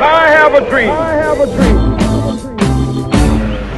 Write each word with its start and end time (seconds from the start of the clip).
I 0.00 0.28
have 0.28 0.54
a 0.54 0.60
dream. 0.70 0.90
I 0.90 1.14
have 1.14 1.40
a 1.40 1.46
dream. 1.46 1.96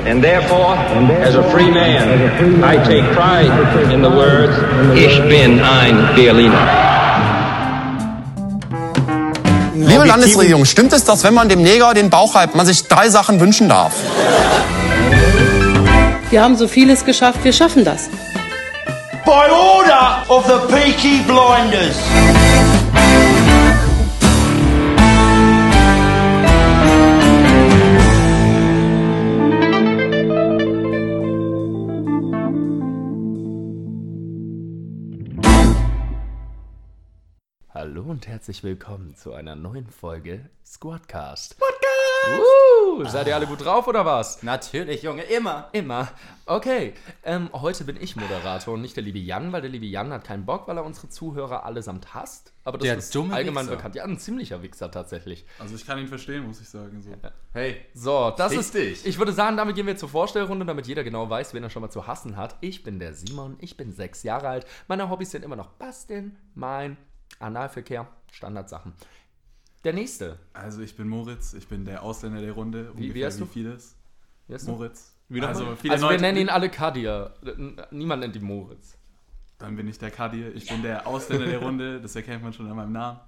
And 0.06 0.22
therefore, 0.22 0.74
as 1.22 1.34
a 1.34 1.42
free 1.50 1.70
man, 1.70 2.64
I 2.64 2.76
take 2.84 3.04
pride 3.12 3.52
in 3.92 4.00
the 4.02 4.08
words, 4.08 4.56
Ich 4.96 5.20
bin 5.28 5.60
ein 5.60 6.14
Berliner. 6.14 6.66
Liebe 9.74 10.04
Landesregierung, 10.04 10.64
stimmt 10.64 10.92
es, 10.92 11.04
dass 11.04 11.24
wenn 11.24 11.34
man 11.34 11.48
dem 11.48 11.62
Neger 11.62 11.94
den 11.94 12.10
Bauch 12.10 12.34
reibt, 12.34 12.54
man 12.54 12.66
sich 12.66 12.88
drei 12.88 13.10
Sachen 13.10 13.40
wünschen 13.40 13.68
darf? 13.68 13.92
Wir 16.30 16.42
haben 16.42 16.56
so 16.56 16.68
vieles 16.68 17.04
geschafft, 17.04 17.40
wir 17.42 17.52
schaffen 17.52 17.84
das. 17.84 18.08
By 19.24 19.50
order 19.50 20.24
of 20.28 20.46
the 20.46 20.74
Peaky 20.74 21.22
Blinders. 21.26 21.96
Hallo 37.90 38.02
und 38.02 38.26
herzlich 38.26 38.62
willkommen 38.62 39.16
zu 39.16 39.32
einer 39.32 39.56
neuen 39.56 39.86
Folge 39.86 40.50
Squadcast. 40.62 41.54
Squadcast! 41.54 41.88
Uh, 42.98 43.04
seid 43.04 43.26
ihr 43.28 43.34
alle 43.34 43.46
gut 43.46 43.64
drauf 43.64 43.88
oder 43.88 44.04
was? 44.04 44.42
Natürlich, 44.42 45.02
Junge, 45.04 45.22
immer. 45.22 45.70
Immer. 45.72 46.08
Okay, 46.44 46.92
ähm, 47.24 47.48
heute 47.54 47.84
bin 47.84 47.96
ich 47.98 48.14
Moderator 48.14 48.74
und 48.74 48.82
nicht 48.82 48.94
der 48.94 49.04
liebe 49.04 49.18
Jan, 49.18 49.52
weil 49.52 49.62
der 49.62 49.70
liebe 49.70 49.86
Jan 49.86 50.12
hat 50.12 50.24
keinen 50.24 50.44
Bock, 50.44 50.68
weil 50.68 50.76
er 50.76 50.84
unsere 50.84 51.08
Zuhörer 51.08 51.64
allesamt 51.64 52.12
hasst. 52.12 52.52
Aber 52.64 52.76
das 52.76 52.84
Der 52.84 52.96
ist 52.98 53.14
dumme 53.14 53.34
allgemein 53.34 53.64
Wichser. 53.64 53.76
bekannt. 53.76 53.94
Ja, 53.94 54.04
ein 54.04 54.18
ziemlicher 54.18 54.62
Wichser 54.62 54.90
tatsächlich. 54.90 55.46
Also 55.58 55.74
ich 55.74 55.86
kann 55.86 55.98
ihn 55.98 56.08
verstehen, 56.08 56.46
muss 56.46 56.60
ich 56.60 56.68
sagen. 56.68 57.00
So. 57.00 57.10
Hey, 57.54 57.76
So, 57.94 58.34
das 58.36 58.52
ist. 58.52 58.74
dich. 58.74 59.06
Ich 59.06 59.18
würde 59.18 59.32
sagen, 59.32 59.56
damit 59.56 59.76
gehen 59.76 59.86
wir 59.86 59.96
zur 59.96 60.10
Vorstellrunde, 60.10 60.66
damit 60.66 60.86
jeder 60.86 61.04
genau 61.04 61.30
weiß, 61.30 61.54
wen 61.54 61.62
er 61.62 61.70
schon 61.70 61.80
mal 61.80 61.90
zu 61.90 62.06
hassen 62.06 62.36
hat. 62.36 62.56
Ich 62.60 62.82
bin 62.82 62.98
der 62.98 63.14
Simon, 63.14 63.56
ich 63.60 63.78
bin 63.78 63.92
sechs 63.92 64.24
Jahre 64.24 64.48
alt. 64.48 64.66
Meine 64.88 65.08
Hobbys 65.08 65.30
sind 65.30 65.42
immer 65.42 65.56
noch 65.56 65.68
Basteln, 65.70 66.36
mein 66.54 66.98
Analverkehr, 67.38 68.06
Standardsachen. 68.32 68.92
Der 69.84 69.92
nächste. 69.92 70.38
Also 70.52 70.82
ich 70.82 70.96
bin 70.96 71.08
Moritz, 71.08 71.54
ich 71.54 71.68
bin 71.68 71.84
der 71.84 72.02
Ausländer 72.02 72.40
der 72.40 72.52
Runde. 72.52 72.92
Wie- 72.96 73.14
wie 73.14 73.24
heißt 73.24 73.40
du? 73.40 73.46
vieles. 73.46 73.96
Ist 74.48 74.66
du? 74.66 74.72
Moritz. 74.72 75.14
Wie 75.28 75.40
noch 75.40 75.48
also 75.48 75.64
mal? 75.64 75.76
viele 75.76 75.94
Also 75.94 76.08
wir 76.10 76.18
nennen 76.18 76.38
ihn 76.38 76.48
alle 76.48 76.68
Kadir. 76.70 77.34
Niemand 77.90 78.20
nennt 78.22 78.34
ihn 78.34 78.42
Moritz. 78.44 78.96
Dann 79.58 79.76
bin 79.76 79.86
ich 79.88 79.98
der 79.98 80.10
Kadir, 80.10 80.54
ich 80.54 80.68
bin 80.68 80.82
der 80.82 81.06
Ausländer 81.06 81.46
der 81.46 81.58
Runde, 81.58 82.00
das 82.00 82.14
erkennt 82.16 82.42
man 82.42 82.52
schon 82.52 82.68
an 82.70 82.76
meinem 82.76 82.92
Namen. 82.92 83.20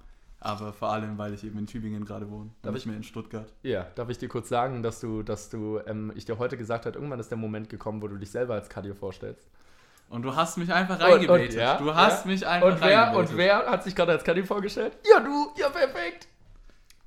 Aber 0.42 0.72
vor 0.72 0.88
allem, 0.90 1.18
weil 1.18 1.34
ich 1.34 1.44
eben 1.44 1.58
in 1.58 1.66
Tübingen 1.66 2.04
gerade 2.04 2.30
wohne, 2.30 2.50
Darf 2.62 2.74
ich- 2.74 2.86
mehr 2.86 2.96
in 2.96 3.02
Stuttgart. 3.02 3.52
Ja, 3.62 3.84
darf 3.94 4.08
ich 4.08 4.16
dir 4.16 4.28
kurz 4.28 4.48
sagen, 4.48 4.82
dass 4.82 4.98
du, 5.00 5.22
dass 5.22 5.50
du, 5.50 5.80
ähm, 5.86 6.12
ich 6.14 6.24
dir 6.24 6.38
heute 6.38 6.56
gesagt 6.56 6.86
habe, 6.86 6.96
irgendwann 6.96 7.20
ist 7.20 7.30
der 7.30 7.36
Moment 7.36 7.68
gekommen, 7.68 8.00
wo 8.00 8.08
du 8.08 8.16
dich 8.16 8.30
selber 8.30 8.54
als 8.54 8.68
Kadir 8.70 8.94
vorstellst. 8.96 9.50
Und 10.10 10.22
du 10.22 10.34
hast 10.34 10.58
mich 10.58 10.70
einfach 10.72 10.96
Und- 10.96 11.02
reingebetet. 11.02 11.50
und- 11.50 11.54
ja, 11.56 11.78
du 11.78 11.94
hast 11.94 12.24
ja. 12.26 12.30
mich 12.32 12.46
einfach 12.46 12.66
Und 12.68 12.80
wer, 12.82 12.98
reingebetet. 12.98 13.30
und 13.30 13.36
wer 13.38 13.56
hat 13.70 13.84
sich 13.84 13.94
gerade 13.94 14.12
als 14.12 14.24
Kadir 14.24 14.44
vorgestellt? 14.44 14.92
Ja, 15.10 15.20
du, 15.20 15.52
ja, 15.56 15.68
perfekt. 15.70 16.26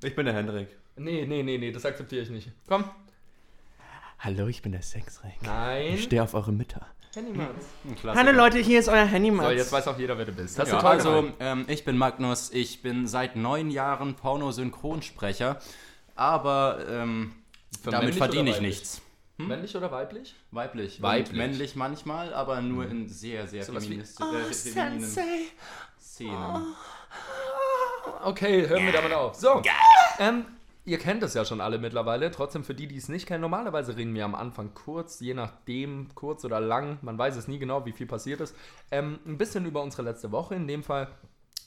ich 0.02 0.16
bin 0.16 0.24
der 0.26 0.34
Hendrik. 0.34 0.68
Nee, 0.96 1.26
nee, 1.26 1.42
nee, 1.42 1.58
nee, 1.58 1.70
das 1.70 1.84
akzeptiere 1.84 2.22
ich 2.22 2.30
nicht. 2.30 2.50
Komm. 2.66 2.84
Hallo, 4.20 4.46
ich 4.46 4.62
bin 4.62 4.72
der 4.72 4.82
Sexring. 4.82 5.34
Nein. 5.42 5.98
stehe 5.98 6.22
auf 6.22 6.34
eure 6.34 6.50
Mütter. 6.52 6.86
Handymanns. 7.14 7.64
Hallo 8.06 8.32
Leute, 8.32 8.58
hier 8.58 8.80
ist 8.80 8.88
euer 8.88 9.04
Handymann. 9.04 9.46
So, 9.46 9.52
jetzt 9.52 9.70
weiß 9.70 9.86
auch 9.86 9.98
jeder, 9.98 10.16
wer 10.18 10.24
du 10.24 10.32
bist. 10.32 10.58
Hast 10.58 10.72
ja, 10.72 10.80
toll 10.80 10.90
also, 10.90 11.30
ähm, 11.38 11.64
ich 11.68 11.84
bin 11.84 11.96
Magnus, 11.96 12.50
ich 12.52 12.82
bin 12.82 13.06
seit 13.06 13.36
neun 13.36 13.70
Jahren 13.70 14.14
Pornosynchronsprecher, 14.14 15.60
aber 16.16 16.78
ähm, 16.88 17.34
damit 17.84 18.14
verdiene 18.16 18.50
ich 18.50 18.56
weiblich? 18.56 18.82
Nichts. 19.38 19.48
Männlich 19.48 19.76
oder 19.76 19.90
weiblich? 19.90 20.34
Weiblich. 20.50 21.02
Weiblich. 21.02 21.36
Männlich 21.36 21.76
manchmal, 21.76 22.32
aber 22.34 22.60
nur 22.60 22.86
in 22.88 23.08
sehr, 23.08 23.46
sehr 23.48 23.64
Sowas 23.64 23.84
wie- 23.84 24.00
feministi 24.02 24.22
äh, 24.22 24.72
femininen 24.72 25.50
Szenen. 26.00 26.74
Okay, 28.22 28.68
hören 28.68 28.84
wir 28.86 28.92
damit 28.92 29.12
auf. 29.12 29.34
So, 29.34 29.62
ähm, 30.18 30.44
ihr 30.84 30.98
kennt 30.98 31.22
es 31.22 31.34
ja 31.34 31.44
schon 31.44 31.60
alle 31.60 31.78
mittlerweile. 31.78 32.30
Trotzdem 32.30 32.64
für 32.64 32.74
die, 32.74 32.86
die 32.86 32.96
es 32.96 33.08
nicht 33.08 33.26
kennen, 33.26 33.40
normalerweise 33.40 33.96
reden 33.96 34.14
wir 34.14 34.24
am 34.24 34.34
Anfang 34.34 34.72
kurz, 34.74 35.20
je 35.20 35.34
nachdem, 35.34 36.08
kurz 36.14 36.44
oder 36.44 36.60
lang, 36.60 36.98
man 37.02 37.18
weiß 37.18 37.36
es 37.36 37.48
nie 37.48 37.58
genau, 37.58 37.84
wie 37.86 37.92
viel 37.92 38.06
passiert 38.06 38.40
ist, 38.40 38.54
ähm, 38.90 39.18
ein 39.26 39.38
bisschen 39.38 39.66
über 39.66 39.82
unsere 39.82 40.02
letzte 40.02 40.32
Woche. 40.32 40.54
In 40.54 40.66
dem 40.68 40.82
Fall, 40.82 41.08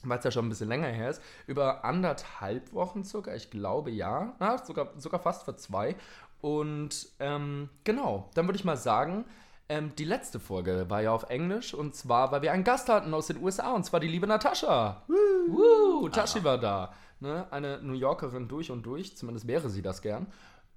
weil 0.04 0.20
es 0.20 0.24
ja 0.26 0.32
schon 0.32 0.46
ein 0.46 0.50
bisschen 0.50 0.70
länger 0.70 0.88
her 0.88 1.10
ist, 1.10 1.22
über 1.48 1.84
anderthalb 1.84 2.72
Wochen 2.74 3.04
circa, 3.04 3.34
ich 3.36 3.50
glaube 3.50 3.92
ja, 3.92 4.36
na, 4.40 4.64
sogar, 4.64 4.90
sogar 4.98 5.20
fast 5.20 5.44
für 5.44 5.56
zwei. 5.56 5.96
Und 6.42 7.08
ähm, 7.20 7.70
genau, 7.84 8.30
dann 8.34 8.46
würde 8.46 8.58
ich 8.58 8.66
mal 8.66 8.78
sagen, 8.78 9.26
ähm, 9.70 9.94
die 9.98 10.06
letzte 10.06 10.40
Folge 10.40 10.90
war 10.90 11.02
ja 11.02 11.12
auf 11.12 11.30
Englisch 11.30 11.74
und 11.74 11.96
zwar, 11.96 12.32
weil 12.32 12.42
wir 12.42 12.52
einen 12.52 12.64
Gast 12.64 12.90
hatten 12.90 13.14
aus 13.14 13.28
den 13.28 13.42
USA 13.42 13.74
und 13.74 13.86
zwar 13.86 14.00
die 14.00 14.08
liebe 14.08 14.28
Natascha. 14.28 15.04
Woo, 15.08 16.08
Tashi 16.10 16.44
war 16.44 16.58
da. 16.58 16.94
Ne? 17.20 17.48
Eine 17.52 17.80
New 17.82 17.94
Yorkerin 17.94 18.48
durch 18.48 18.72
und 18.72 18.84
durch, 18.84 19.18
zumindest 19.18 19.48
wäre 19.48 19.70
sie 19.70 19.82
das 19.82 20.02
gern. 20.02 20.28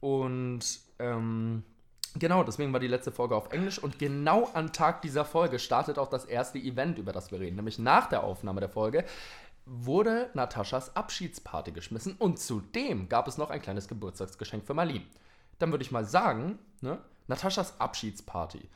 Und 0.00 0.64
ähm, 0.98 1.62
genau, 2.18 2.42
deswegen 2.42 2.72
war 2.72 2.80
die 2.80 2.88
letzte 2.88 3.12
Folge 3.12 3.36
auf 3.36 3.52
Englisch 3.52 3.78
und 3.78 3.98
genau 3.98 4.50
am 4.54 4.72
Tag 4.72 5.02
dieser 5.02 5.24
Folge 5.24 5.58
startet 5.58 5.98
auch 5.98 6.08
das 6.08 6.24
erste 6.24 6.58
Event, 6.58 6.98
über 6.98 7.12
das 7.12 7.30
wir 7.30 7.38
reden. 7.38 7.56
Nämlich 7.56 7.78
nach 7.78 8.08
der 8.08 8.24
Aufnahme 8.24 8.60
der 8.60 8.70
Folge 8.70 9.04
wurde 9.66 10.30
Nataschas 10.34 10.96
Abschiedsparty 10.96 11.70
geschmissen 11.70 12.16
und 12.18 12.40
zudem 12.40 13.08
gab 13.08 13.28
es 13.28 13.38
noch 13.38 13.50
ein 13.50 13.62
kleines 13.62 13.86
Geburtstagsgeschenk 13.86 14.66
für 14.66 14.74
Marlene. 14.74 15.04
Dann 15.60 15.70
würde 15.70 15.82
ich 15.82 15.92
mal 15.92 16.04
sagen, 16.04 16.58
ne, 16.80 16.98
Nataschas 17.28 17.80
Abschiedsparty. 17.80 18.68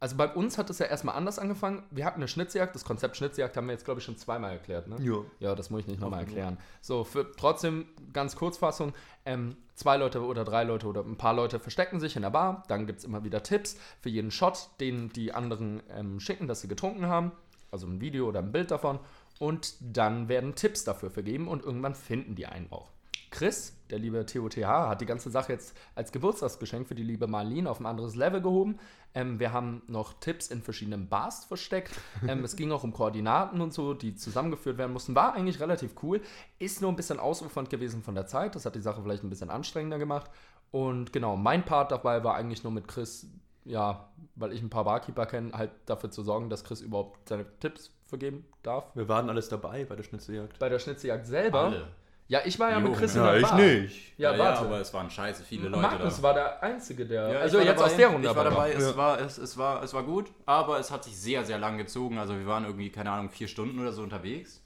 Also 0.00 0.16
bei 0.16 0.32
uns 0.32 0.58
hat 0.58 0.70
es 0.70 0.78
ja 0.78 0.86
erstmal 0.86 1.16
anders 1.16 1.38
angefangen. 1.38 1.82
Wir 1.90 2.04
hatten 2.04 2.20
eine 2.20 2.28
Schnitzjagd. 2.28 2.74
Das 2.74 2.84
Konzept 2.84 3.16
Schnitzjagd 3.16 3.56
haben 3.56 3.66
wir 3.66 3.72
jetzt, 3.72 3.84
glaube 3.84 3.98
ich, 3.98 4.04
schon 4.06 4.16
zweimal 4.16 4.52
erklärt. 4.52 4.86
Ne? 4.86 4.96
Ja. 5.00 5.16
Ja, 5.40 5.54
das 5.56 5.70
muss 5.70 5.80
ich 5.80 5.86
nicht 5.88 6.00
nochmal 6.00 6.20
erklären. 6.20 6.56
So, 6.80 7.02
für 7.02 7.32
trotzdem 7.32 7.86
ganz 8.12 8.36
Kurzfassung. 8.36 8.92
Ähm, 9.26 9.56
zwei 9.74 9.96
Leute 9.96 10.22
oder 10.22 10.44
drei 10.44 10.62
Leute 10.62 10.86
oder 10.86 11.00
ein 11.00 11.16
paar 11.16 11.34
Leute 11.34 11.58
verstecken 11.58 11.98
sich 11.98 12.14
in 12.14 12.22
der 12.22 12.30
Bar. 12.30 12.62
Dann 12.68 12.86
gibt 12.86 13.00
es 13.00 13.04
immer 13.04 13.24
wieder 13.24 13.42
Tipps 13.42 13.76
für 14.00 14.08
jeden 14.08 14.30
Shot, 14.30 14.70
den 14.78 15.08
die 15.08 15.34
anderen 15.34 15.82
ähm, 15.90 16.20
schicken, 16.20 16.46
dass 16.46 16.60
sie 16.60 16.68
getrunken 16.68 17.06
haben. 17.06 17.32
Also 17.72 17.88
ein 17.88 18.00
Video 18.00 18.28
oder 18.28 18.38
ein 18.38 18.52
Bild 18.52 18.70
davon. 18.70 19.00
Und 19.40 19.74
dann 19.80 20.28
werden 20.28 20.54
Tipps 20.54 20.84
dafür 20.84 21.10
vergeben 21.10 21.48
und 21.48 21.64
irgendwann 21.64 21.96
finden 21.96 22.36
die 22.36 22.46
einen 22.46 22.70
auch. 22.70 22.92
Chris, 23.30 23.76
der 23.90 23.98
liebe 23.98 24.24
TOTH, 24.24 24.56
hat 24.64 25.00
die 25.00 25.06
ganze 25.06 25.30
Sache 25.30 25.52
jetzt 25.52 25.76
als 25.94 26.12
Geburtstagsgeschenk 26.12 26.88
für 26.88 26.94
die 26.94 27.02
liebe 27.02 27.26
Marlene 27.26 27.70
auf 27.70 27.80
ein 27.80 27.86
anderes 27.86 28.14
Level 28.14 28.40
gehoben. 28.40 28.78
Ähm, 29.14 29.40
wir 29.40 29.52
haben 29.52 29.82
noch 29.86 30.14
Tipps 30.20 30.48
in 30.48 30.62
verschiedenen 30.62 31.08
Bars 31.08 31.44
versteckt. 31.44 31.92
Ähm, 32.26 32.44
es 32.44 32.56
ging 32.56 32.72
auch 32.72 32.84
um 32.84 32.92
Koordinaten 32.92 33.60
und 33.60 33.72
so, 33.72 33.94
die 33.94 34.14
zusammengeführt 34.14 34.76
werden 34.78 34.92
mussten. 34.92 35.14
War 35.14 35.34
eigentlich 35.34 35.60
relativ 35.60 35.94
cool. 36.02 36.20
Ist 36.58 36.82
nur 36.82 36.92
ein 36.92 36.96
bisschen 36.96 37.18
ausufernd 37.18 37.70
gewesen 37.70 38.02
von 38.02 38.14
der 38.14 38.26
Zeit. 38.26 38.54
Das 38.54 38.66
hat 38.66 38.74
die 38.74 38.80
Sache 38.80 39.02
vielleicht 39.02 39.24
ein 39.24 39.30
bisschen 39.30 39.50
anstrengender 39.50 39.98
gemacht. 39.98 40.30
Und 40.70 41.12
genau, 41.12 41.36
mein 41.36 41.64
Part 41.64 41.92
dabei 41.92 42.22
war 42.24 42.34
eigentlich 42.34 42.62
nur 42.62 42.72
mit 42.72 42.88
Chris, 42.88 43.26
ja, 43.64 44.10
weil 44.34 44.52
ich 44.52 44.62
ein 44.62 44.70
paar 44.70 44.84
Barkeeper 44.84 45.26
kenne, 45.26 45.52
halt 45.52 45.70
dafür 45.86 46.10
zu 46.10 46.22
sorgen, 46.22 46.50
dass 46.50 46.64
Chris 46.64 46.80
überhaupt 46.80 47.28
seine 47.28 47.46
Tipps 47.60 47.90
vergeben 48.06 48.44
darf. 48.62 48.94
Wir 48.94 49.08
waren 49.08 49.28
alles 49.30 49.48
dabei 49.48 49.84
bei 49.84 49.96
der 49.96 50.02
Schnitzeljagd. 50.02 50.58
Bei 50.58 50.68
der 50.68 50.78
Schnitzeljagd 50.78 51.26
selber. 51.26 51.60
Alle. 51.64 51.88
Ja, 52.28 52.40
ich 52.44 52.58
war 52.58 52.70
ja 52.70 52.78
mit 52.78 52.92
Jo, 52.92 52.98
Chris 52.98 53.14
in 53.14 53.22
Ja, 53.22 53.30
der 53.32 53.40
ich 53.40 53.46
Bar. 53.46 53.56
nicht. 53.58 54.18
Ja, 54.18 54.32
Ja, 54.32 54.38
warte. 54.38 54.60
aber 54.60 54.80
es 54.80 54.92
waren 54.92 55.10
scheiße 55.10 55.42
viele 55.44 55.68
Leute 55.70 55.80
Magnus 55.82 56.16
da. 56.18 56.22
war 56.22 56.34
der 56.34 56.62
Einzige, 56.62 57.06
der. 57.06 57.22
Ja, 57.22 57.30
ich 57.36 57.40
also 57.40 57.58
war 57.58 57.64
jetzt 57.64 57.78
dabei, 57.80 57.90
aus 57.90 57.96
der 57.96 58.08
Runde. 58.08 58.28
Ich 58.28 58.36
war 58.36 58.44
dabei, 58.44 58.72
es, 58.72 58.96
war, 58.96 59.20
es, 59.20 59.38
es, 59.38 59.56
war, 59.56 59.82
es 59.82 59.94
war 59.94 60.02
gut, 60.02 60.30
aber 60.44 60.78
es 60.78 60.90
hat 60.90 61.04
sich 61.04 61.16
sehr, 61.16 61.44
sehr 61.44 61.58
lang 61.58 61.78
gezogen. 61.78 62.18
Also 62.18 62.38
wir 62.38 62.46
waren 62.46 62.64
irgendwie, 62.66 62.90
keine 62.90 63.10
Ahnung, 63.10 63.30
vier 63.30 63.48
Stunden 63.48 63.80
oder 63.80 63.92
so 63.92 64.02
unterwegs. 64.02 64.62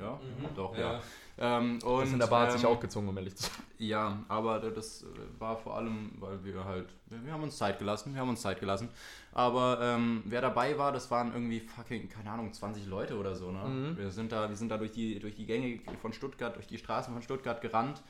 Ja, 0.00 0.18
doch, 0.56 0.76
ja. 0.76 1.00
Ähm, 1.36 1.80
und, 1.84 2.00
Das 2.00 2.12
in 2.12 2.18
der 2.18 2.26
Bar 2.28 2.46
hat 2.46 2.52
sich 2.52 2.62
ähm, 2.62 2.68
auch 2.68 2.80
gezogen, 2.80 3.08
um 3.08 3.16
ehrlich 3.16 3.34
zu 3.34 3.44
sein. 3.44 3.64
Ja, 3.78 4.24
aber 4.28 4.60
das 4.60 5.02
äh, 5.02 5.06
war 5.40 5.56
vor 5.56 5.76
allem, 5.76 6.12
weil 6.20 6.44
wir 6.44 6.64
halt, 6.64 6.86
wir, 7.06 7.24
wir 7.24 7.32
haben 7.32 7.42
uns 7.42 7.58
Zeit 7.58 7.78
gelassen, 7.78 8.14
wir 8.14 8.20
haben 8.20 8.28
uns 8.28 8.40
Zeit 8.40 8.60
gelassen. 8.60 8.88
Aber 9.32 9.80
ähm, 9.82 10.22
wer 10.26 10.40
dabei 10.40 10.78
war, 10.78 10.92
das 10.92 11.10
waren 11.10 11.32
irgendwie 11.32 11.60
fucking, 11.60 12.08
keine 12.08 12.30
Ahnung, 12.30 12.52
20 12.52 12.86
Leute 12.86 13.18
oder 13.18 13.34
so. 13.34 13.50
Ne? 13.50 13.64
Mhm. 13.64 13.98
Wir 13.98 14.10
sind 14.10 14.30
da, 14.30 14.48
wir 14.48 14.56
sind 14.56 14.68
da 14.68 14.78
durch 14.78 14.92
die, 14.92 15.18
durch 15.18 15.34
die 15.34 15.46
Gänge 15.46 15.80
von 16.00 16.12
Stuttgart, 16.12 16.54
durch 16.54 16.68
die 16.68 16.78
Straßen 16.78 17.12
von 17.12 17.22
Stuttgart 17.22 17.60
gerannt. 17.60 18.02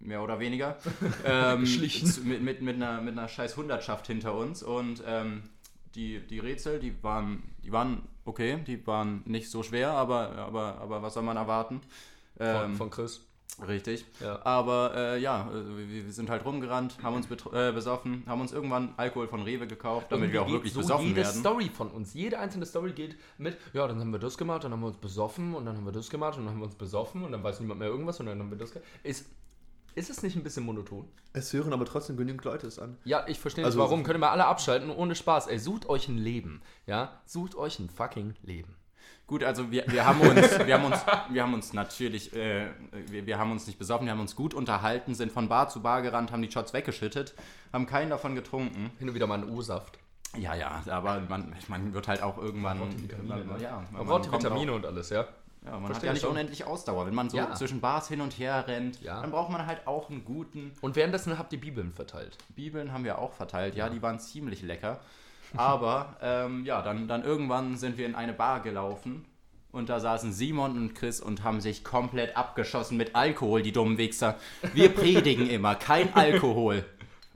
Mehr 0.00 0.22
oder 0.22 0.40
weniger. 0.40 0.78
ähm, 1.26 1.62
mit, 2.24 2.42
mit, 2.42 2.62
mit, 2.62 2.76
einer, 2.76 3.02
mit 3.02 3.18
einer 3.18 3.28
scheiß 3.28 3.58
Hundertschaft 3.58 4.06
hinter 4.06 4.34
uns. 4.34 4.62
Und 4.62 5.02
ähm, 5.06 5.42
die, 5.94 6.20
die 6.20 6.38
Rätsel, 6.38 6.78
die 6.78 7.02
waren, 7.02 7.42
die 7.62 7.72
waren 7.72 8.02
okay, 8.28 8.58
die 8.66 8.86
waren 8.86 9.22
nicht 9.24 9.50
so 9.50 9.62
schwer, 9.62 9.90
aber, 9.92 10.32
aber, 10.36 10.78
aber 10.80 11.02
was 11.02 11.14
soll 11.14 11.22
man 11.22 11.36
erwarten? 11.36 11.80
Von, 12.36 12.46
Ähm, 12.46 12.76
von 12.76 12.90
Chris. 12.90 13.22
Richtig. 13.66 14.04
Ja. 14.20 14.40
Aber 14.44 14.92
äh, 14.94 15.20
ja, 15.20 15.50
äh, 15.50 15.76
wir, 15.76 16.04
wir 16.06 16.12
sind 16.12 16.30
halt 16.30 16.44
rumgerannt, 16.44 16.98
haben 17.02 17.16
uns 17.16 17.26
äh, 17.52 17.72
besoffen, 17.72 18.22
haben 18.26 18.40
uns 18.40 18.52
irgendwann 18.52 18.94
Alkohol 18.96 19.26
von 19.26 19.42
Rewe 19.42 19.66
gekauft, 19.66 20.06
damit 20.10 20.30
wir 20.32 20.42
auch 20.42 20.48
wirklich 20.48 20.72
so 20.72 20.80
besoffen 20.80 21.08
jede 21.08 21.22
werden. 21.22 21.40
Story 21.40 21.68
von 21.68 21.90
uns, 21.90 22.14
jede 22.14 22.38
einzelne 22.38 22.66
Story 22.66 22.92
geht 22.92 23.16
mit, 23.36 23.56
ja, 23.72 23.88
dann 23.88 23.98
haben 23.98 24.12
wir 24.12 24.20
das 24.20 24.38
gemacht, 24.38 24.62
dann 24.62 24.70
haben 24.72 24.80
wir 24.80 24.86
uns 24.86 24.98
besoffen 24.98 25.54
und 25.54 25.66
dann 25.66 25.76
haben 25.76 25.84
wir 25.84 25.92
das 25.92 26.08
gemacht 26.08 26.38
und 26.38 26.44
dann 26.44 26.54
haben 26.54 26.60
wir 26.60 26.66
uns 26.66 26.76
besoffen 26.76 27.24
und 27.24 27.32
dann 27.32 27.42
weiß 27.42 27.58
niemand 27.58 27.80
mehr 27.80 27.88
irgendwas 27.88 28.20
und 28.20 28.26
dann 28.26 28.38
haben 28.38 28.50
wir 28.50 28.58
das 28.58 28.70
gemacht. 28.72 28.88
Ist, 29.02 29.26
ist 29.98 30.10
es 30.10 30.22
nicht 30.22 30.36
ein 30.36 30.42
bisschen 30.42 30.64
monoton? 30.64 31.06
Es 31.32 31.52
hören 31.52 31.72
aber 31.72 31.84
trotzdem 31.84 32.16
genügend 32.16 32.44
Leute 32.44 32.66
es 32.66 32.78
an. 32.78 32.96
Ja, 33.04 33.24
ich 33.26 33.38
verstehe 33.38 33.62
nicht 33.64 33.66
Also- 33.66 33.78
warum. 33.80 34.02
Könnt 34.04 34.16
ihr 34.16 34.20
mal 34.20 34.30
alle 34.30 34.46
abschalten, 34.46 34.90
ohne 34.90 35.14
Spaß. 35.14 35.46
Ey, 35.48 35.58
sucht 35.58 35.88
euch 35.88 36.08
ein 36.08 36.18
Leben. 36.18 36.62
Ja, 36.86 37.20
sucht 37.26 37.54
euch 37.54 37.78
ein 37.78 37.90
fucking 37.90 38.34
Leben. 38.42 38.74
Gut, 39.26 39.44
also 39.44 39.70
wir, 39.70 39.84
wir 39.88 40.06
haben 40.06 40.20
uns, 40.22 40.58
wir 40.66 40.74
haben 40.74 40.84
uns, 40.86 41.04
wir 41.30 41.42
haben 41.42 41.52
uns 41.52 41.72
natürlich, 41.74 42.34
äh, 42.34 42.68
wir, 43.08 43.26
wir 43.26 43.38
haben 43.38 43.52
uns 43.52 43.66
nicht 43.66 43.78
besoffen, 43.78 44.06
wir 44.06 44.12
haben 44.12 44.20
uns 44.20 44.34
gut 44.34 44.54
unterhalten, 44.54 45.14
sind 45.14 45.32
von 45.32 45.48
Bar 45.48 45.68
zu 45.68 45.82
Bar 45.82 46.00
gerannt, 46.00 46.32
haben 46.32 46.40
die 46.40 46.50
Shots 46.50 46.72
weggeschüttet, 46.72 47.34
haben 47.72 47.84
keinen 47.86 48.08
davon 48.08 48.34
getrunken. 48.34 48.90
Hin 48.98 49.08
und 49.10 49.14
wieder 49.14 49.26
mal 49.26 49.34
einen 49.42 49.50
O-Saft. 49.50 49.98
Ja, 50.38 50.54
ja, 50.54 50.82
aber 50.88 51.20
man, 51.28 51.54
man 51.68 51.92
wird 51.92 52.08
halt 52.08 52.22
auch 52.22 52.38
irgendwann, 52.38 52.78
Man 52.78 52.88
braucht 52.88 52.98
die 52.98 53.02
Vitamine, 53.04 53.44
man, 53.44 53.56
ne? 53.58 53.62
ja, 53.62 53.82
Man 53.92 54.06
braucht 54.06 54.24
die 54.26 54.32
Vitamine 54.32 54.72
und 54.72 54.86
alles, 54.86 55.10
ja. 55.10 55.26
Ja, 55.68 55.74
man 55.74 55.82
hat 55.84 55.88
Verstehe 55.90 56.06
ja 56.08 56.12
ich 56.12 56.14
nicht 56.16 56.22
schon. 56.22 56.30
unendlich 56.32 56.64
Ausdauer. 56.64 57.06
Wenn 57.06 57.14
man 57.14 57.30
so 57.30 57.36
Ja. 57.36 57.54
zwischen 57.54 57.80
Bars 57.80 58.08
hin 58.08 58.20
und 58.20 58.38
her 58.38 58.64
rennt, 58.66 59.00
Ja. 59.02 59.20
dann 59.20 59.30
braucht 59.30 59.50
man 59.50 59.66
halt 59.66 59.86
auch 59.86 60.10
einen 60.10 60.24
guten. 60.24 60.72
Und 60.80 60.96
währenddessen 60.96 61.38
habt 61.38 61.52
ihr 61.52 61.60
Bibeln 61.60 61.92
verteilt. 61.92 62.36
Bibeln 62.56 62.92
haben 62.92 63.04
wir 63.04 63.18
auch 63.18 63.32
verteilt, 63.34 63.74
ja, 63.76 63.88
die 63.88 64.02
waren 64.02 64.18
ziemlich 64.18 64.62
lecker. 64.62 65.00
Aber 65.56 66.16
ähm, 66.22 66.64
ja, 66.64 66.82
dann, 66.82 67.08
dann 67.08 67.22
irgendwann 67.24 67.76
sind 67.76 67.98
wir 67.98 68.06
in 68.06 68.14
eine 68.14 68.32
Bar 68.32 68.60
gelaufen 68.60 69.24
und 69.72 69.88
da 69.88 70.00
saßen 70.00 70.32
Simon 70.32 70.76
und 70.76 70.94
Chris 70.94 71.20
und 71.20 71.44
haben 71.44 71.60
sich 71.60 71.84
komplett 71.84 72.36
abgeschossen 72.36 72.96
mit 72.96 73.14
Alkohol, 73.14 73.62
die 73.62 73.72
dummen 73.72 73.98
Wichser. 73.98 74.36
Wir 74.74 74.88
predigen 74.94 75.48
immer, 75.48 75.74
kein 75.74 76.14
Alkohol. 76.14 76.84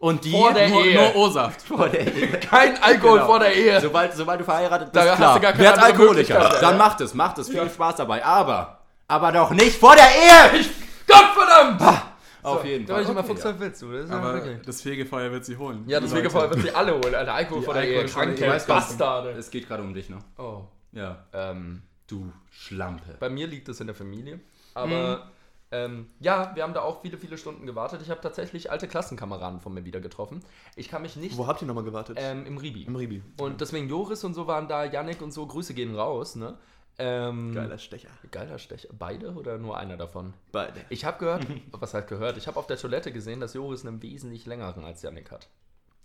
Und 0.02 0.24
die 0.24 0.32
Vor 0.32 0.52
der 0.52 0.68
nur, 0.68 0.84
Ehe. 0.84 0.94
nur 0.96 1.14
O-Saft. 1.14 1.62
Vor 1.68 1.88
der 1.88 2.00
Ehe. 2.12 2.26
Kein 2.40 2.76
Alkohol 2.82 3.18
Genau. 3.18 3.26
vor 3.26 3.38
der 3.38 3.54
Ehe. 3.54 3.80
Sobald, 3.80 4.12
sobald 4.14 4.40
du 4.40 4.44
verheiratet 4.44 4.90
bist, 4.90 4.96
Da 5.06 5.10
hast 5.10 5.16
klar, 5.16 5.34
du 5.36 5.40
gar 5.40 5.52
keine 5.52 5.64
werd 5.64 5.78
Alkoholiker. 5.78 6.48
Dann 6.60 6.72
ja. 6.72 6.76
macht 6.76 7.00
es, 7.02 7.14
macht 7.14 7.38
es. 7.38 7.48
Viel 7.48 7.70
Spaß 7.70 7.96
dabei. 7.96 8.24
Aber, 8.24 8.80
aber 9.06 9.30
doch 9.30 9.50
nicht 9.52 9.78
vor 9.78 9.94
der 9.94 10.04
Ehe! 10.08 10.64
Gottverdammt! 11.06 12.02
Auf 12.42 12.64
jeden 12.64 12.84
Da 12.84 12.94
Fall. 12.94 13.04
bin 13.04 13.04
ich 13.04 13.10
immer 13.16 13.20
Okay, 13.30 13.40
ja. 13.44 13.50
auf 13.50 13.60
Witz, 13.60 13.78
du. 13.78 13.92
Das 13.92 14.04
ist 14.04 14.10
ja 14.10 14.16
Aber 14.16 14.34
wirklich. 14.34 14.58
das 14.66 14.82
Fegefeuer 14.82 15.30
wird 15.30 15.44
sie 15.44 15.56
holen. 15.56 15.84
Ja, 15.86 16.00
das 16.00 16.10
Leute. 16.10 16.22
Wegefeuer 16.24 16.50
wird 16.50 16.62
sie 16.62 16.74
alle 16.74 16.92
holen, 16.94 17.14
Alter. 17.14 17.34
Alkohol 17.34 17.62
vor 17.62 17.74
der 17.74 17.84
Ehe. 17.84 17.98
Alkohol 18.00 18.08
vor 18.08 18.22
der 18.22 18.34
Kranke 18.34 18.44
Ehe. 18.44 18.50
Ich 18.50 18.54
nicht. 18.54 18.66
Bastarde. 18.66 19.30
Es 19.38 19.50
geht 19.50 19.68
gerade 19.68 19.84
um 19.84 19.94
dich, 19.94 20.10
ne? 20.10 20.18
Oh. 20.36 20.62
Ja. 20.90 21.24
Ähm, 21.32 21.82
Du 22.08 22.32
Schlampe. 22.50 23.16
bei 23.20 23.30
mir 23.30 23.46
liegt 23.46 23.68
es 23.68 23.80
in 23.80 23.86
der 23.86 23.94
Familie. 23.94 24.40
Aber 24.74 25.30
ähm, 25.72 26.06
ja, 26.20 26.54
wir 26.54 26.62
haben 26.62 26.74
da 26.74 26.82
auch 26.82 27.00
viele, 27.00 27.16
viele 27.16 27.38
Stunden 27.38 27.66
gewartet. 27.66 28.02
Ich 28.02 28.10
habe 28.10 28.20
tatsächlich 28.20 28.70
alte 28.70 28.86
Klassenkameraden 28.86 29.60
von 29.60 29.72
mir 29.72 29.84
wieder 29.84 30.00
getroffen. 30.00 30.44
Ich 30.76 30.88
kann 30.88 31.02
mich 31.02 31.16
nicht. 31.16 31.36
Wo 31.36 31.46
habt 31.46 31.62
ihr 31.62 31.66
nochmal 31.66 31.84
gewartet? 31.84 32.18
Ähm, 32.20 32.46
Im 32.46 32.58
Ribi. 32.58 32.82
Im 32.82 32.94
Ribi. 32.94 33.22
Und 33.40 33.60
deswegen 33.60 33.88
Joris 33.88 34.22
und 34.22 34.34
so 34.34 34.46
waren 34.46 34.68
da, 34.68 34.84
Yannick 34.84 35.22
und 35.22 35.32
so, 35.32 35.46
Grüße 35.46 35.74
gehen 35.74 35.94
raus, 35.94 36.36
ne? 36.36 36.58
Ähm, 36.98 37.54
Geiler 37.54 37.78
Stecher. 37.78 38.10
Geiler 38.30 38.58
Stecher. 38.58 38.90
Beide 38.92 39.32
oder 39.32 39.56
nur 39.56 39.78
einer 39.78 39.96
davon? 39.96 40.34
Beide. 40.52 40.84
Ich 40.90 41.06
habe 41.06 41.18
gehört, 41.18 41.46
was 41.72 41.94
halt 41.94 42.06
gehört, 42.06 42.36
ich 42.36 42.46
habe 42.46 42.58
auf 42.58 42.66
der 42.66 42.76
Toilette 42.76 43.12
gesehen, 43.12 43.40
dass 43.40 43.54
Joris 43.54 43.86
einen 43.86 44.02
wesentlich 44.02 44.44
längeren 44.44 44.84
als 44.84 45.00
Yannick 45.02 45.30
hat. 45.30 45.48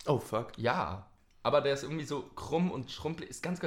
Oh, 0.05 0.19
fuck. 0.19 0.57
Ja. 0.57 1.07
Aber 1.43 1.61
der 1.61 1.73
ist 1.73 1.83
irgendwie 1.83 2.03
so 2.03 2.23
krumm 2.35 2.71
und 2.71 2.91
schrumpelig. 2.91 3.29
Ist 3.29 3.41
ganz. 3.41 3.61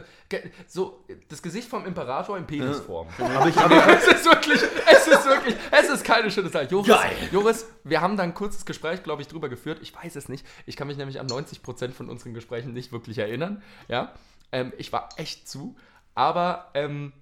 So, 0.66 1.04
das 1.28 1.40
Gesicht 1.40 1.68
vom 1.68 1.86
Imperator 1.86 2.36
in 2.36 2.46
Penisform. 2.46 3.08
Aber 3.18 3.48
ich 3.48 3.56
habe... 3.56 3.74
es 3.74 4.06
ist 4.06 4.24
wirklich, 4.26 4.60
es 4.60 5.06
ist 5.06 5.24
wirklich, 5.24 5.56
es 5.70 5.88
ist 5.88 6.04
keine 6.04 6.30
schöne 6.30 6.50
Zeit. 6.50 6.70
Joris, 6.70 6.94
Joris, 7.32 7.66
wir 7.84 8.00
haben 8.02 8.16
da 8.16 8.22
ein 8.22 8.34
kurzes 8.34 8.66
Gespräch, 8.66 9.02
glaube 9.02 9.22
ich, 9.22 9.28
drüber 9.28 9.48
geführt. 9.48 9.78
Ich 9.80 9.94
weiß 9.94 10.16
es 10.16 10.28
nicht. 10.28 10.46
Ich 10.66 10.76
kann 10.76 10.88
mich 10.88 10.98
nämlich 10.98 11.20
an 11.20 11.26
90% 11.26 11.92
von 11.92 12.10
unseren 12.10 12.34
Gesprächen 12.34 12.74
nicht 12.74 12.92
wirklich 12.92 13.18
erinnern. 13.18 13.62
Ja. 13.88 14.12
Ähm, 14.52 14.72
ich 14.76 14.92
war 14.92 15.08
echt 15.16 15.48
zu. 15.48 15.76
Aber 16.14 16.70
ähm, 16.74 17.12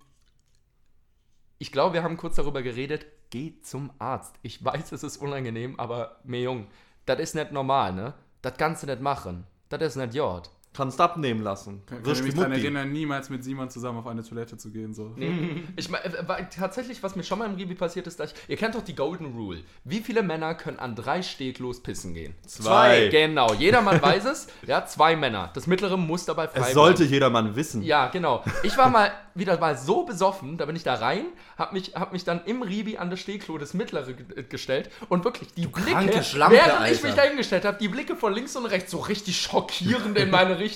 ich 1.58 1.72
glaube, 1.72 1.94
wir 1.94 2.02
haben 2.02 2.16
kurz 2.16 2.36
darüber 2.36 2.62
geredet. 2.62 3.06
Geh 3.30 3.60
zum 3.60 3.92
Arzt. 3.98 4.34
Ich 4.42 4.64
weiß, 4.64 4.92
es 4.92 5.02
ist 5.02 5.18
unangenehm, 5.18 5.78
aber 5.78 6.18
mir 6.24 6.40
Jung, 6.40 6.66
das 7.04 7.20
ist 7.20 7.34
nicht 7.34 7.52
normal, 7.52 7.92
ne? 7.92 8.14
Das 8.42 8.56
kannst 8.56 8.82
du 8.82 8.86
nicht 8.86 9.02
machen. 9.02 9.46
Das 9.68 9.82
ist 9.82 9.96
nicht 9.96 10.14
Jord. 10.14 10.50
Kannst 10.78 11.00
abnehmen 11.00 11.42
lassen. 11.42 11.82
Kann, 11.86 12.04
kann 12.04 12.12
ich 12.12 12.22
mich 12.22 12.34
daran 12.34 12.52
erinnern, 12.52 12.92
niemals 12.92 13.30
mit 13.30 13.42
Simon 13.42 13.68
zusammen 13.68 13.98
auf 13.98 14.06
eine 14.06 14.22
Toilette 14.22 14.56
zu 14.56 14.70
gehen. 14.70 14.94
So. 14.94 15.12
Nee. 15.16 15.64
Ich 15.74 15.88
mein, 15.90 16.00
äh, 16.02 16.46
tatsächlich, 16.56 17.02
was 17.02 17.16
mir 17.16 17.24
schon 17.24 17.40
mal 17.40 17.46
im 17.46 17.56
Ribi 17.56 17.74
passiert 17.74 18.06
ist, 18.06 18.20
dass 18.20 18.30
ich, 18.32 18.38
ihr 18.48 18.56
kennt 18.56 18.76
doch 18.76 18.82
die 18.84 18.94
Golden 18.94 19.26
Rule. 19.34 19.58
Wie 19.82 19.98
viele 19.98 20.22
Männer 20.22 20.54
können 20.54 20.78
an 20.78 20.94
drei 20.94 21.22
steglos 21.22 21.82
pissen 21.82 22.14
gehen? 22.14 22.34
Zwei. 22.46 23.08
Genau, 23.08 23.52
jedermann 23.54 24.00
weiß 24.00 24.24
es. 24.26 24.46
Ja, 24.68 24.86
zwei 24.86 25.16
Männer. 25.16 25.50
Das 25.52 25.66
mittlere 25.66 25.96
muss 25.96 26.24
dabei 26.26 26.46
frei 26.46 26.60
Es 26.68 26.74
sollte 26.74 26.98
bleiben. 26.98 27.12
jedermann 27.12 27.56
wissen. 27.56 27.82
Ja, 27.82 28.06
genau. 28.06 28.44
Ich 28.62 28.78
war 28.78 28.88
mal 28.88 29.10
wieder 29.34 29.58
mal 29.58 29.76
so 29.76 30.04
besoffen, 30.04 30.58
da 30.58 30.66
bin 30.66 30.74
ich 30.74 30.82
da 30.82 30.94
rein, 30.94 31.24
hab 31.56 31.72
mich, 31.72 31.92
hab 31.94 32.12
mich 32.12 32.24
dann 32.24 32.40
im 32.46 32.62
Ribi 32.62 32.96
an 32.98 33.08
das 33.08 33.20
Stehklo, 33.20 33.56
das 33.56 33.72
mittlere, 33.72 34.12
ge- 34.12 34.42
gestellt 34.48 34.90
und 35.08 35.24
wirklich 35.24 35.54
die 35.54 35.68
Blicke, 35.68 35.92
kranke 35.92 36.24
Schlampe, 36.24 36.56
während 36.56 36.72
ich 36.72 36.96
Alter. 36.96 37.06
mich 37.06 37.14
da 37.14 37.22
hingestellt 37.22 37.64
habe, 37.64 37.78
die 37.80 37.86
Blicke 37.86 38.16
von 38.16 38.32
links 38.32 38.56
und 38.56 38.66
rechts 38.66 38.90
so 38.90 38.98
richtig 38.98 39.40
schockierend 39.40 40.18
in 40.18 40.30
meine 40.30 40.58
Richtung. 40.58 40.67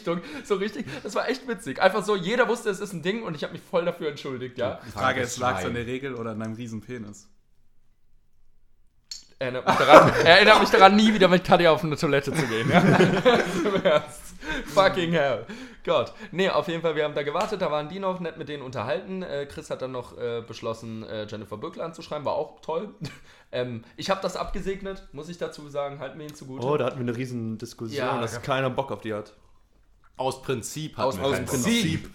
So 0.44 0.54
richtig, 0.54 0.86
das 1.02 1.14
war 1.14 1.28
echt 1.28 1.46
witzig. 1.46 1.80
Einfach 1.80 2.04
so, 2.04 2.16
jeder 2.16 2.48
wusste, 2.48 2.70
es 2.70 2.80
ist 2.80 2.92
ein 2.92 3.02
Ding 3.02 3.22
und 3.22 3.34
ich 3.34 3.44
habe 3.44 3.52
mich 3.52 3.62
voll 3.62 3.84
dafür 3.84 4.08
entschuldigt, 4.08 4.58
ja. 4.58 4.80
Die 4.86 4.90
Frage 4.90 5.20
ist, 5.20 5.38
lag 5.38 5.58
es 5.60 5.66
an 5.66 5.74
der 5.74 5.86
Regel 5.86 6.14
oder 6.14 6.30
an 6.30 6.40
deinem 6.40 6.54
riesen 6.54 6.80
Penis? 6.80 7.28
Erinnert 9.38 9.66
mich 9.66 9.74
daran, 9.74 10.08
erinnert 10.24 10.60
mich 10.60 10.70
daran, 10.70 10.94
nie 10.94 11.12
wieder 11.12 11.26
mit 11.26 11.42
Katja 11.42 11.72
auf 11.72 11.82
eine 11.82 11.96
Toilette 11.96 12.32
zu 12.32 12.46
gehen. 12.46 12.70
Ja? 12.70 12.78
Im 13.64 13.84
Ernst. 13.84 14.34
Fucking 14.66 15.10
hell. 15.12 15.46
Gott. 15.84 16.12
Nee, 16.30 16.48
auf 16.48 16.68
jeden 16.68 16.80
Fall, 16.80 16.94
wir 16.94 17.04
haben 17.04 17.14
da 17.14 17.24
gewartet, 17.24 17.60
da 17.60 17.70
waren 17.70 17.88
die 17.88 17.98
noch 17.98 18.20
nett 18.20 18.38
mit 18.38 18.48
denen 18.48 18.62
unterhalten. 18.62 19.22
Äh, 19.22 19.46
Chris 19.46 19.70
hat 19.70 19.82
dann 19.82 19.90
noch 19.90 20.16
äh, 20.16 20.42
beschlossen, 20.46 21.02
äh, 21.02 21.26
Jennifer 21.26 21.56
Böckler 21.56 21.84
anzuschreiben, 21.84 22.24
war 22.24 22.34
auch 22.34 22.60
toll. 22.60 22.94
ähm, 23.52 23.82
ich 23.96 24.10
habe 24.10 24.20
das 24.22 24.36
abgesegnet, 24.36 25.08
muss 25.12 25.28
ich 25.28 25.38
dazu 25.38 25.68
sagen, 25.68 25.98
halten 25.98 26.18
wir 26.20 26.26
ihn 26.26 26.34
zugute. 26.34 26.64
Oh, 26.64 26.76
da 26.76 26.86
hatten 26.86 26.98
wir 26.98 27.02
eine 27.02 27.16
riesen 27.16 27.58
Diskussion, 27.58 27.98
Ja, 27.98 28.20
dass 28.20 28.34
ja. 28.34 28.40
keiner 28.40 28.70
Bock 28.70 28.92
auf 28.92 29.00
die 29.00 29.12
hat. 29.12 29.34
Aus 30.16 30.42
Prinzip 30.42 30.96
hat 30.96 31.06
Aus 31.06 31.16
keinen 31.16 31.44
Bock. 31.44 31.46
Prinzip. 31.46 32.10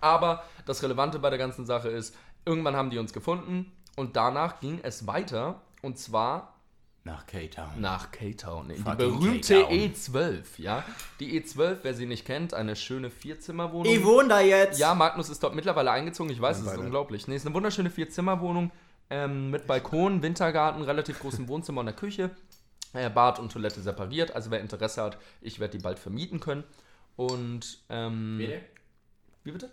Aber 0.00 0.44
das 0.66 0.82
Relevante 0.82 1.18
bei 1.18 1.30
der 1.30 1.38
ganzen 1.38 1.66
Sache 1.66 1.88
ist, 1.88 2.14
irgendwann 2.44 2.76
haben 2.76 2.90
die 2.90 2.98
uns 2.98 3.12
gefunden 3.12 3.72
und 3.96 4.16
danach 4.16 4.60
ging 4.60 4.80
es 4.82 5.06
weiter 5.06 5.62
und 5.82 5.98
zwar 5.98 6.54
Nach 7.04 7.26
K-Town. 7.26 7.80
nach 7.80 8.10
K-Town, 8.10 8.70
in 8.70 8.84
die 8.84 8.96
berühmte 8.96 9.62
K-Town. 9.62 9.72
E12, 9.72 10.42
ja. 10.58 10.84
Die 11.20 11.40
E12, 11.40 11.78
wer 11.82 11.94
sie 11.94 12.06
nicht 12.06 12.24
kennt, 12.26 12.54
eine 12.54 12.76
schöne 12.76 13.10
Vierzimmerwohnung. 13.10 13.92
Ich 13.92 14.04
wohne 14.04 14.28
da 14.28 14.40
jetzt. 14.40 14.78
Ja, 14.78 14.94
Magnus 14.94 15.28
ist 15.28 15.42
dort 15.42 15.54
mittlerweile 15.54 15.90
eingezogen, 15.90 16.30
ich 16.30 16.40
weiß, 16.40 16.60
es 16.60 16.66
ist 16.66 16.78
unglaublich. 16.78 17.28
Nee, 17.28 17.36
ist 17.36 17.46
eine 17.46 17.54
wunderschöne 17.54 17.90
Vierzimmerwohnung 17.90 18.70
ähm, 19.10 19.50
mit 19.50 19.66
Balkon, 19.66 20.22
Wintergarten, 20.22 20.82
relativ 20.82 21.20
großem 21.20 21.46
Wohnzimmer 21.48 21.80
und 21.80 21.86
der 21.86 21.94
Küche. 21.94 22.30
Äh, 22.94 23.10
Bad 23.10 23.38
und 23.38 23.52
Toilette 23.52 23.80
separiert, 23.80 24.34
also 24.34 24.50
wer 24.50 24.60
Interesse 24.60 25.02
hat, 25.02 25.18
ich 25.40 25.60
werde 25.60 25.76
die 25.76 25.82
bald 25.82 25.98
vermieten 25.98 26.40
können. 26.40 26.64
Und, 27.16 27.84
ähm? 27.88 28.40
Wie 29.44 29.52
bitte? 29.52 29.70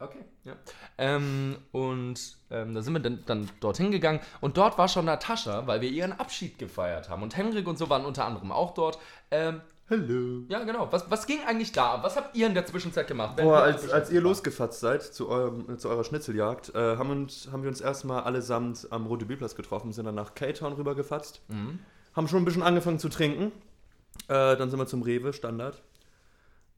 Okay. 0.00 0.24
Ja. 0.44 0.54
Ähm, 0.96 1.58
und 1.72 2.38
ähm, 2.50 2.74
da 2.74 2.80
sind 2.80 2.94
wir 2.94 3.00
dann, 3.00 3.22
dann 3.26 3.50
dorthin 3.60 3.90
gegangen 3.90 4.20
und 4.40 4.56
dort 4.56 4.78
war 4.78 4.88
schon 4.88 5.04
Natascha, 5.04 5.66
weil 5.66 5.82
wir 5.82 5.90
ihren 5.90 6.12
Abschied 6.12 6.58
gefeiert 6.58 7.10
haben. 7.10 7.22
Und 7.22 7.36
Henrik 7.36 7.68
und 7.68 7.76
so 7.76 7.90
waren 7.90 8.06
unter 8.06 8.24
anderem 8.24 8.50
auch 8.50 8.72
dort. 8.72 8.98
Ähm, 9.30 9.60
Hallo. 9.90 10.44
ja, 10.48 10.64
genau. 10.64 10.90
Was, 10.90 11.10
was 11.10 11.26
ging 11.26 11.40
eigentlich 11.46 11.72
da? 11.72 11.94
ab? 11.94 12.04
Was 12.04 12.16
habt 12.16 12.34
ihr 12.34 12.46
in 12.46 12.54
der 12.54 12.64
Zwischenzeit 12.64 13.08
gemacht? 13.08 13.36
Wenn 13.36 13.44
Boah, 13.44 13.60
als, 13.60 13.90
als 13.90 14.10
ihr 14.10 14.22
losgefatzt 14.22 14.80
seid 14.80 15.02
zu, 15.02 15.28
eurem, 15.28 15.78
zu 15.78 15.90
eurer 15.90 16.04
Schnitzeljagd, 16.04 16.74
äh, 16.74 16.96
haben, 16.96 17.10
uns, 17.10 17.48
haben 17.52 17.62
wir 17.62 17.68
uns 17.68 17.82
erstmal 17.82 18.22
allesamt 18.22 18.88
am 18.90 19.06
Rote 19.06 19.26
Bierplatz 19.26 19.54
getroffen, 19.54 19.92
sind 19.92 20.06
dann 20.06 20.14
nach 20.14 20.34
K-Town 20.34 20.72
rübergefatzt, 20.72 21.42
haben 22.14 22.28
schon 22.28 22.40
ein 22.40 22.44
bisschen 22.46 22.62
angefangen 22.62 22.98
zu 22.98 23.10
trinken. 23.10 23.52
Äh, 24.28 24.56
dann 24.56 24.70
sind 24.70 24.78
wir 24.78 24.86
zum 24.86 25.02
Rewe, 25.02 25.32
Standard. 25.34 25.82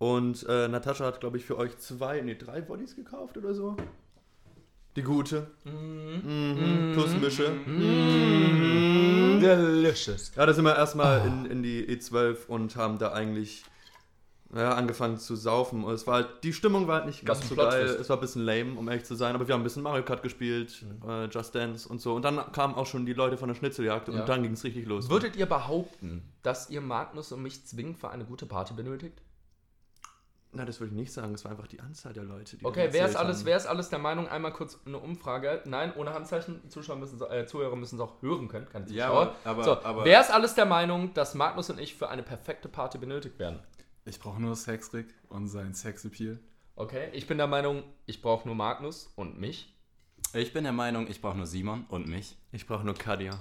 Und 0.02 0.44
äh, 0.48 0.66
Natascha 0.66 1.04
hat, 1.04 1.20
glaube 1.20 1.36
ich, 1.36 1.44
für 1.44 1.56
euch 1.56 1.78
zwei, 1.78 2.20
nee, 2.22 2.34
drei 2.34 2.60
Bodies 2.60 2.96
gekauft 2.96 3.36
oder 3.36 3.54
so. 3.54 3.76
Die 4.96 5.02
gute. 5.02 5.46
Mhm. 5.62 6.90
Plus 6.92 7.14
Mische. 7.20 7.52
waren? 7.64 9.40
Delicious. 9.40 10.32
Ja, 10.34 10.44
da 10.44 10.52
sind 10.54 10.64
wir 10.64 10.74
erstmal 10.74 11.24
in, 11.24 11.46
in 11.46 11.62
die 11.62 11.86
E12 11.86 12.46
und 12.48 12.74
haben 12.74 12.98
da 12.98 13.12
eigentlich 13.12 13.62
ja, 14.52 14.74
angefangen 14.74 15.18
zu 15.18 15.36
saufen. 15.36 15.84
Und 15.84 15.94
es 15.94 16.04
war 16.08 16.14
halt, 16.14 16.42
die 16.42 16.52
Stimmung 16.52 16.88
war 16.88 16.96
halt 16.96 17.06
nicht 17.06 17.24
ganz 17.24 17.48
so 17.48 17.54
geil. 17.54 17.84
Es 17.84 18.08
war 18.08 18.16
ein 18.16 18.20
bisschen 18.22 18.42
lame, 18.42 18.74
um 18.76 18.88
ehrlich 18.88 19.04
zu 19.04 19.14
sein, 19.14 19.36
aber 19.36 19.46
wir 19.46 19.54
haben 19.54 19.60
ein 19.60 19.64
bisschen 19.64 19.84
Mario 19.84 20.04
Kart 20.04 20.24
gespielt, 20.24 20.84
äh, 21.06 21.26
Just 21.26 21.54
Dance 21.54 21.88
und 21.88 22.00
so. 22.00 22.16
Und 22.16 22.22
dann 22.24 22.50
kamen 22.50 22.74
auch 22.74 22.86
schon 22.86 23.06
die 23.06 23.12
Leute 23.12 23.36
von 23.36 23.46
der 23.48 23.54
Schnitzeljagd 23.54 24.08
Ja. 24.08 24.14
und 24.18 24.28
dann 24.28 24.42
ging 24.42 24.54
es 24.54 24.64
richtig 24.64 24.84
los. 24.86 25.08
Würdet 25.10 25.36
ihr 25.36 25.46
behaupten, 25.46 26.24
dass 26.42 26.70
ihr 26.70 26.80
Magnus 26.80 27.30
und 27.30 27.40
mich 27.44 27.64
zwingend 27.66 27.98
für 27.98 28.10
eine 28.10 28.24
gute 28.24 28.46
Party 28.46 28.74
benötigt? 28.74 29.22
Na, 30.54 30.66
das 30.66 30.80
würde 30.80 30.90
ich 30.92 30.96
nicht 31.00 31.12
sagen. 31.12 31.32
Es 31.34 31.44
war 31.44 31.52
einfach 31.52 31.66
die 31.66 31.80
Anzahl 31.80 32.12
der 32.12 32.24
Leute, 32.24 32.58
die 32.58 32.64
Okay, 32.64 32.88
wer 32.90 33.06
ist, 33.08 33.16
alles, 33.16 33.38
haben. 33.38 33.46
wer 33.46 33.56
ist 33.56 33.66
alles 33.66 33.88
der 33.88 33.98
Meinung, 33.98 34.28
einmal 34.28 34.52
kurz 34.52 34.78
eine 34.84 34.98
Umfrage, 34.98 35.62
nein, 35.64 35.94
ohne 35.96 36.12
Handzeichen, 36.12 36.68
Zuschauer 36.68 36.96
müssen, 36.96 37.18
äh, 37.22 37.46
Zuhörer 37.46 37.74
müssen 37.74 37.94
es 37.96 38.00
auch 38.02 38.20
hören 38.20 38.48
können, 38.48 38.68
keine 38.68 38.86
Ja, 38.90 39.06
Zuschauer. 39.06 39.36
aber- 39.44 39.64
so, 39.64 39.82
aber- 39.82 40.04
wer 40.04 40.20
ist 40.20 40.30
alles 40.30 40.54
der 40.54 40.66
Meinung, 40.66 41.14
dass 41.14 41.34
Magnus 41.34 41.70
und 41.70 41.80
ich 41.80 41.94
für 41.94 42.10
eine 42.10 42.22
perfekte 42.22 42.68
Party 42.68 42.98
benötigt 42.98 43.38
werden? 43.38 43.60
Ich 44.04 44.20
brauche 44.20 44.42
nur 44.42 44.54
Sexrick 44.54 45.06
und 45.30 45.48
sein 45.48 45.72
Sexappeal. 45.74 46.38
Okay, 46.76 47.08
ich 47.12 47.26
bin 47.26 47.38
der 47.38 47.46
Meinung, 47.46 47.84
ich 48.04 48.20
brauche 48.20 48.46
nur 48.46 48.54
Magnus 48.54 49.10
und 49.16 49.38
mich. 49.40 49.74
Ich 50.34 50.52
bin 50.52 50.64
der 50.64 50.72
Meinung, 50.72 51.06
ich 51.08 51.22
brauche 51.22 51.36
nur 51.36 51.46
Simon 51.46 51.86
und 51.88 52.08
mich. 52.08 52.36
Ich 52.52 52.66
brauche 52.66 52.84
nur 52.84 52.94
Kadia. 52.94 53.38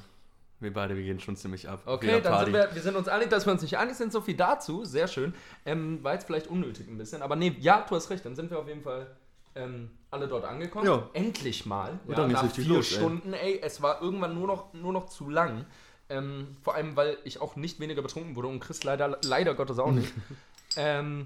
Wir 0.61 0.71
beide, 0.71 0.95
wir 0.95 1.03
gehen 1.03 1.19
schon 1.19 1.35
ziemlich 1.35 1.67
ab. 1.67 1.81
Okay, 1.85 2.21
dann 2.21 2.45
sind 2.45 2.53
wir, 2.53 2.69
wir 2.73 2.81
sind 2.81 2.95
uns 2.95 3.07
einig, 3.07 3.29
dass 3.29 3.45
wir 3.45 3.53
uns 3.53 3.63
nicht 3.63 3.77
einig 3.77 3.95
sind. 3.95 4.13
So 4.13 4.21
viel 4.21 4.35
dazu, 4.35 4.85
sehr 4.85 5.07
schön. 5.07 5.33
Ähm, 5.65 6.03
war 6.03 6.13
jetzt 6.13 6.25
vielleicht 6.25 6.47
unnötig 6.47 6.87
ein 6.87 6.97
bisschen, 6.97 7.21
aber 7.23 7.35
nee, 7.35 7.55
ja, 7.59 7.83
du 7.87 7.95
hast 7.95 8.09
recht, 8.11 8.23
dann 8.25 8.35
sind 8.35 8.51
wir 8.51 8.59
auf 8.59 8.67
jeden 8.67 8.83
Fall 8.83 9.07
ähm, 9.55 9.89
alle 10.11 10.27
dort 10.27 10.45
angekommen. 10.45 10.85
Ja. 10.85 11.09
Endlich 11.13 11.65
mal. 11.65 11.99
Und 12.05 12.11
Ja, 12.11 12.17
dann 12.17 12.31
nach 12.31 12.43
richtig 12.43 12.65
vier 12.65 12.75
los, 12.75 12.91
ey. 12.91 12.97
Stunden, 12.97 13.33
ey. 13.33 13.59
Es 13.61 13.81
war 13.81 14.01
irgendwann 14.01 14.35
nur 14.35 14.47
noch, 14.47 14.73
nur 14.73 14.93
noch 14.93 15.07
zu 15.09 15.29
lang. 15.29 15.65
Ähm, 16.09 16.57
vor 16.61 16.75
allem, 16.75 16.95
weil 16.95 17.17
ich 17.23 17.41
auch 17.41 17.55
nicht 17.55 17.79
weniger 17.79 18.01
betrunken 18.01 18.35
wurde 18.35 18.49
und 18.49 18.59
Chris 18.59 18.83
leider, 18.83 19.17
leider 19.23 19.55
Gottes 19.55 19.79
auch 19.79 19.91
nicht. 19.91 20.13
ähm, 20.75 21.25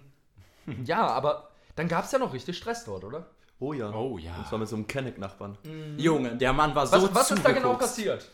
ja, 0.86 1.08
aber 1.08 1.50
dann 1.76 1.88
gab 1.88 2.06
es 2.06 2.12
ja 2.12 2.20
noch 2.20 2.34
richtig 2.34 2.58
Stress 2.58 2.86
dort, 2.86 3.04
oder? 3.04 3.26
Oh 3.60 3.74
ja. 3.74 3.92
Oh 3.92 4.18
ja. 4.18 4.38
Und 4.38 4.48
zwar 4.48 4.60
mit 4.60 4.68
so 4.68 4.76
einem 4.76 4.88
Kenneck-Nachbarn. 4.88 5.58
Junge, 5.98 6.36
der 6.36 6.54
Mann 6.54 6.74
war 6.76 6.90
Was, 6.90 7.02
so 7.02 7.14
was 7.14 7.32
ist 7.32 7.46
da 7.46 7.52
genau 7.52 7.74
passiert? 7.74 8.30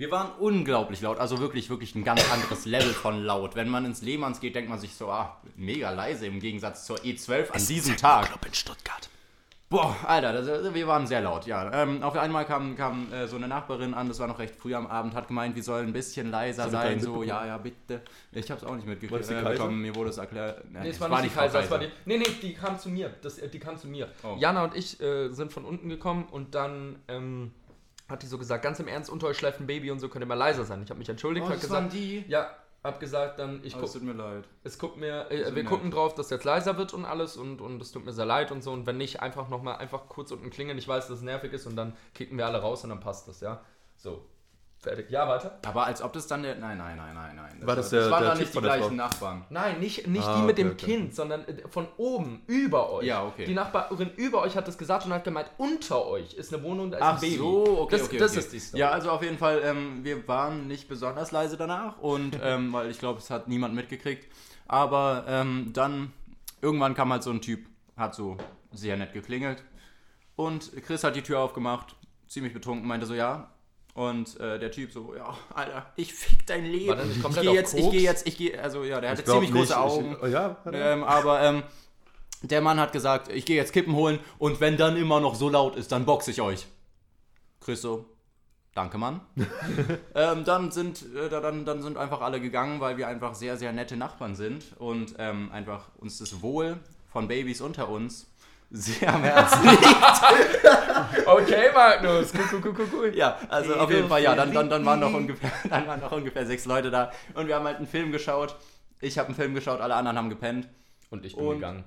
Wir 0.00 0.10
waren 0.10 0.30
unglaublich 0.38 1.02
laut, 1.02 1.18
also 1.18 1.40
wirklich, 1.40 1.68
wirklich 1.68 1.94
ein 1.94 2.04
ganz 2.04 2.22
anderes 2.32 2.64
Level 2.64 2.94
von 2.94 3.22
laut. 3.22 3.54
Wenn 3.54 3.68
man 3.68 3.84
ins 3.84 4.00
Lehmanns 4.00 4.40
geht, 4.40 4.54
denkt 4.54 4.70
man 4.70 4.78
sich 4.78 4.94
so, 4.94 5.10
ah, 5.10 5.36
mega 5.56 5.90
leise 5.90 6.24
im 6.26 6.40
Gegensatz 6.40 6.86
zur 6.86 6.96
E12 7.00 7.50
an 7.50 7.66
diesem 7.66 7.98
Tag. 7.98 8.30
in 8.46 8.54
Stuttgart. 8.54 9.10
Boah, 9.68 9.94
Alter, 10.06 10.32
das, 10.32 10.48
also 10.48 10.74
wir 10.74 10.86
waren 10.88 11.06
sehr 11.06 11.20
laut, 11.20 11.44
ja. 11.44 11.82
Ähm, 11.82 12.02
auf 12.02 12.16
einmal 12.16 12.46
kam, 12.46 12.76
kam 12.76 13.12
äh, 13.12 13.28
so 13.28 13.36
eine 13.36 13.46
Nachbarin 13.46 13.92
an, 13.92 14.08
das 14.08 14.18
war 14.20 14.26
noch 14.26 14.38
recht 14.38 14.56
früh 14.56 14.74
am 14.74 14.86
Abend, 14.86 15.14
hat 15.14 15.28
gemeint, 15.28 15.54
wir 15.54 15.62
sollen 15.62 15.88
ein 15.88 15.92
bisschen 15.92 16.30
leiser 16.30 16.62
eine 16.62 16.72
sein. 16.72 17.00
So, 17.00 17.22
ja, 17.22 17.44
ja, 17.44 17.58
bitte. 17.58 18.00
Ich 18.32 18.50
hab's 18.50 18.64
auch 18.64 18.76
nicht 18.76 18.86
War 18.86 18.94
mitgekriegt. 18.94 19.30
Äh, 19.30 19.42
Kaiser? 19.42 19.68
mir 19.68 19.94
wurde 19.94 20.08
es 20.08 20.16
erklärt. 20.16 20.64
Nee, 20.72 20.88
es 20.88 20.98
war, 20.98 21.10
nicht 21.10 21.24
die 21.24 21.28
Frau 21.28 21.42
Kaiser, 21.42 21.60
es 21.60 21.70
war 21.70 21.78
die. 21.78 21.88
Kaiser. 21.88 21.98
Nee, 22.06 22.16
nee, 22.16 22.36
die 22.40 22.54
kam 22.54 22.78
zu 22.78 22.88
mir. 22.88 23.10
Das, 23.20 23.38
äh, 23.38 23.50
die 23.50 23.58
kam 23.58 23.76
zu 23.76 23.86
mir. 23.86 24.08
Oh. 24.22 24.34
Jana 24.38 24.64
und 24.64 24.74
ich 24.74 24.98
äh, 24.98 25.28
sind 25.28 25.52
von 25.52 25.66
unten 25.66 25.90
gekommen 25.90 26.26
und 26.30 26.54
dann 26.54 26.96
ähm, 27.06 27.52
hat 28.10 28.22
die 28.22 28.26
so 28.26 28.38
gesagt, 28.38 28.62
ganz 28.62 28.78
im 28.80 28.88
Ernst, 28.88 29.10
unter 29.10 29.26
euch 29.28 29.36
schläft 29.38 29.60
ein 29.60 29.66
Baby 29.66 29.90
und 29.90 29.98
so 30.00 30.08
könnt 30.08 30.24
ihr 30.24 30.28
mal 30.28 30.34
leiser 30.34 30.64
sein. 30.64 30.82
Ich 30.82 30.90
habe 30.90 30.98
mich 30.98 31.08
entschuldigt, 31.08 31.46
Oh, 31.46 31.50
hab 31.50 31.60
gesagt, 31.60 31.72
waren 31.72 31.88
die? 31.90 32.24
ja, 32.28 32.50
hab 32.82 32.98
gesagt, 33.00 33.38
dann 33.38 33.60
ich 33.62 33.74
Oh, 33.76 33.78
es 33.80 33.92
guck, 33.92 33.92
tut 33.92 34.02
mir 34.02 34.12
leid. 34.14 34.44
es 34.64 34.78
guckt 34.78 34.96
mir, 34.96 35.30
äh, 35.30 35.54
wir 35.54 35.64
gucken 35.64 35.90
drauf, 35.90 36.14
dass 36.14 36.30
jetzt 36.30 36.44
leiser 36.44 36.76
wird 36.78 36.94
und 36.94 37.04
alles 37.04 37.36
und 37.36 37.60
und 37.60 37.80
es 37.82 37.92
tut 37.92 38.04
mir 38.04 38.12
sehr 38.12 38.26
leid 38.26 38.52
und 38.52 38.62
so 38.62 38.72
und 38.72 38.86
wenn 38.86 38.96
nicht 38.96 39.20
einfach 39.20 39.48
noch 39.48 39.62
mal 39.62 39.76
einfach 39.76 40.08
kurz 40.08 40.32
unten 40.32 40.50
klingeln. 40.50 40.78
Ich 40.78 40.88
weiß, 40.88 41.08
dass 41.08 41.18
es 41.18 41.22
nervig 41.22 41.52
ist 41.52 41.66
und 41.66 41.76
dann 41.76 41.94
kicken 42.14 42.36
wir 42.38 42.46
alle 42.46 42.58
raus 42.60 42.82
und 42.84 42.90
dann 42.90 43.00
passt 43.00 43.28
das, 43.28 43.40
ja. 43.40 43.60
So. 43.96 44.24
Fertig. 44.82 45.10
Ja, 45.10 45.28
weiter. 45.28 45.58
Aber 45.66 45.84
als 45.84 46.00
ob 46.00 46.14
das 46.14 46.26
dann 46.26 46.42
der. 46.42 46.54
Nein, 46.54 46.78
nein, 46.78 46.96
nein, 46.96 47.14
nein, 47.14 47.36
nein. 47.36 47.66
War 47.66 47.76
das 47.76 47.90
der- 47.90 48.10
waren 48.10 48.22
der 48.22 48.30
dann 48.30 48.38
Typ 48.38 48.46
nicht 48.46 48.54
die 48.56 48.60
gleichen? 48.60 48.96
Nachbarn. 48.96 49.44
Nein, 49.50 49.78
nicht, 49.78 50.06
nicht 50.06 50.26
Ah, 50.26 50.36
die 50.36 50.42
mit 50.46 50.52
okay, 50.54 50.62
dem 50.62 50.72
okay. 50.72 50.86
Kind, 50.86 51.14
sondern 51.14 51.44
äh, 51.44 51.68
von 51.68 51.86
oben, 51.98 52.42
über 52.46 52.90
euch. 52.90 53.04
Ja, 53.06 53.26
okay. 53.26 53.44
Die 53.44 53.52
Nachbarin 53.52 54.10
über 54.16 54.40
euch 54.40 54.56
hat 54.56 54.66
das 54.68 54.78
gesagt 54.78 55.04
und 55.04 55.12
hat 55.12 55.22
gemeint, 55.24 55.50
unter 55.58 56.06
euch 56.06 56.32
ist 56.32 56.54
eine 56.54 56.62
Wohnung, 56.62 56.90
da 56.90 56.96
ist 56.96 57.02
Ach 57.02 57.14
ein 57.16 57.20
Baby. 57.20 57.36
so, 57.36 57.80
okay, 57.82 57.96
das, 57.98 58.06
okay, 58.06 58.16
das 58.18 58.30
okay. 58.30 58.40
ist 58.40 58.52
die 58.54 58.58
Story. 58.60 58.80
Ja, 58.80 58.90
also 58.90 59.10
auf 59.10 59.22
jeden 59.22 59.36
Fall, 59.36 59.60
ähm, 59.62 60.02
wir 60.02 60.26
waren 60.26 60.66
nicht 60.66 60.88
besonders 60.88 61.30
leise 61.30 61.58
danach 61.58 61.98
und 61.98 62.38
ähm, 62.42 62.72
weil 62.72 62.88
ich 62.90 62.98
glaube, 62.98 63.18
es 63.18 63.28
hat 63.28 63.48
niemand 63.48 63.74
mitgekriegt. 63.74 64.32
Aber 64.66 65.24
ähm, 65.28 65.72
dann 65.74 66.10
irgendwann 66.62 66.94
kam 66.94 67.12
halt 67.12 67.22
so 67.22 67.30
ein 67.30 67.42
Typ, 67.42 67.66
hat 67.98 68.14
so 68.14 68.38
sehr 68.72 68.96
nett 68.96 69.12
geklingelt 69.12 69.62
und 70.36 70.72
Chris 70.86 71.04
hat 71.04 71.16
die 71.16 71.22
Tür 71.22 71.40
aufgemacht, 71.40 71.96
ziemlich 72.28 72.54
betrunken, 72.54 72.88
meinte 72.88 73.04
so 73.04 73.12
ja. 73.12 73.50
Und 73.94 74.38
äh, 74.38 74.58
der 74.58 74.70
Typ 74.70 74.92
so, 74.92 75.14
ja, 75.16 75.36
Alter, 75.52 75.86
ich 75.96 76.14
fick 76.14 76.46
dein 76.46 76.64
Leben. 76.64 76.98
Ich 77.10 77.20
komplett 77.22 77.44
gehe 77.44 77.54
jetzt, 77.54 77.74
ich 77.74 77.90
gehe 77.90 78.00
jetzt, 78.02 78.26
ich 78.26 78.36
gehe, 78.36 78.62
also 78.62 78.84
ja, 78.84 79.00
der 79.00 79.10
hatte 79.10 79.24
ziemlich 79.24 79.50
große 79.50 79.72
nicht. 79.72 79.76
Augen. 79.76 80.12
Ich, 80.12 80.22
oh 80.22 80.26
ja? 80.26 80.56
Ähm, 80.72 81.02
aber 81.04 81.42
ähm, 81.42 81.62
der 82.42 82.60
Mann 82.60 82.78
hat 82.78 82.92
gesagt, 82.92 83.30
ich 83.32 83.44
gehe 83.44 83.56
jetzt 83.56 83.72
Kippen 83.72 83.94
holen 83.94 84.18
und 84.38 84.60
wenn 84.60 84.76
dann 84.76 84.96
immer 84.96 85.20
noch 85.20 85.34
so 85.34 85.48
laut 85.48 85.76
ist, 85.76 85.90
dann 85.92 86.06
boxe 86.06 86.30
ich 86.30 86.40
euch. 86.40 86.66
Chris 87.60 87.82
so, 87.82 88.06
danke 88.74 88.96
Mann. 88.96 89.20
ähm, 90.14 90.44
dann, 90.44 90.70
sind, 90.70 91.04
äh, 91.14 91.28
da- 91.28 91.40
dann, 91.40 91.64
dann 91.64 91.82
sind 91.82 91.98
einfach 91.98 92.20
alle 92.20 92.40
gegangen, 92.40 92.80
weil 92.80 92.96
wir 92.96 93.08
einfach 93.08 93.34
sehr, 93.34 93.56
sehr 93.56 93.72
nette 93.72 93.96
Nachbarn 93.96 94.36
sind 94.36 94.64
und 94.78 95.16
ähm, 95.18 95.50
einfach 95.52 95.88
uns 95.98 96.16
das 96.18 96.40
Wohl 96.42 96.78
von 97.12 97.26
Babys 97.28 97.60
unter 97.60 97.88
uns 97.88 98.29
sehr 98.70 99.14
am 99.14 99.22
Herzen 99.22 99.68
liegt. 99.68 99.84
Okay, 101.26 101.70
Magnus. 101.74 102.32
Cool, 102.32 102.44
cool, 102.52 102.60
cool, 102.64 102.74
cool, 102.78 102.88
cool. 102.92 103.16
Ja, 103.16 103.38
also 103.48 103.74
auf 103.74 103.90
jeden 103.90 104.08
Fall, 104.08 104.22
ja, 104.22 104.34
dann, 104.34 104.52
dann, 104.52 104.70
dann, 104.70 104.84
waren 104.84 105.00
noch 105.00 105.12
ungefähr, 105.12 105.50
dann 105.68 105.86
waren 105.86 106.00
noch 106.00 106.12
ungefähr 106.12 106.46
sechs 106.46 106.64
Leute 106.66 106.90
da 106.90 107.10
und 107.34 107.46
wir 107.46 107.56
haben 107.56 107.64
halt 107.66 107.78
einen 107.78 107.86
Film 107.86 108.12
geschaut. 108.12 108.56
Ich 109.00 109.18
habe 109.18 109.28
einen 109.28 109.34
Film 109.36 109.54
geschaut, 109.54 109.80
alle 109.80 109.94
anderen 109.94 110.18
haben 110.18 110.30
gepennt. 110.30 110.68
Und 111.10 111.24
ich 111.24 111.34
bin 111.36 111.46
Und- 111.46 111.54
gegangen. 111.56 111.84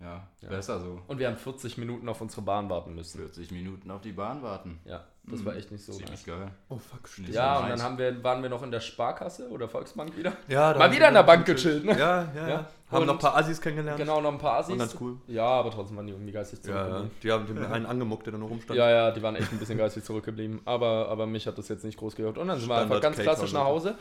Ja, 0.00 0.28
besser 0.48 0.78
so. 0.78 1.02
Und 1.08 1.18
wir 1.18 1.26
haben 1.26 1.36
40 1.36 1.76
Minuten 1.76 2.08
auf 2.08 2.20
unsere 2.20 2.42
Bahn 2.42 2.70
warten 2.70 2.94
müssen. 2.94 3.18
40 3.18 3.50
Minuten 3.50 3.90
auf 3.90 4.00
die 4.00 4.12
Bahn 4.12 4.42
warten. 4.42 4.78
Ja, 4.84 5.04
das 5.30 5.44
war 5.44 5.54
echt 5.56 5.70
nicht 5.70 5.84
so 5.84 5.92
Ziemlich 5.92 6.10
nice. 6.10 6.24
geil. 6.26 6.50
Oh 6.68 6.78
fuck, 6.78 7.06
stimmt. 7.08 7.28
Ja, 7.30 7.58
und 7.60 7.68
dann 7.70 7.82
haben 7.82 7.98
wir, 7.98 8.22
waren 8.24 8.42
wir 8.42 8.50
noch 8.50 8.62
in 8.62 8.70
der 8.70 8.80
Sparkasse 8.80 9.48
oder 9.50 9.68
Volksbank 9.68 10.16
wieder. 10.16 10.32
Ja, 10.48 10.72
da 10.72 10.78
Mal 10.78 10.92
wieder 10.92 11.08
in 11.08 11.14
der 11.14 11.22
Bank 11.22 11.46
gechillt. 11.46 11.84
ne? 11.84 11.92
Ja, 11.98 12.22
ja, 12.22 12.28
Ja. 12.34 12.48
ja. 12.48 12.66
Haben 12.90 13.00
Und- 13.02 13.06
noch 13.08 13.14
ein 13.14 13.18
paar 13.18 13.36
Assis 13.36 13.60
kennengelernt. 13.60 13.98
Genau, 13.98 14.20
noch 14.20 14.32
ein 14.32 14.38
paar 14.38 14.58
Assis. 14.60 14.72
Und 14.72 14.78
ganz 14.78 14.96
cool. 15.00 15.16
Ja, 15.26 15.44
aber 15.44 15.70
trotzdem 15.70 15.96
waren 15.98 16.06
die 16.06 16.12
irgendwie 16.12 16.32
geistig 16.32 16.60
Ja, 16.64 16.70
ja. 16.70 16.76
zurückgeblieben. 16.84 17.10
Die 17.22 17.32
haben 17.32 17.46
den 17.46 17.64
einen 17.66 17.86
angemuckt, 17.86 18.24
der 18.26 18.32
da 18.32 18.38
noch 18.38 18.48
rumstand. 18.48 18.78
Ja, 18.78 18.88
ja, 18.90 19.10
die 19.10 19.22
waren 19.22 19.36
echt 19.36 19.52
ein 19.52 19.58
bisschen 19.58 19.76
geistig 19.76 20.04
zurückgeblieben. 20.04 20.60
Aber, 20.64 21.08
aber 21.08 21.26
mich 21.26 21.46
hat 21.46 21.58
das 21.58 21.68
jetzt 21.68 21.84
nicht 21.84 21.98
groß 21.98 22.16
gehört. 22.16 22.38
Und 22.38 22.48
dann 22.48 22.58
sind 22.58 22.68
wir 22.68 22.76
einfach 22.78 23.00
ganz 23.02 23.16
Cape 23.16 23.24
klassisch 23.28 23.52
nach 23.52 23.64
Hause. 23.64 23.96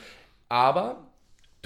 Aber 0.49 1.06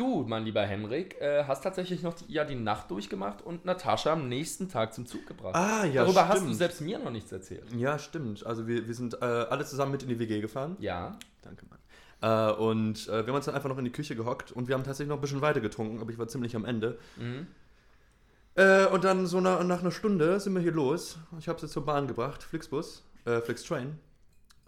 du, 0.02 0.26
mein 0.28 0.44
lieber 0.44 0.64
Henrik, 0.64 1.20
äh, 1.22 1.44
hast 1.46 1.64
tatsächlich 1.64 2.02
noch 2.02 2.14
die, 2.14 2.34
ja, 2.34 2.44
die 2.44 2.56
Nacht 2.56 2.90
durchgemacht 2.90 3.42
und 3.42 3.66
Natascha 3.66 4.14
am 4.14 4.28
nächsten 4.28 4.68
Tag 4.68 4.94
zum 4.94 5.06
Zug 5.06 5.28
gebracht. 5.28 5.56
Ah, 5.56 5.86
ja, 5.86 6.04
Darüber 6.04 6.28
hast 6.28 6.40
du 6.40 6.46
stimmt. 6.46 6.58
selbst 6.58 6.82
mir 6.82 7.00
noch 7.00 7.12
nichts 7.12 7.32
erzählt. 7.32 7.64
Ja, 7.78 8.00
stimmt. 8.00 8.46
Also 8.46 8.68
wir, 8.68 8.88
wir 8.88 8.96
sind 8.96 9.22
äh, 9.22 9.26
alle 9.26 9.66
zusammen 9.66 9.92
mit 9.92 10.04
in 10.04 10.10
die 10.10 10.20
WG 10.20 10.42
gefahren. 10.42 10.76
Ja. 10.80 11.18
Danke, 11.44 11.66
Mann. 11.70 11.80
Äh, 12.22 12.54
und 12.54 13.08
äh, 13.08 13.12
wir 13.12 13.28
haben 13.28 13.36
uns 13.36 13.46
dann 13.46 13.56
einfach 13.56 13.70
noch 13.70 13.78
in 13.78 13.86
die 13.86 13.92
Küche 13.92 14.16
gehockt 14.16 14.52
und 14.52 14.68
wir 14.68 14.76
haben 14.76 14.84
tatsächlich 14.84 15.10
noch 15.10 15.18
ein 15.18 15.22
bisschen 15.22 15.42
weiter 15.42 15.62
getrunken, 15.62 16.02
aber 16.02 16.12
ich 16.12 16.18
war 16.18 16.28
ziemlich 16.28 16.56
am 16.56 16.66
Ende. 16.66 16.98
Mhm. 17.18 17.48
Äh, 18.56 18.86
und 18.88 19.04
dann 19.04 19.28
so 19.28 19.40
nach, 19.40 19.64
nach 19.64 19.82
einer 19.82 19.92
Stunde 19.92 20.40
sind 20.40 20.54
wir 20.54 20.62
hier 20.62 20.74
los. 20.74 21.18
Ich 21.40 21.48
habe 21.48 21.60
sie 21.60 21.68
zur 21.68 21.86
Bahn 21.86 22.08
gebracht, 22.08 22.44
Flixbus, 22.44 23.04
äh, 23.26 23.40
Flixtrain. 23.40 23.98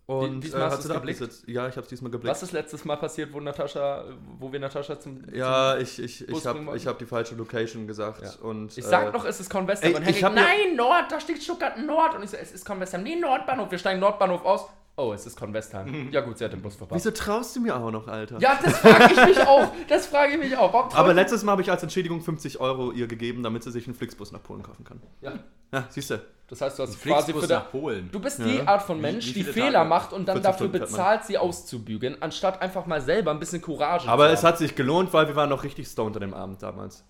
Und 0.06 0.42
diesmal 0.42 0.64
äh, 0.64 0.66
hast 0.72 0.82
sie 0.82 0.90
da 0.90 0.96
geblickt? 0.96 1.22
abgesetzt. 1.22 1.48
Ja, 1.48 1.68
ich 1.68 1.76
habe 1.76 1.82
es 1.84 1.88
diesmal 1.88 2.12
geblickt. 2.12 2.30
Was 2.30 2.44
ist 2.44 2.52
letztes 2.52 2.84
Mal 2.84 2.98
passiert, 2.98 3.32
wo 3.32 3.40
Natascha, 3.40 4.04
wo 4.38 4.52
wir 4.52 4.60
Natascha 4.60 5.00
zum. 5.00 5.22
ja, 5.34 5.78
ich, 5.78 5.98
ich, 5.98 6.28
ich 6.28 6.46
habe 6.46 6.76
ich 6.76 6.86
hab 6.88 7.00
die 7.00 7.06
falsche 7.06 7.36
Location 7.36 7.88
gesagt. 7.88 8.22
Ja. 8.22 8.32
Und, 8.46 8.78
Ich 8.78 8.84
sag 8.84 9.08
äh, 9.08 9.12
noch, 9.12 9.24
es 9.26 9.40
ist 9.40 9.50
Convestam. 9.50 9.92
ey, 9.92 9.96
und 9.96 10.02
ich 10.02 10.22
Henrik, 10.22 10.24
hab 10.26 10.36
ja- 10.36 10.42
nein, 10.42 10.76
Nord, 10.76 11.06
da 11.10 11.20
steht 11.22 11.42
Stuttgart 11.42 11.78
Nord. 11.78 12.16
Und 12.16 12.24
ich 12.24 12.30
so, 12.32 12.38
es 12.38 12.52
ist 12.52 12.66
Convestam. 12.66 13.04
Nee, 13.04 13.16
Nordbahnhof. 13.16 13.72
Wir 13.72 13.78
steigen 13.78 14.02
Nordbahnhof 14.02 14.44
aus. 14.44 14.66
Oh, 14.96 15.12
es 15.12 15.26
ist 15.26 15.36
Convestheim. 15.40 16.12
Ja 16.12 16.22
gut, 16.22 16.38
sie 16.38 16.46
hat 16.46 16.54
den 16.54 16.62
Bus 16.62 16.76
verpasst. 16.76 17.04
Wieso 17.04 17.10
traust 17.10 17.56
du 17.56 17.62
mir 17.62 17.76
auch 17.76 17.90
noch, 17.90 18.08
Alter? 18.08 18.38
Ja, 18.40 18.60
das 18.64 18.78
frage 18.78 19.12
ich 19.12 19.26
mich 19.26 19.40
auch. 19.48 19.72
Das 19.88 20.06
frage 20.06 20.34
ich 20.34 20.38
mich 20.38 20.56
auch. 20.56 20.72
Warum 20.72 20.92
Aber 20.94 21.14
letztes 21.16 21.44
Mal 21.44 21.54
habe 21.54 21.64
ich 21.64 21.72
als 21.72 21.82
Entschädigung 21.82 22.22
50 22.22 22.60
Euro 22.60 22.92
ihr 22.92 23.08
gegeben, 23.08 23.42
damit 23.42 23.64
sie 23.64 23.72
sich 23.72 23.88
einen 23.88 23.96
Flixbus 23.96 24.32
nach 24.32 24.44
Polen 24.44 24.62
kaufen 24.62 24.84
kann. 24.84 25.02
Ja, 25.22 25.34
Ja, 25.72 25.88
siehst 25.90 26.12
du. 26.12 26.20
Das 26.54 26.62
heißt, 26.62 26.80
du 26.80 26.84
hast 26.84 27.02
quasi 27.02 27.32
Flixbus 27.32 27.46
für 27.46 27.54
nach 27.54 27.72
Polen. 27.72 28.10
Du 28.12 28.20
bist 28.20 28.40
die 28.40 28.62
Art 28.62 28.84
von 28.84 29.02
Mensch, 29.02 29.26
wie 29.28 29.34
die 29.34 29.42
viele 29.44 29.54
Fehler 29.54 29.72
Tage? 29.80 29.90
macht 29.90 30.14
und 30.14 30.28
dann 30.28 30.36
14 30.42 30.52
dafür 30.52 30.68
bezahlt, 30.68 31.26
sie 31.26 31.38
auszubügeln, 31.38 32.18
anstatt 32.22 32.62
einfach 32.62 32.86
mal 32.86 33.02
selber 33.02 33.32
ein 33.32 33.40
bisschen 33.40 33.62
Courage 33.62 34.08
Aber 34.08 34.28
zu 34.28 34.34
es 34.34 34.40
haben. 34.44 34.48
hat 34.50 34.58
sich 34.60 34.76
gelohnt, 34.76 35.12
weil 35.14 35.28
wir 35.28 35.36
waren 35.36 35.50
noch 35.50 35.64
richtig 35.64 35.88
stoned 35.88 36.16
an 36.16 36.22
dem 36.22 36.34
Abend 36.34 36.62
damals. 36.62 37.04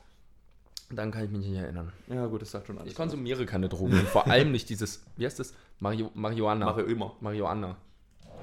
Dann 0.90 1.12
kann 1.12 1.26
ich 1.26 1.32
mich 1.32 1.46
nicht 1.48 1.58
erinnern. 1.58 1.92
Ja, 2.08 2.26
gut, 2.28 2.42
das 2.44 2.52
sagt 2.52 2.68
schon 2.68 2.78
alles. 2.78 2.92
Ich 2.92 2.96
konsumiere 2.96 3.46
keine 3.46 3.68
Drogen. 3.68 3.96
Vor 4.12 4.28
allem 4.28 4.52
nicht 4.52 4.70
dieses, 4.70 5.04
wie 5.18 5.26
heißt 5.26 5.40
das? 5.40 5.54
Mario, 5.80 6.12
Marihuana. 6.14 6.78
Immer. 6.80 7.14
Marihuana. 7.20 7.76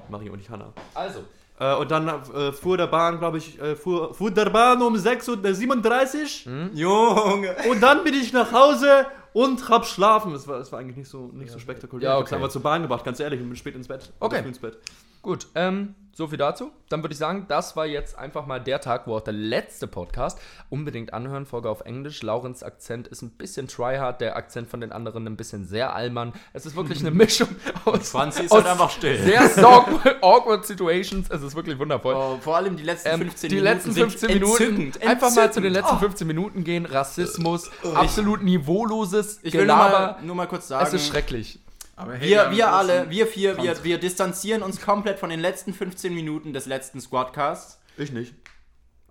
Mario 0.09 0.33
und 0.33 0.39
ich 0.41 0.49
Hanna. 0.49 0.73
Also, 0.93 1.23
Äh, 1.59 1.75
und 1.75 1.91
dann 1.91 2.07
äh, 2.07 2.51
fuhr 2.51 2.75
der 2.75 2.87
Bahn, 2.87 3.19
glaube 3.19 3.37
ich, 3.37 3.59
äh, 3.61 3.75
fuhr, 3.75 4.13
fuhr 4.13 4.31
der 4.31 4.49
Bahn 4.49 4.81
um 4.81 4.95
6.37 4.95 6.47
Uhr. 6.47 6.51
Hm? 6.51 6.69
Junge! 6.73 7.55
Und 7.69 7.81
dann 7.81 8.03
bin 8.03 8.15
ich 8.15 8.33
nach 8.33 8.51
Hause 8.51 9.05
und 9.33 9.69
hab 9.69 9.85
schlafen. 9.85 10.33
Das 10.33 10.47
war, 10.47 10.59
war 10.71 10.79
eigentlich 10.79 10.97
nicht 10.97 11.09
so, 11.09 11.27
nicht 11.33 11.51
so 11.51 11.59
spektakulär. 11.59 12.09
Ja, 12.09 12.15
Ich 12.15 12.19
hab's 12.21 12.31
okay. 12.31 12.35
einfach 12.35 12.49
zur 12.51 12.61
Bahn 12.63 12.81
gebracht, 12.81 13.03
ganz 13.05 13.19
ehrlich. 13.19 13.39
Ich 13.39 13.45
bin 13.45 13.55
spät 13.55 13.75
ins 13.75 13.87
Bett. 13.87 14.11
Okay. 14.19 14.43
Ins 14.45 14.59
Bett. 14.59 14.77
gut. 15.21 15.47
Ähm, 15.55 15.95
so 16.13 16.27
viel 16.27 16.37
dazu. 16.37 16.71
Dann 16.89 17.01
würde 17.03 17.13
ich 17.13 17.17
sagen, 17.19 17.45
das 17.47 17.75
war 17.77 17.85
jetzt 17.85 18.17
einfach 18.17 18.45
mal 18.45 18.59
der 18.59 18.81
Tag, 18.81 19.07
wo 19.07 19.15
auch 19.15 19.21
der 19.21 19.33
letzte 19.33 19.87
Podcast. 19.87 20.37
Unbedingt 20.69 21.13
anhören, 21.13 21.45
Folge 21.45 21.69
auf 21.69 21.81
Englisch. 21.81 22.21
Laurens 22.21 22.63
Akzent 22.63 23.07
ist 23.07 23.21
ein 23.21 23.29
bisschen 23.31 23.67
tryhard, 23.67 24.19
der 24.19 24.35
Akzent 24.35 24.67
von 24.69 24.81
den 24.81 24.91
anderen 24.91 25.25
ein 25.25 25.37
bisschen 25.37 25.65
sehr 25.65 25.95
allmann. 25.95 26.33
Es 26.53 26.65
ist 26.65 26.75
wirklich 26.75 26.99
eine 26.99 27.11
Mischung 27.11 27.47
aus, 27.85 28.09
Franzi 28.09 28.43
ist 28.43 28.51
aus 28.51 28.57
halt 28.59 28.67
einfach 28.67 28.89
still. 28.89 29.17
sehr 29.23 29.41
awkward, 29.65 30.17
awkward 30.21 30.65
Situations. 30.65 31.29
Es 31.29 31.41
ist 31.41 31.55
wirklich 31.55 31.79
wundervoll. 31.79 32.13
Oh, 32.15 32.37
vor 32.41 32.57
allem 32.57 32.75
die 32.75 32.83
letzten 32.83 33.07
Ähm, 33.09 33.19
15 33.21 33.49
die 33.49 33.55
Minuten. 33.55 33.73
letzten 33.73 33.91
sind 33.93 34.09
15 34.11 34.33
Minuten. 34.33 34.51
entzückend, 34.63 35.01
Einfach 35.07 35.33
mal 35.33 35.51
zu 35.53 35.61
den 35.61 35.67
entzückend. 35.67 35.73
letzten 35.73 35.95
Oh. 35.95 35.99
15 35.99 36.27
Minuten 36.27 36.63
gehen. 36.65 36.85
Rassismus, 36.85 37.71
absolut 37.95 38.43
niveauloses 38.43 39.39
Ich 39.43 39.53
will 39.53 39.65
nur 39.65 39.75
Gelaber. 39.75 40.13
mal, 40.17 40.23
nur 40.23 40.35
mal 40.35 40.47
kurz 40.47 40.67
sagen. 40.67 40.85
es 40.85 40.93
ist 40.93 41.07
schrecklich. 41.07 41.59
Aber 42.01 42.15
hey, 42.15 42.29
Wir, 42.29 42.49
wir 42.49 42.73
alle, 42.73 43.09
wir 43.11 43.27
vier, 43.27 43.57
wir, 43.61 43.83
wir 43.83 43.99
distanzieren 43.99 44.63
uns 44.63 44.81
komplett 44.81 45.19
von 45.19 45.29
den 45.29 45.39
letzten 45.39 45.71
15 45.71 46.15
Minuten 46.15 46.51
des 46.51 46.65
letzten 46.65 46.99
Squadcasts. 46.99 47.79
Ich 47.95 48.11
nicht. 48.11 48.33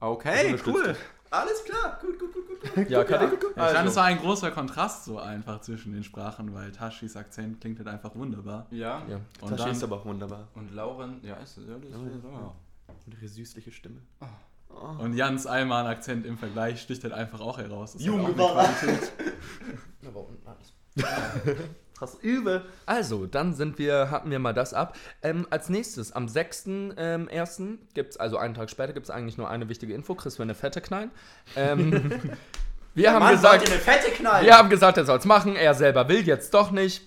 Okay, 0.01 0.47
unterstützt 0.47 0.77
cool. 0.77 0.97
Alles 1.31 1.65
klar. 1.65 2.01
Gut, 2.01 2.19
gut, 2.19 2.35
gut, 2.35 2.47
gut. 2.49 2.75
gut. 2.75 2.91
Ja, 2.91 3.05
Kadi? 3.05 3.27
Ja, 3.27 3.33
ich 3.33 3.41
fand, 3.41 3.59
Also. 3.77 3.89
es 3.91 3.97
war 3.97 4.05
ein 4.07 4.19
großer 4.19 4.51
Kontrast 4.51 5.05
so 5.05 5.21
einfach 5.21 5.61
zwischen 5.61 5.93
den 5.93 6.03
Sprachen, 6.03 6.53
weil 6.53 6.73
Tashis 6.73 7.15
Akzent 7.15 7.61
klingt 7.61 7.79
halt 7.79 7.87
einfach 7.87 8.17
wunderbar. 8.17 8.67
Ja. 8.71 9.03
Ja. 9.09 9.21
Und 9.41 9.51
Tashi 9.51 9.63
dann, 9.63 9.71
ist 9.71 9.85
aber 9.85 9.99
auch 9.99 10.05
wunderbar. 10.05 10.49
Und 10.57 10.75
Lauren, 10.75 11.21
ja, 11.23 11.37
ist, 11.37 11.59
ja, 11.59 11.63
das 11.79 12.01
ist, 12.01 12.25
ja. 12.25 12.55
Und 13.07 13.15
ihre 13.15 13.29
süßliche 13.29 13.71
Stimme. 13.71 14.01
und 14.99 15.15
Jans 15.15 15.47
Alman-Akzent 15.47 16.27
im 16.27 16.39
Vergleich 16.39 16.83
sticht 16.83 17.05
halt 17.05 17.13
einfach 17.13 17.41
auch 17.41 17.59
heraus. 17.59 17.95
Ist 17.95 18.05
halt 18.05 18.21
auch 18.21 18.25
eine 18.25 18.37
Junge, 18.37 18.53
Qualität. 18.53 19.13
Krass 22.01 22.17
übel. 22.23 22.65
Also, 22.87 23.27
dann 23.27 23.53
sind 23.53 23.79
wir, 23.79 24.11
hatten 24.11 24.31
wir 24.31 24.39
mal 24.39 24.55
das 24.55 24.73
ab. 24.73 24.97
Ähm, 25.23 25.47
als 25.51 25.69
nächstes, 25.69 26.13
am 26.13 26.29
6.1. 26.29 26.95
Ähm, 26.97 27.29
ersten 27.29 27.79
gibt's, 27.93 28.17
also 28.17 28.39
einen 28.39 28.55
Tag 28.55 28.71
später, 28.71 28.95
gibt 28.95 29.05
es 29.05 29.11
eigentlich 29.11 29.37
nur 29.37 29.51
eine 29.51 29.69
wichtige 29.69 29.93
Info. 29.93 30.15
Chris 30.15 30.39
will 30.39 30.45
eine 30.45 30.55
Fette 30.55 30.81
knallen. 30.81 31.11
Ähm, 31.57 32.11
wir 32.95 33.13
haben 33.13 33.23
Mann, 33.23 33.35
gesagt, 33.35 33.69
eine 33.71 33.79
Fette 33.79 34.13
knallen. 34.13 34.47
wir 34.47 34.57
haben 34.57 34.71
gesagt, 34.71 34.97
er 34.97 35.05
soll 35.05 35.19
es 35.19 35.27
machen. 35.27 35.57
Er 35.57 35.75
selber 35.75 36.09
will 36.09 36.27
jetzt 36.27 36.55
doch 36.55 36.71
nicht. 36.71 37.07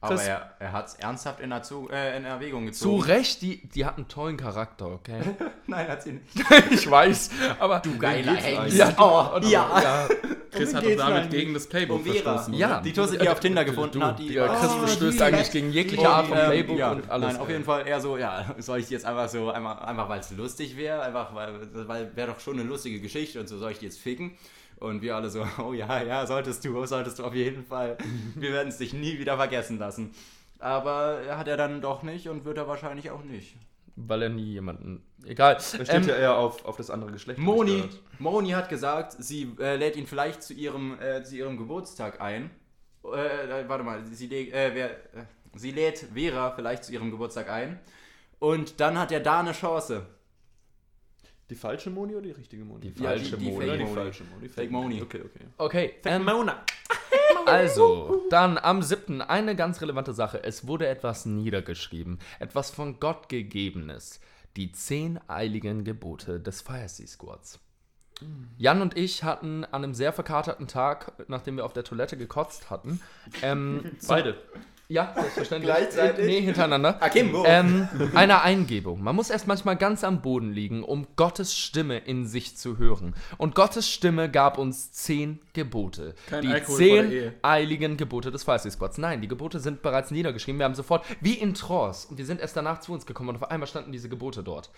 Aber 0.00 0.22
er, 0.22 0.52
er 0.60 0.72
hat 0.72 0.86
es 0.86 0.94
ernsthaft 0.94 1.40
in, 1.40 1.50
Erzu 1.50 1.88
äh, 1.90 2.16
in 2.16 2.24
Erwägung 2.24 2.72
Zu 2.72 2.90
gezogen. 2.90 3.02
Recht, 3.02 3.42
die, 3.42 3.66
die 3.68 3.84
hat 3.84 3.96
einen 3.96 4.06
tollen 4.06 4.36
Charakter, 4.36 4.86
okay? 4.86 5.20
Nein, 5.66 5.88
hat 5.88 6.02
sie 6.04 6.12
nicht. 6.12 6.24
ich 6.70 6.88
weiß, 6.88 7.30
aber... 7.58 7.80
Du 7.80 7.98
geiler 7.98 8.36
Hengst. 8.36 8.76
Ja, 8.76 8.94
Oh, 8.98 9.40
ja. 9.42 9.80
ja. 9.82 10.08
Chris 10.52 10.74
hat 10.74 10.84
doch 10.84 10.96
damit 10.96 11.30
gegen 11.30 11.52
das 11.52 11.66
Playbook 11.66 11.98
Um 11.98 12.04
verstoßen. 12.04 12.54
Ja. 12.54 12.68
oder? 12.68 12.82
Die 12.82 12.92
Tusse, 12.92 13.18
die 13.18 13.26
er 13.26 13.32
auf 13.32 13.40
Tinder 13.40 13.64
gefunden 13.64 14.00
Du, 14.00 14.06
hat, 14.06 14.18
die 14.18 14.32
ja, 14.32 14.46
Chris 14.48 14.70
Oh, 14.72 14.78
verstößt 14.78 15.22
eigentlich 15.22 15.50
gegen 15.50 15.72
jegliche 15.72 16.08
Art 16.08 16.26
von 16.26 16.38
Ähm, 16.38 16.46
Playbook 16.46 16.78
ja, 16.78 16.92
und 16.92 17.10
alles. 17.10 17.32
Nein, 17.32 17.40
auf 17.40 17.48
jeden 17.48 17.64
Fall 17.64 17.86
eher 17.86 18.00
so, 18.00 18.16
ja, 18.16 18.54
soll 18.58 18.78
ich 18.78 18.86
die 18.86 18.94
jetzt 18.94 19.04
einfach 19.04 19.28
so, 19.28 19.50
einfach, 19.50 19.80
einfach 19.82 20.08
weil 20.08 20.20
es 20.20 20.30
lustig 20.30 20.76
wäre, 20.76 21.02
einfach 21.02 21.34
weil, 21.34 21.54
weil 21.88 22.16
wäre 22.16 22.28
doch 22.28 22.40
schon 22.40 22.58
eine 22.58 22.68
lustige 22.68 23.00
Geschichte 23.00 23.40
und 23.40 23.48
so 23.48 23.58
soll 23.58 23.72
ich 23.72 23.78
die 23.78 23.86
jetzt 23.86 23.98
ficken. 23.98 24.32
Und 24.80 25.02
wir 25.02 25.16
alle 25.16 25.28
so, 25.28 25.44
oh 25.62 25.72
ja, 25.72 26.02
ja, 26.02 26.26
solltest 26.26 26.64
du, 26.64 26.84
solltest 26.86 27.18
du 27.18 27.24
auf 27.24 27.34
jeden 27.34 27.64
Fall. 27.64 27.98
Wir 28.34 28.52
werden 28.52 28.68
es 28.68 28.78
dich 28.78 28.92
nie 28.92 29.18
wieder 29.18 29.36
vergessen 29.36 29.78
lassen. 29.78 30.12
Aber 30.58 31.20
hat 31.30 31.48
er 31.48 31.56
dann 31.56 31.80
doch 31.80 32.02
nicht 32.02 32.28
und 32.28 32.44
wird 32.44 32.58
er 32.58 32.68
wahrscheinlich 32.68 33.10
auch 33.10 33.22
nicht. 33.22 33.56
Weil 33.96 34.22
er 34.22 34.28
nie 34.28 34.52
jemanden... 34.52 35.02
Egal. 35.24 35.54
Er 35.54 35.60
steht 35.60 35.88
Ähm, 35.90 36.08
ja 36.08 36.14
eher 36.14 36.36
auf, 36.36 36.64
auf 36.64 36.76
das 36.76 36.90
andere 36.90 37.10
Geschlecht. 37.10 37.38
Moni. 37.38 37.84
Moni 38.20 38.50
hat 38.50 38.68
gesagt, 38.68 39.16
sie 39.18 39.52
äh, 39.58 39.76
lädt 39.76 39.96
ihn 39.96 40.06
vielleicht 40.06 40.42
zu 40.42 40.54
ihrem, 40.54 40.98
äh, 41.00 41.22
zu 41.24 41.36
ihrem 41.36 41.56
Geburtstag 41.56 42.20
ein. 42.20 42.50
Äh, 43.04 43.62
äh, 43.62 43.68
warte 43.68 43.82
mal, 43.84 44.04
sie, 44.04 44.26
äh, 44.52 44.74
wer, 44.74 44.90
äh, 44.90 45.24
sie 45.54 45.72
lädt 45.72 46.06
Vera 46.14 46.52
vielleicht 46.52 46.84
zu 46.84 46.92
ihrem 46.92 47.10
Geburtstag 47.10 47.50
ein. 47.50 47.80
Und 48.38 48.78
dann 48.78 48.98
hat 48.98 49.10
er 49.10 49.20
da 49.20 49.40
eine 49.40 49.52
Chance. 49.52 50.06
Die 51.50 51.54
falsche 51.54 51.88
Moni 51.90 52.14
oder 52.14 52.22
die 52.26 52.32
richtige 52.32 52.64
Moni? 52.64 52.80
Die 52.90 52.90
falsche 53.02 53.36
die- 53.38 53.44
die 53.46 53.50
Moni. 53.52 53.66
Fake 53.66 53.78
die 53.78 53.84
Moni. 53.84 53.94
falsche 53.94 54.24
Moni. 54.24 54.48
Fake 54.48 54.70
Moni. 54.70 55.02
Okay, 55.02 55.20
okay. 55.24 55.46
Okay, 55.56 55.94
ähm, 56.04 56.24
Mona. 56.24 56.62
Also, 57.46 58.26
dann 58.28 58.58
am 58.58 58.82
7. 58.82 59.22
eine 59.22 59.56
ganz 59.56 59.80
relevante 59.80 60.12
Sache. 60.12 60.42
Es 60.44 60.66
wurde 60.66 60.86
etwas 60.86 61.24
niedergeschrieben, 61.24 62.18
etwas 62.40 62.70
von 62.70 63.00
Gott 63.00 63.30
gegebenes. 63.30 64.20
Die 64.56 64.70
zehn 64.72 65.18
eiligen 65.28 65.84
Gebote 65.84 66.40
des 66.40 66.60
Fire 66.60 66.88
Sea 66.88 67.06
Squads. 67.06 67.58
Jan 68.58 68.82
und 68.82 68.98
ich 68.98 69.22
hatten 69.24 69.64
an 69.64 69.84
einem 69.84 69.94
sehr 69.94 70.12
verkaterten 70.12 70.66
Tag, 70.66 71.12
nachdem 71.28 71.56
wir 71.56 71.64
auf 71.64 71.72
der 71.72 71.84
Toilette 71.84 72.18
gekotzt 72.18 72.68
hatten, 72.68 73.00
ähm, 73.42 73.92
Beide. 74.06 74.36
Ja, 74.88 75.12
selbstverständlich. 75.14 75.74
Gleichzeitig? 75.74 76.24
Nee, 76.24 76.40
hintereinander. 76.40 77.02
Akimbo. 77.02 77.44
Ähm, 77.46 77.88
eine 78.14 78.40
Eingebung. 78.40 79.02
Man 79.02 79.14
muss 79.14 79.28
erst 79.28 79.46
manchmal 79.46 79.76
ganz 79.76 80.02
am 80.02 80.22
Boden 80.22 80.50
liegen, 80.50 80.82
um 80.82 81.06
Gottes 81.14 81.54
Stimme 81.54 81.98
in 81.98 82.26
sich 82.26 82.56
zu 82.56 82.78
hören. 82.78 83.14
Und 83.36 83.54
Gottes 83.54 83.90
Stimme 83.90 84.30
gab 84.30 84.56
uns 84.56 84.90
zehn 84.92 85.40
Gebote. 85.52 86.14
Kein 86.26 86.40
die 86.40 86.48
Alkohol 86.48 86.78
zehn 86.78 87.32
eiligen 87.42 87.98
Gebote 87.98 88.30
des 88.30 88.44
Fire 88.44 88.58
Sea 88.58 88.70
Squads. 88.70 88.96
Nein, 88.96 89.20
die 89.20 89.28
Gebote 89.28 89.60
sind 89.60 89.82
bereits 89.82 90.10
niedergeschrieben. 90.10 90.58
Wir 90.58 90.64
haben 90.64 90.74
sofort, 90.74 91.04
wie 91.20 91.34
in 91.34 91.52
Trance, 91.52 92.08
und 92.08 92.16
wir 92.16 92.24
sind 92.24 92.40
erst 92.40 92.56
danach 92.56 92.80
zu 92.80 92.94
uns 92.94 93.04
gekommen 93.04 93.28
und 93.28 93.36
auf 93.36 93.50
einmal 93.50 93.66
standen 93.66 93.92
diese 93.92 94.08
Gebote 94.08 94.42
dort. 94.42 94.70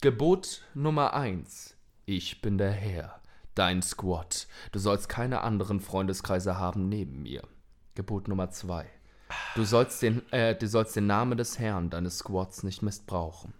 Gebot 0.00 0.62
Nummer 0.74 1.12
eins: 1.12 1.76
Ich 2.06 2.40
bin 2.40 2.56
der 2.56 2.70
Herr, 2.70 3.20
dein 3.56 3.82
Squad. 3.82 4.46
Du 4.70 4.78
sollst 4.78 5.08
keine 5.08 5.40
anderen 5.40 5.80
Freundeskreise 5.80 6.56
haben 6.56 6.88
neben 6.88 7.24
mir. 7.24 7.42
Gebot 7.96 8.28
Nummer 8.28 8.50
zwei: 8.50 8.86
Du 9.54 9.64
sollst 9.64 10.02
den, 10.02 10.22
äh, 10.32 10.54
du 10.54 10.66
sollst 10.66 10.96
den 10.96 11.06
Namen 11.06 11.36
des 11.38 11.58
Herrn 11.58 11.90
deines 11.90 12.18
Squads 12.18 12.62
nicht 12.62 12.82
missbrauchen. 12.82 13.54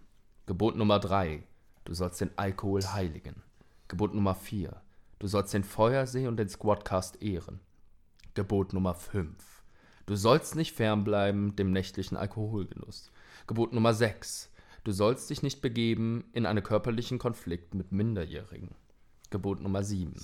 Gebot 0.45 0.75
Nummer 0.75 0.99
drei: 0.99 1.43
Du 1.85 1.93
sollst 1.93 2.21
den 2.21 2.31
Alkohol 2.37 2.81
heiligen. 2.83 3.43
Gebot 3.87 4.13
Nummer 4.13 4.35
vier: 4.35 4.81
Du 5.19 5.27
sollst 5.27 5.53
den 5.53 5.63
Feuersee 5.63 6.27
und 6.27 6.37
den 6.37 6.49
Squadcast 6.49 7.21
ehren. 7.21 7.59
Gebot 8.33 8.71
Nummer 8.71 8.93
5. 8.93 9.35
Du 10.05 10.15
sollst 10.15 10.55
nicht 10.55 10.73
fernbleiben 10.73 11.55
dem 11.57 11.73
nächtlichen 11.73 12.15
Alkoholgenuss. 12.15 13.11
Gebot 13.45 13.73
Nummer 13.73 13.93
6. 13.93 14.49
Du 14.85 14.93
sollst 14.93 15.29
dich 15.29 15.43
nicht 15.43 15.61
begeben 15.61 16.23
in 16.31 16.45
einen 16.45 16.63
körperlichen 16.63 17.19
Konflikt 17.19 17.75
mit 17.75 17.91
Minderjährigen. 17.91 18.69
Gebot 19.31 19.59
Nummer 19.59 19.83
7. 19.83 20.15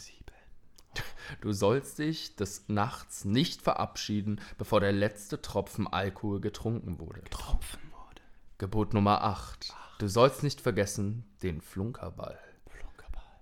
Du 1.41 1.51
sollst 1.53 1.99
dich 1.99 2.35
des 2.35 2.67
Nachts 2.67 3.25
nicht 3.25 3.61
verabschieden, 3.61 4.41
bevor 4.57 4.79
der 4.79 4.91
letzte 4.91 5.41
Tropfen 5.41 5.87
Alkohol 5.87 6.41
getrunken 6.41 6.99
wurde. 6.99 7.23
Tropfen 7.29 7.81
wurde. 7.91 8.21
Gebot 8.57 8.93
Nummer 8.93 9.23
8. 9.23 9.73
Du 9.99 10.07
sollst 10.07 10.43
nicht 10.43 10.61
vergessen 10.61 11.25
den 11.43 11.61
Flunkerball. 11.61 12.37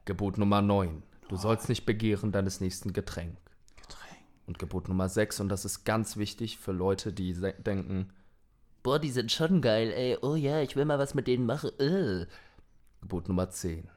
Gebot 0.05 0.37
Nummer 0.37 0.61
9. 0.61 1.03
Du 1.27 1.35
sollst 1.35 1.69
nicht 1.69 1.85
begehren 1.85 2.31
deines 2.31 2.61
nächsten 2.61 2.93
Getränk. 2.93 3.37
Und 4.47 4.59
Gebot 4.59 4.87
Nummer 4.87 5.09
6, 5.09 5.39
und 5.39 5.49
das 5.49 5.65
ist 5.65 5.85
ganz 5.85 6.17
wichtig 6.17 6.59
für 6.59 6.71
Leute, 6.71 7.11
die 7.11 7.33
denken, 7.33 8.11
boah, 8.83 8.99
die 8.99 9.09
sind 9.09 9.31
schon 9.31 9.61
geil, 9.61 9.91
ey, 9.91 10.17
oh 10.21 10.35
ja, 10.35 10.61
ich 10.61 10.75
will 10.75 10.85
mal 10.85 10.99
was 10.99 11.15
mit 11.15 11.27
denen 11.27 11.47
machen. 11.47 11.71
Äh. 11.79 12.27
Gebot 13.01 13.27
Nummer 13.27 13.49
10. 13.49 13.89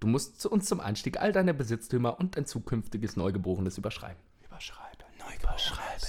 Du 0.00 0.06
musst 0.06 0.40
zu 0.40 0.50
uns 0.50 0.66
zum 0.66 0.80
Einstieg 0.80 1.20
all 1.20 1.32
deine 1.32 1.54
Besitztümer 1.54 2.18
und 2.18 2.36
ein 2.36 2.46
zukünftiges 2.46 3.16
Neugeborenes 3.16 3.78
überschreiben. 3.78 4.18
Überschreiben. 4.44 4.86
Überschreiben. 5.40 6.08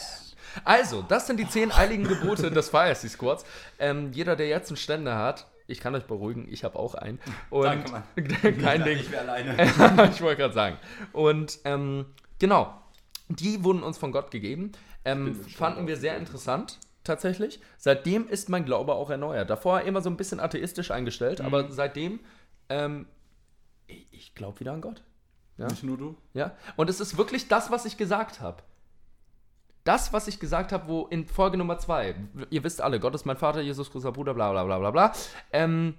Also, 0.64 1.02
das 1.02 1.28
sind 1.28 1.40
die 1.40 1.48
zehn 1.48 1.72
eiligen 1.72 2.04
Gebote 2.04 2.52
des 2.52 2.70
Fire 2.70 2.94
Sea 2.96 3.10
Squads. 3.10 3.46
Ähm, 3.80 4.12
jeder, 4.12 4.36
der 4.36 4.48
jetzt 4.48 4.70
einen 4.70 4.78
Ständer 4.78 5.18
hat, 5.18 5.48
ich 5.68 5.80
kann 5.80 5.94
euch 5.96 6.06
beruhigen, 6.06 6.48
ich 6.50 6.64
habe 6.64 6.80
auch 6.80 6.96
einen. 6.96 7.20
Und 7.50 7.66
Danke, 7.66 7.92
Mann. 7.92 8.04
kein 8.62 8.84
Ding. 8.84 9.00
Ich 9.00 9.12
wäre 9.12 9.30
alleine. 9.30 10.10
ich 10.12 10.22
wollte 10.22 10.42
gerade 10.42 10.54
sagen. 10.54 10.78
Und 11.12 11.60
ähm, 11.66 12.06
genau, 12.40 12.74
die 13.30 13.64
wurden 13.64 13.84
uns 13.84 13.98
von 13.98 14.12
Gott 14.12 14.32
gegeben. 14.32 14.72
Ähm, 15.06 15.36
fanden 15.36 15.88
wir 15.88 15.98
sehr 15.98 16.18
interessant, 16.18 16.80
tatsächlich. 17.04 17.60
Seitdem 17.78 18.28
ist 18.28 18.50
mein 18.50 18.66
Glaube 18.66 18.94
auch 18.94 19.10
erneuert. 19.10 19.50
Davor 19.50 19.82
immer 19.82 20.02
so 20.02 20.10
ein 20.10 20.18
bisschen 20.18 20.40
atheistisch 20.40 20.92
eingestellt, 20.92 21.42
aber 21.42 21.70
seitdem, 21.72 22.20
ähm, 22.70 23.08
ich, 23.88 24.08
ich 24.12 24.36
glaube 24.36 24.60
wieder 24.60 24.74
an 24.74 24.82
Gott. 24.82 25.02
Ja? 25.58 25.68
Nicht 25.68 25.84
nur 25.84 25.98
du. 25.98 26.16
Ja? 26.34 26.56
Und 26.76 26.90
es 26.90 27.00
ist 27.00 27.18
wirklich 27.18 27.48
das, 27.48 27.72
was 27.72 27.86
ich 27.86 27.98
gesagt 27.98 28.42
habe. 28.42 28.62
Das, 29.84 30.12
was 30.12 30.28
ich 30.28 30.40
gesagt 30.40 30.72
habe, 30.72 30.88
wo 30.88 31.06
in 31.08 31.26
Folge 31.28 31.58
Nummer 31.58 31.80
2, 31.80 32.16
ihr 32.50 32.64
wisst 32.64 32.82
alle, 32.82 33.00
Gott 33.00 33.16
ist 33.16 33.26
mein 33.26 33.38
Vater, 33.38 33.62
Jesus 33.62 33.90
großer 33.90 34.12
Bruder, 34.12 34.34
bla 34.34 34.52
bla 34.52 34.66
bla 34.66 34.80
bla 34.80 34.92
bla. 34.92 35.14
Ähm, 35.54 35.96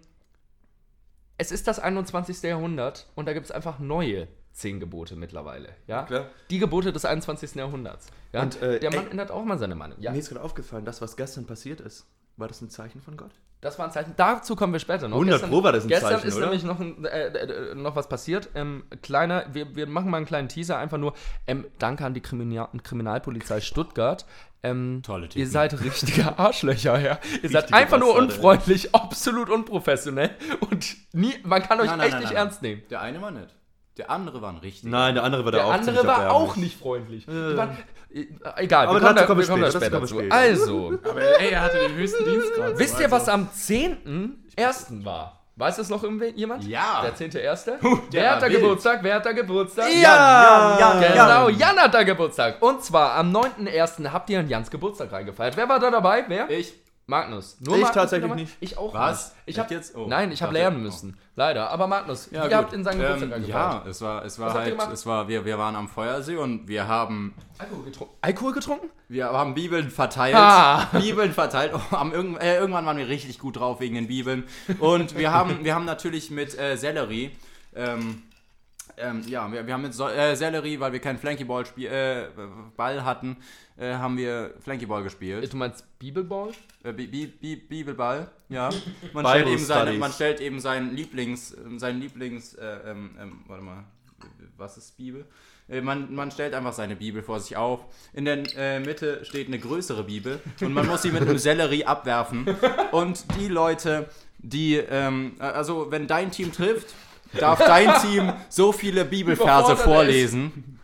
es 1.39 1.51
ist 1.51 1.67
das 1.67 1.79
21. 1.79 2.43
Jahrhundert 2.43 3.07
und 3.15 3.27
da 3.27 3.33
gibt 3.33 3.47
es 3.47 3.53
einfach 3.53 3.79
neue 3.79 4.29
zehn 4.53 4.81
Gebote 4.81 5.17
mittlerweile. 5.17 5.71
Ja? 5.87 6.03
Klar. 6.03 6.27
Die 6.51 6.59
Gebote 6.59 6.93
des 6.93 7.05
21. 7.05 7.55
Jahrhunderts. 7.55 8.09
Ja? 8.33 8.43
Und, 8.43 8.61
äh, 8.61 8.81
Der 8.81 8.93
Mann 8.93 9.07
ey, 9.07 9.11
ändert 9.13 9.31
auch 9.31 9.45
mal 9.45 9.59
seine 9.59 9.75
Meinung. 9.75 9.99
Ja. 10.01 10.11
Mir 10.11 10.19
ist 10.19 10.29
gerade 10.29 10.43
aufgefallen, 10.43 10.85
das, 10.85 11.01
was 11.01 11.17
gestern 11.17 11.47
passiert 11.47 11.81
ist, 11.81 12.07
War 12.39 12.49
das 12.49 12.61
ein 12.63 12.71
Zeichen 12.71 13.03
von 13.03 13.17
Gott? 13.17 13.33
Das 13.61 13.79
war 13.81 13.87
ein 13.87 13.91
Zeichen. 13.91 14.15
Dazu 14.17 14.55
kommen 14.55 14.73
wir 14.73 14.79
später 14.79 15.09
noch. 15.09 15.17
100 15.17 15.49
Pro 15.51 15.65
war 15.65 15.73
das 15.73 15.85
ein 15.85 15.89
gestern 15.89 16.13
Zeichen, 16.13 16.29
ist 16.29 16.37
oder? 16.37 16.47
nämlich 16.47 16.63
noch, 16.63 16.79
ein, 16.79 17.05
äh, 17.05 17.27
äh, 17.27 17.75
noch 17.75 17.97
was 17.97 18.09
passiert. 18.09 18.51
Ähm, 18.55 18.85
kleiner, 19.03 19.47
wir, 19.53 19.75
wir 19.75 19.89
machen 19.89 20.11
mal 20.11 20.19
einen 20.19 20.27
kleinen 20.27 20.49
Teaser. 20.49 20.79
Einfach 20.79 20.99
nur, 20.99 21.15
ähm, 21.49 21.67
danke 21.81 22.05
an 22.05 22.15
die 22.15 22.21
Kriminal 22.21 22.69
Kriminalpolizei 22.85 23.61
Stuttgart. 23.61 24.25
Ähm, 24.63 25.03
Tolle 25.05 25.29
Typen. 25.29 25.41
Ihr 25.41 25.49
seid 25.49 25.81
richtige 25.81 26.39
Arschlöcher, 26.39 27.01
ja. 27.01 27.19
Ihr 27.43 27.51
seid 27.51 27.65
Richtige 27.65 27.75
einfach 27.75 27.99
nur 27.99 28.15
Bastarde. 28.15 28.35
unfreundlich, 28.35 28.95
absolut 28.95 29.51
unprofessionell 29.51 30.31
und 30.71 30.97
nie, 31.13 31.35
man 31.43 31.63
kann 31.63 31.81
euch 31.81 31.91
echt 31.91 32.21
nicht 32.21 32.33
ernst 32.33 32.63
nehmen. 32.63 32.83
Der 32.91 33.01
eine 33.01 33.21
war 33.21 33.33
nett. 33.33 33.55
Der 33.99 34.11
andere 34.11 34.41
war 34.41 34.51
ein 34.51 34.59
richtiger. 34.59 34.91
Nein, 34.91 35.15
der 35.17 35.25
andere 35.25 35.45
war 35.45 35.53
da 35.53 35.59
Der 35.59 35.67
auch 35.67 35.73
andere 35.73 36.07
war 36.07 36.31
auch 36.33 36.57
nicht 36.57 36.79
freundlich. 36.79 37.27
Waren, 37.27 37.77
äh, 38.15 38.25
egal, 38.57 38.87
Aber 38.87 38.95
wir 38.95 39.01
kommen 39.01 39.17
dazu 39.17 39.21
da, 39.23 39.27
kommen 39.27 39.41
wir 39.41 39.47
wir 39.47 39.51
kommen 39.51 39.63
da 39.63 39.71
später, 39.71 40.01
kommen 40.01 40.33
Also, 40.33 40.99
Aber 41.05 41.41
ey, 41.41 41.51
er 41.51 41.63
hatte 41.63 41.79
den 41.79 41.95
höchsten 41.97 42.25
Dienstgrad. 42.25 42.79
wisst 42.79 43.01
ihr, 43.01 43.11
was 43.11 43.29
also- 43.29 43.33
am 43.33 43.49
10.01. 43.53 45.05
war? 45.05 45.35
Weiß 45.57 45.77
es 45.79 45.89
noch 45.89 46.05
irgendwer- 46.05 46.33
jemand? 46.37 46.63
Ja. 46.65 47.03
Der 47.03 47.17
10.1. 47.17 47.65
der 48.13 48.23
Wer 48.23 48.31
hat 48.31 48.43
da 48.43 48.47
wild. 48.49 48.61
Geburtstag? 48.61 49.01
Wer 49.03 49.17
hat 49.17 49.27
da 49.27 49.33
Geburtstag? 49.33 49.87
Ja, 49.93 50.79
ja, 50.79 51.01
Genau, 51.01 51.49
Jan 51.49 51.77
hat 51.77 51.93
da 51.93 52.05
Geburtstag. 52.05 52.63
Und 52.63 52.85
zwar 52.85 53.15
am 53.15 53.33
9.1. 53.33 54.13
habt 54.13 54.31
ihr 54.31 54.39
an 54.39 54.49
Jans 54.49 54.71
Geburtstag 54.71 55.11
reingefeiert. 55.11 55.57
Wer 55.57 55.69
war 55.69 55.81
da 55.81 55.91
dabei? 55.91 56.25
Wer? 56.29 56.49
Ich. 56.51 56.73
Magnus. 57.09 57.57
Nur 57.61 57.77
Ich 57.77 57.83
Magnus 57.85 57.95
tatsächlich 57.95 58.35
nicht. 58.35 58.57
Ich 58.61 58.77
auch 58.77 58.93
Was? 58.93 59.29
nicht. 59.29 59.37
Ich 59.47 59.59
hab, 59.59 59.71
jetzt? 59.71 59.97
Oh, 59.97 60.07
Nein, 60.07 60.31
ich 60.31 60.43
habe 60.43 60.53
lernen 60.53 60.77
oh. 60.77 60.81
müssen. 60.81 61.17
Leider. 61.37 61.71
Aber 61.71 61.87
Magnus, 61.87 62.29
Ja, 62.31 62.43
ihr 62.43 62.49
gut. 62.51 62.57
habt 62.59 62.73
in 62.75 62.85
seinen 62.85 63.01
Geburtstag 63.01 63.29
ähm, 63.29 63.33
reingefeiert. 63.33 63.85
Ja, 63.85 63.91
es 63.91 64.03
war, 64.03 64.25
es 64.27 64.39
war 64.39 64.49
Was 64.49 64.55
habt 64.55 64.61
ihr 64.67 64.71
halt, 64.73 64.79
gemacht? 64.79 64.93
es 64.93 65.07
war, 65.07 65.27
wir, 65.27 65.45
wir 65.47 65.59
waren 65.59 65.75
am 65.75 65.89
Feuersee 65.89 66.37
und 66.37 66.69
wir 66.69 66.87
haben, 66.87 67.33
Alkohol 67.57 67.85
getrunken. 67.87 68.15
Alkohol 68.21 68.53
getrunken? 68.53 68.91
wir 69.09 69.25
haben 69.31 69.55
Bibeln 69.55 69.91
verteilt. 69.91 70.35
Ah. 70.37 70.87
Bibeln 70.93 71.33
verteilt. 71.33 71.73
Oh, 71.75 71.97
am, 71.97 72.13
irgend- 72.13 72.43
äh, 72.43 72.59
irgendwann 72.59 72.85
waren 72.85 72.99
wir 72.99 73.09
richtig 73.09 73.39
gut 73.39 73.57
drauf 73.57 73.81
wegen 73.81 73.95
den 73.95 74.07
Bibeln. 74.09 74.45
Und 74.79 75.17
wir 75.17 75.33
haben, 75.33 75.65
wir 75.65 75.75
haben 75.75 75.87
natürlich 75.87 76.31
mit 76.31 76.59
äh, 76.59 76.77
Sellerie, 76.77 77.31
ähm, 77.75 78.23
ähm, 78.99 79.23
ja, 79.27 79.51
wir, 79.51 79.67
wir 79.67 79.75
haben 79.75 79.83
mit 79.83 79.95
so 79.95 80.09
äh, 80.09 80.35
Sellerie, 80.35 80.81
weil 80.81 80.93
wir 80.93 80.99
keinen 81.01 81.19
Flankyball 81.19 81.65
Spiel, 81.65 81.87
äh, 81.89 82.27
Ball 82.77 83.05
hatten, 83.05 83.37
äh, 83.79 83.95
haben 83.95 84.17
wir 84.17 84.55
Flankyball 84.61 85.03
gespielt. 85.03 85.53
Du 85.53 85.57
meinst 85.57 85.85
Bibelball? 85.99 86.51
Äh, 86.83 86.93
Bi 86.93 87.07
Bi 87.07 87.27
Bi 87.27 87.57
Bibelball, 87.57 88.29
ja. 88.49 88.71
Man 89.13 89.27
stellt, 89.29 89.49
eben 89.49 89.65
seine, 89.65 89.93
man 89.99 90.13
stellt 90.13 90.41
eben 90.41 90.61
seinen 90.61 90.95
Lieblings, 90.95 91.57
ähm, 91.57 91.79
seinen 91.79 92.01
Lieblings, 92.01 92.55
äh, 92.55 92.67
ähm, 92.87 93.11
ähm, 93.21 93.41
warte 93.47 93.63
mal, 93.63 93.85
was 94.57 94.77
ist 94.77 94.97
Bibel? 94.97 95.25
Äh, 95.69 95.81
Man, 95.81 96.15
man 96.15 96.31
stellt 96.31 96.55
einfach 96.55 96.73
seine 96.73 96.97
Bibel 96.97 97.23
vor 97.23 97.41
sich 97.41 97.57
auf. 97.57 97.81
In 98.13 98.25
der 98.25 98.43
äh, 98.57 98.81
Mitte 98.81 99.25
steht 99.25 99.47
eine 99.49 99.59
größere 99.59 100.05
Bibel 100.05 100.41
und 100.61 100.73
man 100.73 100.87
muss 100.87 101.03
sie 101.03 101.11
mit 101.11 101.23
einem 101.23 101.39
Sellerie 101.39 101.85
abwerfen. 101.85 102.47
Und 102.91 103.25
die 103.39 103.49
Leute, 103.49 104.09
die, 104.39 104.77
ähm, 104.77 105.37
äh, 105.39 105.45
also 105.45 105.91
wenn 105.91 106.07
dein 106.07 106.31
Team 106.31 106.53
trifft, 106.53 106.95
darf 107.39 107.59
dein 107.59 107.95
Team 108.03 108.33
so 108.49 108.73
viele 108.73 109.05
Bibelverse 109.05 109.73
er 109.73 109.77
vorlesen, 109.77 110.78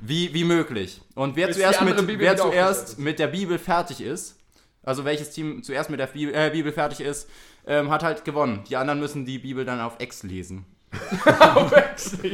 wie, 0.00 0.32
wie 0.34 0.44
möglich. 0.44 1.00
Und 1.14 1.36
wer 1.36 1.48
Bis 1.48 1.56
zuerst, 1.56 1.82
mit, 1.82 1.96
Bibel 1.96 2.18
wer 2.18 2.36
zuerst 2.36 2.98
mit 2.98 3.18
der 3.18 3.28
Bibel 3.28 3.58
fertig 3.58 4.00
ist, 4.00 4.38
also 4.82 5.04
welches 5.04 5.30
Team 5.30 5.62
zuerst 5.62 5.90
mit 5.90 6.00
der 6.00 6.06
Bibel, 6.06 6.34
äh, 6.34 6.50
Bibel 6.50 6.72
fertig 6.72 7.00
ist, 7.00 7.28
ähm, 7.66 7.90
hat 7.90 8.02
halt 8.02 8.24
gewonnen. 8.24 8.64
Die 8.68 8.76
anderen 8.76 9.00
müssen 9.00 9.24
die 9.26 9.38
Bibel 9.38 9.64
dann 9.64 9.80
auf 9.80 9.96
Ex 9.98 10.22
lesen. 10.22 10.64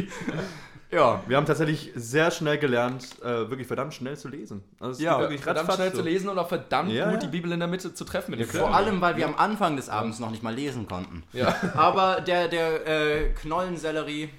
Ja. 0.90 1.22
Wir 1.26 1.36
haben 1.36 1.46
tatsächlich 1.46 1.90
sehr 1.96 2.30
schnell 2.30 2.58
gelernt, 2.58 3.20
äh, 3.20 3.50
wirklich 3.50 3.66
verdammt 3.66 3.92
schnell 3.92 4.16
zu 4.16 4.28
lesen. 4.28 4.62
Also 4.78 4.92
es 4.92 5.00
Ja, 5.00 5.18
wirklich 5.18 5.42
Verdammt 5.42 5.72
schnell 5.72 5.90
so. 5.90 5.96
zu 5.98 6.02
lesen 6.02 6.28
und 6.28 6.38
auch 6.38 6.48
verdammt 6.48 6.92
Ja, 6.92 7.06
gut 7.06 7.14
ja. 7.14 7.20
die 7.20 7.26
Bibel 7.28 7.50
in 7.52 7.58
der 7.58 7.68
Mitte 7.68 7.92
zu 7.92 8.04
treffen 8.04 8.30
mit 8.30 8.40
dem 8.40 8.48
Vor 8.48 8.74
allem, 8.74 9.00
weil 9.00 9.16
wir 9.16 9.26
am 9.26 9.34
Anfang 9.34 9.76
des 9.76 9.88
Abends 9.88 10.20
noch 10.20 10.30
nicht 10.30 10.42
mal 10.42 10.54
lesen 10.54 10.86
konnten. 10.86 11.24
Ja. 11.32 11.54
Aber 11.74 12.20
der, 12.20 12.48
der 12.48 12.86
äh, 12.86 13.28
Knollensellerie, 13.30 14.30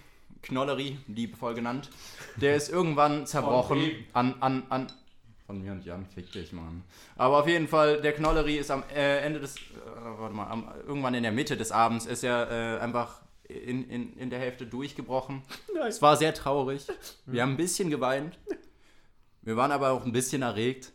Knollerie, 0.41 0.97
liebevoll 1.07 1.53
genannt, 1.53 1.89
der 2.35 2.55
ist 2.55 2.69
irgendwann 2.69 3.25
zerbrochen 3.25 3.91
an, 4.13 4.35
an, 4.41 4.63
an. 4.69 4.87
Von 5.45 5.61
mir 5.61 5.71
und 5.71 5.85
Jan, 5.85 6.05
fick 6.05 6.31
dich, 6.31 6.51
Mann. 6.51 6.83
Aber 7.15 7.39
auf 7.39 7.47
jeden 7.47 7.67
Fall, 7.69 8.01
der 8.01 8.11
Knollerie 8.13 8.57
ist 8.57 8.69
am 8.69 8.83
äh, 8.93 9.19
Ende 9.19 9.39
des. 9.39 9.55
Äh, 9.55 9.59
warte 10.17 10.35
mal, 10.35 10.47
am, 10.47 10.69
irgendwann 10.85 11.13
in 11.13 11.23
der 11.23 11.31
Mitte 11.31 11.55
des 11.55 11.71
Abends 11.71 12.05
ist 12.05 12.23
er 12.23 12.51
äh, 12.51 12.79
einfach 12.81 13.21
in, 13.47 13.89
in, 13.89 14.17
in 14.17 14.29
der 14.29 14.39
Hälfte 14.39 14.65
durchgebrochen. 14.65 15.41
Es 15.87 16.01
war 16.01 16.17
sehr 16.17 16.33
traurig. 16.33 16.85
Wir 17.25 17.43
haben 17.43 17.51
ein 17.51 17.57
bisschen 17.57 17.89
geweint. 17.89 18.37
Wir 19.41 19.55
waren 19.55 19.71
aber 19.71 19.91
auch 19.91 20.05
ein 20.05 20.11
bisschen 20.11 20.41
erregt. 20.41 20.91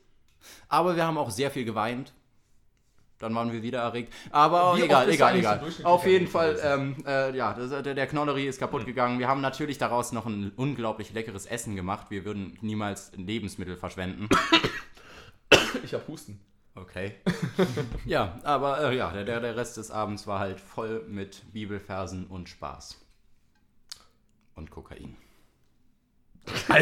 Aber 0.68 0.96
wir 0.96 1.06
haben 1.06 1.16
auch 1.16 1.30
sehr 1.30 1.50
viel 1.50 1.64
geweint. 1.64 2.12
Dann 3.22 3.34
waren 3.34 3.52
wir 3.52 3.62
wieder 3.62 3.80
erregt. 3.80 4.12
Aber 4.30 4.76
Wie 4.76 4.82
egal, 4.82 5.08
egal, 5.08 5.32
so 5.32 5.38
egal. 5.38 5.58
durchschnittlich 5.60 5.86
Auf 5.86 6.06
jeden 6.06 6.26
Fall, 6.26 6.58
ähm, 6.62 6.96
äh, 7.06 7.36
ja, 7.36 7.54
das, 7.54 7.70
der, 7.82 7.94
der 7.94 8.06
Knollerie 8.06 8.46
ist 8.46 8.58
kaputt 8.58 8.84
gegangen. 8.84 9.18
Wir 9.18 9.28
haben 9.28 9.40
natürlich 9.40 9.78
daraus 9.78 10.12
noch 10.12 10.26
ein 10.26 10.52
unglaublich 10.56 11.12
leckeres 11.12 11.46
Essen 11.46 11.76
gemacht. 11.76 12.08
Wir 12.10 12.24
würden 12.24 12.58
niemals 12.60 13.12
Lebensmittel 13.16 13.76
verschwenden. 13.76 14.28
Ich 15.84 15.94
hab 15.94 16.06
Husten. 16.06 16.38
Okay. 16.74 17.14
ja, 18.04 18.38
aber 18.44 18.90
äh, 18.90 18.96
ja, 18.96 19.10
der, 19.10 19.40
der 19.40 19.56
Rest 19.56 19.76
des 19.76 19.90
Abends 19.90 20.26
war 20.26 20.38
halt 20.38 20.60
voll 20.60 21.04
mit 21.08 21.42
Bibelversen 21.52 22.26
und 22.26 22.48
Spaß. 22.48 22.98
Und 24.54 24.70
Kokain. 24.70 25.16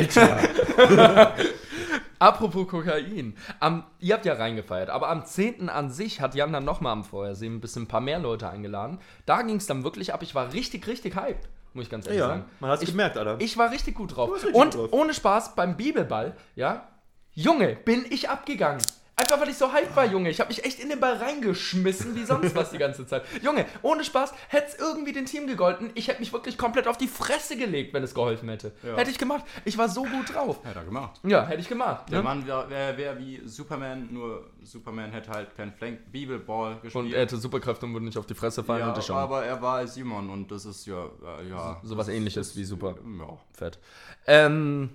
Apropos 2.20 2.68
Kokain. 2.68 3.35
Am, 3.61 3.85
ihr 3.98 4.14
habt 4.14 4.26
ja 4.26 4.35
reingefeiert, 4.35 4.90
aber 4.90 5.09
am 5.09 5.24
10. 5.24 5.68
an 5.70 5.90
sich 5.90 6.20
hat 6.20 6.35
Jan 6.35 6.52
dann 6.52 6.64
nochmal 6.64 6.92
am 6.92 7.02
Feuersee 7.02 7.46
ein 7.46 7.61
bisschen 7.61 7.85
ein 7.85 7.88
paar 7.88 8.02
mehr 8.02 8.18
Leute 8.18 8.48
eingeladen. 8.48 8.98
Da 9.26 9.40
ging 9.42 9.56
es 9.56 9.66
dann 9.66 9.85
wirklich 9.85 10.12
ab. 10.12 10.22
Ich 10.22 10.35
war 10.35 10.52
richtig, 10.52 10.87
richtig 10.87 11.16
hyped, 11.16 11.48
muss 11.72 11.85
ich 11.87 11.90
ganz 11.90 12.06
ehrlich 12.06 12.20
Ja, 12.20 12.28
sagen. 12.28 12.44
man 12.61 12.70
hat's 12.70 12.83
ich, 12.83 12.90
gemerkt, 12.90 13.16
Alter. 13.16 13.37
Ich 13.40 13.56
war 13.56 13.70
richtig 13.70 13.94
gut 13.94 14.14
drauf. 14.14 14.33
richtig 14.35 14.54
Und 14.54 14.74
gut 14.76 14.80
drauf. 14.92 14.92
ohne 14.92 15.14
Spaß 15.14 15.54
beim 15.54 15.76
Bibelball, 15.78 16.37
ja, 16.54 16.87
Junge, 17.33 17.74
bin 17.85 18.04
ich 18.11 18.28
abgegangen. 18.28 18.83
Einfach 19.20 19.38
weil 19.38 19.50
ich 19.50 19.59
so 19.59 19.70
hyped 19.70 19.94
war, 19.94 20.06
Junge. 20.06 20.30
Ich 20.30 20.40
habe 20.40 20.48
mich 20.48 20.64
echt 20.64 20.80
in 20.80 20.88
den 20.88 20.98
Ball 20.98 21.12
reingeschmissen, 21.14 22.14
wie 22.16 22.24
sonst 22.24 22.54
was 22.54 22.70
die 22.70 22.78
ganze 22.78 23.06
Zeit. 23.06 23.22
Junge, 23.42 23.66
ohne 23.83 24.02
Spaß, 24.02 24.33
hätte 24.48 24.68
es 24.68 24.78
irgendwie 24.78 25.12
den 25.12 25.26
Team 25.26 25.46
gegolten. 25.46 25.90
Ich 25.94 26.09
hätte 26.09 26.20
mich 26.20 26.33
wirklich 26.33 26.56
komplett 26.56 26.88
auf 26.88 26.96
die 26.96 27.06
Fresse 27.06 27.59
gelegt, 27.59 27.92
wenn 27.92 28.02
es 28.02 28.14
geholfen 28.14 28.48
hätte. 28.48 28.72
Hätte 28.96 29.11
ich 29.11 29.18
gemacht. 29.18 29.44
Ich 29.66 29.76
war 29.76 29.90
so 29.90 30.04
gut 30.04 30.35
drauf. 30.35 30.64
Hat 30.64 30.74
er 30.74 30.85
gemacht. 30.85 31.20
Ja, 31.22 31.46
hätte 31.46 31.61
ich 31.61 31.68
gemacht. 31.68 32.09
Der 32.11 32.18
Ne? 32.20 32.24
Mann 32.24 32.46
wäre 32.46 32.70
wär, 32.70 32.96
wär 32.96 33.18
wie 33.18 33.42
Superman, 33.44 34.09
nur 34.11 34.50
Superman 34.62 35.11
hätte 35.12 35.30
halt 35.30 35.54
keinen 35.54 35.72
Flank 35.72 36.11
Bibelball 36.11 36.76
gespielt. 36.80 36.94
Und 37.04 37.12
er 37.12 37.20
hätte 37.20 37.37
Superkräfte 37.37 37.85
und 37.85 37.92
würde 37.92 38.06
nicht 38.06 38.16
auf 38.16 38.26
die 38.26 38.35
Fresse 38.35 38.64
fallen 38.64 38.80
ja, 38.80 38.88
und 38.90 38.98
ich 38.98 39.04
schon. 39.04 39.16
aber 39.16 39.44
er 39.44 39.61
war 39.61 39.87
Simon 39.87 40.30
und 40.30 40.50
das 40.50 40.64
ist 40.64 40.87
ja, 40.87 41.04
äh, 41.40 41.48
ja. 41.50 41.78
Sowas 41.83 42.09
ähnliches 42.09 42.56
wie 42.56 42.64
super. 42.64 42.94
Ja. 43.18 43.38
Fett. 43.52 43.78
Ähm, 44.26 44.90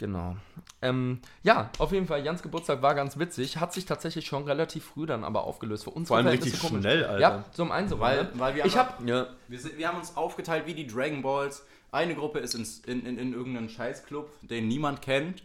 genau. 0.00 0.36
Ähm, 0.82 1.20
ja, 1.42 1.70
auf 1.78 1.92
jeden 1.92 2.06
Fall, 2.06 2.24
Jans 2.24 2.42
Geburtstag 2.42 2.82
war 2.82 2.94
ganz 2.94 3.18
witzig. 3.18 3.58
Hat 3.58 3.72
sich 3.72 3.84
tatsächlich 3.84 4.26
schon 4.26 4.44
relativ 4.44 4.84
früh 4.84 5.06
dann 5.06 5.22
aber 5.22 5.44
aufgelöst. 5.44 5.84
Für 5.84 5.90
uns 5.90 6.08
Vor 6.08 6.16
allem 6.16 6.26
richtig 6.26 6.56
schnell, 6.56 7.04
Alter. 7.04 7.20
Ja, 7.20 7.44
so 7.52 7.62
um 7.62 7.70
eins 7.70 7.96
Weil, 7.98 8.24
ne? 8.24 8.30
weil 8.34 8.56
wir 8.56 8.64
Ich 8.64 8.76
hab. 8.76 9.06
Ja. 9.06 9.28
Wir, 9.46 9.58
sind, 9.60 9.78
wir 9.78 9.86
haben 9.86 9.98
uns 9.98 10.16
aufgeteilt 10.16 10.66
wie 10.66 10.74
die 10.74 10.86
Dragon 10.86 11.22
Balls. 11.22 11.64
Eine 11.92 12.14
Gruppe 12.14 12.38
ist 12.38 12.54
ins, 12.54 12.80
in, 12.80 13.04
in, 13.04 13.18
in 13.18 13.32
irgendeinen 13.32 13.68
Scheißclub, 13.68 14.28
den 14.42 14.68
niemand 14.68 15.02
kennt. 15.02 15.42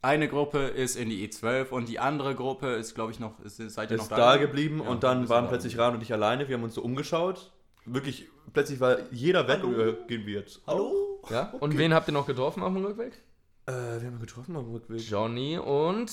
Eine 0.00 0.28
Gruppe 0.28 0.58
ist 0.58 0.96
in 0.96 1.10
die 1.10 1.28
E12 1.28 1.70
und 1.70 1.88
die 1.88 1.98
andere 1.98 2.36
Gruppe 2.36 2.68
ist, 2.68 2.94
glaube 2.94 3.10
ich, 3.10 3.18
noch, 3.18 3.40
ist, 3.40 3.56
seid 3.56 3.90
ihr 3.90 3.96
noch 3.96 4.04
ist 4.04 4.12
da 4.12 4.36
geblieben 4.36 4.80
Ja, 4.82 4.90
und 4.90 5.02
dann 5.02 5.28
waren 5.28 5.44
da 5.44 5.50
plötzlich. 5.50 5.76
Ran 5.76 5.94
und 5.94 6.02
ich 6.02 6.12
alleine. 6.12 6.48
Wir 6.48 6.56
haben 6.56 6.62
uns 6.62 6.74
so 6.74 6.82
umgeschaut. 6.82 7.50
Wirklich, 7.84 8.28
plötzlich 8.52 8.80
war 8.80 8.98
jeder 9.10 9.48
weg 9.48 9.64
und 9.64 9.78
äh, 9.78 9.96
gehen 10.06 10.24
wir 10.24 10.40
jetzt. 10.40 10.60
Hallo? 10.66 11.20
Ja? 11.30 11.52
Und 11.58 11.76
wen 11.76 11.92
habt 11.92 12.08
ihr 12.08 12.12
noch 12.12 12.26
getroffen 12.26 12.62
auf 12.62 12.72
dem 12.72 12.84
Rückweg? 12.84 13.20
Äh, 13.68 14.00
wir 14.00 14.06
haben 14.08 14.20
getroffen 14.20 14.56
am 14.56 14.70
Rückweg. 14.70 15.00
Johnny 15.00 15.58
und. 15.58 16.10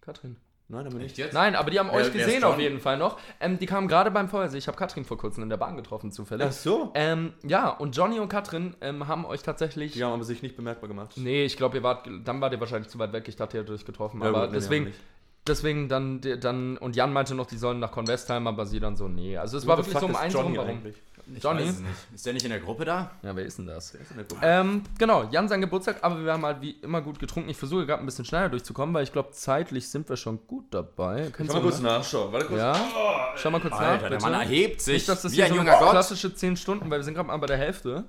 Katrin. 0.00 0.36
Nein, 0.68 0.84
haben 0.84 0.92
wir 0.92 1.00
nicht. 1.00 1.18
jetzt? 1.18 1.32
Nein, 1.34 1.56
aber 1.56 1.70
die 1.72 1.80
haben 1.80 1.88
Wer- 1.88 1.94
euch 1.96 2.14
wer 2.14 2.20
ist 2.20 2.26
gesehen 2.26 2.44
auf 2.44 2.52
Johnny? 2.52 2.62
jeden 2.62 2.78
Fall 2.80 2.96
noch. 2.96 3.18
Ähm, 3.40 3.58
die 3.58 3.66
kamen 3.66 3.88
gerade 3.88 4.12
beim 4.12 4.28
Feuersee. 4.28 4.58
Ich 4.58 4.68
habe 4.68 4.76
Katrin 4.78 5.04
vor 5.04 5.18
kurzem 5.18 5.42
in 5.42 5.48
der 5.48 5.56
Bahn 5.56 5.76
getroffen, 5.76 6.12
zufällig. 6.12 6.46
Ach 6.48 6.52
so. 6.52 6.92
Ähm, 6.94 7.32
ja, 7.42 7.70
und 7.70 7.96
Johnny 7.96 8.20
und 8.20 8.28
Katrin 8.28 8.76
ähm, 8.80 9.08
haben 9.08 9.24
euch 9.24 9.42
tatsächlich. 9.42 9.94
Die 9.94 10.04
haben 10.04 10.12
aber 10.12 10.22
sich 10.22 10.42
nicht 10.42 10.54
bemerkbar 10.56 10.86
gemacht. 10.88 11.14
Nee, 11.16 11.44
ich 11.44 11.56
glaube, 11.56 11.78
ihr 11.78 11.82
wart, 11.82 12.08
dann 12.24 12.40
wart 12.40 12.52
ihr 12.52 12.60
wahrscheinlich 12.60 12.88
zu 12.88 13.00
weit 13.00 13.12
weg. 13.12 13.26
Ich 13.26 13.34
dachte, 13.34 13.56
ihr 13.56 13.62
hättet 13.62 13.74
euch 13.74 13.84
getroffen. 13.84 14.20
Ja, 14.22 14.28
aber 14.28 14.42
gut, 14.42 14.50
nee, 14.52 14.58
deswegen, 14.58 14.84
nicht. 14.84 15.00
deswegen 15.44 15.88
dann, 15.88 16.20
dann, 16.40 16.76
und 16.78 16.94
Jan 16.94 17.12
meinte 17.12 17.34
noch, 17.34 17.46
die 17.46 17.58
sollen 17.58 17.80
nach 17.80 17.90
Convestheim, 17.90 18.46
aber 18.46 18.64
sie 18.64 18.78
dann 18.78 18.94
so, 18.96 19.08
nee. 19.08 19.36
Also 19.36 19.56
es 19.58 19.66
war 19.66 19.76
What 19.76 19.86
wirklich 19.86 19.98
so 19.98 20.06
um 20.06 20.14
eins 20.14 20.36
rum, 20.36 20.54
warum. 20.56 20.68
eigentlich? 20.70 20.96
Ich 21.36 21.42
Johnny? 21.42 21.62
weiß 21.62 21.68
es 21.70 21.78
nicht. 21.80 21.92
Ist 22.14 22.26
der 22.26 22.32
nicht 22.32 22.44
in 22.44 22.50
der 22.50 22.60
Gruppe 22.60 22.84
da? 22.84 23.10
Ja, 23.22 23.34
wer 23.36 23.44
ist 23.44 23.58
denn 23.58 23.66
das? 23.66 23.92
Der 23.92 24.00
ist 24.00 24.10
in 24.10 24.16
der 24.18 24.26
Gruppe. 24.26 24.40
Ähm, 24.44 24.82
genau, 24.98 25.24
Jan 25.30 25.48
sein 25.48 25.60
Geburtstag, 25.60 25.98
aber 26.02 26.24
wir 26.24 26.32
haben 26.32 26.44
halt 26.44 26.60
wie 26.60 26.70
immer 26.82 27.00
gut 27.02 27.18
getrunken. 27.18 27.48
Ich 27.50 27.56
versuche 27.56 27.86
gerade 27.86 28.02
ein 28.02 28.06
bisschen 28.06 28.24
schneller 28.24 28.48
durchzukommen, 28.48 28.94
weil 28.94 29.04
ich 29.04 29.12
glaube, 29.12 29.30
zeitlich 29.32 29.88
sind 29.88 30.08
wir 30.08 30.16
schon 30.16 30.46
gut 30.46 30.66
dabei. 30.72 31.22
Kennst 31.22 31.34
Kann 31.36 31.46
du 31.48 31.52
mal 31.54 31.62
kurz 31.62 31.80
nachschauen. 31.80 32.32
Warte 32.32 32.46
kurz. 32.46 32.58
Ja, 32.60 33.32
schau 33.36 33.50
mal 33.50 33.60
kurz 33.60 33.72
nach. 33.74 33.80
Alter, 33.80 34.08
der 34.10 34.16
bitte. 34.18 34.22
Mann 34.30 34.40
erhebt 34.40 34.80
sich 34.80 34.94
Nicht, 34.94 35.08
dass 35.08 35.22
das 35.22 35.32
wie 35.32 35.36
hier 35.36 35.44
ein 35.46 35.50
so 35.52 35.56
junger 35.58 35.78
Gott. 35.78 35.90
klassische 35.90 36.34
10 36.34 36.56
Stunden, 36.56 36.90
weil 36.90 36.98
wir 36.98 37.04
sind 37.04 37.14
gerade 37.14 37.26
mal 37.28 37.36
bei 37.36 37.46
der 37.46 37.58
Hälfte 37.58 38.04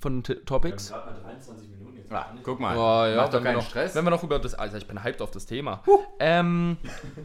von 0.00 0.14
den 0.16 0.22
T- 0.24 0.34
Topics. 0.44 0.88
gerade 0.90 1.10
mal 1.12 1.20
23 1.22 1.68
Minuten 1.70 1.83
Ah, 2.10 2.26
guck 2.42 2.60
mal. 2.60 2.76
Oh, 2.76 3.10
ja, 3.10 3.16
Mach 3.16 3.28
doch 3.30 3.42
keinen 3.42 3.56
noch, 3.56 3.66
Stress. 3.66 3.94
Wenn 3.94 4.04
wir 4.04 4.10
noch 4.10 4.22
über 4.22 4.38
das. 4.38 4.54
Alter, 4.54 4.76
ich 4.76 4.86
bin 4.86 5.02
hyped 5.02 5.22
auf 5.22 5.30
das 5.30 5.46
Thema. 5.46 5.82
Ähm, 6.18 6.76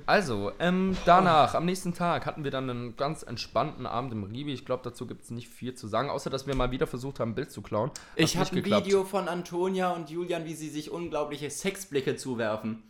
also, 0.06 0.52
ähm, 0.60 0.98
danach, 1.06 1.54
am 1.54 1.66
nächsten 1.66 1.94
Tag, 1.94 2.26
hatten 2.26 2.44
wir 2.44 2.52
dann 2.52 2.70
einen 2.70 2.96
ganz 2.96 3.24
entspannten 3.24 3.86
Abend 3.86 4.14
im 4.14 4.24
Ribi. 4.24 4.54
Ich 4.54 4.66
glaube, 4.66 4.82
dazu 4.84 5.06
gibt 5.06 5.24
es 5.24 5.32
nicht 5.32 5.50
viel 5.50 5.76
zu 5.76 5.88
sagen, 5.88 6.10
außer 6.10 6.30
dass 6.30 6.48
wir 6.48 6.56
mal 6.56 6.72
wieder 6.72 6.88
versucht 6.88 7.20
haben, 7.20 7.32
ein 7.32 7.36
Bild 7.36 7.52
zu 7.52 7.62
klauen. 7.62 7.90
Hat 7.90 7.98
Ich 8.16 8.38
habe 8.38 8.50
ein 8.50 8.56
geklappt. 8.56 8.86
Video 8.86 9.04
von 9.04 9.28
Antonia 9.28 9.92
und 9.92 10.10
Julian, 10.10 10.46
wie 10.46 10.54
sie 10.54 10.70
sich 10.70 10.92
unglaubliche 10.92 11.50
Sexblicke 11.50 12.16
zuwerfen. 12.16 12.84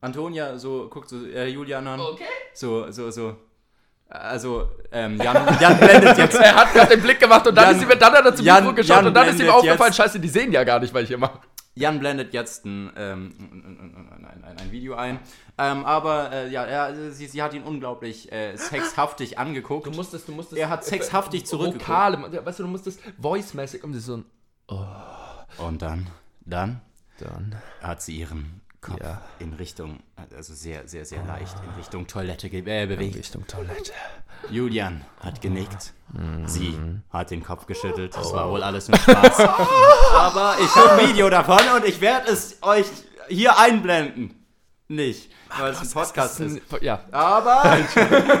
Antonia 0.00 0.58
so 0.58 0.88
guckt 0.88 1.08
so 1.08 1.26
äh, 1.26 1.48
Julian 1.48 1.86
an. 1.86 2.00
Okay. 2.00 2.24
So, 2.54 2.90
so, 2.90 3.10
so. 3.10 3.36
Also, 4.08 4.70
ähm, 4.90 5.18
Jan, 5.20 5.46
Jan 5.60 5.78
blendet 5.78 6.16
jetzt. 6.18 6.34
Er 6.40 6.54
hat 6.54 6.72
gerade 6.72 6.94
den 6.96 7.02
Blick 7.02 7.20
gemacht 7.20 7.46
und 7.46 7.54
dann 7.54 7.66
Jan- 7.66 7.76
ist 7.76 7.82
ihm 7.92 7.98
dann 7.98 8.12
hat 8.14 8.24
er 8.24 8.34
zum 8.34 8.46
Jan- 8.46 8.62
Mikro 8.64 8.74
geschaut 8.76 8.96
Jan 8.96 9.06
und 9.08 9.14
dann 9.14 9.28
ist 9.28 9.38
ihm 9.40 9.50
aufgefallen, 9.50 9.80
jetzt- 9.92 9.96
scheiße, 9.96 10.18
die 10.20 10.28
sehen 10.28 10.50
ja 10.52 10.64
gar 10.64 10.80
nicht, 10.80 10.94
weil 10.94 11.02
ich 11.02 11.08
hier 11.08 11.18
mache. 11.18 11.38
Jan 11.74 12.00
blendet 12.00 12.32
jetzt 12.32 12.64
ein, 12.64 12.90
ähm, 12.96 13.34
ein, 13.38 14.24
ein, 14.44 14.58
ein, 14.58 14.72
Video 14.72 14.94
ein. 14.94 15.20
Ähm, 15.58 15.84
aber 15.84 16.32
äh, 16.32 16.48
ja, 16.50 16.64
er, 16.64 17.12
sie, 17.12 17.26
sie 17.26 17.40
hat 17.42 17.54
ihn 17.54 17.62
unglaublich 17.62 18.32
äh, 18.32 18.56
sexhaftig 18.56 19.38
angeguckt. 19.38 19.86
Du 19.86 19.90
musstest, 19.92 20.26
du 20.26 20.32
musstest. 20.32 20.58
Er 20.60 20.70
hat 20.70 20.84
sexhaftig 20.84 21.46
zurückgeguckt. 21.46 21.88
Vokale, 21.88 22.44
weißt 22.44 22.58
du, 22.58 22.62
du 22.64 22.68
musstest 22.68 23.00
voice-mäßig 23.20 23.84
um 23.84 23.94
so 23.94 24.16
ein. 24.16 24.24
Und 25.58 25.82
dann, 25.82 26.08
dann 26.44 26.80
Dann. 27.20 27.56
hat 27.82 28.02
sie 28.02 28.16
ihren 28.18 28.57
Kopf 28.80 29.00
Ja. 29.02 29.20
in 29.40 29.52
Richtung, 29.54 29.98
also 30.36 30.54
sehr, 30.54 30.86
sehr, 30.86 31.04
sehr 31.04 31.24
leicht 31.24 31.56
in 31.64 31.74
Richtung 31.78 32.06
Toilette 32.06 32.48
ge 32.48 32.60
äh, 32.60 32.86
bewegt. 32.86 33.16
Richtung 33.16 33.46
Toilette. 33.46 33.92
Julian 34.50 35.04
hat 35.20 35.40
genickt. 35.40 35.92
Mhm. 36.12 36.46
Sie 36.46 36.78
hat 37.10 37.30
den 37.32 37.42
Kopf 37.42 37.66
geschüttelt. 37.66 38.14
Das 38.16 38.28
Oh. 38.32 38.36
war 38.36 38.50
wohl 38.50 38.62
alles 38.62 38.88
nur 38.88 38.96
Spaß. 38.98 39.40
Aber 40.14 40.56
ich 40.60 40.74
habe 40.76 40.92
ein 40.92 41.08
Video 41.08 41.28
davon 41.28 41.58
und 41.76 41.84
ich 41.84 42.00
werde 42.00 42.30
es 42.30 42.58
euch 42.62 42.86
hier 43.28 43.58
einblenden. 43.58 44.34
Nicht, 44.90 45.30
weil 45.58 45.72
es 45.72 45.80
ein 45.82 45.90
Podcast 45.90 46.40
ist. 46.40 46.60
Ja. 46.80 47.00
Aber 47.10 47.78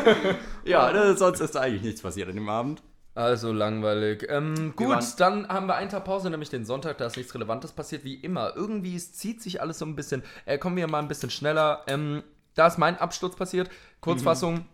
ja, 0.64 1.14
sonst 1.16 1.40
ist 1.40 1.54
da 1.54 1.60
eigentlich 1.60 1.82
nichts 1.82 2.00
passiert 2.00 2.28
an 2.28 2.36
dem 2.36 2.48
Abend. 2.48 2.82
Also 3.18 3.52
langweilig. 3.52 4.26
Ähm, 4.28 4.74
gut, 4.76 4.96
dann 5.18 5.48
haben 5.48 5.66
wir 5.66 5.74
einen 5.74 5.90
Tag 5.90 6.04
Pause, 6.04 6.30
nämlich 6.30 6.50
den 6.50 6.64
Sonntag, 6.64 6.98
da 6.98 7.06
ist 7.06 7.16
nichts 7.16 7.34
Relevantes 7.34 7.72
passiert, 7.72 8.04
wie 8.04 8.14
immer. 8.14 8.54
Irgendwie 8.54 8.94
es 8.94 9.12
zieht 9.12 9.42
sich 9.42 9.60
alles 9.60 9.80
so 9.80 9.86
ein 9.86 9.96
bisschen. 9.96 10.22
Äh, 10.44 10.56
kommen 10.56 10.76
wir 10.76 10.86
mal 10.86 11.00
ein 11.00 11.08
bisschen 11.08 11.28
schneller. 11.28 11.82
Ähm, 11.88 12.22
da 12.54 12.68
ist 12.68 12.78
mein 12.78 12.96
Absturz 12.96 13.34
passiert. 13.34 13.70
Kurzfassung. 14.00 14.66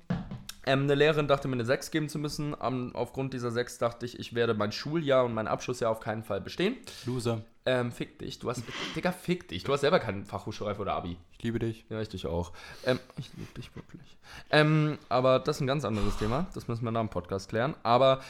Ähm, 0.66 0.83
eine 0.83 0.94
Lehrerin 0.94 1.26
dachte 1.26 1.48
mir 1.48 1.54
eine 1.54 1.64
6 1.64 1.90
geben 1.90 2.11
zu 2.11 2.18
müssen. 2.18 2.54
Ähm, 2.62 2.90
aufgrund 2.92 3.33
dieser 3.33 3.50
6 3.50 3.78
dachte 3.78 4.04
ich, 4.04 4.18
ich 4.18 4.35
werde 4.35 4.52
mein 4.52 4.72
Schuljahr 4.72 5.24
und 5.24 5.33
mein 5.33 5.48
Abschlussjahr 5.48 5.90
auf 5.90 6.00
keinen 6.00 6.22
Fall 6.22 6.42
bestehen. 6.42 6.76
Loser. 7.07 7.40
Ähm, 7.66 7.92
fick 7.92 8.18
dich. 8.18 8.38
Du 8.38 8.50
hast. 8.50 8.62
Digga, 8.94 9.11
fick 9.11 9.48
dich. 9.48 9.64
Du 9.64 9.72
hast 9.72 9.81
selber 9.81 9.98
keinen 9.98 10.24
Fachhochschulreife 10.24 10.83
oder 10.83 10.94
Abi. 10.94 11.16
Ich 11.33 11.42
liebe 11.42 11.59
dich. 11.59 11.87
Ja, 11.88 12.00
ich 12.00 12.11
dich 12.11 12.27
auch. 12.27 12.53
Ähm, 12.85 13.00
ich 13.16 13.31
liebe 13.37 13.53
dich 13.55 13.74
wirklich. 13.74 14.18
Ähm, 14.50 14.98
aber 15.09 15.38
das 15.38 15.57
ist 15.57 15.61
ein 15.62 15.66
ganz 15.66 15.85
anderes 15.85 16.18
Thema. 16.18 16.46
Das 16.55 16.68
müssen 16.68 16.85
wir 16.85 16.90
nach 16.90 17.00
dem 17.00 17.09
Podcast 17.09 17.48
klären. 17.48 17.74
Aber 17.83 18.20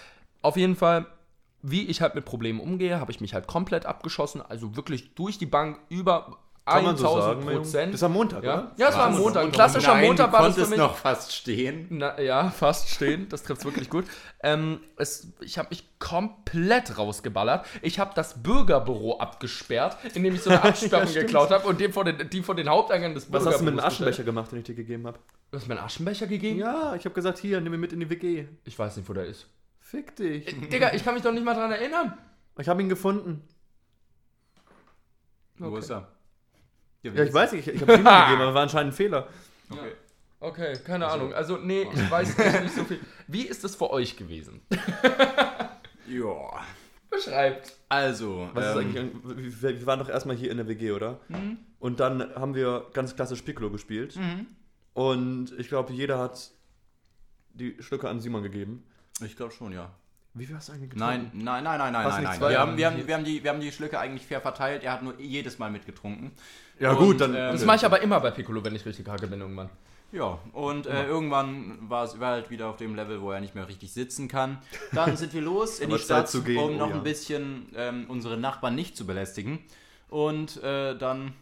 auf 0.42 0.56
jeden 0.56 0.76
Fall, 0.76 1.06
wie 1.62 1.86
ich 1.86 2.00
halt 2.00 2.14
mit 2.14 2.24
Problemen 2.24 2.60
umgehe, 2.60 3.00
habe 3.00 3.10
ich 3.10 3.20
mich 3.20 3.34
halt 3.34 3.48
komplett 3.48 3.86
abgeschossen. 3.86 4.40
Also 4.40 4.76
wirklich 4.76 5.14
durch 5.14 5.36
die 5.36 5.46
Bank 5.46 5.80
über 5.88 6.38
Kann 6.66 6.82
man 6.84 6.96
so 6.96 7.06
1000 7.06 7.42
sagen? 7.44 7.56
Prozent. 7.56 7.88
Das 7.92 8.00
ist 8.00 8.04
am 8.04 8.12
Montag, 8.14 8.42
ja? 8.42 8.54
oder? 8.54 8.72
Ja, 8.78 8.88
es 8.88 8.94
war 8.96 9.06
am 9.06 9.18
Montag. 9.18 9.44
Ein 9.44 9.52
klassischer 9.52 9.94
Nein, 9.94 10.06
Montag 10.06 10.26
du 10.28 10.32
war 10.32 10.46
das 10.46 10.54
für 10.54 10.66
mich. 10.66 10.78
noch 10.78 10.96
fast 10.96 11.34
stehen. 11.34 11.86
Na, 11.90 12.18
ja, 12.18 12.48
fast 12.50 12.88
stehen. 12.88 13.28
Das 13.28 13.42
trifft 13.42 13.64
wirklich 13.66 13.90
gut. 13.90 14.06
Ähm, 14.42 14.80
es, 14.96 15.28
ich 15.40 15.58
habe 15.58 15.68
mich 15.68 15.84
komplett 15.98 16.96
rausgeballert. 16.96 17.66
Ich 17.82 17.98
habe 17.98 18.12
das 18.14 18.42
Bürgerbüro 18.42 19.18
abgesperrt, 19.18 19.98
indem 20.14 20.34
ich 20.36 20.42
so 20.42 20.48
eine 20.48 20.62
Absperrung 20.64 21.06
stimmt. 21.06 21.26
geklaut 21.26 21.50
habe 21.50 21.66
und 21.68 21.78
dem 21.80 21.92
vor 21.92 22.04
den, 22.04 22.30
die 22.30 22.42
vor 22.42 22.54
den 22.54 22.68
Haupteingang 22.70 23.12
des 23.12 23.24
Was 23.30 23.44
Bürgerbüros 23.44 23.54
hast 23.54 23.60
du 23.60 23.64
mit 23.64 23.72
dem 23.72 23.76
gestellt. 23.76 23.92
Aschenbecher 23.92 24.24
gemacht, 24.24 24.52
den 24.52 24.58
ich 24.60 24.64
dir 24.64 24.74
gegeben 24.74 25.06
habe? 25.06 25.18
Du 25.50 25.58
hast 25.58 25.68
mir 25.68 25.74
einen 25.76 25.84
Aschenbecher 25.84 26.26
gegeben? 26.26 26.58
Ja, 26.60 26.94
ich 26.94 27.04
habe 27.04 27.14
gesagt, 27.14 27.38
hier, 27.40 27.60
nimm 27.60 27.74
ihn 27.74 27.80
mit 27.80 27.92
in 27.92 28.00
die 28.00 28.08
WG. 28.08 28.46
Ich 28.64 28.78
weiß 28.78 28.96
nicht, 28.96 29.06
wo 29.06 29.12
der 29.12 29.26
ist. 29.26 29.46
Fick 29.80 30.16
dich. 30.16 30.46
Digga, 30.70 30.94
ich 30.94 31.04
kann 31.04 31.12
mich 31.12 31.22
doch 31.22 31.30
nicht 31.32 31.44
mal 31.44 31.52
dran 31.54 31.70
erinnern. 31.72 32.16
Ich 32.58 32.68
habe 32.70 32.80
ihn 32.80 32.88
gefunden. 32.88 33.46
Wo 35.58 35.76
ist 35.76 35.90
er? 35.90 36.08
Ja, 37.04 37.22
ich 37.22 37.34
weiß 37.34 37.52
nicht, 37.52 37.68
ich, 37.68 37.74
ich 37.74 37.82
habe 37.82 37.92
ihm 37.92 37.98
gegeben, 38.04 38.42
aber 38.42 38.54
war 38.54 38.62
anscheinend 38.62 38.92
ein 38.92 38.96
Fehler. 38.96 39.28
Okay. 39.70 39.92
Okay, 40.40 40.78
keine 40.84 41.06
Ahnung. 41.06 41.32
Also, 41.32 41.56
nee, 41.56 41.86
ich 41.94 42.10
weiß 42.10 42.38
echt 42.38 42.62
nicht 42.62 42.74
so 42.74 42.84
viel. 42.84 43.00
Wie 43.28 43.42
ist 43.42 43.64
es 43.64 43.76
für 43.76 43.90
euch 43.90 44.16
gewesen? 44.16 44.60
Ja. 46.06 46.60
Beschreibt. 47.08 47.72
Also, 47.88 48.50
Was 48.52 48.66
ist 48.66 48.72
ähm, 48.72 48.78
eigentlich, 48.78 49.62
wir, 49.62 49.80
wir 49.80 49.86
waren 49.86 50.00
doch 50.00 50.10
erstmal 50.10 50.36
hier 50.36 50.50
in 50.50 50.58
der 50.58 50.68
WG, 50.68 50.92
oder? 50.92 51.18
Und 51.78 51.98
dann 51.98 52.34
haben 52.34 52.54
wir 52.54 52.86
ganz 52.92 53.16
klassisch 53.16 53.40
Piccolo 53.40 53.70
gespielt. 53.70 54.18
Und 54.92 55.58
ich 55.58 55.68
glaube, 55.68 55.94
jeder 55.94 56.18
hat 56.18 56.50
die 57.54 57.74
Stücke 57.80 58.10
an 58.10 58.20
Simon 58.20 58.42
gegeben. 58.42 58.84
ich 59.24 59.34
glaube 59.34 59.52
schon, 59.52 59.72
ja. 59.72 59.90
Wie 60.34 60.44
viel 60.44 60.56
hast 60.56 60.68
du 60.68 60.72
eigentlich 60.72 60.92
Nein, 60.94 61.30
nein, 61.32 61.64
nein, 61.64 61.78
nein, 61.78 61.92
nein, 61.92 62.04
Hast 62.04 62.20
nein, 62.20 62.24
nein. 62.24 62.50
Wir 62.50 62.60
haben, 62.60 62.76
wir, 62.76 62.86
haben, 62.86 63.06
wir, 63.06 63.14
haben 63.14 63.24
die, 63.24 63.42
wir 63.42 63.50
haben 63.50 63.60
die 63.60 63.72
Schlücke 63.72 63.98
eigentlich 63.98 64.26
fair 64.26 64.40
verteilt. 64.40 64.82
Er 64.82 64.92
hat 64.92 65.02
nur 65.02 65.18
jedes 65.20 65.58
Mal 65.58 65.70
mitgetrunken. 65.70 66.32
Ja 66.80 66.92
Und, 66.92 66.98
gut, 66.98 67.20
dann... 67.20 67.34
ähm, 67.34 67.52
Das 67.52 67.64
mache 67.64 67.76
ich 67.76 67.84
aber 67.84 68.00
immer 68.02 68.20
bei 68.20 68.30
Piccolo, 68.30 68.64
wenn 68.64 68.74
ich 68.74 68.84
richtig 68.84 69.06
kacke 69.06 69.26
bin 69.26 69.40
irgendwann. 69.40 69.70
Ja, 70.12 70.38
und 70.52 70.86
äh, 70.86 71.06
irgendwann 71.06 71.78
war 71.88 72.04
es 72.04 72.16
halt 72.20 72.48
wieder 72.48 72.68
auf 72.68 72.76
dem 72.76 72.94
Level, 72.94 73.20
wo 73.20 73.32
er 73.32 73.40
nicht 73.40 73.56
mehr 73.56 73.66
richtig 73.66 73.92
sitzen 73.92 74.28
kann. 74.28 74.58
Dann 74.92 75.16
sind 75.16 75.34
wir 75.34 75.42
los 75.42 75.78
in 75.80 75.90
die 75.90 75.98
Stadt, 75.98 76.28
zu 76.28 76.42
gehen, 76.42 76.56
um 76.56 76.74
oh 76.74 76.78
noch 76.78 76.90
ja. 76.90 76.94
ein 76.94 77.02
bisschen 77.02 77.66
ähm, 77.74 78.04
unsere 78.08 78.36
Nachbarn 78.36 78.76
nicht 78.76 78.96
zu 78.96 79.06
belästigen. 79.06 79.58
Und 80.08 80.62
äh, 80.62 80.96
dann, 80.96 81.32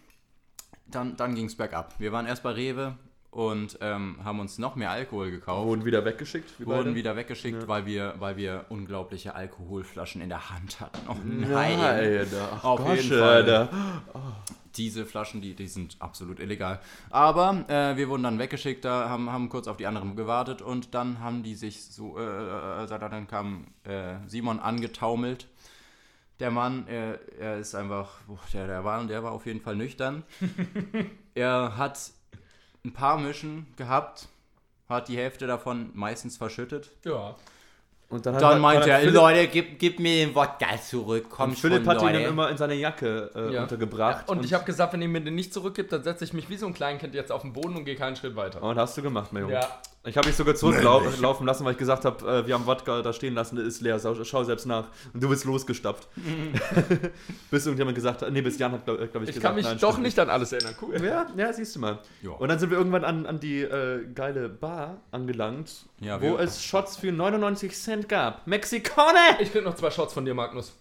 dann, 0.87 1.19
dann 1.19 1.35
ging 1.35 1.47
es 1.47 1.57
bergab. 1.57 1.95
Wir 1.99 2.13
waren 2.13 2.25
erst 2.25 2.43
bei 2.43 2.53
Rewe 2.53 2.95
und 3.31 3.79
ähm, 3.83 4.17
haben 4.25 4.41
uns 4.41 4.57
noch 4.57 4.75
mehr 4.75 4.91
Alkohol 4.91 5.31
gekauft. 5.31 5.67
Wurden 5.67 5.85
wieder 5.85 6.07
weggeschickt. 6.07 6.59
wie 6.59 6.65
Wurden 6.65 6.85
beide? 6.85 6.95
wieder 6.95 7.17
weggeschickt, 7.17 7.69
weil, 7.69 7.85
wir, 7.85 8.15
weil 8.21 8.39
wir 8.39 8.65
unglaubliche 8.71 9.35
Alkoholflaschen 9.35 10.23
in 10.23 10.31
der 10.31 10.49
Hand 10.49 10.81
hatten. 10.81 10.99
Oh 11.09 11.17
Nein, 11.25 11.79
nein. 11.79 12.27
Auf 12.63 12.81
Gott, 12.81 12.97
jeden 12.97 13.19
Fall. 13.19 13.21
Alter. 13.21 13.69
Diese 14.77 15.05
Flaschen, 15.05 15.41
die, 15.41 15.55
die 15.55 15.69
sind 15.69 15.97
absolut 15.99 16.41
illegal. 16.41 16.81
Aber 17.11 17.65
äh, 17.69 17.97
wir 17.97 18.09
wurden 18.09 18.23
dann 18.23 18.39
weggeschickt, 18.39 18.85
da 18.85 19.09
haben, 19.09 19.31
haben 19.31 19.49
kurz 19.49 19.69
auf 19.69 19.77
die 19.77 19.87
anderen 19.87 20.17
gewartet 20.17 20.63
und 20.63 20.95
dann 20.95 21.21
haben 21.21 21.43
die 21.43 21.55
sich 21.55 21.85
so, 21.85 22.19
äh, 22.19 22.23
äh, 22.23 22.85
äh, 22.85 22.99
dann 22.99 23.27
kam 23.27 23.67
äh, 23.85 24.17
Simon 24.27 24.61
angetaumelt. 24.61 25.49
Der 26.41 26.51
Mann, 26.51 26.87
er, 26.89 27.21
er 27.39 27.59
ist 27.59 27.75
einfach, 27.75 28.21
boah, 28.27 28.41
der, 28.53 28.67
der, 28.67 28.85
war, 28.85 29.05
der 29.05 29.23
war 29.23 29.33
auf 29.33 29.47
jeden 29.47 29.61
Fall 29.61 29.77
nüchtern. 29.77 30.25
er 31.35 31.77
hat 31.77 32.11
ein 32.85 32.93
paar 32.93 33.19
Mischen 33.19 33.67
gehabt, 33.77 34.29
hat 34.89 35.09
die 35.09 35.17
Hälfte 35.17 35.47
davon 35.47 35.91
meistens 35.95 36.37
verschüttet. 36.37 36.91
Ja. 37.05 37.37
Und 38.13 38.27
dann, 38.27 38.35
hat 38.35 38.43
Dann 38.43 38.61
meinte 38.61 38.91
er, 38.91 38.99
Philipp, 39.01 39.15
Leute, 39.15 39.49
gib, 39.49 39.79
gib 39.79 39.99
mir 39.99 40.27
den 40.27 40.35
Wodka 40.35 40.77
zurück, 40.81 41.27
komm 41.31 41.51
und 41.51 41.59
Philipp 41.59 41.79
schon, 41.85 41.89
hat 41.89 42.03
ihn 42.03 42.07
Leute. 42.09 42.19
dann 42.21 42.29
immer 42.29 42.51
in 42.51 42.57
seine 42.59 42.75
Jacke 42.75 43.31
äh, 43.35 43.55
Ja. 43.55 43.63
untergebracht. 43.63 44.29
Und, 44.29 44.45
ich 44.45 44.53
habe 44.53 44.65
gesagt, 44.65 44.93
wenn 44.93 45.01
ihr 45.01 45.09
mir 45.09 45.23
den 45.23 45.35
nicht 45.35 45.55
zurückgibt, 45.55 45.91
dann 45.93 46.03
setze 46.03 46.25
ich 46.25 46.35
mich 46.35 46.51
wie 46.51 46.59
so 46.59 46.67
ein 46.67 46.75
Kleinkind 46.75 47.15
jetzt 47.15 47.33
auf 47.33 47.41
den 47.41 47.55
Boden 47.55 47.75
und 47.75 47.87
gehe 47.87 47.97
keinen 47.97 48.15
Schritt 48.15 48.37
weiter. 48.37 48.63
Und 48.63 48.77
hast 48.79 48.97
du 48.99 49.03
gemacht, 49.03 49.33
mein 49.33 49.45
Junge. 49.45 49.55
Ja. 49.55 49.67
Ich 50.05 50.17
habe 50.17 50.27
mich 50.27 50.37
sogar 50.37 50.57
zurücklaufen 50.57 51.47
lassen, 51.47 51.65
weil 51.65 51.73
ich 51.73 51.79
gesagt 51.79 52.05
habe, 52.05 52.29
äh, 52.29 52.47
wir 52.47 52.55
haben 52.55 52.67
Wodka 52.67 53.03
da 53.03 53.13
stehen 53.13 53.35
lassen, 53.35 53.55
der 53.55 53.65
ist 53.65 53.81
leer, 53.81 54.01
schau, 54.01 54.43
selbst 54.43 54.67
nach. 54.67 54.87
Und 55.15 55.23
du 55.23 55.29
bist 55.29 55.45
losgestapft. 55.45 56.09
bis 57.53 57.67
irgendjemand 57.67 57.95
gesagt 57.95 58.23
hat, 58.23 58.33
nee, 58.33 58.43
bis 58.43 58.59
Jan 58.59 58.73
hat, 58.73 58.85
glaube 58.85 59.07
glaub 59.07 59.23
ich, 59.23 59.29
Ich 59.29 59.35
gesagt, 59.37 59.47
kann 59.47 59.55
mich 59.55 59.65
nein, 59.65 59.79
doch 59.79 59.99
nicht 59.99 60.19
an 60.19 60.29
alles 60.29 60.51
erinnern. 60.51 60.75
Cool. 60.83 61.01
Ja, 61.05 61.29
ja, 61.37 61.53
siehst 61.53 61.77
du 61.77 61.81
mal. 61.81 62.01
Ja. 62.21 62.31
Und 62.31 62.49
dann 62.49 62.59
sind 62.59 62.71
wir 62.71 62.79
irgendwann 62.79 63.05
an, 63.05 63.27
an 63.27 63.39
die 63.39 63.61
äh, 63.61 64.05
geile 64.13 64.49
Bar 64.49 65.03
angelangt, 65.13 65.87
Ja, 66.01 66.21
wo 66.21 66.37
es 66.37 66.65
Shots 66.65 66.97
für 66.97 67.13
99 67.13 67.73
Cent 67.79 68.09
gab. 68.09 68.45
Mexikaner! 68.49 69.41
Ich 69.41 69.53
krieg 69.53 69.63
noch 69.65 69.77
zwei 69.77 69.93
Shots 69.93 70.15
von 70.15 70.25
dir, 70.25 70.35
Magnus. 70.35 70.73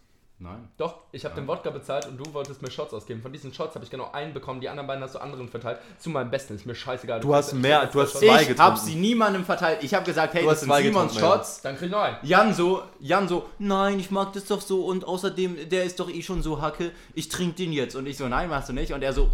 Nein. 0.44 0.68
Doch, 0.78 1.02
ich 1.12 1.24
habe 1.24 1.36
den 1.36 1.48
Wodka 1.48 1.70
bezahlt 1.70 2.08
und 2.08 2.18
du 2.18 2.34
wolltest 2.34 2.64
mir 2.64 2.72
Shots 2.72 2.96
ausgeben. 2.96 3.22
Von 3.22 3.32
diesen 3.32 3.54
Shots 3.54 3.76
habe 3.76 3.86
ich 3.86 3.92
genau 3.92 4.10
einen 4.12 4.34
bekommen, 4.34 4.60
die 4.60 4.70
anderen 4.70 4.88
beiden 4.88 5.04
hast 5.04 5.14
du 5.14 5.20
anderen 5.20 5.48
verteilt. 5.48 5.78
Zu 6.00 6.10
meinem 6.10 6.32
Besten, 6.32 6.56
ist 6.56 6.66
mir 6.66 6.74
scheißegal. 6.74 7.20
Du 7.20 7.36
hast 7.36 7.50
kriegst- 7.52 7.62
mehr- 7.62 7.86
du 7.86 8.02
hast 8.02 8.14
zwei 8.14 8.20
Shots. 8.26 8.42
Ich 8.42 8.48
getrunken. 8.48 8.60
habe 8.72 8.80
sie 8.80 8.96
niemandem 8.96 9.46
verteilt. 9.46 9.84
Ich 9.84 9.94
habe 9.94 10.04
gesagt, 10.04 10.34
hey, 10.34 10.42
Du 10.42 10.50
das 10.50 10.62
hast 10.62 10.62
sind 10.62 10.76
Simons 10.86 11.14
getrunken, 11.14 11.36
Shots. 11.38 11.62
Dann 11.62 11.76
krieg 11.78 11.86
ich 11.86 11.92
noch 11.92 12.02
einen. 12.02 12.18
Jan 12.24 12.54
so, 12.56 12.82
Jan 13.00 13.28
so, 13.28 13.46
nein, 13.60 14.00
ich 14.00 14.10
mag 14.10 14.34
das 14.34 14.46
doch 14.46 14.62
so 14.62 14.84
und 14.86 15.06
außerdem, 15.06 15.70
der 15.70 15.84
ist 15.84 16.00
doch 16.00 16.10
eh 16.10 16.24
schon 16.24 16.42
so 16.42 16.60
hacke, 16.60 16.92
ich 17.14 17.30
trinke 17.30 17.58
den 17.58 17.72
jetzt. 17.72 17.96
Und 17.96 18.08
ich 18.08 18.18
so, 18.18 18.28
nein, 18.28 18.50
machst 18.50 18.68
du 18.70 18.74
nicht. 18.74 18.92
Und 18.94 19.04
er 19.04 19.14
so, 19.14 19.30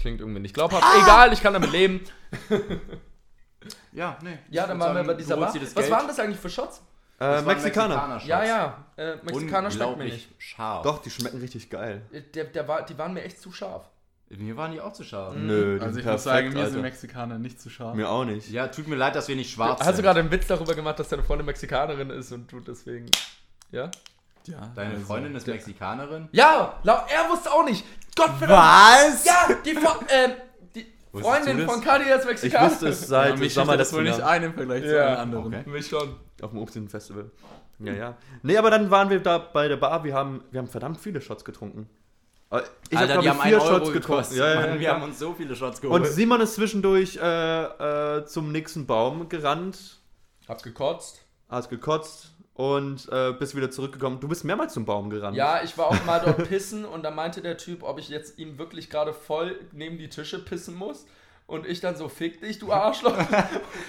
Klingt 0.00 0.18
irgendwie 0.20 0.40
nicht 0.40 0.54
glaubhaft. 0.54 0.82
Egal, 1.02 1.32
ich 1.32 1.40
kann 1.42 1.52
damit 1.52 1.70
leben. 1.70 2.00
ja, 3.92 4.16
nee. 4.22 4.38
Ja, 4.50 4.66
dann 4.66 4.80
waren 4.80 4.96
wir 4.96 5.04
bei 5.04 5.14
dieser 5.14 5.34
du 5.36 5.40
Bar. 5.42 5.54
Was 5.74 5.90
waren 5.90 6.06
das 6.08 6.18
eigentlich 6.18 6.40
für 6.40 6.50
Shots? 6.50 6.82
Äh, 7.20 7.42
Mexikaner. 7.42 8.20
Ja, 8.24 8.42
ja. 8.44 8.84
Äh, 8.96 9.16
Mexikaner 9.22 9.70
schmeckt 9.70 9.98
mir 9.98 10.04
nicht. 10.04 10.28
scharf. 10.38 10.82
Doch, 10.82 11.02
die 11.02 11.10
schmecken 11.10 11.38
richtig 11.40 11.68
geil. 11.68 12.02
Der, 12.34 12.44
der 12.44 12.66
war, 12.66 12.82
die 12.84 12.96
waren 12.96 13.12
mir 13.12 13.22
echt 13.22 13.40
zu 13.40 13.52
scharf. 13.52 13.84
Mir 14.30 14.56
waren 14.56 14.70
die 14.72 14.80
auch 14.80 14.92
zu 14.92 15.02
scharf. 15.04 15.34
Nö, 15.36 15.78
die 15.78 15.84
Also 15.84 15.98
ich 15.98 16.06
muss 16.06 16.22
sagen, 16.22 16.52
mir 16.52 16.70
sind. 16.70 16.80
Mexikaner 16.82 17.38
nicht 17.38 17.60
zu 17.60 17.68
scharf. 17.68 17.94
Mir 17.96 18.08
auch 18.08 18.24
nicht. 18.24 18.48
Ja, 18.50 18.68
tut 18.68 18.86
mir 18.88 18.94
leid, 18.96 19.16
dass 19.16 19.26
wir 19.28 19.34
nicht 19.36 19.52
schwarz 19.52 19.80
Hast 19.80 19.88
du 19.90 19.94
sind. 19.96 20.04
gerade 20.04 20.20
einen 20.20 20.30
Witz 20.30 20.46
darüber 20.46 20.74
gemacht, 20.74 20.98
dass 20.98 21.08
deine 21.08 21.22
Freundin 21.24 21.46
Mexikanerin 21.46 22.10
ist 22.10 22.30
und 22.32 22.50
du 22.50 22.60
deswegen. 22.60 23.06
Ja? 23.72 23.90
Ja, 24.46 24.70
Deine 24.74 24.94
also- 24.94 25.06
Freundin 25.06 25.34
ist 25.34 25.46
Mexikanerin? 25.46 26.28
Ja, 26.32 26.78
lau- 26.84 27.04
er 27.08 27.28
wusste 27.28 27.52
auch 27.52 27.64
nicht. 27.64 27.84
Gott 28.16 28.30
verdammt. 28.38 28.50
Was? 29.12 29.24
Ja, 29.26 29.48
die, 29.64 29.76
Fre- 29.76 30.00
ähm, 30.08 30.32
Freundin 31.12 31.66
von 31.68 31.80
Kadi 31.80 32.04
ist 32.04 32.44
Ich 32.44 32.52
wusste 32.54 32.88
es 32.88 33.00
Ja, 33.02 33.06
seit 33.06 33.38
mich 33.38 33.54
Sommer 33.54 33.76
das 33.76 33.92
wohl 33.92 34.02
nicht 34.04 34.20
ein 34.20 34.42
im 34.44 34.54
Vergleich 34.54 34.82
zu 34.82 34.94
Ja. 34.94 35.06
allen 35.06 35.16
anderen. 35.16 35.46
Okay. 35.54 35.68
Mich 35.68 35.86
schon. 35.88 36.14
Auf 36.42 36.50
dem 36.50 36.58
Obstin-Festival. 36.60 37.30
Ja, 37.80 37.92
ja. 37.92 38.16
Nee, 38.42 38.56
aber 38.56 38.70
dann 38.70 38.90
waren 38.90 39.10
wir 39.10 39.20
da 39.20 39.38
bei 39.38 39.66
der 39.68 39.76
Bar. 39.76 40.04
Wir 40.04 40.14
haben, 40.14 40.44
wir 40.50 40.58
haben 40.58 40.68
verdammt 40.68 40.98
viele 41.00 41.20
Shots 41.20 41.44
getrunken. 41.44 41.88
Aber 42.50 42.62
Ich 42.88 42.96
hab, 42.96 43.02
Alter, 43.02 43.12
glaub 43.14 43.22
die 43.22 43.28
ich, 43.28 43.32
haben 43.34 43.40
vier 43.40 43.52
einen 43.56 43.60
Euro 43.62 43.66
Shots 43.78 43.92
getrunken. 43.92 44.08
gekostet. 44.08 44.38
Ja, 44.38 44.48
ja, 44.48 44.60
Mann, 44.60 44.70
ja. 44.74 44.80
wir 44.80 44.90
haben 44.92 45.02
uns 45.04 45.18
so 45.18 45.34
viele 45.34 45.56
Shots 45.56 45.80
geholt. 45.80 46.02
Und 46.02 46.08
Simon 46.08 46.40
ist 46.40 46.54
zwischendurch 46.54 47.16
äh, 47.16 48.16
äh, 48.18 48.24
zum 48.26 48.52
nächsten 48.52 48.86
Baum 48.86 49.28
gerannt, 49.28 50.00
Hab's 50.48 50.62
gekotzt. 50.62 51.24
hast 51.48 51.70
gekotzt 51.70 52.29
und 52.54 53.08
äh, 53.10 53.32
bist 53.32 53.54
wieder 53.54 53.70
zurückgekommen. 53.70 54.20
Du 54.20 54.28
bist 54.28 54.44
mehrmals 54.44 54.74
zum 54.74 54.84
Baum 54.84 55.10
gerannt. 55.10 55.36
Ja, 55.36 55.62
ich 55.62 55.78
war 55.78 55.86
auch 55.86 56.04
mal 56.04 56.20
dort 56.24 56.48
pissen 56.48 56.84
und 56.84 57.02
da 57.02 57.10
meinte 57.10 57.40
der 57.40 57.56
Typ, 57.56 57.82
ob 57.82 57.98
ich 57.98 58.08
jetzt 58.08 58.38
ihm 58.38 58.58
wirklich 58.58 58.90
gerade 58.90 59.12
voll 59.12 59.58
neben 59.72 59.98
die 59.98 60.08
Tische 60.08 60.38
pissen 60.38 60.74
muss. 60.74 61.06
Und 61.50 61.66
ich 61.66 61.80
dann 61.80 61.96
so, 61.96 62.08
fick 62.08 62.40
dich, 62.40 62.60
du 62.60 62.72
Arschloch. 62.72 63.16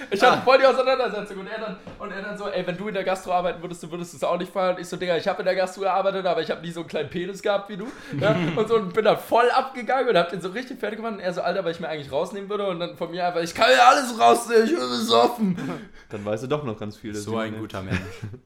Ich 0.10 0.22
hatte 0.22 0.42
voll 0.42 0.58
die 0.58 0.66
Auseinandersetzung 0.66 1.38
und 1.38 1.48
er, 1.48 1.60
dann, 1.60 1.78
und 2.00 2.12
er 2.12 2.22
dann 2.22 2.38
so, 2.38 2.50
ey, 2.50 2.66
wenn 2.68 2.76
du 2.76 2.88
in 2.88 2.94
der 2.94 3.04
Gastro 3.04 3.32
arbeiten 3.32 3.62
würdest, 3.62 3.84
du 3.84 3.92
würdest 3.92 4.14
es 4.14 4.24
auch 4.24 4.38
nicht 4.38 4.52
feiern. 4.52 4.76
Und 4.76 4.82
ich 4.82 4.88
so, 4.88 4.98
Digga, 4.98 5.16
ich 5.16 5.28
habe 5.28 5.40
in 5.40 5.46
der 5.46 5.56
Gastro 5.56 5.82
gearbeitet, 5.82 6.26
aber 6.26 6.42
ich 6.42 6.50
habe 6.52 6.62
nie 6.62 6.72
so 6.72 6.82
einen 6.82 6.90
kleinen 6.90 7.10
Penis 7.10 7.42
gehabt 7.42 7.70
wie 7.70 7.78
du. 7.78 7.86
Ja? 8.20 8.36
Und 8.56 8.68
so 8.68 8.76
und 8.76 8.94
bin 8.94 9.06
dann 9.06 9.18
voll 9.18 9.50
abgegangen 9.52 10.10
und 10.10 10.18
hab 10.18 10.30
den 10.30 10.42
so 10.42 10.50
richtig 10.50 10.80
fertig 10.80 10.98
gemacht. 10.98 11.14
Und 11.14 11.20
er 11.20 11.34
so, 11.34 11.42
Alter, 11.42 11.64
weil 11.64 11.72
ich 11.72 11.80
mir 11.80 11.88
eigentlich 11.88 12.12
rausnehmen 12.12 12.50
würde. 12.50 12.68
Und 12.68 12.80
dann 12.80 12.98
von 12.98 13.12
mir 13.12 13.26
einfach, 13.26 13.42
ich 13.42 13.54
kann 13.54 13.70
ja 13.72 13.88
alles 13.88 14.20
rausnehmen, 14.20 14.66
ich 14.66 14.72
bin 14.72 14.90
besoffen. 14.90 15.58
Dann 16.10 16.26
weißt 16.26 16.44
du 16.44 16.48
doch 16.48 16.64
noch 16.64 16.78
ganz 16.78 16.98
viel. 16.98 17.16
so 17.16 17.38
ein 17.38 17.58
guter 17.58 17.82
Mensch. 17.82 18.00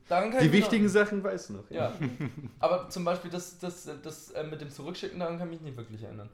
Daran 0.08 0.32
kann 0.32 0.42
Die 0.42 0.52
wichtigen 0.52 0.88
Sachen 0.88 1.24
weißt 1.24 1.50
du 1.50 1.54
noch. 1.54 1.64
Noch, 1.64 1.72
ja. 1.72 1.92
Aber 2.60 2.90
zum 2.90 3.06
Beispiel 3.06 3.32
das, 3.32 3.58
das, 3.58 3.90
das 4.04 4.32
äh, 4.32 4.44
mit 4.44 4.62
dem 4.62 4.70
Zurückschicken, 4.70 5.20
daran 5.20 5.40
kann 5.40 5.48
ich 5.48 5.62
mich 5.62 5.62
nicht 5.62 5.78
wirklich 5.78 6.04
erinnern. 6.04 6.30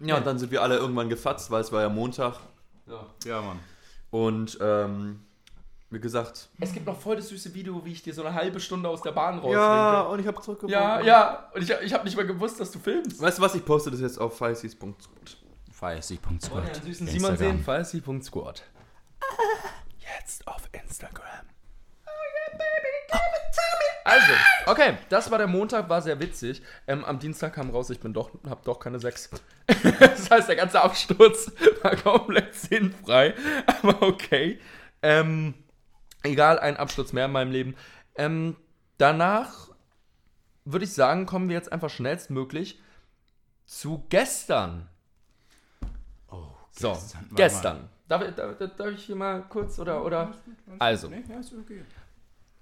Ja, 0.00 0.16
und 0.18 0.26
dann 0.26 0.38
sind 0.38 0.50
wir 0.50 0.62
alle 0.62 0.76
irgendwann 0.76 1.08
gefatzt, 1.08 1.50
weil 1.50 1.60
es 1.62 1.72
war 1.72 1.82
ja 1.82 1.88
Montag. 1.88 2.38
So. 2.86 3.00
Ja, 3.24 3.40
Mann. 3.40 3.58
Und 4.10 4.58
ähm, 4.60 5.20
wie 5.90 6.00
gesagt, 6.00 6.48
Es 6.60 6.72
gibt 6.72 6.86
noch 6.86 6.98
voll 7.00 7.16
das 7.16 7.28
süße 7.28 7.54
Video, 7.54 7.84
wie 7.84 7.92
ich 7.92 8.02
dir 8.02 8.12
so 8.14 8.24
eine 8.24 8.34
halbe 8.34 8.60
Stunde 8.60 8.88
aus 8.88 9.02
der 9.02 9.12
Bahn 9.12 9.36
rauswinke. 9.38 9.56
ja, 9.58 10.00
und 10.02 10.18
ich 10.20 10.26
habe 10.26 10.40
zurückgewonnen. 10.40 10.78
ja, 10.78 11.00
ja. 11.00 11.50
Und 11.54 11.62
ich, 11.62 11.70
ich 11.70 11.92
habe 11.94 12.04
nicht 12.04 12.16
mal 12.16 12.26
gewusst, 12.26 12.60
dass 12.60 12.70
du 12.70 12.78
filmst. 12.78 13.20
Weißt 13.20 13.38
du 13.38 13.42
was, 13.42 13.54
ich 13.54 13.64
poste 13.64 13.90
das 13.90 14.00
jetzt 14.00 14.18
auf 14.20 14.36
feisties.squad. 14.36 15.38
Feiersieg.squad. 15.72 16.50
Wollt 16.52 16.66
ihr 16.68 16.74
einen 16.74 16.84
süßen 16.84 17.06
Simon 17.06 17.36
sehen? 17.36 17.62
Falsi.squad. 17.62 18.62
Jetzt 20.18 20.46
auf 20.48 20.62
Instagram. 20.72 21.46
Also, 24.06 24.32
okay, 24.66 24.98
das 25.08 25.30
war 25.32 25.38
der 25.38 25.48
Montag, 25.48 25.88
war 25.88 26.00
sehr 26.00 26.20
witzig. 26.20 26.62
Ähm, 26.86 27.04
am 27.04 27.18
Dienstag 27.18 27.54
kam 27.54 27.70
raus, 27.70 27.90
ich 27.90 27.98
bin 27.98 28.12
doch, 28.12 28.30
hab 28.48 28.62
doch 28.64 28.78
keine 28.78 29.00
6. 29.00 29.30
das 29.98 30.30
heißt, 30.30 30.48
der 30.48 30.54
ganze 30.54 30.80
Absturz 30.80 31.50
war 31.82 31.96
komplett 31.96 32.54
sinnfrei. 32.54 33.34
Aber 33.82 34.02
okay. 34.02 34.60
Ähm, 35.02 35.54
egal, 36.22 36.60
ein 36.60 36.76
Absturz 36.76 37.12
mehr 37.12 37.24
in 37.24 37.32
meinem 37.32 37.50
Leben. 37.50 37.76
Ähm, 38.14 38.56
danach 38.96 39.70
würde 40.64 40.84
ich 40.84 40.92
sagen, 40.92 41.26
kommen 41.26 41.48
wir 41.48 41.56
jetzt 41.56 41.72
einfach 41.72 41.90
schnellstmöglich 41.90 42.80
zu 43.64 44.06
gestern. 44.08 44.88
Oh, 46.30 46.46
So, 46.70 46.92
gestern. 46.92 47.20
Warte 47.22 47.34
gestern. 47.34 47.88
Darf, 48.06 48.22
ich- 48.22 48.34
darf, 48.36 48.56
darf 48.76 48.88
ich 48.90 49.02
hier 49.04 49.16
mal 49.16 49.42
kurz 49.48 49.80
oder 49.80 50.04
oder? 50.04 50.32
Also, 50.78 51.10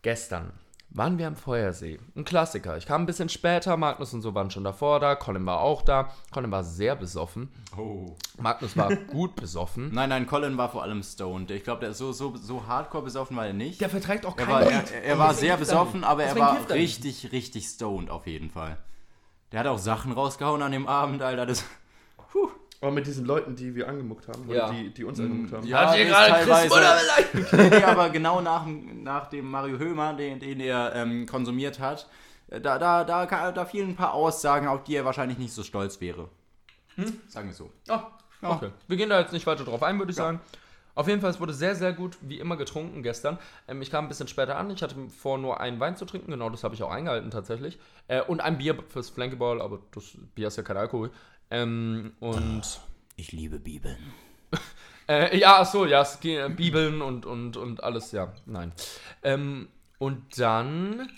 gestern 0.00 0.52
waren 0.94 1.18
wir 1.18 1.26
am 1.26 1.34
Feuersee. 1.36 1.98
Ein 2.16 2.24
Klassiker. 2.24 2.76
Ich 2.76 2.86
kam 2.86 3.02
ein 3.02 3.06
bisschen 3.06 3.28
später, 3.28 3.76
Magnus 3.76 4.14
und 4.14 4.22
so 4.22 4.34
waren 4.34 4.50
schon 4.50 4.64
davor 4.64 5.00
da, 5.00 5.16
Colin 5.16 5.44
war 5.44 5.60
auch 5.60 5.82
da. 5.82 6.12
Colin 6.32 6.52
war 6.52 6.62
sehr 6.62 6.94
besoffen. 6.94 7.52
Oh. 7.76 8.16
Magnus 8.40 8.76
war 8.76 8.94
gut 9.10 9.34
besoffen. 9.34 9.92
Nein, 9.92 10.08
nein, 10.08 10.26
Colin 10.26 10.56
war 10.56 10.70
vor 10.70 10.84
allem 10.84 11.02
stoned. 11.02 11.50
Ich 11.50 11.64
glaube, 11.64 11.80
der 11.80 11.90
ist 11.90 11.98
so, 11.98 12.12
so, 12.12 12.36
so 12.36 12.66
hardcore 12.66 13.02
besoffen 13.02 13.36
war 13.36 13.46
er 13.46 13.52
nicht. 13.52 13.80
Der 13.80 13.90
verträgt 13.90 14.24
auch 14.24 14.38
er 14.38 14.46
kein 14.46 14.54
war, 14.54 14.62
er, 14.62 15.04
er 15.04 15.18
war 15.18 15.34
sehr 15.34 15.54
er 15.54 15.56
besoffen, 15.58 16.04
aber 16.04 16.22
er 16.22 16.34
Deswegen 16.34 16.46
war 16.46 16.70
er 16.70 16.74
richtig, 16.76 17.32
richtig 17.32 17.66
stoned 17.66 18.08
auf 18.08 18.26
jeden 18.26 18.50
Fall. 18.50 18.78
Der 19.50 19.60
hat 19.60 19.66
auch 19.66 19.78
Sachen 19.78 20.12
rausgehauen 20.12 20.62
an 20.62 20.72
dem 20.72 20.86
Abend, 20.86 21.22
Alter. 21.22 21.44
Das, 21.44 21.64
Aber 22.84 22.92
mit 22.92 23.06
diesen 23.06 23.24
Leuten, 23.24 23.56
die 23.56 23.74
wir 23.74 23.88
angemuckt 23.88 24.28
haben, 24.28 24.46
oder 24.46 24.56
Ja. 24.58 24.70
die, 24.70 24.90
die 24.90 25.04
uns 25.04 25.18
angemuckt 25.18 25.54
haben. 25.54 25.66
ja, 25.66 25.88
Hat 25.90 25.98
ist 25.98 26.06
gerade 26.08 26.32
Chris 26.34 26.46
teilweise- 26.46 26.68
Muller 27.54 27.70
nee, 27.70 27.84
aber 27.84 28.10
genau 28.10 28.40
nach, 28.42 28.64
dem- 28.64 29.02
nach 29.02 29.26
dem 29.28 29.50
Mario 29.50 29.78
Hömer, 29.78 30.12
den, 30.12 30.38
den 30.38 30.60
er 30.60 30.94
ähm, 30.94 31.24
konsumiert 31.26 31.80
hat, 31.80 32.06
äh, 32.48 32.60
da, 32.60 32.78
da, 32.78 33.04
da, 33.04 33.52
da 33.52 33.64
fielen 33.64 33.90
ein 33.90 33.96
paar 33.96 34.12
Aussagen, 34.12 34.66
auf 34.68 34.84
die 34.84 34.96
er 34.96 35.06
wahrscheinlich 35.06 35.38
nicht 35.38 35.54
so 35.54 35.62
stolz 35.62 36.00
wäre. 36.02 36.28
Sagen 37.28 37.48
wir 37.48 37.54
so. 37.54 37.70
Oh, 37.88 37.98
okay. 38.42 38.70
Wir 38.86 38.96
gehen 38.98 39.08
da 39.08 39.18
jetzt 39.20 39.32
nicht 39.32 39.46
weiter 39.46 39.64
drauf 39.64 39.82
ein, 39.82 39.98
würde 39.98 40.10
ich 40.10 40.16
sagen. 40.16 40.40
Auf 40.96 41.08
jeden 41.08 41.20
Fall, 41.20 41.30
es 41.30 41.40
wurde 41.40 41.52
sehr, 41.52 41.74
sehr 41.74 41.92
gut, 41.92 42.16
wie 42.20 42.38
immer, 42.38 42.56
getrunken 42.56 43.02
gestern. 43.02 43.38
Ähm, 43.66 43.82
ich 43.82 43.90
kam 43.90 44.04
ein 44.04 44.08
bisschen 44.08 44.28
später 44.28 44.56
an. 44.56 44.70
Ich 44.70 44.80
hatte 44.80 44.94
vor, 45.08 45.38
nur 45.38 45.58
einen 45.60 45.80
Wein 45.80 45.96
zu 45.96 46.04
trinken. 46.04 46.30
Genau, 46.30 46.50
das 46.50 46.62
habe 46.62 46.76
ich 46.76 46.82
auch 46.84 46.90
eingehalten 46.92 47.32
tatsächlich. 47.32 47.80
Äh, 48.06 48.22
und 48.22 48.40
ein 48.40 48.58
Bier 48.58 48.78
fürs 48.90 49.10
Flankeball, 49.10 49.60
aber 49.60 49.80
das 49.92 50.04
Bier 50.36 50.46
ist 50.46 50.56
ja 50.56 50.62
kein 50.62 50.76
Alkohol. 50.76 51.10
Ähm, 51.54 52.12
und 52.18 52.80
Ich 53.16 53.30
liebe 53.30 53.60
Bibeln. 53.60 54.12
äh, 55.08 55.38
ja, 55.38 55.58
ach 55.60 55.66
so, 55.66 55.86
ja, 55.86 56.02
es 56.02 56.18
ging, 56.18 56.36
äh, 56.36 56.48
Bibeln 56.48 57.00
und, 57.00 57.26
und, 57.26 57.56
und 57.56 57.84
alles, 57.84 58.10
ja, 58.10 58.32
nein. 58.44 58.72
Ähm, 59.22 59.68
und 59.98 60.38
dann 60.38 61.08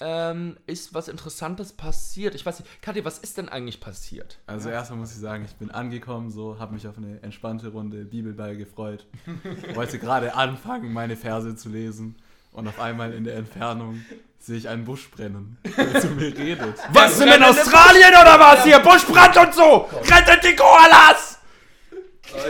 ähm, 0.00 0.56
ist 0.66 0.92
was 0.92 1.06
Interessantes 1.06 1.72
passiert. 1.72 2.34
Ich 2.34 2.44
weiß 2.44 2.58
nicht, 2.58 2.82
Kathi, 2.82 3.04
was 3.04 3.18
ist 3.18 3.38
denn 3.38 3.48
eigentlich 3.48 3.78
passiert? 3.80 4.40
Also 4.46 4.70
erstmal 4.70 4.98
muss 4.98 5.12
ich 5.12 5.18
sagen, 5.18 5.44
ich 5.44 5.54
bin 5.54 5.70
angekommen, 5.70 6.30
so 6.30 6.58
habe 6.58 6.74
mich 6.74 6.88
auf 6.88 6.98
eine 6.98 7.22
entspannte 7.22 7.68
Runde 7.68 8.04
Bibelball 8.04 8.56
gefreut. 8.56 9.06
Wollte 9.74 10.00
gerade 10.00 10.34
anfangen, 10.34 10.92
meine 10.92 11.16
Verse 11.16 11.54
zu 11.54 11.68
lesen 11.68 12.16
und 12.52 12.68
auf 12.68 12.80
einmal 12.80 13.12
in 13.12 13.24
der 13.24 13.36
Entfernung 13.36 14.04
sehe 14.38 14.56
ich 14.56 14.68
einen 14.68 14.84
Busch 14.84 15.10
brennen, 15.10 15.58
der 15.76 16.00
zu 16.00 16.08
mir 16.08 16.36
redet. 16.36 16.78
Was 16.92 17.18
sind 17.18 17.28
in 17.28 17.42
Australien 17.42 18.10
oder 18.20 18.40
was 18.40 18.64
hier? 18.64 18.78
Buschbrand 18.78 19.36
und 19.36 19.54
so! 19.54 19.88
Rettet 20.10 20.42
die 20.44 20.56
Koalas! 20.56 21.38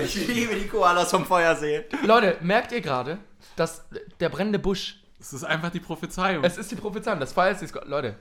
Ich 0.04 0.14
liebe 0.28 0.54
die 0.54 0.68
Koalas 0.68 1.10
vom 1.10 1.24
Feuersee. 1.26 1.84
Leute, 2.04 2.36
merkt 2.42 2.70
ihr 2.72 2.80
gerade, 2.80 3.18
dass 3.56 3.84
der 4.20 4.28
brennende 4.28 4.58
Busch, 4.58 5.02
Es 5.18 5.32
ist 5.32 5.42
einfach 5.44 5.70
die 5.70 5.80
Prophezeiung. 5.80 6.44
es 6.44 6.58
ist 6.58 6.70
die 6.70 6.76
Prophezeiung, 6.76 7.18
das 7.18 7.32
Feuer 7.32 7.50
ist 7.50 7.60
die 7.62 7.78
Leute, 7.88 8.16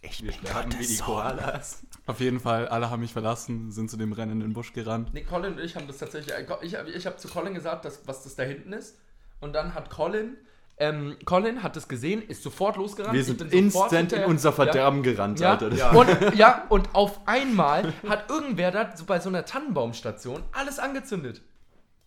Wir 0.00 0.32
sterben 0.32 0.72
wie 0.78 0.86
die 0.86 0.96
Koalas. 0.98 1.82
Auf 2.06 2.18
jeden 2.18 2.40
Fall, 2.40 2.66
alle 2.68 2.90
haben 2.90 3.00
mich 3.00 3.12
verlassen, 3.12 3.70
sind 3.70 3.90
zu 3.90 3.96
dem 3.96 4.10
brennenden 4.10 4.54
Busch 4.54 4.72
gerannt. 4.72 5.14
nee, 5.14 5.22
Colin 5.22 5.52
und 5.52 5.60
ich 5.60 5.76
haben 5.76 5.86
das 5.86 5.98
tatsächlich, 5.98 6.34
äh, 6.34 6.44
ich, 6.62 6.74
ich 6.74 7.06
habe 7.06 7.16
zu 7.16 7.28
Colin 7.28 7.54
gesagt, 7.54 7.84
dass, 7.84 8.00
was 8.06 8.24
das 8.24 8.34
da 8.34 8.42
hinten 8.42 8.72
ist 8.72 8.98
und 9.40 9.52
dann 9.52 9.74
hat 9.74 9.88
Colin, 9.90 10.36
ähm, 10.82 11.16
Colin 11.24 11.62
hat 11.62 11.76
es 11.76 11.88
gesehen, 11.88 12.22
ist 12.22 12.42
sofort 12.42 12.76
losgerannt. 12.76 13.14
Wir 13.14 13.24
sind 13.24 13.40
instant 13.52 14.12
in 14.12 14.24
unser 14.24 14.52
Verderben 14.52 15.02
gerannt, 15.02 15.40
Ja, 15.40 15.50
Alter. 15.52 15.72
ja. 15.72 15.90
Und, 15.90 16.34
ja, 16.34 16.66
und 16.68 16.94
auf 16.94 17.20
einmal 17.26 17.92
hat 18.08 18.28
irgendwer 18.30 18.70
da 18.70 18.94
so 18.96 19.04
bei 19.04 19.18
so 19.20 19.28
einer 19.28 19.44
Tannenbaumstation 19.44 20.42
alles 20.52 20.78
angezündet. 20.78 21.42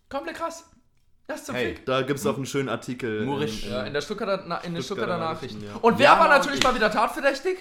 Komplett 0.08 0.36
krass. 0.36 0.68
Das 1.26 1.40
ist 1.40 1.46
zum 1.46 1.54
Hey. 1.56 1.74
Fick. 1.74 1.86
Da 1.86 2.02
gibt 2.02 2.20
es 2.20 2.26
auch 2.26 2.36
einen 2.36 2.46
schönen 2.46 2.68
Artikel. 2.68 3.24
Murisch. 3.24 3.64
in- 3.64 3.72
Ja, 3.72 3.82
in 3.82 3.92
der 3.92 4.00
Stuttgarter, 4.00 4.44
Na 4.46 4.58
in 4.58 4.80
Stuttgarter 4.80 4.82
Stuttgarter 4.84 5.18
Nachrichten. 5.18 5.58
Nachrichten, 5.60 5.76
ja. 5.82 5.88
Und 5.88 5.98
wer 5.98 6.04
Ja, 6.06 6.20
war 6.20 6.28
natürlich 6.28 6.58
ich- 6.60 6.64
mal 6.64 6.74
wieder 6.74 6.90
tatverdächtig? 6.90 7.58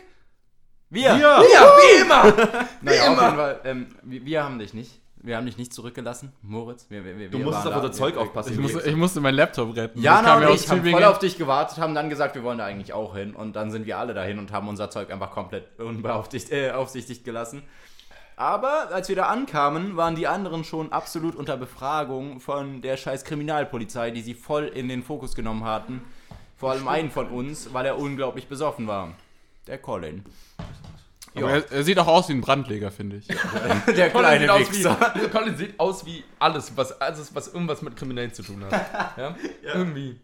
Wir! 0.92 1.16
Ja! 1.16 1.42
Ja, 1.42 1.42
wie 1.42 2.02
immer! 2.02 2.24
Naja, 2.82 3.02
auf 3.02 3.08
immer. 3.14 3.24
jeden 3.26 3.36
Fall, 3.38 3.62
ähm, 3.64 3.96
wir, 4.04 4.24
wir 4.26 4.44
haben 4.44 4.60
dich 4.60 4.74
nicht. 4.76 5.02
Wir 5.26 5.38
haben 5.38 5.48
dich 5.48 5.58
nicht 5.58 5.74
zurückgelassen, 5.74 6.32
Moritz. 6.44 6.86
Wir, 6.90 7.04
wir, 7.04 7.18
wir 7.18 7.30
Du 7.32 7.40
musstest 7.40 7.68
auf 7.68 7.76
unser 7.76 7.92
Zeug 7.92 8.16
aufpassen. 8.16 8.54
Ich 8.54 8.60
musste, 8.60 8.88
ich 8.88 8.96
musste 8.96 9.22
meinen 9.22 9.36
Laptop 9.36 9.76
retten. 9.76 10.00
Jana 10.00 10.36
und 10.36 10.54
ich 10.54 10.70
haben 10.70 10.88
voll 10.88 11.04
auf 11.04 11.18
dich 11.18 11.38
gewartet, 11.38 11.80
haben 11.80 11.96
dann 11.96 12.10
gesagt, 12.10 12.36
wir 12.36 12.44
wollen 12.44 12.60
da 12.60 12.66
eigentlich 12.66 12.94
auch 12.94 13.16
hin. 13.16 13.36
Und 13.36 13.56
dann 13.56 13.72
sind 13.72 13.88
wir 13.88 13.98
alle 13.98 14.14
dahin 14.14 14.38
und 14.38 14.52
haben 14.52 14.68
unser 14.68 14.92
Zeug 14.92 15.12
einfach 15.12 15.32
komplett 15.32 15.80
unbeaufsichtigt 15.80 17.22
äh, 17.22 17.24
gelassen. 17.24 17.64
Aber 18.38 18.90
als 18.92 19.10
wir 19.10 19.16
da 19.16 19.28
ankamen, 19.28 19.98
waren 19.98 20.16
die 20.16 20.28
anderen 20.28 20.64
schon 20.64 20.92
absolut 20.92 21.36
unter 21.36 21.58
Befragung 21.58 22.40
von 22.40 22.82
der 22.82 22.98
scheiß 22.98 23.24
Kriminalpolizei, 23.24 24.12
die 24.12 24.22
sie 24.22 24.36
voll 24.36 24.66
in 24.66 24.90
den 24.90 25.04
Fokus 25.04 25.34
genommen 25.36 25.64
hatten. 25.64 26.02
Vor 26.58 26.72
allem 26.72 26.88
einen 26.88 27.10
von 27.12 27.30
uns, 27.30 27.74
weil 27.74 27.86
er 27.86 27.98
unglaublich 27.98 28.48
besoffen 28.48 28.88
war. 28.88 29.14
Der 29.68 29.78
Colin. 29.78 30.24
Aber 31.36 31.52
er, 31.52 31.72
er 31.72 31.84
sieht 31.84 32.00
auch 32.00 32.08
aus 32.08 32.30
wie 32.30 32.34
ein 32.34 32.42
Brandleger, 32.42 32.92
finde 32.92 33.18
ich. 33.18 33.28
Der 33.88 34.10
Colin 34.10 34.12
kleine 34.12 34.40
sieht, 34.42 34.50
aus 34.50 34.72
Wichser. 34.72 35.14
wie, 35.16 35.28
Colin 35.30 35.58
sieht 35.58 35.80
aus 35.80 36.06
wie 36.06 36.24
alles, 36.40 36.72
was, 36.76 37.00
alles, 37.02 37.34
was 37.36 37.54
irgendwas 37.54 37.82
mit 37.82 37.96
Kriminellen 37.96 38.34
zu 38.34 38.44
tun 38.44 38.64
hat. 38.70 39.16
Ja? 39.18 39.36
Irgendwie. 39.64 40.20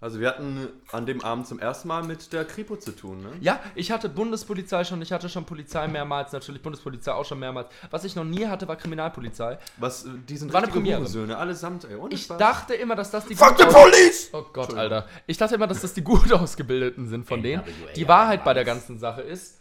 Also 0.00 0.18
wir 0.18 0.26
hatten 0.30 0.66
an 0.90 1.06
dem 1.06 1.22
Abend 1.22 1.46
zum 1.46 1.60
ersten 1.60 1.86
Mal 1.86 2.02
mit 2.02 2.32
der 2.32 2.44
Kripo 2.44 2.74
zu 2.74 2.90
tun, 2.90 3.22
ne? 3.22 3.28
Ja, 3.40 3.60
ich 3.76 3.92
hatte 3.92 4.08
Bundespolizei 4.08 4.82
schon, 4.82 5.00
ich 5.00 5.12
hatte 5.12 5.28
schon 5.28 5.44
Polizei 5.44 5.86
mehrmals, 5.86 6.32
natürlich 6.32 6.60
Bundespolizei 6.60 7.12
auch 7.12 7.24
schon 7.24 7.38
mehrmals. 7.38 7.68
Was 7.92 8.02
ich 8.02 8.16
noch 8.16 8.24
nie 8.24 8.44
hatte, 8.48 8.66
war 8.66 8.74
Kriminalpolizei. 8.74 9.58
Was, 9.76 10.04
äh, 10.04 10.08
die 10.28 10.36
sind 10.36 10.52
War 10.52 10.64
eine 10.64 10.74
richtige. 10.74 10.96
Hurensöhne, 10.96 11.36
allesamt, 11.36 11.84
ey. 11.84 11.94
Ohne 11.94 12.14
Ich 12.14 12.24
Spaß. 12.24 12.36
dachte 12.36 12.74
immer, 12.74 12.96
dass 12.96 13.12
das 13.12 13.26
die 13.26 13.36
Fuck 13.36 13.56
the 13.58 13.66
police! 13.66 14.30
Oh 14.32 14.42
Gott, 14.52 14.74
Alter. 14.74 15.06
Ich 15.28 15.38
dachte 15.38 15.54
immer, 15.54 15.68
dass 15.68 15.82
das 15.82 15.94
die 15.94 16.02
gut 16.02 16.32
ausgebildeten 16.32 17.06
sind 17.08 17.24
von 17.24 17.40
denen. 17.40 17.62
Die 17.94 18.08
Wahrheit 18.08 18.42
bei 18.42 18.54
der 18.54 18.64
ganzen 18.64 18.98
Sache 18.98 19.20
ist, 19.22 19.60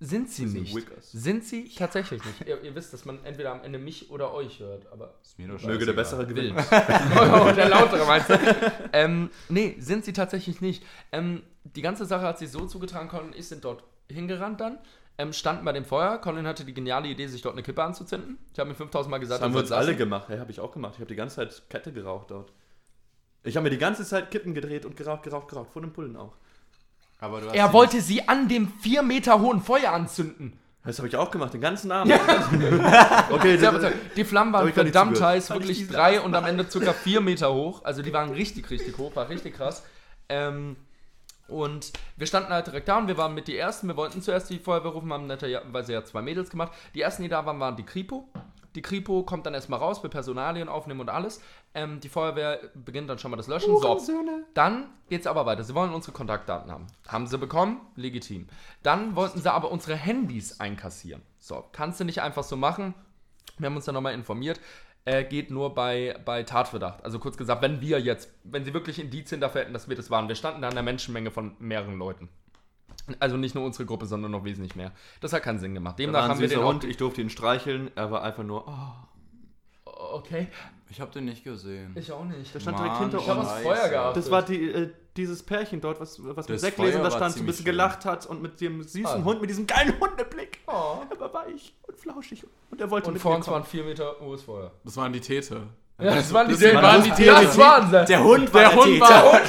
sind 0.00 0.30
sie 0.30 0.46
nicht. 0.46 0.74
Wickers. 0.74 1.10
Sind 1.10 1.44
sie 1.44 1.68
tatsächlich 1.74 2.24
nicht. 2.24 2.46
Ihr, 2.46 2.62
ihr 2.62 2.74
wisst, 2.74 2.92
dass 2.92 3.04
man 3.04 3.24
entweder 3.24 3.52
am 3.52 3.62
Ende 3.62 3.78
mich 3.78 4.10
oder 4.10 4.32
euch 4.32 4.60
hört, 4.60 4.90
aber 4.92 5.14
Ist 5.22 5.38
mir 5.38 5.48
doch 5.48 5.62
Möge 5.62 5.86
der. 5.86 5.92
Bessere 5.92 6.24
gewinnen. 6.26 6.56
oh, 6.56 7.52
der 7.52 7.68
lautere 7.68 8.06
meinst 8.06 8.30
du? 8.30 8.38
ähm, 8.92 9.30
nee, 9.48 9.76
sind 9.80 10.04
sie 10.04 10.12
tatsächlich 10.12 10.60
nicht. 10.60 10.84
Ähm, 11.10 11.42
die 11.64 11.82
ganze 11.82 12.04
Sache 12.04 12.22
hat 12.22 12.38
sich 12.38 12.50
so 12.50 12.66
zugetragen, 12.66 13.08
Colin 13.08 13.26
und 13.28 13.36
ich 13.36 13.48
sind 13.48 13.64
dort 13.64 13.82
hingerannt 14.08 14.60
dann, 14.60 14.78
ähm, 15.18 15.32
standen 15.32 15.64
bei 15.64 15.72
dem 15.72 15.84
Feuer. 15.84 16.18
Colin 16.18 16.46
hatte 16.46 16.64
die 16.64 16.74
geniale 16.74 17.08
Idee, 17.08 17.26
sich 17.26 17.42
dort 17.42 17.54
eine 17.54 17.64
Kippe 17.64 17.82
anzuzünden. 17.82 18.38
Ich 18.52 18.58
habe 18.60 18.70
mir 18.70 18.76
5000 18.76 19.10
Mal 19.10 19.18
gesagt, 19.18 19.40
Das 19.40 19.46
haben 19.46 19.54
wir 19.54 19.60
uns 19.60 19.72
alle 19.72 19.96
gemacht. 19.96 20.28
Hey, 20.28 20.38
habe 20.38 20.52
ich 20.52 20.60
auch 20.60 20.70
gemacht. 20.70 20.94
Ich 20.94 21.00
habe 21.00 21.08
die 21.08 21.16
ganze 21.16 21.36
Zeit 21.36 21.62
Kette 21.68 21.92
geraucht 21.92 22.30
dort. 22.30 22.52
Ich 23.42 23.56
habe 23.56 23.64
mir 23.64 23.70
die 23.70 23.78
ganze 23.78 24.04
Zeit 24.04 24.30
Kippen 24.30 24.54
gedreht 24.54 24.84
und 24.84 24.96
geraucht, 24.96 25.24
geraucht, 25.24 25.48
geraucht. 25.48 25.70
Vor 25.72 25.82
dem 25.82 25.92
Pullen 25.92 26.16
auch. 26.16 26.36
Aber 27.18 27.40
du 27.40 27.48
hast 27.48 27.54
Er 27.54 27.72
wollte 27.72 28.00
sie 28.00 28.28
an 28.28 28.48
dem 28.48 28.72
4 28.80 29.02
Meter 29.02 29.40
hohen 29.40 29.60
Feuer 29.60 29.92
anzünden. 29.92 30.58
Das 30.84 30.98
habe 30.98 31.08
ich 31.08 31.16
auch 31.16 31.30
gemacht, 31.30 31.52
den 31.52 31.60
ganzen 31.60 31.92
Abend. 31.92 32.14
okay, 33.30 33.56
Ja, 33.56 33.72
das, 33.72 33.84
aber 33.84 33.92
Die 34.16 34.24
Flammen 34.24 34.52
waren 34.52 34.72
verdammt 34.72 35.20
heiß, 35.20 35.50
wirklich 35.50 35.86
drei 35.86 36.20
und 36.20 36.34
am 36.34 36.46
Ende 36.46 36.68
circa 36.70 36.92
vier 36.92 37.20
Meter 37.20 37.52
hoch. 37.52 37.84
Also 37.84 38.00
die 38.00 38.12
waren 38.12 38.30
richtig, 38.30 38.70
richtig 38.70 38.96
hoch, 38.96 39.14
war 39.14 39.28
richtig 39.28 39.54
krass. 39.54 39.82
Ähm, 40.30 40.76
und 41.48 41.92
wir 42.16 42.26
standen 42.26 42.50
halt 42.50 42.66
direkt 42.66 42.88
da 42.88 42.98
und 42.98 43.08
wir 43.08 43.18
waren 43.18 43.34
mit 43.34 43.48
die 43.48 43.56
Ersten. 43.56 43.88
Wir 43.88 43.96
wollten 43.96 44.22
zuerst 44.22 44.48
die 44.50 44.58
Feuerwehr 44.58 44.92
rufen, 44.92 45.12
haben 45.12 45.26
netterweise 45.26 45.92
ja 45.92 46.04
zwei 46.04 46.22
Mädels 46.22 46.50
gemacht. 46.50 46.72
Die 46.94 47.00
Ersten, 47.00 47.22
die 47.22 47.28
da 47.28 47.44
waren, 47.44 47.58
waren 47.58 47.76
die 47.76 47.84
Kripo. 47.84 48.28
Die 48.74 48.82
Kripo 48.82 49.24
kommt 49.24 49.46
dann 49.46 49.54
erstmal 49.54 49.80
raus, 49.80 50.02
wir 50.02 50.10
Personalien 50.10 50.68
aufnehmen 50.68 51.00
und 51.00 51.08
alles. 51.08 51.40
Ähm, 51.74 52.00
die 52.00 52.08
Feuerwehr 52.08 52.60
beginnt 52.74 53.10
dann 53.10 53.18
schon 53.18 53.30
mal 53.30 53.36
das 53.36 53.46
Löschen. 53.46 53.76
So, 53.78 54.00
dann 54.54 54.86
geht's 55.08 55.26
aber 55.26 55.44
weiter. 55.46 55.62
Sie 55.64 55.74
wollen 55.74 55.92
unsere 55.92 56.12
Kontaktdaten 56.12 56.70
haben. 56.70 56.86
Haben 57.06 57.26
sie 57.26 57.38
bekommen? 57.38 57.80
Legitim. 57.94 58.48
Dann 58.82 59.16
wollten 59.16 59.40
sie 59.40 59.52
aber 59.52 59.70
unsere 59.70 59.94
Handys 59.94 60.60
einkassieren. 60.60 61.22
So, 61.38 61.64
kannst 61.72 62.00
du 62.00 62.04
nicht 62.04 62.22
einfach 62.22 62.42
so 62.42 62.56
machen. 62.56 62.94
Wir 63.58 63.66
haben 63.66 63.76
uns 63.76 63.84
dann 63.84 63.94
nochmal 63.94 64.14
informiert. 64.14 64.60
Äh, 65.04 65.24
geht 65.24 65.50
nur 65.50 65.74
bei, 65.74 66.18
bei 66.24 66.42
Tatverdacht. 66.42 67.04
Also 67.04 67.18
kurz 67.18 67.36
gesagt, 67.36 67.62
wenn 67.62 67.80
wir 67.80 68.00
jetzt, 68.00 68.30
wenn 68.44 68.64
sie 68.64 68.74
wirklich 68.74 68.98
Indizien 68.98 69.40
dafür 69.40 69.62
hätten, 69.62 69.72
dass 69.72 69.88
wir 69.88 69.96
das 69.96 70.10
waren. 70.10 70.28
Wir 70.28 70.34
standen 70.34 70.62
da 70.62 70.68
in 70.68 70.72
einer 70.72 70.82
Menschenmenge 70.82 71.30
von 71.30 71.54
mehreren 71.58 71.98
Leuten. 71.98 72.28
Also 73.20 73.36
nicht 73.36 73.54
nur 73.54 73.64
unsere 73.64 73.86
Gruppe, 73.86 74.06
sondern 74.06 74.32
noch 74.32 74.44
wesentlich 74.44 74.74
mehr. 74.74 74.92
Das 75.20 75.32
hat 75.32 75.42
keinen 75.42 75.58
Sinn 75.58 75.74
gemacht. 75.74 75.98
Demnach 75.98 76.28
haben 76.28 76.40
wir 76.40 76.48
den 76.48 76.58
auch... 76.58 76.66
Hund, 76.66 76.84
ich 76.84 76.98
durfte 76.98 77.22
ihn 77.22 77.30
streicheln. 77.30 77.90
Er 77.94 78.10
war 78.10 78.22
einfach 78.22 78.44
nur, 78.44 78.68
oh, 78.68 79.08
Okay, 80.10 80.48
Ich 80.90 81.00
habe 81.00 81.10
den 81.12 81.26
nicht 81.26 81.44
gesehen. 81.44 81.94
ich 81.96 82.10
auch 82.12 82.24
nicht. 82.24 82.54
der 82.54 82.60
stand 82.60 82.76
Mann, 82.78 82.86
direkt 82.86 83.00
hinter 83.02 83.18
Ich 83.18 83.28
habe 83.28 83.40
uns. 83.40 83.48
uns 83.50 83.62
Scheiße. 83.62 83.68
Feuer 83.80 83.88
gehabt. 83.90 84.16
Das 84.16 84.30
war 84.30 84.42
die, 84.42 84.70
äh, 84.72 84.90
dieses 85.16 85.42
Pärchen 85.42 85.80
dort, 85.80 86.00
was, 86.00 86.18
was 86.24 86.48
mit 86.48 86.54
Das 86.56 86.60
Sektgläsern 86.62 87.00
Feuer 87.02 87.10
da 87.10 87.16
stand, 87.16 87.34
so 87.34 87.40
ein 87.40 87.46
bisschen 87.46 87.58
schön. 87.64 87.72
gelacht 87.72 88.04
hat 88.04 88.26
und 88.26 88.40
mit 88.40 88.60
dem 88.60 88.82
süßen 88.82 89.06
Ah. 89.06 89.24
Hund, 89.24 89.40
mit 89.40 89.50
diesem 89.50 89.66
geilen 89.66 89.94
Hundeblick. 90.00 90.58
Oh. 90.66 90.98
Er 91.10 91.20
war 91.20 91.34
weich 91.34 91.74
und 91.86 91.98
flauschig 91.98 92.44
und 92.70 92.80
er 92.80 92.90
wollte 92.90 93.08
Und 93.08 93.14
mit 93.14 93.22
vor 93.22 93.32
mir 93.32 93.36
uns 93.38 93.46
kommen. 93.46 93.56
waren 93.56 93.64
vier 93.64 93.84
Meter 93.84 94.16
hohes 94.20 94.42
Feuer. 94.42 94.70
Das 94.84 94.96
waren 94.96 95.12
die 95.12 95.20
Täter. 95.20 95.62
Ja, 96.00 96.14
das 96.14 96.32
waren 96.32 96.48
die, 96.48 96.54
Das 96.56 96.74
waren 96.74 97.02
die 97.02 97.10
Täter. 97.10 97.42
Das 97.42 97.58
waren 97.58 97.90
sie. 97.90 98.04
Der 98.06 98.22
Hund 98.24 98.54
war 98.54 98.60
Der 98.60 98.70
der, 98.70 98.78
Hund 98.78 98.86
Täter. 98.94 99.04
war 99.08 99.40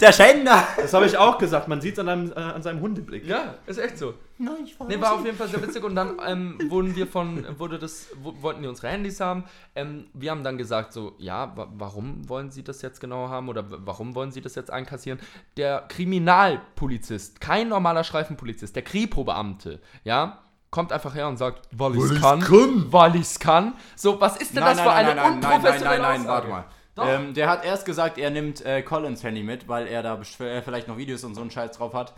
Der 0.00 0.12
Schänder. 0.12 0.66
Das 0.76 0.92
habe 0.94 1.06
ich 1.06 1.16
auch 1.16 1.38
gesagt, 1.38 1.68
man 1.68 1.80
sieht 1.80 1.94
es 1.94 1.98
an, 1.98 2.08
einem, 2.08 2.32
äh, 2.32 2.34
an 2.34 2.62
seinem 2.62 2.80
Hundeblick. 2.80 3.26
Ja, 3.26 3.54
ist 3.66 3.78
echt 3.78 3.98
so. 3.98 4.14
Nee, 4.38 5.00
war 5.00 5.14
auf 5.14 5.24
jeden 5.24 5.36
Fall 5.36 5.48
sehr 5.48 5.62
witzig 5.62 5.84
und 5.84 5.94
dann 5.94 6.16
ähm, 6.26 6.58
wurden 6.68 6.96
wir 6.96 7.06
von, 7.06 7.46
wurde 7.58 7.78
das, 7.78 8.08
wo, 8.20 8.34
wollten 8.42 8.62
die 8.62 8.68
unsere 8.68 8.88
Handys 8.88 9.20
haben. 9.20 9.44
Ähm, 9.74 10.06
wir 10.14 10.30
haben 10.30 10.42
dann 10.42 10.58
gesagt 10.58 10.92
so, 10.92 11.14
ja, 11.18 11.56
wa 11.56 11.68
warum 11.74 12.28
wollen 12.28 12.50
sie 12.50 12.64
das 12.64 12.82
jetzt 12.82 13.00
genau 13.00 13.28
haben 13.28 13.48
oder 13.48 13.64
warum 13.68 14.14
wollen 14.14 14.32
sie 14.32 14.40
das 14.40 14.54
jetzt 14.56 14.70
einkassieren? 14.70 15.20
Der 15.56 15.84
Kriminalpolizist, 15.88 17.40
kein 17.40 17.68
normaler 17.68 18.02
Streifenpolizist, 18.02 18.74
der 18.74 18.82
Kripo-Beamte, 18.82 19.80
ja, 20.02 20.38
kommt 20.72 20.92
einfach 20.92 21.14
her 21.14 21.28
und 21.28 21.36
sagt, 21.36 21.68
weil 21.70 21.94
ich's 21.94 22.20
kann, 22.20 22.42
weil 22.90 23.14
ich's 23.14 23.38
kann. 23.38 23.74
So, 23.94 24.20
was 24.20 24.38
ist 24.38 24.56
denn 24.56 24.64
das 24.64 24.80
für 24.80 24.90
eine 24.90 25.14
nein, 25.14 25.16
nein, 25.16 25.24
nein, 25.32 25.40
nein, 25.40 25.52
unprofessionelle 25.52 26.02
nein, 26.02 26.20
nein, 26.22 26.28
warte 26.28 26.48
mal. 26.48 26.64
Ähm, 26.98 27.32
der 27.34 27.48
hat 27.48 27.64
erst 27.64 27.86
gesagt, 27.86 28.18
er 28.18 28.30
nimmt 28.30 28.64
äh, 28.64 28.82
Collins 28.82 29.22
Handy 29.22 29.42
mit, 29.42 29.66
weil 29.68 29.86
er 29.86 30.02
da 30.02 30.20
äh, 30.20 30.62
vielleicht 30.62 30.88
noch 30.88 30.98
Videos 30.98 31.24
und 31.24 31.34
so 31.34 31.40
einen 31.40 31.50
Scheiß 31.50 31.72
drauf 31.72 31.94
hat. 31.94 32.12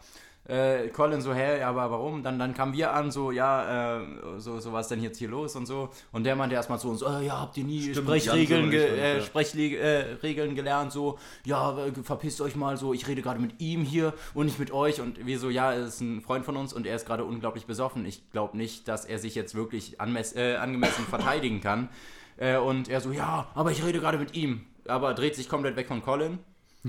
Äh, 0.46 0.88
Colin 0.88 1.22
so, 1.22 1.32
hä, 1.32 1.60
ja, 1.60 1.70
aber 1.70 1.90
warum? 1.90 2.22
Dann, 2.22 2.38
dann 2.38 2.52
kamen 2.52 2.74
wir 2.74 2.92
an, 2.92 3.10
so, 3.10 3.30
ja, 3.30 4.00
äh, 4.00 4.06
so, 4.36 4.60
so, 4.60 4.74
was 4.74 4.88
denn 4.88 5.02
jetzt 5.02 5.18
hier 5.18 5.28
los 5.28 5.56
und 5.56 5.64
so. 5.64 5.88
Und 6.12 6.24
der 6.24 6.36
meinte 6.36 6.54
erstmal 6.54 6.78
zu 6.78 6.90
uns, 6.90 7.00
äh, 7.00 7.24
ja, 7.24 7.40
habt 7.40 7.56
ihr 7.56 7.64
nie 7.64 7.80
Stimmt, 7.80 8.08
Sprechregeln, 8.08 8.70
ge 8.70 8.84
äh, 8.84 9.16
ja. 9.16 9.22
Sprechregeln 9.22 10.50
äh, 10.50 10.54
gelernt, 10.54 10.92
so, 10.92 11.18
ja, 11.46 11.86
äh, 11.86 11.92
verpisst 12.02 12.42
euch 12.42 12.56
mal, 12.56 12.76
so, 12.76 12.92
ich 12.92 13.08
rede 13.08 13.22
gerade 13.22 13.40
mit 13.40 13.58
ihm 13.62 13.84
hier 13.84 14.12
und 14.34 14.44
nicht 14.44 14.58
mit 14.58 14.70
euch. 14.70 15.00
Und 15.00 15.24
wir 15.24 15.38
so, 15.38 15.48
ja, 15.48 15.72
er 15.72 15.86
ist 15.86 16.02
ein 16.02 16.20
Freund 16.20 16.44
von 16.44 16.58
uns 16.58 16.74
und 16.74 16.86
er 16.86 16.96
ist 16.96 17.06
gerade 17.06 17.24
unglaublich 17.24 17.64
besoffen. 17.64 18.04
Ich 18.04 18.30
glaube 18.30 18.58
nicht, 18.58 18.86
dass 18.86 19.06
er 19.06 19.18
sich 19.18 19.34
jetzt 19.34 19.54
wirklich 19.54 19.98
äh, 19.98 20.56
angemessen 20.56 21.06
verteidigen 21.08 21.60
kann. 21.60 21.88
Und 22.36 22.88
er 22.88 23.00
so, 23.00 23.12
ja, 23.12 23.46
aber 23.54 23.70
ich 23.70 23.84
rede 23.84 24.00
gerade 24.00 24.18
mit 24.18 24.34
ihm. 24.34 24.66
Aber 24.88 25.14
dreht 25.14 25.36
sich 25.36 25.48
komplett 25.48 25.76
weg 25.76 25.86
von 25.86 26.02
Colin. 26.02 26.40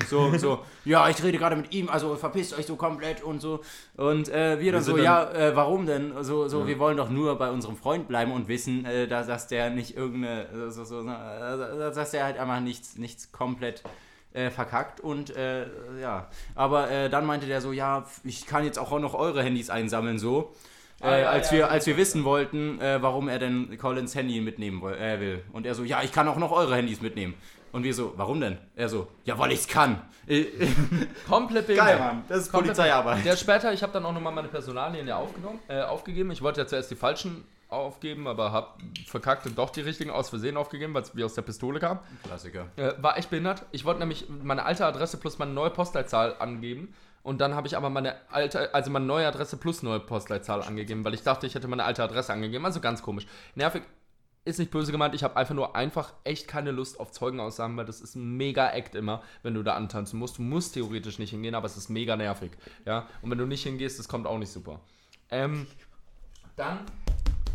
So, 0.10 0.38
so, 0.38 0.60
ja, 0.84 1.08
ich 1.10 1.24
rede 1.24 1.38
gerade 1.38 1.56
mit 1.56 1.74
ihm, 1.74 1.88
also 1.90 2.16
verpisst 2.16 2.58
euch 2.58 2.66
so 2.66 2.76
komplett 2.76 3.24
und 3.24 3.40
so. 3.42 3.62
Und 3.96 4.28
äh, 4.28 4.60
wir 4.60 4.74
dann 4.74 4.82
sind 4.84 4.92
so, 4.92 4.98
dann- 4.98 5.06
ja, 5.06 5.32
äh, 5.32 5.56
warum 5.56 5.86
denn? 5.86 6.12
So, 6.22 6.48
so 6.50 6.68
wir 6.68 6.80
wollen 6.80 6.98
doch 6.98 7.10
nur 7.10 7.38
bei 7.38 7.50
unserem 7.50 7.78
Freund 7.78 8.08
bleiben 8.10 8.32
und 8.34 8.48
wissen, 8.50 8.84
äh, 8.86 9.08
dass, 9.08 9.28
dass 9.28 9.48
der 9.48 9.70
nicht 9.70 9.96
irgendeine, 9.96 10.50
äh, 10.50 10.70
so, 10.72 10.84
so, 10.84 11.00
äh, 11.02 11.94
dass 11.94 12.12
der 12.12 12.26
halt 12.26 12.38
einfach 12.38 12.60
nichts, 12.60 12.98
nichts 12.98 13.32
komplett 13.32 13.84
äh, 14.34 14.50
verkackt 14.50 15.00
und 15.00 15.34
äh, 15.36 15.66
ja. 16.02 16.28
Aber 16.56 16.92
äh, 16.92 17.10
dann 17.10 17.26
meinte 17.26 17.48
der 17.48 17.62
so, 17.62 17.72
ja, 17.72 18.06
ich 18.26 18.46
kann 18.46 18.66
jetzt 18.66 18.78
auch 18.78 19.00
noch 19.00 19.14
eure 19.14 19.42
Handys 19.44 19.70
einsammeln, 19.70 20.20
so. 20.20 20.54
Äh, 21.02 21.22
ja, 21.24 21.30
als, 21.30 21.52
ja, 21.52 21.58
wir, 21.58 21.72
als 21.72 21.86
wir 21.88 21.98
wissen 21.98 22.24
wollten, 22.24 22.80
äh, 22.80 23.02
warum 23.02 23.28
er 23.28 23.38
denn 23.38 23.78
Collins 23.78 24.16
Handy 24.16 24.40
mitnehmen 24.40 24.82
äh, 24.94 25.20
will. 25.20 25.44
Und 25.52 25.66
er 25.66 25.76
so, 25.76 25.84
ja, 25.84 26.02
ich 26.04 26.12
kann 26.14 26.28
auch 26.30 26.38
noch 26.38 26.52
eure 26.54 26.76
Handys 26.76 27.02
mitnehmen. 27.02 27.34
Und 27.76 27.84
wir 27.84 27.94
so, 27.94 28.14
warum 28.16 28.40
denn? 28.40 28.58
Er 28.78 28.88
so, 28.88 29.08
ja, 29.26 29.38
weil 29.38 29.52
ich's 29.52 29.68
kann. 29.68 30.02
Äh, 30.28 30.46
Komplett 31.28 31.68
Geil, 31.68 31.76
behindert. 31.78 32.00
Mann. 32.00 32.24
Das 32.30 32.38
ist 32.40 32.52
Komplett- 32.52 32.76
Polizeiarbeit. 32.78 33.26
Der 33.26 33.36
später, 33.36 33.74
ich 33.74 33.84
habe 33.84 33.92
dann 33.92 34.06
auch 34.06 34.14
nochmal 34.14 34.34
meine 34.34 34.48
Personalien 34.48 35.06
ja 35.08 35.18
aufgenommen, 35.18 35.60
äh, 35.68 35.82
aufgegeben. 35.82 36.32
Ich 36.32 36.42
wollte 36.42 36.62
ja 36.62 36.68
zuerst 36.68 36.90
die 36.90 36.96
falschen 36.96 37.44
aufgeben, 37.68 38.28
aber 38.28 38.54
habe 38.54 38.68
verkackt 39.08 39.46
und 39.46 39.58
doch 39.58 39.72
die 39.72 39.82
richtigen 39.82 40.10
aus 40.10 40.30
Versehen 40.30 40.56
aufgegeben, 40.56 40.94
weil 40.94 41.02
es 41.02 41.16
wie 41.18 41.24
aus 41.26 41.34
der 41.34 41.42
Pistole 41.42 41.80
kam. 41.80 42.00
Klassiker. 42.24 42.68
Äh, 42.78 42.94
war 43.02 43.18
echt 43.18 43.30
behindert. 43.30 43.66
Ich 43.72 43.84
wollte 43.84 44.00
nämlich 44.00 44.28
meine 44.30 44.64
alte 44.64 44.86
Adresse 44.86 45.18
plus 45.18 45.38
meine 45.38 45.52
neue 45.52 45.70
Postleitzahl 45.72 46.36
angeben. 46.40 46.94
Und 47.24 47.42
dann 47.42 47.56
habe 47.56 47.68
ich 47.68 47.76
aber 47.76 47.90
meine 47.90 48.16
alte, 48.32 48.74
also 48.74 48.90
meine 48.92 49.06
neue 49.06 49.28
Adresse 49.28 49.58
plus 49.58 49.84
neue 49.84 50.00
Postleitzahl 50.00 50.62
angegeben, 50.62 51.04
weil 51.04 51.14
ich 51.16 51.24
dachte, 51.24 51.46
ich 51.48 51.56
hätte 51.56 51.68
meine 51.68 51.84
alte 51.84 52.04
Adresse 52.04 52.32
angegeben. 52.32 52.64
Also 52.66 52.80
ganz 52.80 53.02
komisch. 53.02 53.26
Nervig 53.56 53.84
ist 54.46 54.60
nicht 54.60 54.72
böse 54.72 54.92
gemeint. 54.92 55.16
Ich 55.16 55.24
habe 55.24 55.36
einfach 55.36 55.56
nur 55.56 55.76
einfach 55.76 56.14
echt 56.24 56.48
keine 56.48 56.72
Lust 56.72 57.00
auf 57.00 57.12
Zeugenaussagen, 57.12 57.76
weil 57.76 57.86
das 57.86 58.00
ist 58.00 58.16
ein 58.16 58.38
mega 58.38 58.70
Act 58.70 58.96
immer, 58.96 59.24
wenn 59.44 59.56
du 59.56 59.64
da 59.64 59.74
antanzen 59.74 60.20
musst. 60.20 60.38
Du 60.38 60.44
musst 60.44 60.76
theoretisch 60.76 61.20
nicht 61.20 61.32
hingehen, 61.32 61.56
aber 61.56 61.66
es 61.66 61.76
ist 61.76 61.90
mega 61.90 62.16
nervig. 62.16 62.52
Ja. 62.86 63.08
Und 63.22 63.32
wenn 63.32 63.40
du 63.40 63.48
nicht 63.48 63.64
hingehst, 63.64 64.00
das 64.00 64.08
kommt 64.08 64.28
auch 64.28 64.38
nicht 64.38 64.52
super. 64.52 64.80
Ähm, 65.32 65.66
dann 66.56 66.80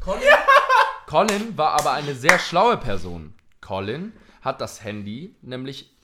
Colin, 0.00 0.22
Colin 1.06 1.56
war 1.56 1.78
aber 1.80 1.92
eine 1.92 2.14
sehr 2.14 2.38
schlaue 2.38 2.76
Person. 2.76 3.34
Colin 3.60 4.12
hat 4.42 4.60
das 4.60 4.82
Handy 4.82 5.36
nämlich 5.42 5.94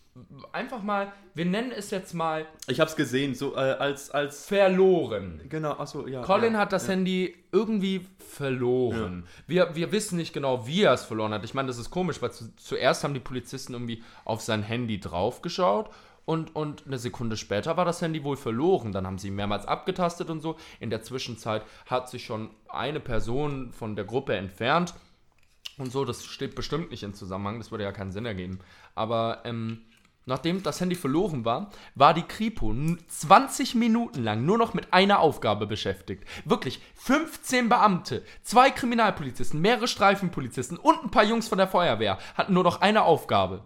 einfach 0.52 0.82
mal, 0.82 1.12
wir 1.34 1.44
nennen 1.44 1.72
es 1.72 1.90
jetzt 1.90 2.14
mal 2.14 2.46
Ich 2.68 2.80
habe 2.80 2.90
es 2.90 2.96
gesehen, 2.96 3.34
so 3.34 3.54
äh, 3.54 3.58
als, 3.58 4.10
als, 4.10 4.46
verloren. 4.46 5.40
genau, 5.48 5.72
achso, 5.72 6.06
ja. 6.06 6.22
Colin 6.22 6.54
ja, 6.54 6.60
hat 6.60 6.72
das 6.72 6.86
ja. 6.86 6.94
Handy 6.94 7.34
irgendwie 7.52 8.06
verloren. 8.18 9.26
Wir, 9.46 9.74
wir 9.74 9.92
wissen 9.92 10.16
nicht 10.16 10.32
genau, 10.32 10.66
wie 10.66 10.82
er 10.82 10.92
es 10.92 11.04
verloren 11.04 11.32
hat. 11.32 11.44
Ich 11.44 11.54
meine, 11.54 11.68
das 11.68 11.78
ist 11.78 11.90
komisch, 11.90 12.20
weil 12.22 12.32
zu, 12.32 12.54
zuerst 12.56 13.04
haben 13.04 13.14
die 13.14 13.20
Polizisten 13.20 13.72
irgendwie 13.72 14.02
auf 14.24 14.40
sein 14.40 14.62
Handy 14.62 15.00
draufgeschaut 15.00 15.90
und, 16.26 16.56
und 16.56 16.86
eine 16.86 16.98
Sekunde 16.98 17.36
später 17.36 17.76
war 17.76 17.84
das 17.84 18.02
Handy 18.02 18.24
wohl 18.24 18.36
verloren. 18.36 18.92
Dann 18.92 19.06
haben 19.06 19.18
sie 19.18 19.30
mehrmals 19.30 19.64
abgetastet 19.64 20.28
und 20.28 20.40
so. 20.40 20.56
In 20.80 20.90
der 20.90 21.02
Zwischenzeit 21.02 21.62
hat 21.86 22.10
sich 22.10 22.24
schon 22.24 22.50
eine 22.68 23.00
Person 23.00 23.72
von 23.72 23.94
der 23.94 24.04
Gruppe 24.04 24.34
entfernt 24.34 24.92
und 25.78 25.92
so. 25.92 26.04
Das 26.04 26.24
steht 26.24 26.56
bestimmt 26.56 26.90
nicht 26.90 27.04
in 27.04 27.14
Zusammenhang. 27.14 27.58
Das 27.58 27.70
würde 27.70 27.84
ja 27.84 27.92
keinen 27.92 28.10
Sinn 28.10 28.26
ergeben. 28.26 28.58
Aber 28.96 29.42
ähm, 29.44 29.82
nachdem 30.26 30.62
das 30.62 30.80
Handy 30.80 30.96
verloren 30.96 31.44
war, 31.44 31.70
war 31.94 32.12
die 32.12 32.22
Kripo 32.22 32.72
n- 32.72 32.98
20 33.08 33.76
Minuten 33.76 34.22
lang 34.22 34.44
nur 34.44 34.58
noch 34.58 34.74
mit 34.74 34.92
einer 34.92 35.20
Aufgabe 35.20 35.66
beschäftigt. 35.66 36.24
Wirklich 36.44 36.80
15 36.96 37.68
Beamte, 37.68 38.24
zwei 38.42 38.70
Kriminalpolizisten, 38.70 39.60
mehrere 39.60 39.88
Streifenpolizisten 39.88 40.76
und 40.76 41.02
ein 41.04 41.10
paar 41.10 41.24
Jungs 41.24 41.48
von 41.48 41.58
der 41.58 41.68
Feuerwehr 41.68 42.18
hatten 42.34 42.52
nur 42.52 42.64
noch 42.64 42.80
eine 42.80 43.02
Aufgabe. 43.04 43.62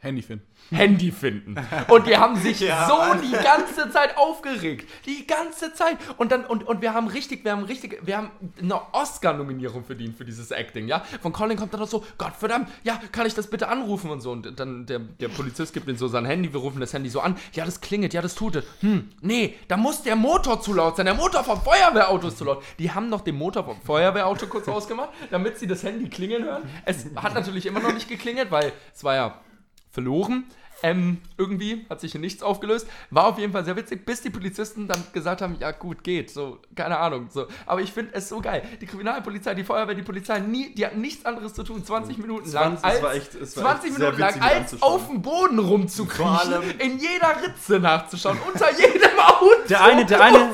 Handy 0.00 0.22
finden. 0.22 0.46
Handy 0.70 1.12
finden. 1.12 1.56
Und 1.88 2.06
die 2.06 2.16
haben 2.16 2.36
sich 2.36 2.58
so 2.58 2.98
die 3.22 3.32
ganze 3.32 3.90
Zeit 3.90 4.16
aufgeregt. 4.16 4.88
Die 5.04 5.26
ganze 5.26 5.74
Zeit. 5.74 5.98
Und 6.16 6.32
dann, 6.32 6.46
und, 6.46 6.66
und 6.66 6.80
wir 6.80 6.94
haben 6.94 7.06
richtig, 7.06 7.44
wir 7.44 7.52
haben 7.52 7.64
richtig, 7.64 7.98
wir 8.02 8.16
haben 8.16 8.30
eine 8.60 8.80
Oscar-Nominierung 8.92 9.84
verdient 9.84 10.16
für 10.16 10.24
dieses 10.24 10.50
Acting, 10.50 10.88
ja. 10.88 11.04
Von 11.20 11.32
Colin 11.32 11.58
kommt 11.58 11.74
dann 11.74 11.80
noch 11.80 11.88
so, 11.88 12.02
Gott 12.16 12.34
verdammt, 12.34 12.70
ja, 12.82 12.98
kann 13.12 13.26
ich 13.26 13.34
das 13.34 13.48
bitte 13.48 13.68
anrufen 13.68 14.10
und 14.10 14.22
so. 14.22 14.32
Und 14.32 14.58
dann 14.58 14.86
der, 14.86 15.00
der 15.00 15.28
Polizist 15.28 15.74
gibt 15.74 15.86
ihm 15.86 15.96
so 15.96 16.08
sein 16.08 16.24
Handy, 16.24 16.50
wir 16.50 16.60
rufen 16.60 16.80
das 16.80 16.94
Handy 16.94 17.10
so 17.10 17.20
an. 17.20 17.36
Ja, 17.52 17.66
das 17.66 17.82
klingelt, 17.82 18.14
ja, 18.14 18.22
das 18.22 18.34
tut 18.34 18.56
es. 18.56 18.64
Hm, 18.80 19.10
nee, 19.20 19.56
da 19.68 19.76
muss 19.76 20.02
der 20.02 20.16
Motor 20.16 20.62
zu 20.62 20.72
laut 20.72 20.96
sein. 20.96 21.04
Der 21.06 21.14
Motor 21.14 21.44
vom 21.44 21.60
Feuerwehrauto 21.60 22.28
ist 22.28 22.38
zu 22.38 22.44
laut. 22.44 22.62
Die 22.78 22.90
haben 22.90 23.10
noch 23.10 23.20
den 23.20 23.36
Motor 23.36 23.64
vom 23.64 23.80
Feuerwehrauto 23.82 24.46
kurz 24.46 24.66
ausgemacht, 24.68 25.10
damit 25.30 25.58
sie 25.58 25.66
das 25.66 25.82
Handy 25.82 26.08
klingeln 26.08 26.44
hören. 26.44 26.62
Es 26.86 27.04
hat 27.16 27.34
natürlich 27.34 27.66
immer 27.66 27.80
noch 27.80 27.92
nicht 27.92 28.08
geklingelt, 28.08 28.50
weil 28.50 28.72
es 28.94 29.04
war 29.04 29.14
ja 29.14 29.40
verloren. 29.90 30.46
Ähm, 30.82 31.18
irgendwie 31.36 31.84
hat 31.90 32.00
sich 32.00 32.12
hier 32.12 32.20
nichts 32.20 32.42
aufgelöst. 32.42 32.86
War 33.10 33.26
auf 33.26 33.38
jeden 33.38 33.52
Fall 33.52 33.64
sehr 33.64 33.76
witzig, 33.76 34.06
bis 34.06 34.22
die 34.22 34.30
Polizisten 34.30 34.88
dann 34.88 35.02
gesagt 35.12 35.42
haben, 35.42 35.56
ja 35.60 35.72
gut, 35.72 36.02
geht. 36.02 36.30
So, 36.30 36.58
keine 36.74 36.98
Ahnung. 36.98 37.28
So. 37.30 37.46
Aber 37.66 37.80
ich 37.82 37.92
finde 37.92 38.14
es 38.14 38.28
so 38.28 38.40
geil. 38.40 38.62
Die 38.80 38.86
Kriminalpolizei, 38.86 39.54
die 39.54 39.64
Feuerwehr, 39.64 39.94
die 39.94 40.02
Polizei, 40.02 40.38
nie, 40.40 40.74
die 40.74 40.86
hatten 40.86 41.00
nichts 41.00 41.26
anderes 41.26 41.52
zu 41.54 41.62
tun, 41.64 41.84
20 41.84 42.16
Minuten 42.18 42.50
lang, 42.52 42.78
20, 42.78 43.04
als, 43.04 43.16
echt- 43.16 43.34
es 43.34 43.56
war 43.58 43.64
20 43.80 43.90
echt 43.90 43.98
sehr 43.98 44.12
Minuten 44.12 44.20
lang 44.40 44.40
als 44.42 44.82
auf 44.82 45.06
dem 45.08 45.20
Boden 45.22 45.58
rumzukriechen, 45.58 46.62
in 46.78 46.98
jeder 46.98 47.36
Ritze 47.46 47.78
nachzuschauen, 47.78 48.38
unter 48.52 48.70
jedem 48.78 49.18
Auto. 49.18 49.50
Der 49.68 49.84
eine, 49.84 50.06
der 50.06 50.20
eine, 50.22 50.52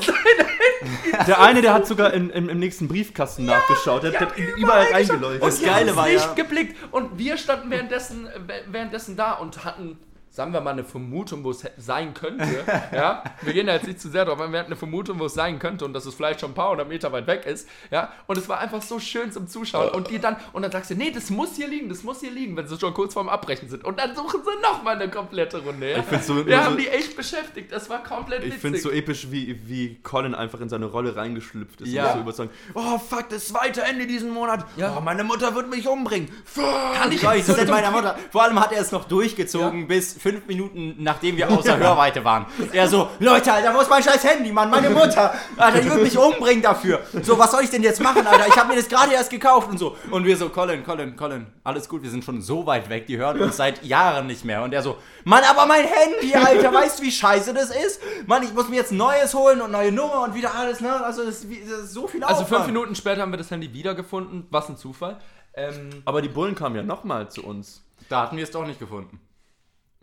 der 1.27 1.41
eine, 1.41 1.61
der 1.61 1.73
hat 1.73 1.87
sogar 1.87 2.13
in, 2.13 2.29
im, 2.29 2.49
im 2.49 2.59
nächsten 2.59 2.87
Briefkasten 2.87 3.45
nachgeschaut. 3.45 4.03
Der, 4.03 4.11
der 4.11 4.19
hat 4.21 4.37
überall 4.37 4.85
reingeleuchtet. 4.91 5.41
Und 5.41 5.47
Das 5.53 5.61
Geile 5.61 5.95
war 5.95 6.07
nicht 6.07 6.25
ja- 6.25 6.33
geblickt. 6.33 6.75
Und 6.91 7.17
wir 7.17 7.37
standen 7.37 7.69
währenddessen, 7.71 8.27
äh, 8.27 8.39
währenddessen 8.67 9.15
da 9.15 9.33
und 9.33 9.63
hatten, 9.65 9.97
sagen 10.37 10.53
wir 10.53 10.61
mal, 10.61 10.69
eine 10.69 10.83
Vermutung, 10.83 11.43
wo 11.43 11.49
es 11.49 11.63
sein 11.77 12.13
könnte. 12.13 12.63
ja, 12.93 13.23
wir 13.41 13.53
gehen 13.53 13.65
da 13.65 13.73
jetzt 13.73 13.87
nicht 13.87 13.99
zu 13.99 14.07
sehr 14.09 14.23
drauf, 14.23 14.39
aber 14.39 14.51
wir 14.51 14.59
hatten 14.59 14.67
eine 14.71 14.75
Vermutung, 14.75 15.17
wo 15.19 15.25
es 15.25 15.33
sein 15.33 15.57
könnte 15.57 15.83
und 15.83 15.93
dass 15.93 16.05
es 16.05 16.13
vielleicht 16.13 16.41
schon 16.41 16.51
ein 16.51 16.53
paar 16.53 16.69
hundert 16.69 16.87
Meter 16.87 17.11
weit 17.11 17.25
weg 17.25 17.47
ist. 17.47 17.67
Ja, 17.89 18.11
und 18.27 18.37
es 18.37 18.47
war 18.47 18.59
einfach 18.59 18.83
so 18.83 18.99
schön 18.99 19.31
zum 19.31 19.47
Zuschauen. 19.47 19.89
Und 19.89 20.11
die 20.11 20.19
dann, 20.19 20.35
und 20.53 20.61
dann 20.61 20.71
sagst 20.71 20.91
du, 20.91 20.95
nee, 20.95 21.09
das 21.09 21.31
muss 21.31 21.55
hier 21.55 21.67
liegen, 21.67 21.89
das 21.89 22.03
muss 22.03 22.19
hier 22.19 22.29
liegen, 22.29 22.55
wenn 22.55 22.67
sie 22.67 22.79
schon 22.79 22.93
kurz 22.93 23.15
vorm 23.15 23.29
Abbrechen 23.29 23.67
sind. 23.67 23.83
Und 23.83 23.99
dann 23.99 24.15
suchen 24.15 24.41
sie 24.45 24.61
nochmal 24.61 24.95
eine 25.01 25.09
komplette 25.09 25.57
Runde. 25.63 25.89
Ja? 25.91 26.03
Ich 26.11 26.21
so- 26.21 26.45
wir 26.45 26.55
so- 26.55 26.63
haben 26.63 26.77
die 26.77 26.87
echt 26.87 27.17
beschäftigt. 27.17 27.71
Das 27.71 27.89
war 27.89 28.03
komplett 28.03 28.43
Ich 28.43 28.53
finde 28.53 28.77
es 28.77 28.83
so 28.83 28.91
episch, 28.91 29.31
wie, 29.31 29.59
wie 29.67 29.95
Colin 30.03 30.35
einfach 30.35 30.61
in 30.61 30.69
seine 30.69 30.85
Rolle 30.85 31.15
reingeschlüpft 31.15 31.81
ist. 31.81 31.89
Ja. 31.89 32.09
Und 32.11 32.13
so 32.13 32.19
überzeugt. 32.19 32.53
Oh, 32.75 32.99
fuck, 32.99 33.27
das 33.29 33.47
zweite 33.47 33.81
Ende 33.81 34.05
diesen 34.05 34.29
Monat. 34.29 34.65
Ja. 34.77 34.95
Oh, 34.95 35.01
meine 35.01 35.23
Mutter 35.23 35.55
wird 35.55 35.67
mich 35.67 35.87
umbringen. 35.87 36.29
Fuck. 36.45 36.63
Kann 36.93 37.11
ich 37.11 37.21
das 37.21 37.49
ist 37.49 37.67
meiner 37.69 37.89
Mutter. 37.89 38.15
Vor 38.31 38.43
allem 38.43 38.59
hat 38.59 38.71
er 38.71 38.81
es 38.81 38.91
noch 38.91 39.05
durchgezogen 39.05 39.87
bis 39.87 40.13
fünf 40.29 40.45
Minuten, 40.45 40.95
nachdem 40.99 41.37
wir 41.37 41.49
außer 41.57 41.77
Hörweite 41.77 42.23
waren. 42.23 42.45
Er 42.73 42.87
so, 42.87 43.09
Leute, 43.19 43.53
Alter, 43.53 43.73
wo 43.73 43.79
ist 43.79 43.89
mein 43.89 44.03
scheiß 44.03 44.23
Handy, 44.25 44.51
Mann? 44.51 44.69
Meine 44.69 44.89
Mutter, 44.89 45.33
Alter, 45.55 45.81
die 45.81 45.89
wird 45.89 46.03
mich 46.03 46.17
umbringen 46.17 46.61
dafür. 46.61 46.99
So, 47.21 47.37
was 47.39 47.51
soll 47.51 47.63
ich 47.63 47.69
denn 47.69 47.83
jetzt 47.83 48.01
machen, 48.01 48.27
Alter? 48.27 48.47
Ich 48.47 48.57
habe 48.57 48.69
mir 48.69 48.75
das 48.75 48.89
gerade 48.89 49.13
erst 49.13 49.29
gekauft 49.29 49.69
und 49.69 49.77
so. 49.77 49.95
Und 50.11 50.25
wir 50.25 50.35
so, 50.35 50.49
Colin, 50.49 50.83
Colin, 50.83 51.15
Colin, 51.15 51.47
alles 51.63 51.87
gut, 51.87 52.03
wir 52.03 52.09
sind 52.09 52.25
schon 52.25 52.41
so 52.41 52.65
weit 52.65 52.89
weg, 52.89 53.07
die 53.07 53.17
hören 53.17 53.39
uns 53.39 53.57
seit 53.57 53.83
Jahren 53.85 54.27
nicht 54.27 54.43
mehr. 54.43 54.63
Und 54.63 54.73
er 54.73 54.81
so, 54.81 54.97
Mann, 55.23 55.43
aber 55.49 55.65
mein 55.65 55.85
Handy, 55.85 56.33
Alter, 56.35 56.73
weißt 56.73 56.99
du, 56.99 57.03
wie 57.03 57.11
scheiße 57.11 57.53
das 57.53 57.69
ist? 57.69 58.01
Mann, 58.25 58.43
ich 58.43 58.53
muss 58.53 58.67
mir 58.67 58.77
jetzt 58.77 58.91
ein 58.91 58.97
neues 58.97 59.33
holen 59.33 59.61
und 59.61 59.71
neue 59.71 59.91
Nummer 59.91 60.23
und 60.23 60.35
wieder 60.35 60.53
alles, 60.55 60.81
ne? 60.81 60.93
Also, 61.05 61.23
das 61.23 61.43
ist, 61.43 61.47
das 61.69 61.79
ist 61.85 61.93
so 61.93 62.07
viel 62.07 62.23
also 62.23 62.41
Aufwand. 62.43 62.63
fünf 62.63 62.67
Minuten 62.67 62.95
später 62.95 63.21
haben 63.21 63.31
wir 63.31 63.37
das 63.37 63.51
Handy 63.51 63.71
wiedergefunden. 63.73 64.47
Was 64.49 64.67
ein 64.69 64.77
Zufall. 64.77 65.17
Ähm, 65.53 65.89
Aber 66.05 66.21
die 66.21 66.29
Bullen 66.29 66.55
kamen 66.55 66.75
ja 66.75 66.83
nochmal 66.83 67.29
zu 67.29 67.43
uns. 67.45 67.83
Da 68.09 68.23
hatten 68.23 68.37
wir 68.37 68.43
es 68.43 68.51
doch 68.51 68.65
nicht 68.65 68.79
gefunden. 68.79 69.19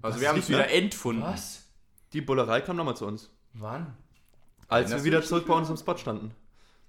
Also, 0.05 0.17
Das 0.17 0.21
wir 0.21 0.29
haben 0.29 0.39
es 0.39 0.49
wieder 0.49 0.59
ne? 0.59 0.71
entfunden. 0.71 1.23
was? 1.23 1.63
Die 2.13 2.21
Bullerei 2.21 2.61
kam 2.61 2.77
nochmal 2.77 2.97
zu 2.97 3.07
uns. 3.07 3.31
Wann? 3.55 3.95
Als 4.69 4.91
wir 4.91 5.03
wieder 5.05 5.21
du 5.21 5.27
zurück 5.27 5.47
bei 5.47 5.55
uns 5.55 5.69
im 5.71 5.77
Spot 5.77 5.97
standen. 5.97 6.33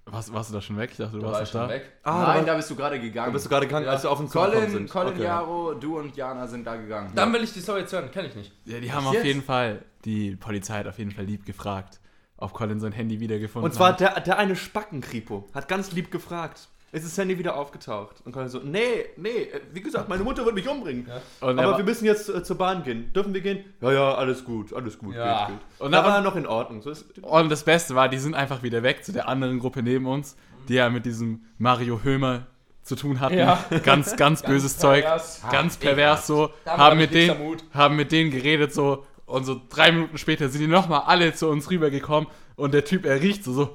Was, 0.08 0.32
warst 0.32 0.52
du 0.52 0.54
da 0.54 0.62
schon 0.62 0.78
weg? 0.78 0.90
Ich 0.92 0.98
dachte, 0.98 1.14
du 1.14 1.20
Da 1.20 1.26
war 1.28 1.34
warst 1.40 1.52
schon 1.52 1.62
da. 1.62 1.70
weg. 1.70 1.92
Ah, 2.04 2.24
Nein, 2.28 2.46
da, 2.46 2.52
da 2.52 2.58
bist 2.58 2.70
du 2.70 2.76
gerade 2.76 3.00
gegangen. 3.00 3.28
da 3.28 3.34
bist 3.34 3.46
du 3.46 3.50
gerade 3.50 3.66
gegangen, 3.66 3.86
Ja. 3.88 3.92
als 3.94 4.04
wir 4.04 4.12
auf 4.12 4.20
uns 4.20 4.32
zugekommen 4.32 4.58
Colin, 4.60 4.72
sind. 4.72 4.90
Colin 4.90 5.14
Okay. 5.14 5.24
Jaro, 5.24 5.74
du 5.74 5.98
und 5.98 6.16
Jana 6.16 6.46
sind 6.48 6.66
da 6.68 6.76
gegangen. 6.76 7.12
Dann 7.16 7.34
will 7.34 7.44
ich 7.44 7.54
die 7.54 7.62
Story 7.62 7.82
jetzt 7.82 7.92
hören. 7.94 8.12
Kenn 8.12 8.26
ich 8.26 8.36
nicht. 8.36 8.52
Ja, 8.66 8.80
die 8.80 8.92
haben 8.94 9.06
jetzt? 9.08 9.18
auf 9.18 9.26
jeden 9.26 9.42
Fall, 9.42 9.84
die 10.04 10.36
Polizei 10.36 10.78
hat 10.80 10.88
auf 10.88 11.00
jeden 11.00 11.12
Fall 11.12 11.26
lieb 11.26 11.46
gefragt, 11.46 12.00
ob 12.38 12.54
Colin 12.54 12.80
sein 12.80 12.92
Handy 12.92 13.20
wiedergefunden 13.20 13.68
Und 13.70 13.76
zwar 13.76 13.94
hat. 13.94 14.00
der, 14.00 14.20
der 14.20 14.38
eine 14.38 14.56
Spackenkripo 14.56 15.48
hat 15.54 15.68
ganz 15.68 15.92
lieb 15.92 16.12
gefragt. 16.12 16.68
Ist 16.92 17.04
das 17.06 17.18
Handy 17.18 17.38
wieder 17.38 17.58
aufgetaucht? 17.58 18.18
Und 18.24 18.32
Colin 18.32 18.48
so, 18.48 18.60
nee, 18.64 19.06
nee, 19.18 19.30
äh, 19.30 19.60
wie 19.74 19.82
gesagt, 19.82 20.08
meine 20.08 20.24
Mutter 20.24 20.46
wird 20.46 20.56
mich 20.56 20.68
umbringen. 20.68 21.08
Er 21.08 21.22
Aber 21.42 21.56
war- 21.58 21.78
wir 21.78 21.84
müssen 21.84 22.06
jetzt 22.06 22.30
äh, 22.30 22.42
zur 22.42 22.58
Bahn 22.58 22.84
gehen. 22.84 23.12
Dürfen 23.12 23.34
wir 23.34 23.42
gehen? 23.42 23.66
Ja, 23.82 23.92
ja, 23.92 24.14
alles 24.16 24.46
gut, 24.46 24.72
alles 24.74 24.98
gut, 24.98 25.14
Ja. 25.14 25.48
geht, 25.48 25.56
geht. 25.58 25.82
Und 25.86 25.92
da 25.92 25.98
dann- 26.02 26.06
war 26.10 26.16
er 26.20 26.22
noch 26.22 26.38
in 26.38 26.48
Ordnung. 26.48 26.82
So 26.82 26.90
ist, 26.92 27.06
Und 27.22 27.50
das 27.50 27.64
Beste 27.64 27.96
war, 27.96 28.08
die 28.08 28.18
sind 28.18 28.34
einfach 28.34 28.64
wieder 28.64 28.82
weg 28.82 29.04
zu 29.04 29.12
der 29.12 29.28
anderen 29.28 29.60
Gruppe 29.60 29.84
neben 29.84 30.06
uns, 30.06 30.38
die 30.70 30.76
ja 30.76 30.90
mit 30.90 31.06
diesem 31.06 31.42
Mario 31.58 32.00
Hömer 32.04 32.48
zu 32.84 32.96
tun 32.96 33.20
hatten. 33.20 33.38
Ja. 33.40 33.66
Ganz, 33.84 34.16
ganz 34.16 34.42
böses 34.44 34.78
Zeug. 34.78 35.04
pervers. 35.04 35.42
Ganz 35.52 35.76
pervers 35.78 36.28
so. 36.28 36.52
Damit 36.64 36.80
Haben 36.80 37.02
hab 37.02 37.12
mit, 37.12 37.40
Hut. 37.40 37.64
haben 37.74 37.96
mit 37.98 38.12
denen 38.14 38.32
geredet 38.32 38.74
so. 38.74 39.06
Und 39.26 39.44
so 39.44 39.60
drei 39.70 39.92
Minuten 39.92 40.18
später 40.20 40.48
sind 40.50 40.62
die 40.62 40.68
nochmal 40.68 41.02
alle 41.08 41.34
zu 41.34 41.50
uns 41.50 41.70
rübergekommen. 41.72 42.30
Und 42.56 42.74
der 42.76 42.86
Typ, 42.86 43.06
er 43.06 43.20
riecht 43.22 43.44
so 43.44 43.52
so. 43.54 43.74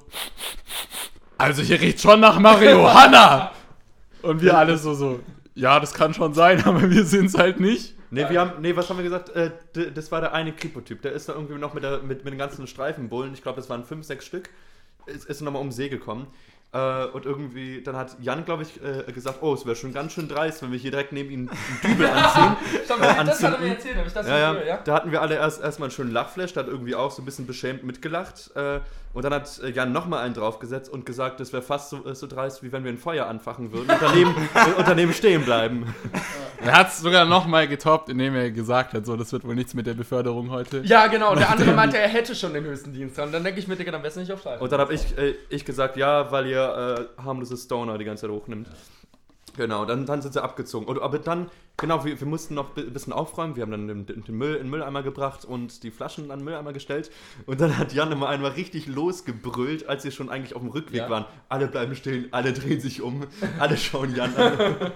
Also 1.41 1.63
hier 1.63 1.81
riecht 1.81 2.01
schon 2.01 2.21
nach 2.21 2.39
Marihuana. 2.39 3.51
Und 4.23 4.43
wir 4.43 4.57
alle 4.57 4.77
so 4.77 4.95
so. 4.95 5.21
Ja, 5.55 5.81
das 5.81 5.95
kann 5.95 6.13
schon 6.15 6.35
sein, 6.35 6.63
aber 6.67 6.91
wir 6.91 7.05
sind's 7.05 7.37
halt 7.37 7.61
nicht. 7.61 7.95
Nee, 8.11 8.29
wir 8.29 8.41
haben, 8.41 8.61
nee, 8.61 8.75
was 8.75 8.89
haben 8.91 8.97
wir 8.97 9.05
gesagt? 9.05 9.31
Äh, 9.31 9.51
das 9.95 10.11
war 10.11 10.21
der 10.21 10.35
eine 10.35 10.53
Kripo-Typ. 10.53 11.01
Der 11.03 11.13
ist 11.13 11.29
da 11.29 11.33
irgendwie 11.33 11.55
noch 11.55 11.75
mit, 11.75 11.85
der, 11.85 11.99
mit, 11.99 12.25
mit 12.25 12.33
den 12.33 12.39
ganzen 12.39 12.67
Streifenbullen, 12.67 13.33
ich 13.35 13.43
glaube, 13.43 13.61
das 13.61 13.71
waren 13.71 13.85
fünf, 13.85 14.05
sechs 14.05 14.27
Stück, 14.27 14.51
ist, 15.07 15.27
ist 15.27 15.41
nochmal 15.43 15.63
um 15.63 15.69
den 15.69 15.73
See 15.73 15.89
gekommen. 15.89 16.27
Äh, 16.73 17.07
und 17.07 17.25
irgendwie, 17.25 17.83
dann 17.83 17.97
hat 17.97 18.17
Jan, 18.21 18.45
glaube 18.45 18.65
ich, 18.65 18.81
äh, 18.83 19.11
gesagt, 19.13 19.39
oh, 19.43 19.55
es 19.55 19.65
wäre 19.65 19.77
schon 19.77 19.93
ganz 19.93 20.13
schön 20.13 20.29
dreist, 20.29 20.63
wenn 20.63 20.73
wir 20.73 20.79
hier 20.79 20.91
direkt 20.91 21.13
neben 21.13 21.31
ihm 21.31 21.49
einen 21.51 21.59
Dübel 21.95 22.07
anziehen. 22.11 22.57
Stimmt, 22.85 23.01
Äh, 23.03 23.25
das 23.25 23.43
hat 23.43 23.55
er 23.55 23.61
mir 23.61 23.69
erzählt, 23.71 23.97
hab 23.97 24.07
ich 24.07 24.13
das 24.13 24.27
Ja, 24.27 24.39
ja, 24.39 24.53
früher, 24.55 24.67
ja? 24.67 24.77
da 24.85 24.95
hatten 24.95 25.13
wir 25.13 25.23
alle 25.23 25.37
erst 25.37 25.63
erstmal 25.63 25.87
einen 25.89 25.95
schönen 25.95 26.13
Lachflash, 26.13 26.53
der 26.53 26.65
hat 26.65 26.71
irgendwie 26.71 26.95
auch 26.95 27.11
so 27.11 27.23
ein 27.23 27.25
bisschen 27.25 27.47
beschämt 27.47 27.85
mitgelacht. 27.85 28.51
Und 29.13 29.25
dann 29.25 29.35
hat 29.35 29.59
äh, 29.59 29.71
Jan 29.71 29.91
nochmal 29.93 30.25
einen 30.25 30.35
draufgesetzt 30.35 30.91
und 30.93 31.05
gesagt, 31.05 31.41
das 31.41 31.53
wäre 31.53 31.63
fast 31.63 31.91
so, 31.91 32.05
äh, 32.07 32.15
so 32.15 32.29
dreist, 32.29 32.63
wie 32.63 32.71
wenn 32.71 32.85
wir 32.85 32.93
ein 32.93 32.99
Feuer 32.99 33.27
anfachen 33.27 33.73
würden 33.73 33.91
und 33.91 34.01
daneben, 34.01 34.35
und 34.79 34.87
daneben 34.87 35.13
stehen 35.13 35.45
bleiben. 35.45 35.93
Er 36.63 36.79
hat 36.79 36.89
es 36.89 37.01
sogar 37.01 37.25
nochmal 37.25 37.67
getoppt, 37.67 38.09
indem 38.09 38.37
er 38.37 38.51
gesagt 38.53 38.93
hat, 38.95 39.07
so, 39.07 39.17
das 39.17 39.33
wird 39.33 39.45
wohl 39.45 39.57
nichts 39.57 39.75
mit 39.75 39.87
der 39.87 39.95
Beförderung 39.95 40.51
heute. 40.51 40.83
Ja, 40.85 41.09
genau. 41.09 41.35
Der 41.35 41.51
andere 41.51 41.73
meinte, 41.73 41.99
er 41.99 42.09
hätte 42.09 42.37
schon 42.37 42.55
den 42.55 42.65
höchsten 42.65 42.93
Dienst 42.93 43.19
dran. 43.19 43.33
Dann 43.33 43.43
denke 43.43 43.59
ich 43.59 43.67
mir, 43.67 43.77
Digga, 43.77 43.91
dann 43.91 44.03
wär's 44.03 44.17
nicht 44.17 44.31
auf 44.31 44.41
Streifen. 44.41 44.63
Und 44.63 44.71
dann 44.71 44.81
habe 44.81 44.95
ich, 44.95 45.19
äh, 45.19 45.35
ich 45.49 45.65
gesagt, 45.65 45.97
ja, 45.97 46.31
weil 46.31 46.47
ihr 46.47 47.09
äh, 47.19 47.23
harmlose 47.23 47.57
Stoner 47.57 47.99
die 47.99 48.05
ganze 48.05 48.23
Zeit 48.23 48.31
hochnimmt. 48.31 48.69
Genau, 49.57 49.85
dann, 49.85 50.07
dann 50.07 50.23
sind 50.23 50.33
sie 50.35 50.43
abgezogen. 50.43 50.87
Und, 50.87 51.01
aber 51.01 51.19
dann, 51.19 51.51
genau, 51.77 52.05
wir, 52.05 52.19
wir 52.19 52.27
mussten 52.27 52.55
noch 52.55 52.77
ein 52.77 52.93
bisschen 52.93 53.13
aufräumen. 53.13 53.57
Wir 53.57 53.63
haben 53.63 53.71
dann 53.71 53.89
den, 53.89 54.07
den 54.07 54.37
Müll 54.37 54.55
in 54.55 54.63
den 54.65 54.71
Mülleimer 54.71 55.03
gebracht 55.03 55.45
und 55.45 55.83
die 55.83 55.91
Flaschen 55.91 56.31
an 56.31 56.39
den 56.41 56.45
Mülleimer 56.45 56.73
gestellt. 56.73 57.11
Und 57.47 57.61
dann 57.61 57.77
hat 57.79 57.93
Jan 57.93 58.13
immer 58.13 58.29
einmal 58.29 58.53
richtig 58.53 58.87
losgebrüllt, 58.87 59.89
als 59.89 60.05
wir 60.05 60.11
schon 60.11 60.29
eigentlich 60.31 60.55
auf 60.55 60.63
dem 60.63 60.71
Rückweg 60.71 61.01
Ja. 61.01 61.11
waren. 61.11 61.25
Alle 61.49 61.67
bleiben 61.67 61.95
stehen, 61.95 62.29
alle 62.31 62.53
drehen 62.53 62.81
sich 62.81 63.03
um, 63.03 63.25
alle 63.59 63.77
schauen 63.77 64.15
Jan 64.15 64.35
an. 64.37 64.53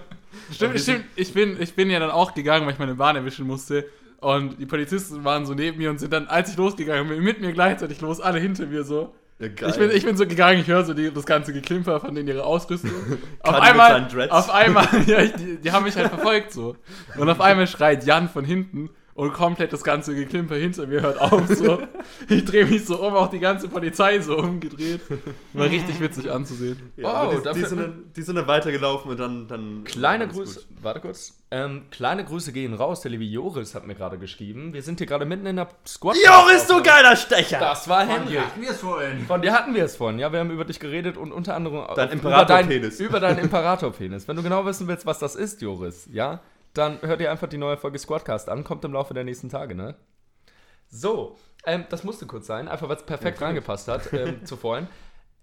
Stimmt, 0.51 0.79
stimmt. 0.81 1.05
Ich 1.15 1.33
bin, 1.33 1.59
ich 1.61 1.75
bin 1.75 1.89
ja 1.89 1.97
dann 1.99 2.11
auch 2.11 2.33
gegangen, 2.33 2.65
weil 2.65 2.73
ich 2.73 2.79
meine 2.79 2.95
Bahn 2.95 3.15
erwischen 3.15 3.47
musste. 3.47 3.85
Und 4.19 4.59
die 4.59 4.65
Polizisten 4.65 5.23
waren 5.23 5.45
so 5.45 5.53
neben 5.53 5.77
mir 5.77 5.89
und 5.89 5.99
sind 5.99 6.11
dann, 6.11 6.27
als 6.27 6.49
ich 6.49 6.57
losgegangen 6.57 7.07
bin, 7.07 7.23
mit 7.23 7.39
mir 7.39 7.53
gleichzeitig 7.53 8.01
los, 8.01 8.19
alle 8.19 8.39
hinter 8.39 8.65
mir 8.65 8.83
so. 8.83 9.13
Ja. 9.37 9.47
Ich 9.47 9.77
bin, 9.77 9.91
ich 9.91 10.05
bin 10.05 10.15
so 10.15 10.25
gegangen, 10.25 10.61
ich 10.61 10.67
höre 10.67 10.85
so 10.85 10.93
die, 10.93 11.13
das 11.13 11.25
ganze 11.25 11.51
Geklimper 11.51 11.99
von 11.99 12.15
denen 12.15 12.27
ihre 12.29 12.45
Ausrüstung. 12.45 12.91
auf 13.41 13.55
einmal, 13.55 14.07
auf 14.29 14.49
einmal, 14.53 14.87
ja, 15.05 15.19
ich, 15.19 15.33
die, 15.33 15.57
die 15.57 15.71
haben 15.71 15.83
mich 15.83 15.95
halt 15.97 16.07
verfolgt 16.07 16.53
so. 16.53 16.77
Und 17.17 17.29
auf 17.29 17.41
einmal 17.41 17.67
schreit 17.67 18.05
Jan 18.05 18.29
von 18.29 18.45
hinten 18.45 18.91
und 19.15 19.33
komplett 19.33 19.71
das 19.73 19.83
ganze 19.83 20.13
Geklimper 20.13 20.55
hinter 20.55 20.85
mir 20.87 21.01
hört 21.01 21.19
auf 21.19 21.47
so. 21.47 21.79
Ich 22.29 22.45
drehe 22.45 22.65
mich 22.65 22.85
so 22.85 23.01
um, 23.01 23.13
auch 23.15 23.29
die 23.29 23.39
ganze 23.39 23.67
Polizei 23.69 24.19
so 24.19 24.37
umgedreht. 24.37 24.99
War 25.53 25.65
richtig 25.65 25.99
witzig 25.99 26.29
anzusehen. 26.31 26.91
ja, 26.97 27.27
Oh, 27.27 27.31
die, 27.33 27.53
die, 27.53 27.65
sind 27.65 27.79
dann, 27.81 28.03
die 28.15 28.21
sind 28.21 28.35
dann 28.35 28.47
weitergelaufen 28.47 29.11
und 29.11 29.19
dann. 29.19 29.47
dann 29.47 29.83
Kleine 29.85 30.27
Grüße, 30.27 30.59
gut. 30.59 30.67
warte 30.83 30.99
kurz. 30.99 31.33
Ähm, 31.51 31.83
kleine 31.91 32.25
Grüße 32.25 32.51
gehen 32.51 32.73
raus. 32.73 33.01
Der 33.01 33.11
liebe 33.11 33.23
Joris 33.23 33.73
hat 33.73 33.87
mir 33.87 33.95
gerade 33.95 34.17
geschrieben. 34.17 34.73
Wir 34.73 34.81
sind 34.83 34.97
hier 34.99 35.07
gerade 35.07 35.25
mitten 35.25 35.45
in 35.45 35.55
der 35.55 35.69
Squad. 35.87 36.15
Joris, 36.23 36.67
du 36.67 36.83
geiler 36.83 37.15
Stecher! 37.15 37.59
Das 37.59 37.87
war 37.87 38.05
Henry. 38.05 38.35
hatten 38.35 38.61
wir 38.61 38.69
es 38.71 38.79
vorhin. 38.81 39.21
Von 39.25 39.41
dir 39.41 39.53
hatten 39.53 39.73
wir 39.73 39.85
es 39.85 39.95
vorhin, 39.95 40.19
ja. 40.19 40.31
Wir 40.33 40.39
haben 40.39 40.51
über 40.51 40.65
dich 40.65 40.79
geredet 40.79 41.15
und 41.17 41.31
unter 41.31 41.55
anderem 41.55 41.85
Dein 41.95 42.07
über 42.07 42.13
Imperatorpenis. 42.13 42.97
dein- 42.97 43.07
Über 43.07 43.19
deinen 43.21 43.39
Imperatorpenis. 43.39 44.27
Wenn 44.27 44.35
du 44.35 44.43
genau 44.43 44.65
wissen 44.65 44.87
willst, 44.87 45.05
was 45.05 45.19
das 45.19 45.35
ist, 45.35 45.61
Joris, 45.61 46.09
ja, 46.11 46.41
dann 46.77 47.01
hör 47.01 47.17
dir 47.17 47.31
einfach 47.31 47.47
die 47.47 47.57
neue 47.57 47.77
Folge 47.77 47.99
Squadcast 47.99 48.49
an. 48.49 48.63
Kommt 48.63 48.85
im 48.85 48.93
Laufe 48.93 49.13
der 49.13 49.23
nächsten 49.23 49.49
Tage, 49.49 49.75
ne? 49.75 49.95
So, 50.87 51.37
ähm, 51.65 51.85
das 51.89 52.03
musste 52.03 52.25
kurz 52.25 52.47
sein, 52.47 52.67
einfach 52.67 52.87
weil 52.87 52.97
es 52.97 53.05
perfekt 53.05 53.41
reingepasst 53.41 53.87
hat 53.87 54.13
ähm, 54.13 54.45
zu 54.45 54.55
vorhin. 54.55 54.87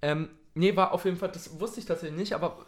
Ähm, 0.00 0.30
nee, 0.54 0.76
war 0.76 0.92
auf 0.92 1.04
jeden 1.04 1.16
Fall, 1.16 1.30
das 1.30 1.60
wusste 1.60 1.80
ich 1.80 1.86
tatsächlich 1.86 2.18
nicht, 2.18 2.32
aber 2.34 2.66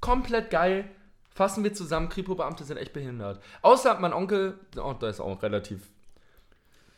komplett 0.00 0.50
geil 0.50 0.88
Fassen 1.36 1.64
wir 1.64 1.74
zusammen, 1.74 2.08
Kripo-Beamte 2.08 2.64
sind 2.64 2.78
echt 2.78 2.94
behindert. 2.94 3.42
Außer 3.60 3.98
mein 4.00 4.14
Onkel, 4.14 4.58
oh, 4.78 4.94
da 4.98 5.06
ist 5.06 5.20
auch 5.20 5.42
relativ. 5.42 5.90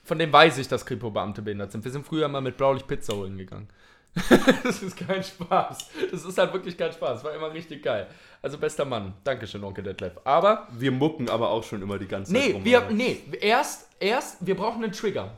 Von 0.05 0.21
dem 0.21 0.33
weiß 0.33 0.59
ich, 0.59 0.69
dass 0.69 0.87
Kripo-Beamte 0.87 1.43
behindert 1.43 1.73
sind. 1.73 1.85
Wir 1.85 1.91
sind 1.91 2.07
früher 2.07 2.29
mal 2.29 2.41
mit 2.41 2.57
Blaulicht 2.57 2.87
Pizza 2.87 3.17
holen 3.17 3.37
gegangen. 3.37 3.69
das 4.65 4.83
ist 4.83 4.97
kein 4.97 5.23
Spaß. 5.23 5.79
Das 6.11 6.25
ist 6.25 6.39
halt 6.39 6.53
wirklich 6.53 6.77
kein 6.77 6.93
Spaß. 6.93 7.25
War 7.25 7.35
immer 7.35 7.53
richtig 7.53 7.83
geil. 7.83 8.07
Also 8.43 8.59
bester 8.59 8.85
Mann. 8.85 9.15
Dankeschön, 9.25 9.63
Onkel 9.63 9.85
Detlef. 9.85 10.13
Aber. 10.25 10.67
Wir 10.73 10.91
mucken 10.93 11.29
aber 11.29 11.51
auch 11.51 11.65
schon 11.65 11.83
immer 11.83 11.99
die 11.99 12.09
ganze 12.09 12.33
Zeit 12.33 12.43
Nee, 12.43 12.53
rum, 12.53 12.65
wir, 12.65 12.89
nee, 12.91 13.21
erst, 13.41 13.89
erst, 14.01 14.45
wir 14.45 14.57
brauchen 14.57 14.83
einen 14.83 14.93
Trigger. 14.93 15.37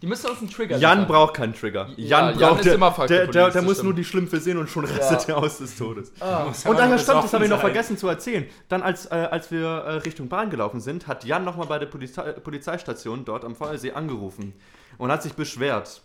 Die 0.00 0.06
müssen 0.06 0.30
uns 0.30 0.38
einen 0.38 0.50
Trigger 0.50 0.76
Jan 0.76 1.00
liefern. 1.00 1.12
braucht 1.12 1.34
keinen 1.34 1.54
Trigger. 1.54 1.88
Ja, 1.96 2.30
Jan 2.30 2.38
Jan 2.38 2.50
braucht 2.50 2.60
ist 2.60 2.66
der, 2.66 2.74
immer 2.74 2.94
the 2.96 3.06
der, 3.08 3.26
der, 3.26 3.50
der 3.50 3.62
muss 3.62 3.82
nur 3.82 3.92
die 3.94 4.04
Schlümpfe 4.04 4.38
sehen 4.38 4.56
und 4.56 4.70
schon 4.70 4.84
rastet 4.84 5.26
Ja. 5.26 5.34
er 5.34 5.38
aus 5.38 5.58
des 5.58 5.76
Todes. 5.76 6.12
Ah. 6.20 6.44
Und 6.44 6.78
daher 6.78 6.90
nur 6.90 6.98
stimmt, 6.98 7.24
das 7.24 7.32
habe 7.32 7.44
ich 7.44 7.50
noch 7.50 7.58
vergessen 7.60 7.98
zu 7.98 8.06
erzählen. 8.06 8.46
Dann, 8.68 8.82
als, 8.82 9.06
äh, 9.06 9.14
als 9.30 9.50
wir 9.50 9.66
äh, 9.66 9.92
Richtung 9.96 10.28
Bahn 10.28 10.50
gelaufen 10.50 10.80
sind, 10.80 11.08
hat 11.08 11.24
Jan 11.24 11.44
nochmal 11.44 11.66
bei 11.66 11.80
der 11.80 11.86
Polizei, 11.86 12.30
Polizeistation 12.32 13.24
dort 13.24 13.44
am 13.44 13.56
Feuersee 13.56 13.90
angerufen 13.90 14.54
und 14.98 15.10
hat 15.10 15.24
sich 15.24 15.32
beschwert. 15.34 16.02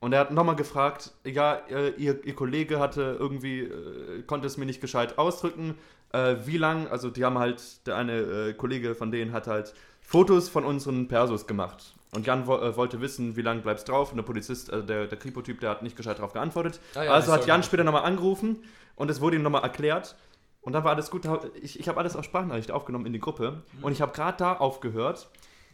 Und 0.00 0.12
er 0.12 0.20
hat 0.20 0.30
nochmal 0.30 0.56
gefragt, 0.56 1.12
ja, 1.24 1.54
äh, 1.70 1.90
ihr, 1.96 2.24
ihr 2.24 2.34
Kollege 2.34 2.78
hatte 2.78 3.16
irgendwie, 3.18 3.60
äh, 3.60 4.22
konnte 4.26 4.46
es 4.46 4.56
mir 4.56 4.66
nicht 4.66 4.80
gescheit 4.80 5.18
ausdrücken, 5.18 5.74
äh, 6.12 6.36
wie 6.44 6.58
lang, 6.58 6.88
also 6.88 7.10
die 7.10 7.24
haben 7.24 7.38
halt, 7.38 7.86
der 7.86 7.96
eine 7.96 8.54
Kollege 8.54 8.94
von 8.94 9.10
denen 9.10 9.32
hat 9.32 9.46
halt 9.46 9.72
Fotos 10.00 10.48
von 10.48 10.64
unseren 10.64 11.08
Persos 11.08 11.46
gemacht. 11.46 11.94
Und 12.12 12.26
Jan 12.26 12.46
wo, 12.46 12.56
äh, 12.56 12.76
wollte 12.76 13.00
wissen, 13.00 13.36
wie 13.36 13.42
lange 13.42 13.60
bleibst 13.60 13.88
drauf. 13.88 14.10
Und 14.10 14.16
der 14.16 14.22
Polizist, 14.22 14.72
äh, 14.72 14.82
der, 14.82 15.06
der 15.06 15.18
Kripo-Typ, 15.18 15.60
der 15.60 15.70
hat 15.70 15.82
nicht 15.82 15.96
gescheit 15.96 16.18
darauf 16.18 16.32
geantwortet. 16.32 16.80
Ah 16.94 17.02
ja, 17.02 17.10
also 17.12 17.32
hat 17.32 17.46
Jan 17.46 17.62
später 17.62 17.84
nochmal 17.84 18.04
angerufen 18.04 18.62
und 18.94 19.10
es 19.10 19.20
wurde 19.20 19.36
ihm 19.36 19.42
nochmal 19.42 19.62
erklärt. 19.62 20.16
Und 20.62 20.72
dann 20.72 20.82
war 20.84 20.92
alles 20.92 21.10
gut. 21.10 21.28
Ich, 21.60 21.78
ich 21.78 21.88
habe 21.88 21.98
alles 21.98 22.16
auf 22.16 22.24
Sprachnachricht 22.24 22.70
aufgenommen 22.70 23.06
in 23.06 23.12
die 23.12 23.20
Gruppe. 23.20 23.62
Und 23.82 23.92
ich 23.92 24.00
habe 24.00 24.12
gerade 24.12 24.38
da 24.38 24.54
aufgehört, 24.54 25.28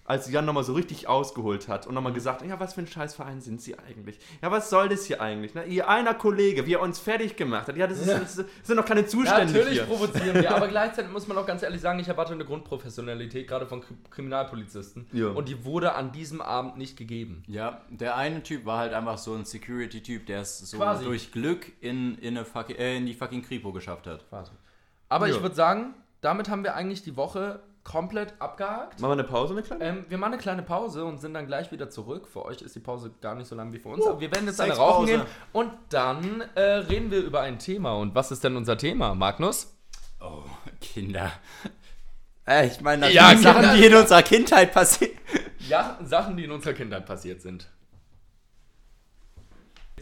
als 0.04 0.28
Jan 0.30 0.44
nochmal 0.44 0.64
so 0.64 0.72
richtig 0.72 1.06
ausgeholt 1.08 1.68
hat 1.68 1.86
und 1.86 1.94
nochmal 1.94 2.12
gesagt, 2.12 2.42
ja, 2.44 2.58
was 2.58 2.74
für 2.74 2.80
ein 2.80 2.88
Scheißverein 2.88 3.40
sind 3.40 3.60
sie 3.62 3.78
eigentlich? 3.78 4.18
Ja, 4.42 4.50
was 4.50 4.68
soll 4.68 4.88
das 4.88 5.04
hier 5.06 5.20
eigentlich? 5.22 5.54
Ne? 5.54 5.64
Ihr 5.66 5.88
einer 5.88 6.12
Kollege, 6.14 6.66
wie 6.66 6.74
er 6.74 6.80
uns 6.80 6.98
fertig 6.98 7.36
gemacht 7.36 7.68
hat. 7.68 7.76
Ja, 7.76 7.86
das, 7.86 7.98
ist, 8.00 8.08
das 8.08 8.44
sind 8.64 8.76
doch 8.76 8.84
keine 8.84 9.02
Ja, 9.02 9.06
Zustände 9.06 9.52
natürlich 9.52 9.78
hier. 9.78 9.84
provozieren 9.84 10.34
wir, 10.42 10.54
aber 10.56 10.66
gleichzeitig 10.76 11.12
muss 11.12 11.28
man 11.28 11.38
auch 11.38 11.46
ganz 11.46 11.62
ehrlich 11.62 11.80
sagen, 11.80 12.00
ich 12.00 12.08
erwarte 12.08 12.32
eine 12.32 12.44
Grundprofessionalität, 12.44 13.46
gerade 13.46 13.66
von 13.66 13.80
Kri- 13.80 13.94
Kriminalpolizisten. 14.10 15.06
Ja. 15.12 15.28
Und 15.28 15.48
die 15.48 15.64
wurde 15.64 15.94
an 15.94 16.10
diesem 16.10 16.40
Abend 16.40 16.76
nicht 16.78 16.96
gegeben. 16.96 17.44
Ja, 17.46 17.82
der 17.88 18.16
eine 18.16 18.42
Typ 18.42 18.66
war 18.66 18.78
halt 18.78 18.94
einfach 18.94 19.18
so 19.18 19.34
ein 19.34 19.44
Security-Typ, 19.44 20.26
der 20.26 20.40
es 20.40 20.58
so 20.58 20.78
Quasi. 20.78 21.04
durch 21.04 21.30
Glück 21.30 21.70
in, 21.80 22.18
in, 22.18 22.36
eine 22.36 22.44
fucking, 22.44 22.74
äh, 22.76 22.96
in 22.96 23.06
die 23.06 23.14
fucking 23.14 23.42
Kripo 23.42 23.72
geschafft 23.72 24.08
hat. 24.08 24.24
Aber 25.08 25.28
Ja. 25.28 25.36
ich 25.36 25.42
würde 25.42 25.54
sagen, 25.54 25.94
damit 26.22 26.48
haben 26.48 26.64
wir 26.64 26.74
eigentlich 26.74 27.02
die 27.02 27.16
Woche 27.16 27.60
komplett 27.84 28.34
abgehakt. 28.38 29.00
Machen 29.00 29.10
wir 29.10 29.12
eine 29.12 29.24
Pause, 29.24 29.54
eine 29.54 29.62
kleine? 29.62 29.84
Ähm, 29.84 30.04
wir 30.08 30.18
machen 30.18 30.34
eine 30.34 30.42
kleine 30.42 30.62
Pause 30.62 31.04
und 31.04 31.20
sind 31.20 31.34
dann 31.34 31.46
gleich 31.46 31.72
wieder 31.72 31.90
zurück. 31.90 32.28
Für 32.28 32.44
euch 32.44 32.62
ist 32.62 32.74
die 32.74 32.80
Pause 32.80 33.12
gar 33.20 33.34
nicht 33.34 33.48
so 33.48 33.54
lang 33.54 33.72
wie 33.72 33.78
für 33.78 33.88
uns. 33.88 34.06
Aber 34.06 34.20
wir 34.20 34.30
werden 34.32 34.46
jetzt 34.46 34.60
eine 34.60 34.74
rauchen 34.74 35.06
gehen 35.06 35.22
und 35.52 35.72
dann 35.90 36.42
äh, 36.54 36.60
reden 36.60 37.10
wir 37.10 37.20
über 37.20 37.40
ein 37.40 37.58
Thema. 37.58 37.94
Und 37.94 38.14
was 38.14 38.30
ist 38.30 38.44
denn 38.44 38.56
unser 38.56 38.76
Thema, 38.78 39.14
Magnus? 39.14 39.76
Oh, 40.20 40.44
Kinder. 40.80 41.32
Äh, 42.46 42.66
ich 42.66 42.80
meine, 42.80 43.10
Ja, 43.10 43.36
Sachen, 43.36 43.76
die 43.76 43.86
in 43.86 43.94
unserer 43.94 44.22
Kindheit 44.22 44.72
passieren. 44.72 45.16
Ja, 45.68 45.98
Sachen, 46.02 46.36
die 46.36 46.44
in 46.44 46.50
unserer 46.50 46.74
Kindheit 46.74 47.06
passiert 47.06 47.40
sind. 47.40 47.68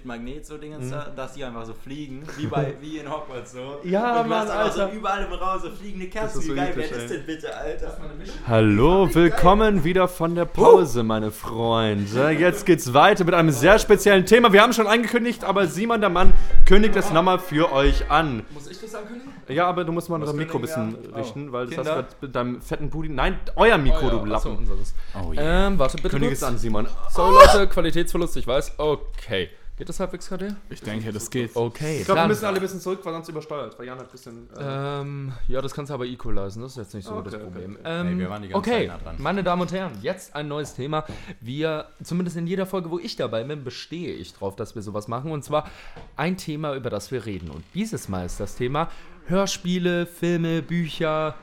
Magnet 0.05 0.47
so 0.47 0.57
Dingens 0.59 0.91
da, 0.91 1.07
dass 1.15 1.35
die 1.35 1.45
einfach 1.45 1.65
so 1.67 1.75
fliegen, 1.75 2.23
wie 2.37 2.47
bei 2.47 2.75
wie 2.81 2.99
in 2.99 3.11
Hogwarts 3.11 3.53
so. 3.53 3.79
Ja, 3.85 4.19
und 4.19 4.25
du 4.25 4.29
Mann, 4.31 4.49
Alter. 4.49 4.89
so 4.89 4.97
überall 4.97 5.25
im 5.25 5.33
Raum 5.33 5.61
so 5.61 5.71
fliegende 5.71 6.09
Kerzen. 6.09 6.41
ist 6.41 6.47
so 6.47 6.53
wie 6.53 6.57
geil 6.57 6.77
wäre 6.77 6.89
das 6.95 7.07
denn 7.07 7.27
bitte, 7.27 7.57
Alter? 7.57 7.99
Hallo, 8.47 9.15
willkommen 9.15 9.85
wieder 9.85 10.09
von 10.09 10.35
der 10.35 10.45
Pause, 10.45 11.03
meine 11.03 11.31
Freunde. 11.31 12.31
Jetzt 12.31 12.67
geht's 12.67 12.93
weiter 12.95 13.25
mit 13.25 13.35
einem 13.35 13.51
sehr 13.51 13.79
speziellen 13.79 14.27
Thema. 14.27 14.53
Wir 14.53 14.63
haben 14.63 14.73
schon 14.73 14.87
angekündigt, 14.87 15.45
aber 15.45 15.67
Simon, 15.67 16.01
der 16.01 16.11
Mann, 16.11 16.33
kündigt 16.67 16.97
es 16.97 17.11
nochmal 17.13 17.39
für 17.39 17.73
euch 17.73 18.11
an. 18.11 18.43
Muss 18.51 18.69
ich 18.71 18.81
das 18.81 18.95
ankündigen? 18.95 19.33
Ja, 19.49 19.67
aber 19.67 19.85
du 19.85 19.93
musst 19.93 20.09
mal 20.09 20.21
unser 20.21 20.33
Mikro 20.33 20.59
ein 20.59 20.63
bisschen 20.63 20.97
wir? 21.03 21.17
richten, 21.17 21.53
weil 21.53 21.67
das 21.67 21.75
Kinder? 21.75 21.97
hast 21.97 22.13
du 22.21 22.27
mit 22.27 22.35
deinem 22.37 22.61
fetten 22.63 22.91
Booty. 22.91 23.09
Nein, 23.09 23.39
euer 23.57 23.79
Mikro, 23.79 24.09
du 24.11 24.19
Achso, 24.19 24.27
Lappen. 24.27 24.57
unseres. 24.59 24.95
Oh 25.15 25.33
yeah. 25.33 25.67
Ähm, 25.67 25.79
warte 25.79 25.97
bitte 25.97 26.11
Kündige 26.11 26.33
kurz. 26.33 26.43
es 26.43 26.49
an, 26.49 26.59
Simon. 26.59 26.89
Sorry 27.11 27.35
Leute, 27.35 27.67
Qualitätsverlust, 27.69 28.37
ich 28.37 28.47
weiß. 28.47 28.75
Okay. 28.79 29.51
Geht 29.81 29.89
das 29.89 29.99
halbwegs 29.99 30.29
gerade? 30.29 30.57
Ich 30.69 30.83
denke, 30.83 31.11
das 31.11 31.31
geht. 31.31 31.57
Okay. 31.57 32.01
Ich 32.01 32.05
glaube, 32.05 32.21
wir 32.21 32.29
müssen 32.29 32.45
alle 32.45 32.57
ein 32.57 32.61
bisschen 32.61 32.81
zurück, 32.81 33.01
weil 33.03 33.15
sonst 33.15 33.31
übersteuert. 33.31 33.79
Weil 33.79 33.87
Jan 33.87 33.99
hat 33.99 34.09
ein 34.09 34.13
bisschen. 34.13 34.47
Äh, 34.55 35.01
Ähm, 35.01 35.33
ja, 35.49 35.63
das 35.63 35.73
kannst 35.73 35.89
du 35.89 35.95
aber 35.95 36.05
equalizen, 36.05 36.61
das 36.61 36.73
ist 36.73 36.77
jetzt 36.77 36.95
nicht 36.95 37.07
so 37.07 37.15
Okay, 37.15 37.31
das 37.31 37.41
Problem. 37.43 37.77
okay. 37.77 37.83
Ähm, 37.87 38.13
Nee, 38.17 38.19
wir 38.23 38.29
waren 38.31 38.43
die 38.43 38.49
ganze 38.49 38.59
okay, 38.71 38.87
Zeit 38.87 38.99
nah 38.99 38.99
dran. 39.03 39.17
meine 39.19 39.43
Damen 39.43 39.63
und 39.63 39.73
Herren, 39.73 39.93
jetzt 40.03 40.37
ein 40.37 40.49
neues 40.49 40.75
Thema. 40.75 41.07
Wir, 41.41 41.87
zumindest 42.05 42.37
in 42.37 42.47
jeder 42.47 42.67
Folge, 42.67 42.91
wo 42.91 42.99
ich 42.99 43.17
dabei 43.17 43.43
bin, 43.43 43.65
bestehe 43.65 44.13
ich 44.13 44.35
drauf, 44.35 44.55
dass 44.55 44.75
wir 44.75 44.83
sowas 44.83 45.09
machen. 45.09 45.33
Und 45.33 45.45
zwar 45.47 45.67
ein 46.15 46.37
Thema, 46.37 46.75
über 46.75 46.91
das 46.91 47.11
wir 47.11 47.25
reden. 47.25 47.51
Und 47.51 47.65
dieses 47.73 48.07
Mal 48.11 48.27
ist 48.27 48.39
das 48.39 48.57
Thema 48.57 48.91
Hörspiele, 49.29 50.05
Filme, 50.05 50.61
Bücher, 50.61 51.37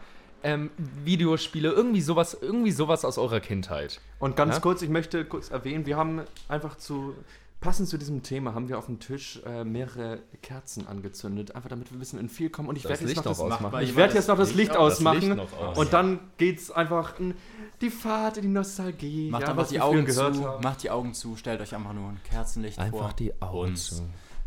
ähm, 0.43 0.69
Videospiele, 1.03 1.71
irgendwie 1.71 2.01
sowas, 2.01 2.38
irgendwie 2.39 2.71
sowas 2.71 3.03
aus 3.03 3.17
eurer 3.17 3.39
Kindheit. 3.39 3.99
Und 4.19 4.35
ganz 4.35 4.55
Ja? 4.55 4.61
kurz, 4.61 4.83
ich 4.83 4.89
möchte 4.89 5.25
kurz 5.25 5.49
erwähnen, 5.49 5.88
wir 5.88 5.97
haben 5.97 6.21
einfach 6.47 6.77
zu. 6.77 7.15
Passend 7.60 7.89
zu 7.89 7.97
diesem 7.97 8.22
Thema 8.22 8.53
haben 8.53 8.70
wir 8.70 8.78
auf 8.78 8.86
dem 8.86 8.99
Tisch 8.99 9.41
äh, 9.43 9.64
mehrere 9.64 10.20
Kerzen 10.43 10.86
angezündet, 10.86 11.55
einfach 11.55 11.70
damit 11.70 11.89
wir 11.89 11.97
ein 11.97 11.99
bisschen 11.99 12.20
in 12.20 12.30
viel 12.30 12.51
kommen. 12.51 12.70
Und 12.70 12.76
ich 12.76 12.84
werde 12.84 13.01
jetzt 13.01 13.10
Licht 13.10 13.18
noch 13.18 13.24
das, 13.24 13.39
noch 13.39 13.45
ausmachen. 13.51 13.82
Ich 13.82 13.95
werde 13.95 14.14
jetzt 14.14 14.28
noch 14.28 14.38
das 14.38 14.53
Licht 14.53 14.78
ausmachen. 14.78 15.38
Licht 15.38 15.53
aus. 15.53 15.78
Und 15.78 15.91
dann 15.91 16.20
geht's 16.38 16.70
einfach 16.70 17.20
in 17.20 17.34
die 17.82 17.89
Fahrt 17.89 18.38
in 18.38 18.43
die 18.43 18.49
Nostalgie. 18.49 19.32
Macht 19.32 19.43
ja, 19.43 19.49
einfach 19.49 19.68
die 19.68 19.82
Augen 19.82 20.05
gehört 20.05 20.36
zu, 20.36 20.45
haben. 20.45 20.64
macht 20.64 20.84
die 20.84 20.91
Augen 20.91 21.16
zu, 21.16 21.36
stellt 21.36 21.60
euch 21.60 21.74
einfach 21.74 21.93
nur 21.93 22.10
ein 22.10 22.20
Kerzenlicht 22.30 22.80
vor. 22.91 23.14
Augen 23.39 23.70
und 23.70 24.03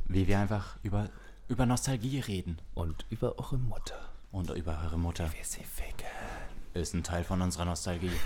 wie 0.07 0.29
wir 0.29 0.39
einfach 0.39 0.77
über, 0.85 1.11
über 1.49 1.67
Nostalgie 1.67 2.21
reden. 2.21 2.59
Und 2.75 3.07
über 3.11 3.39
eure 3.41 3.59
Mutter. 3.59 3.99
Und 4.31 4.51
über 4.51 4.81
eure 4.85 4.99
Mutter. 4.99 5.25
Wir 5.33 5.45
sie 5.45 5.65
ficken. 5.65 6.07
Ist 6.75 6.95
ein 6.95 7.03
Teil 7.03 7.25
von 7.25 7.43
unserer 7.43 7.65
Nostalgie. 7.65 8.13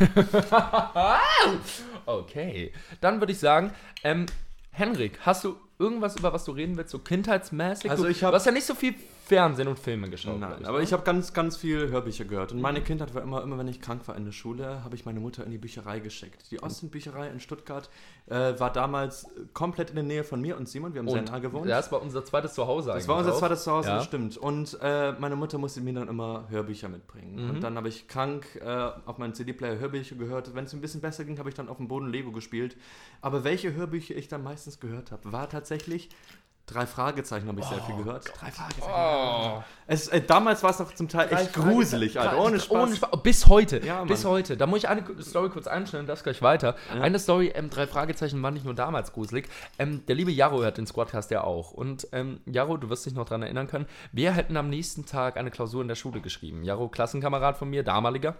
Okay, 2.06 2.72
dann 3.00 3.20
würde 3.20 3.32
ich 3.32 3.38
sagen, 3.38 3.72
ähm, 4.02 4.26
Henrik, 4.74 5.18
hast 5.20 5.44
du 5.44 5.56
irgendwas, 5.78 6.16
über 6.16 6.32
was 6.32 6.44
du 6.44 6.52
reden 6.52 6.76
willst, 6.76 6.90
so 6.90 6.98
kindheitsmäßig? 6.98 7.90
Also 7.90 8.04
du, 8.04 8.10
ich 8.10 8.22
hab- 8.24 8.30
du 8.32 8.36
hast 8.36 8.46
ja 8.46 8.52
nicht 8.52 8.66
so 8.66 8.74
viel 8.74 8.94
Fernsehen 9.24 9.68
und 9.68 9.78
Filme 9.78 10.10
geschaut. 10.10 10.38
Nein, 10.38 10.66
aber 10.66 10.78
ne? 10.78 10.84
ich 10.84 10.92
habe 10.92 11.02
ganz, 11.02 11.32
ganz 11.32 11.56
viel 11.56 11.88
Hörbücher 11.88 12.26
gehört. 12.26 12.52
Und 12.52 12.60
meine 12.60 12.82
Kindheit 12.82 13.14
war 13.14 13.22
immer, 13.22 13.42
immer 13.42 13.56
wenn 13.56 13.68
ich 13.68 13.80
krank 13.80 14.06
war 14.06 14.16
in 14.16 14.26
der 14.26 14.32
Schule, 14.32 14.84
habe 14.84 14.94
ich 14.96 15.06
meine 15.06 15.18
Mutter 15.18 15.44
in 15.44 15.50
die 15.50 15.56
Bücherei 15.56 16.00
geschickt. 16.00 16.50
Die 16.50 16.62
Ostend-Bücherei 16.62 17.28
in 17.28 17.40
Stuttgart 17.40 17.88
äh, 18.26 18.58
war 18.58 18.70
damals 18.70 19.26
komplett 19.54 19.88
in 19.88 19.96
der 19.96 20.04
Nähe 20.04 20.24
von 20.24 20.42
mir 20.42 20.58
und 20.58 20.68
Simon. 20.68 20.92
Wir 20.92 20.98
haben 20.98 21.08
sehr 21.08 21.22
nah 21.22 21.38
gewohnt. 21.38 21.70
das 21.70 21.90
war 21.90 22.02
unser 22.02 22.22
zweites 22.22 22.52
Zuhause 22.52 22.92
Das 22.92 23.08
war 23.08 23.16
unser 23.16 23.34
zweites 23.34 23.64
Zuhause, 23.64 23.88
Ja. 23.88 23.96
das 23.96 24.04
stimmt. 24.04 24.36
Und 24.36 24.78
äh, 24.82 25.12
meine 25.12 25.36
Mutter 25.36 25.56
musste 25.56 25.80
mir 25.80 25.94
dann 25.94 26.08
immer 26.08 26.44
Hörbücher 26.50 26.90
mitbringen. 26.90 27.44
Mhm. 27.44 27.50
Und 27.50 27.60
dann 27.62 27.78
habe 27.78 27.88
ich 27.88 28.06
krank 28.08 28.60
äh, 28.62 28.90
auf 29.06 29.16
meinen 29.16 29.32
CD-Player 29.32 29.78
Hörbücher 29.78 30.16
gehört. 30.16 30.54
Wenn 30.54 30.66
es 30.66 30.74
ein 30.74 30.82
bisschen 30.82 31.00
besser 31.00 31.24
ging, 31.24 31.38
habe 31.38 31.48
ich 31.48 31.54
dann 31.54 31.70
auf 31.70 31.78
dem 31.78 31.88
Boden 31.88 32.10
Lego 32.10 32.30
gespielt. 32.30 32.76
Aber 33.22 33.42
welche 33.42 33.72
Hörbücher 33.72 34.16
ich 34.16 34.28
dann 34.28 34.42
meistens 34.42 34.80
gehört 34.80 35.12
habe, 35.12 35.32
war 35.32 35.48
tatsächlich 35.48 36.10
Drei 36.66 36.86
Fragezeichen 36.86 37.46
habe 37.46 37.60
ich 37.60 37.66
sehr 37.66 37.82
viel 37.82 37.96
gehört. 37.96 38.32
Drei 38.40 38.50
Fragezeichen. 38.50 38.90
Oh. 38.90 39.62
Es, 39.86 40.08
äh, 40.08 40.22
damals 40.22 40.62
war 40.62 40.70
es 40.70 40.78
noch 40.78 40.94
zum 40.94 41.08
Teil 41.08 41.30
echt 41.30 41.52
gruselig, 41.52 42.18
Alter. 42.18 42.38
Ohne 42.40 42.58
Spaß. 42.58 42.82
Ohne 42.82 42.96
Spaß. 42.96 43.22
Bis 43.22 43.46
heute. 43.48 43.84
Ja, 43.84 44.02
bis 44.04 44.24
heute. 44.24 44.56
Da 44.56 44.66
muss 44.66 44.78
ich 44.78 44.88
eine 44.88 45.04
Story 45.20 45.50
kurz 45.50 45.66
einstellen, 45.66 46.06
das 46.06 46.22
gleich 46.22 46.40
weiter. 46.40 46.74
Eine 46.90 47.18
Story, 47.18 47.48
ähm, 47.54 47.68
drei 47.68 47.86
Fragezeichen 47.86 48.42
war 48.42 48.50
nicht 48.50 48.64
nur 48.64 48.74
damals 48.74 49.12
gruselig. 49.12 49.48
Ähm, 49.78 50.06
der 50.06 50.14
liebe 50.14 50.32
Jaro 50.32 50.62
hört 50.62 50.78
den 50.78 50.86
Squadcast 50.86 51.30
ja 51.30 51.44
auch. 51.44 51.72
Und 51.72 52.08
ähm, 52.12 52.40
Jaro, 52.46 52.78
du 52.78 52.88
wirst 52.88 53.04
dich 53.04 53.14
noch 53.14 53.26
daran 53.26 53.42
erinnern 53.42 53.66
können, 53.66 53.86
wir 54.12 54.32
hätten 54.32 54.56
am 54.56 54.70
nächsten 54.70 55.04
Tag 55.04 55.36
eine 55.36 55.50
Klausur 55.50 55.82
in 55.82 55.88
der 55.88 55.96
Schule 55.96 56.22
geschrieben. 56.22 56.64
Jaro, 56.64 56.88
Klassenkamerad 56.88 57.58
von 57.58 57.68
mir, 57.68 57.82
damaliger. 57.82 58.36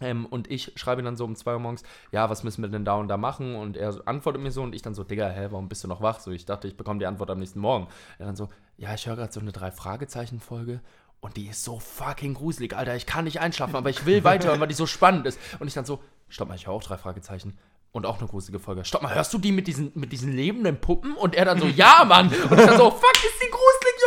Ähm, 0.00 0.26
und 0.26 0.50
ich 0.50 0.72
schreibe 0.76 1.02
ihm 1.02 1.04
dann 1.04 1.16
so 1.16 1.24
um 1.24 1.36
2 1.36 1.54
Uhr 1.54 1.58
morgens, 1.58 1.82
ja, 2.10 2.28
was 2.28 2.42
müssen 2.42 2.62
wir 2.62 2.68
denn 2.68 2.84
da 2.84 2.94
und 2.94 3.08
da 3.08 3.16
machen? 3.16 3.56
Und 3.56 3.76
er 3.76 3.94
antwortet 4.06 4.42
mir 4.42 4.50
so 4.50 4.62
und 4.62 4.74
ich 4.74 4.82
dann 4.82 4.94
so, 4.94 5.04
Digga, 5.04 5.28
hä, 5.28 5.48
warum 5.50 5.68
bist 5.68 5.84
du 5.84 5.88
noch 5.88 6.02
wach? 6.02 6.20
So, 6.20 6.30
ich 6.30 6.46
dachte, 6.46 6.66
ich 6.68 6.76
bekomme 6.76 6.98
die 6.98 7.06
Antwort 7.06 7.30
am 7.30 7.38
nächsten 7.38 7.60
Morgen. 7.60 7.88
Er 8.18 8.26
dann 8.26 8.36
so, 8.36 8.48
ja, 8.76 8.92
ich 8.94 9.06
höre 9.06 9.16
gerade 9.16 9.32
so 9.32 9.40
eine 9.40 9.52
Drei-Fragezeichen-Folge 9.52 10.80
und 11.20 11.38
die 11.38 11.46
ist 11.46 11.64
so 11.64 11.78
fucking 11.78 12.34
gruselig, 12.34 12.76
Alter. 12.76 12.94
Ich 12.96 13.06
kann 13.06 13.24
nicht 13.24 13.40
einschlafen, 13.40 13.76
aber 13.76 13.88
ich 13.88 14.04
will 14.04 14.24
weiterhören, 14.24 14.60
weil 14.60 14.68
die 14.68 14.74
so 14.74 14.86
spannend 14.86 15.26
ist. 15.26 15.40
Und 15.58 15.68
ich 15.68 15.74
dann 15.74 15.86
so, 15.86 16.02
stopp 16.28 16.48
mal, 16.48 16.54
ich 16.54 16.66
höre 16.66 16.74
auch 16.74 16.82
drei 16.82 16.98
Fragezeichen. 16.98 17.56
Und 17.92 18.06
auch 18.06 18.18
eine 18.18 18.26
gruselige 18.26 18.58
Folge. 18.58 18.84
Stopp 18.84 19.02
mal, 19.02 19.14
hörst 19.14 19.32
du 19.32 19.38
die 19.38 19.52
mit 19.52 19.68
diesen, 19.68 19.92
mit 19.94 20.10
diesen 20.10 20.32
lebenden 20.32 20.80
Puppen? 20.80 21.14
Und 21.14 21.36
er 21.36 21.44
dann 21.44 21.60
so, 21.60 21.66
ja, 21.66 22.04
Mann. 22.04 22.26
Und 22.26 22.34
ich 22.34 22.66
dann 22.66 22.76
so, 22.76 22.90
fuck, 22.90 23.14
ist 23.14 23.40
die 23.40 23.50
gruselig, 23.50 23.63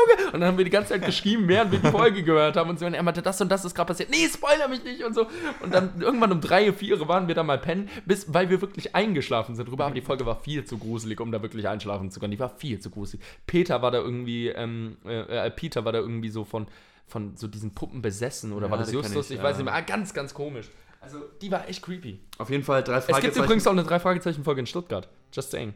Junge. 0.10 0.32
Und 0.34 0.40
dann 0.40 0.50
haben 0.50 0.58
wir 0.58 0.66
die 0.66 0.72
ganze 0.72 0.90
Zeit 0.94 1.06
geschrieben, 1.06 1.48
während 1.48 1.72
wir 1.72 1.80
die 1.80 1.90
Folge 1.92 2.24
gehört 2.24 2.56
haben. 2.58 2.70
Und 2.70 2.80
so, 2.80 2.86
und 2.86 2.94
er 2.94 3.04
meinte, 3.04 3.22
das 3.22 3.40
und 3.42 3.50
das 3.50 3.66
ist 3.66 3.76
gerade 3.76 3.88
passiert. 3.88 4.10
Nee, 4.10 4.28
spoiler 4.28 4.68
mich 4.68 4.84
nicht 4.84 5.04
und 5.04 5.14
so. 5.14 5.28
Und 5.62 5.74
dann 5.74 6.00
irgendwann 6.02 6.32
um 6.32 6.42
drei, 6.42 6.72
vier 6.74 7.00
waren 7.08 7.28
wir 7.28 7.36
dann 7.36 7.46
mal 7.46 7.58
pennen, 7.58 7.90
bis, 8.06 8.34
weil 8.34 8.50
wir 8.50 8.62
wirklich 8.62 8.96
eingeschlafen 8.96 9.56
sind 9.56 9.68
drüber. 9.70 9.86
Aber 9.86 9.96
die 9.96 10.02
Folge 10.02 10.26
war 10.26 10.40
viel 10.40 10.66
zu 10.66 10.78
gruselig, 10.78 11.20
um 11.20 11.32
da 11.32 11.42
wirklich 11.42 11.68
einschlafen 11.68 12.12
zu 12.12 12.20
können. 12.20 12.32
Die 12.32 12.40
war 12.40 12.50
viel 12.50 12.80
zu 12.80 12.90
gruselig. 12.90 13.24
Peter 13.46 13.82
war 13.82 13.92
da 13.92 14.00
irgendwie, 14.00 14.48
ähm, 14.50 14.98
äh, 15.06 15.48
äh, 15.48 15.52
Peter 15.52 15.86
war 15.86 15.92
da 15.92 16.00
irgendwie 16.00 16.30
so 16.30 16.46
von, 16.46 16.68
von 17.08 17.36
so 17.38 17.48
diesen 17.48 17.74
Puppen 17.74 18.02
besessen 18.02 18.54
oder 18.54 18.68
Ja, 18.68 18.72
war 18.72 18.78
das 18.78 18.92
Justus? 18.92 19.30
ich, 19.30 19.38
Ich, 19.38 19.44
weiß 19.44 19.58
nicht 19.58 19.66
mehr. 19.66 19.74
Ah, 19.74 19.82
ganz, 19.82 20.14
ganz 20.14 20.34
komisch. 20.34 20.70
Also, 21.00 21.20
die 21.42 21.52
war 21.52 21.70
echt 21.70 21.84
creepy. 21.84 22.20
Auf 22.38 22.50
jeden 22.50 22.64
Fall 22.64 22.84
drei 22.84 22.98
Es 22.98 23.06
gibt 23.06 23.18
Fragezeichen. 23.20 23.44
übrigens 23.46 23.68
auch 23.68 23.72
eine 23.72 23.84
Drei-Fragezeichen-Folge 23.84 24.60
in 24.62 24.66
Stuttgart. 24.68 25.08
Just 25.32 25.52
saying. 25.52 25.74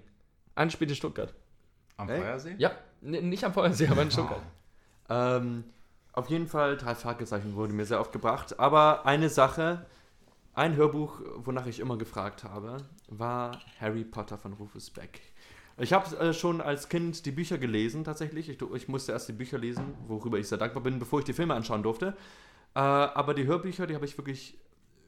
Eine 0.55 0.71
spielt 0.71 0.89
in 0.89 0.95
Stuttgart. 0.97 1.33
Am 1.97 2.09
Ey? 2.09 2.19
Feuersee? 2.19 2.55
Ja, 2.57 2.71
n- 3.03 3.29
nicht 3.29 3.43
am 3.43 3.53
Feuersee, 3.53 3.87
aber 3.87 4.01
in 4.01 4.11
Stuttgart. 4.11 4.41
Ähm, 5.09 5.63
auf 6.13 6.29
jeden 6.29 6.47
Fall, 6.47 6.77
drei 6.77 6.95
Fragezeichen 6.95 7.55
wurde 7.55 7.73
mir 7.73 7.85
sehr 7.85 7.99
oft 8.01 8.11
gebracht. 8.11 8.59
Aber 8.59 9.05
eine 9.05 9.29
Sache, 9.29 9.85
ein 10.53 10.75
Hörbuch, 10.75 11.21
wonach 11.37 11.65
ich 11.65 11.79
immer 11.79 11.97
gefragt 11.97 12.43
habe, 12.43 12.77
war 13.07 13.59
Harry 13.79 14.03
Potter 14.03 14.37
von 14.37 14.53
Rufus 14.53 14.89
Beck. 14.89 15.21
Ich 15.77 15.93
habe 15.93 16.15
äh, 16.17 16.33
schon 16.33 16.59
als 16.61 16.89
Kind 16.89 17.25
die 17.25 17.31
Bücher 17.31 17.57
gelesen, 17.57 18.03
tatsächlich. 18.03 18.49
Ich, 18.49 18.61
ich 18.61 18.87
musste 18.87 19.13
erst 19.13 19.29
die 19.29 19.33
Bücher 19.33 19.57
lesen, 19.57 19.95
worüber 20.07 20.37
ich 20.37 20.47
sehr 20.47 20.57
dankbar 20.57 20.83
bin, 20.83 20.99
bevor 20.99 21.19
ich 21.19 21.25
die 21.25 21.33
Filme 21.33 21.53
anschauen 21.53 21.81
durfte. 21.83 22.15
Äh, 22.75 22.79
aber 22.79 23.33
die 23.33 23.45
Hörbücher, 23.45 23.87
die 23.87 23.95
habe 23.95 24.05
ich 24.05 24.17
wirklich 24.17 24.57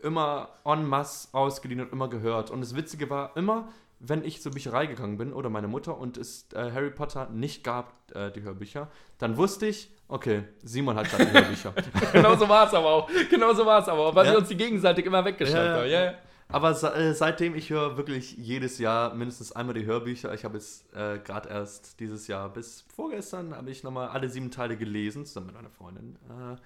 immer 0.01 0.49
en 0.65 0.85
masse 0.85 1.29
ausgeliehen 1.33 1.81
und 1.81 1.91
immer 1.91 2.09
gehört. 2.09 2.49
Und 2.49 2.61
das 2.61 2.75
Witzige 2.75 3.09
war 3.09 3.35
immer, 3.37 3.67
wenn 3.99 4.23
ich 4.25 4.41
zur 4.41 4.51
Bücherei 4.51 4.85
gegangen 4.85 5.17
bin 5.17 5.31
oder 5.33 5.49
meine 5.49 5.67
Mutter 5.67 5.97
und 5.97 6.17
es 6.17 6.47
äh, 6.53 6.71
Harry 6.71 6.89
Potter 6.91 7.29
nicht 7.29 7.63
gab, 7.63 7.93
äh, 8.15 8.31
die 8.31 8.41
Hörbücher, 8.41 8.89
dann 9.17 9.37
wusste 9.37 9.65
ich, 9.67 9.89
okay, 10.09 10.43
Simon 10.63 10.95
hat 10.97 11.09
gerade 11.09 11.25
die 11.25 11.31
Hörbücher. 11.33 11.73
genau 12.11 12.35
so 12.35 12.49
war 12.49 12.67
es 12.67 12.73
aber 12.73 12.89
auch. 12.89 13.09
Genau 13.29 13.53
so 13.53 13.65
war 13.65 13.81
es 13.81 13.87
aber 13.87 14.07
auch, 14.07 14.15
weil 14.15 14.25
Ja. 14.25 14.31
wir 14.33 14.39
uns 14.39 14.49
die 14.49 14.57
gegenseitig 14.57 15.05
immer 15.05 15.23
weggeschnappt 15.23 15.67
haben. 15.69 15.89
ja. 15.89 16.13
Aber 16.49 16.71
äh, 16.71 17.13
seitdem, 17.13 17.55
ich 17.55 17.69
höre 17.69 17.97
wirklich 17.97 18.37
jedes 18.37 18.77
Jahr 18.77 19.15
mindestens 19.15 19.53
einmal 19.53 19.73
die 19.73 19.85
Hörbücher. 19.85 20.33
Ich 20.33 20.43
habe 20.43 20.57
jetzt 20.57 20.93
äh, 20.93 21.17
gerade 21.19 21.49
erst 21.49 21.99
dieses 21.99 22.27
Jahr 22.27 22.49
bis 22.49 22.81
vorgestern 22.95 23.55
habe 23.55 23.71
ich 23.71 23.83
nochmal 23.83 24.09
alle 24.09 24.29
sieben 24.29 24.51
Teile 24.51 24.77
gelesen, 24.77 25.25
zusammen 25.25 25.47
mit 25.47 25.55
einer 25.55 25.69
Freundin. 25.71 26.17
Äh, 26.29 26.57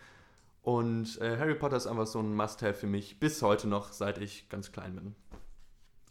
und 0.63 1.17
Harry 1.21 1.55
Potter 1.55 1.77
ist 1.77 1.87
einfach 1.87 2.07
so 2.07 2.19
ein 2.19 2.35
Must-Have 2.35 2.73
für 2.73 2.87
mich, 2.87 3.21
bis 3.21 3.41
heute 3.41 3.69
noch, 3.69 3.93
seit 3.93 4.17
ich 4.17 4.49
ganz 4.49 4.73
klein 4.73 4.95
bin. 4.95 5.15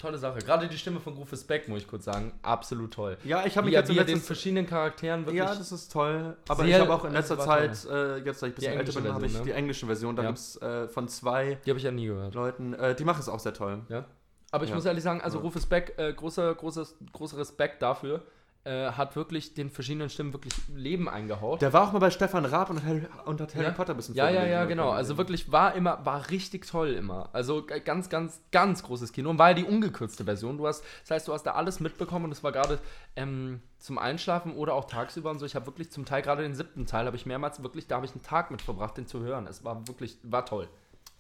Tolle 0.06 0.18
Sache. 0.18 0.38
Gerade 0.38 0.68
die 0.68 0.78
Stimme 0.78 1.00
von 1.00 1.14
Rufus 1.14 1.42
Beck, 1.42 1.68
muss 1.68 1.80
ich 1.80 1.88
kurz 1.88 2.04
sagen, 2.04 2.32
absolut 2.42 2.94
toll. 2.94 3.16
Ja, 3.24 3.44
ich 3.44 3.56
habe 3.56 3.64
mich 3.64 3.74
jetzt 3.74 3.88
in 3.90 3.96
wie 3.96 3.98
er 3.98 4.04
den 4.04 4.20
verschiedenen 4.20 4.64
Charakteren 4.64 5.26
wirklich... 5.26 5.38
Ja, 5.42 5.52
das 5.52 5.72
ist 5.72 5.90
toll. 5.90 6.36
Aber 6.48 6.64
ich 6.64 6.74
habe 6.74 6.94
auch 6.94 7.04
in 7.04 7.12
letzter. 7.12 7.36
Zeit, 7.40 7.84
äh, 7.86 8.18
jetzt 8.18 8.40
da 8.40 8.46
ich 8.46 8.52
ein 8.52 8.54
bisschen 8.54 8.78
älter 8.78 9.00
bin, 9.00 9.12
habe 9.12 9.26
ich 9.26 9.34
ne? 9.34 9.42
die 9.44 9.50
englische 9.50 9.86
Version. 9.86 10.14
Da 10.14 10.22
Ja. 10.22 10.28
gibt 10.28 10.38
es 10.38 10.62
äh, 10.62 10.86
von 10.86 11.08
zwei 11.08 11.58
die 11.66 11.72
ich 11.72 11.82
ja 11.82 11.90
nie 11.90 12.06
gehört. 12.06 12.34
Leuten, 12.34 12.72
äh, 12.74 12.94
die 12.94 13.04
machen 13.04 13.18
es 13.18 13.28
auch 13.28 13.40
sehr 13.40 13.52
toll. 13.52 13.80
Ja. 13.88 14.04
Aber 14.52 14.62
ich 14.62 14.70
Ja. 14.70 14.76
muss 14.76 14.84
ehrlich 14.84 15.02
sagen, 15.02 15.20
also 15.22 15.38
Ja. 15.38 15.42
Rufus 15.44 15.66
Beck, 15.66 15.94
äh, 15.98 16.12
großer, 16.12 16.54
großes, 16.54 16.96
großer 17.12 17.38
Respekt 17.38 17.82
dafür, 17.82 18.22
äh, 18.66 18.90
hat 18.90 19.14
wirklich 19.14 19.54
den 19.54 19.70
verschiedenen 19.70 20.10
Stimmen 20.10 20.32
wirklich 20.32 20.52
Leben 20.74 21.08
eingehaucht. 21.08 21.62
Der 21.62 21.72
war 21.72 21.86
auch 21.86 21.92
mal 21.92 22.00
bei 22.00 22.10
Stefan 22.10 22.44
Raab 22.44 22.68
und 22.70 22.78
hat 22.78 22.84
Harry, 22.84 23.06
und 23.24 23.40
hat 23.40 23.54
Harry 23.54 23.64
ja. 23.64 23.70
Potter 23.70 23.94
ein 23.94 23.96
bisschen 23.96 24.16
Ja, 24.16 24.28
ja, 24.28 24.44
ja, 24.44 24.64
genau. 24.64 24.90
Also 24.90 25.16
wirklich 25.16 25.52
war 25.52 25.74
immer, 25.74 26.04
war 26.04 26.30
richtig 26.30 26.66
toll 26.66 26.88
immer. 26.88 27.30
Also 27.32 27.64
ganz, 27.84 28.08
ganz, 28.08 28.40
ganz 28.50 28.82
großes 28.82 29.12
Kino. 29.12 29.30
Und 29.30 29.38
war 29.38 29.50
ja 29.50 29.54
die 29.54 29.64
ungekürzte 29.64 30.24
Version. 30.24 30.58
Du 30.58 30.66
hast, 30.66 30.82
das 31.02 31.12
heißt, 31.12 31.28
du 31.28 31.32
hast 31.32 31.44
da 31.44 31.52
alles 31.52 31.78
mitbekommen 31.78 32.24
und 32.24 32.32
es 32.32 32.42
war 32.42 32.50
gerade 32.50 32.80
ähm, 33.14 33.60
zum 33.78 33.98
Einschlafen 33.98 34.56
oder 34.56 34.74
auch 34.74 34.86
tagsüber 34.86 35.30
und 35.30 35.38
so. 35.38 35.46
Ich 35.46 35.54
habe 35.54 35.66
wirklich 35.66 35.92
zum 35.92 36.04
Teil, 36.04 36.22
gerade 36.22 36.42
den 36.42 36.56
siebten 36.56 36.86
Teil, 36.86 37.06
habe 37.06 37.16
ich 37.16 37.24
mehrmals 37.24 37.62
wirklich, 37.62 37.86
da 37.86 37.96
habe 37.96 38.06
ich 38.06 38.12
einen 38.12 38.22
Tag 38.22 38.50
mit 38.50 38.62
verbracht, 38.62 38.96
den 38.96 39.06
zu 39.06 39.20
hören. 39.20 39.46
Es 39.46 39.64
war 39.64 39.86
wirklich, 39.86 40.18
war 40.24 40.44
toll. 40.44 40.68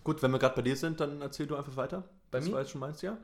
Gut, 0.02 0.20
wenn 0.20 0.32
wir 0.32 0.40
gerade 0.40 0.56
bei 0.56 0.62
dir 0.62 0.74
sind, 0.74 0.98
dann 0.98 1.22
erzähl 1.22 1.46
du 1.46 1.54
einfach 1.54 1.76
weiter. 1.76 2.02
Bei 2.32 2.40
das 2.40 2.48
mir? 2.48 2.58
jetzt 2.58 2.72
schon 2.72 2.80
meinst, 2.80 3.02
ja? 3.02 3.16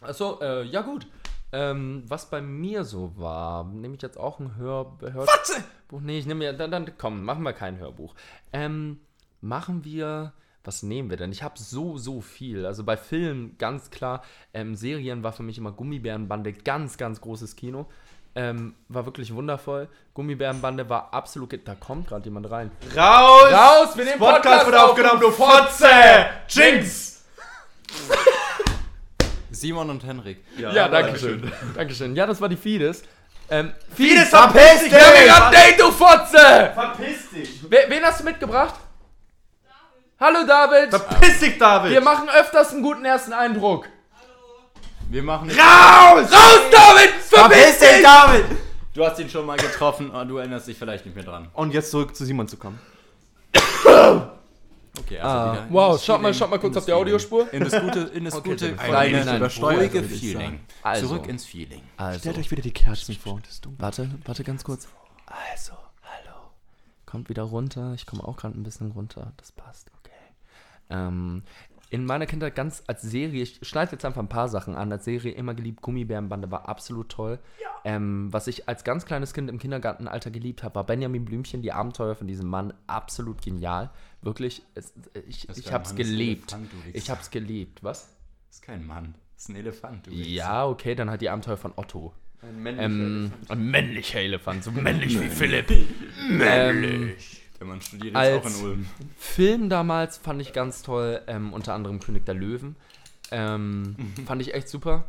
Achso, 0.00 0.40
äh, 0.40 0.64
ja 0.64 0.82
gut. 0.82 1.06
Ähm, 1.52 2.04
was 2.06 2.30
bei 2.30 2.40
mir 2.40 2.84
so 2.84 3.12
war, 3.16 3.64
nehme 3.64 3.96
ich 3.96 4.02
jetzt 4.02 4.18
auch 4.18 4.38
ein 4.38 4.56
Hör 4.56 4.96
Hör 5.00 5.26
Buch. 5.88 6.00
Nee, 6.00 6.18
ich 6.18 6.26
nehme 6.26 6.44
ja, 6.44 6.52
dann, 6.52 6.70
dann 6.70 6.96
komm, 6.96 7.24
machen 7.24 7.42
wir 7.42 7.52
kein 7.52 7.78
Hörbuch. 7.78 8.14
Ähm, 8.52 9.00
machen 9.40 9.84
wir, 9.84 10.32
was 10.62 10.82
nehmen 10.84 11.10
wir 11.10 11.16
denn? 11.16 11.32
Ich 11.32 11.42
habe 11.42 11.58
so, 11.58 11.98
so 11.98 12.20
viel. 12.20 12.66
Also 12.66 12.84
bei 12.84 12.96
Filmen 12.96 13.58
ganz 13.58 13.90
klar, 13.90 14.22
ähm, 14.54 14.76
Serien 14.76 15.24
war 15.24 15.32
für 15.32 15.42
mich 15.42 15.58
immer 15.58 15.72
Gummibärenbande, 15.72 16.52
ganz, 16.52 16.96
ganz 16.96 17.20
großes 17.20 17.56
Kino. 17.56 17.86
Ähm, 18.36 18.76
war 18.88 19.06
wirklich 19.06 19.34
wundervoll. 19.34 19.88
Gummibärenbande 20.14 20.88
war 20.88 21.12
absolut, 21.12 21.52
da 21.66 21.74
kommt 21.74 22.06
gerade 22.06 22.24
jemand 22.26 22.48
rein. 22.48 22.70
Raus! 22.96 23.52
Raus, 23.52 23.96
wir 23.96 24.04
nehmen 24.04 24.20
Podcast 24.20 24.66
wird 24.66 24.76
auf, 24.76 24.90
aufgenommen, 24.90 25.20
du 25.20 25.26
du 25.26 25.32
Fotze! 25.32 25.88
Jinx! 26.48 27.24
Simon 29.50 29.90
und 29.90 30.04
Henrik. 30.04 30.44
Ja, 30.56 30.88
danke 30.88 31.18
schön. 31.18 31.50
Dankeschön. 31.74 32.16
Ja, 32.16 32.26
das 32.26 32.40
war 32.40 32.48
die 32.48 32.56
Fides. 32.56 33.02
Ähm, 33.52 33.72
Fides, 33.96 34.28
verpiss 34.28 34.84
dich! 34.84 34.92
Wir 34.92 35.00
haben 35.00 35.16
ein 35.16 35.42
Update, 35.42 35.80
du 35.80 35.90
Fotze! 35.90 36.70
Verpiss 36.72 37.30
dich! 37.30 37.60
Wer, 37.68 37.90
wen 37.90 38.04
hast 38.04 38.20
du 38.20 38.24
mitgebracht? 38.24 38.74
Hallo 40.20 40.46
David! 40.46 40.90
Verpiss 40.90 41.40
dich, 41.40 41.58
David! 41.58 41.90
Wir 41.90 42.00
machen 42.00 42.28
öfters 42.28 42.72
einen 42.72 42.82
guten 42.82 43.04
ersten 43.04 43.32
Eindruck. 43.32 43.88
Wir 45.08 45.24
machen 45.24 45.50
Raus! 45.50 46.30
Raus, 46.30 46.60
David! 46.70 47.10
Verpiss 47.28 47.78
dich! 47.80 48.02
David! 48.04 48.44
Du 48.94 49.04
hast 49.04 49.18
ihn 49.18 49.28
schon 49.28 49.46
mal 49.46 49.56
getroffen, 49.56 50.12
aber 50.12 50.26
du 50.26 50.36
erinnerst 50.36 50.68
dich 50.68 50.78
vielleicht 50.78 51.04
nicht 51.04 51.16
mehr 51.16 51.24
dran. 51.24 51.48
Und 51.52 51.74
jetzt 51.74 51.90
zurück 51.90 52.14
zu 52.14 52.24
Simon 52.24 52.46
zu 52.46 52.56
kommen. 52.56 52.78
Okay, 55.00 55.18
also 55.18 55.60
Ah, 55.60 55.66
wow, 55.70 56.02
schaut 56.02 56.22
mal, 56.22 56.32
schaut 56.34 56.50
mal 56.50 56.58
kurz 56.58 56.76
auf 56.76 56.84
die 56.84 56.92
Audiospur. 56.92 57.52
In 57.52 57.64
das 57.64 57.80
gute, 57.80 58.00
in 58.00 58.24
das 58.24 58.34
Okay, 58.34 58.50
gute, 58.50 58.74
kleine, 58.74 59.24
Nein, 59.24 59.42
ruhige 59.42 60.02
Feeling. 60.02 60.60
Also. 60.82 61.08
Zurück 61.08 61.26
ins 61.26 61.44
Feeling. 61.44 61.82
Also, 61.96 62.30
euch 62.30 62.50
wieder 62.50 62.62
die 62.62 62.72
Kerzen 62.72 63.14
vor 63.14 63.40
warte, 63.78 64.10
warte 64.24 64.44
ganz 64.44 64.64
kurz. 64.64 64.88
Also, 65.26 65.72
hallo. 66.02 66.36
Kommt 67.06 67.28
wieder 67.28 67.42
runter. 67.42 67.94
Ich 67.94 68.06
komme 68.06 68.26
auch 68.26 68.36
gerade 68.36 68.58
ein 68.58 68.62
bisschen 68.62 68.90
runter. 68.92 69.32
Das 69.36 69.52
passt, 69.52 69.90
okay. 70.00 70.10
Ähm, 70.90 71.42
in 71.90 72.04
meiner 72.04 72.26
Kindheit 72.26 72.54
ganz 72.54 72.82
als 72.86 73.02
Serie, 73.02 73.42
ich 73.42 73.58
schneide 73.62 73.92
jetzt 73.92 74.04
einfach 74.04 74.22
ein 74.22 74.28
paar 74.28 74.48
Sachen 74.48 74.76
an, 74.76 74.92
als 74.92 75.04
Serie 75.04 75.32
immer 75.32 75.54
geliebt, 75.54 75.82
Gummibärenbande 75.82 76.50
war 76.50 76.68
absolut 76.68 77.08
toll. 77.08 77.38
Ähm, 77.84 78.32
was 78.32 78.46
ich 78.46 78.68
als 78.68 78.84
ganz 78.84 79.06
kleines 79.06 79.34
Kind 79.34 79.50
im 79.50 79.58
Kindergartenalter 79.58 80.30
geliebt 80.30 80.62
habe, 80.62 80.76
war 80.76 80.84
Benjamin 80.84 81.24
Blümchen, 81.24 81.62
die 81.62 81.72
Abenteuer 81.72 82.14
von 82.14 82.26
diesem 82.28 82.48
Mann, 82.48 82.72
absolut 82.86 83.42
genial. 83.42 83.90
Wirklich, 84.22 84.62
es, 84.74 84.92
ich, 85.26 85.48
ich 85.48 85.72
habe 85.72 85.84
es 85.84 85.94
gelebt. 85.96 86.52
Elefant. 86.52 86.70
Ich 86.92 87.10
habe 87.10 87.20
es 87.20 87.30
gelebt. 87.30 87.82
Was? 87.82 88.08
Das 88.48 88.56
ist 88.56 88.62
kein 88.62 88.86
Mann. 88.86 89.14
Das 89.34 89.44
ist 89.44 89.48
ein 89.48 89.56
Elefant. 89.56 90.06
Du. 90.06 90.10
Ja, 90.12 90.66
okay, 90.66 90.94
dann 90.94 91.10
hat 91.10 91.20
die 91.22 91.30
Abenteuer 91.30 91.56
von 91.56 91.72
Otto. 91.74 92.12
Ein 92.42 92.62
männlicher 92.62 92.84
Ähm, 92.86 93.16
Elefant. 93.24 93.50
ein 93.50 93.70
männlicher 93.70 94.20
Elefant, 94.20 94.64
so 94.64 94.70
männlich 94.70 95.20
wie 95.20 95.28
Philipp. 95.28 95.70
Ähm, 96.40 97.12
Der 97.60 97.66
Mann 97.66 97.80
studiert 97.82 98.14
jetzt 98.14 98.16
Als- 98.16 98.46
auch 98.46 98.60
in 98.60 98.64
Ulm. 98.66 98.86
Film 99.18 99.68
damals 99.68 100.16
fand 100.18 100.40
ich 100.40 100.52
ganz 100.52 100.82
toll, 100.82 101.20
ähm, 101.26 101.52
unter 101.52 101.74
anderem 101.74 102.00
König 102.00 102.24
der 102.24 102.34
Löwen. 102.34 102.74
Ähm, 103.30 103.94
fand 104.26 104.42
ich 104.42 104.54
echt 104.54 104.68
super. 104.68 105.04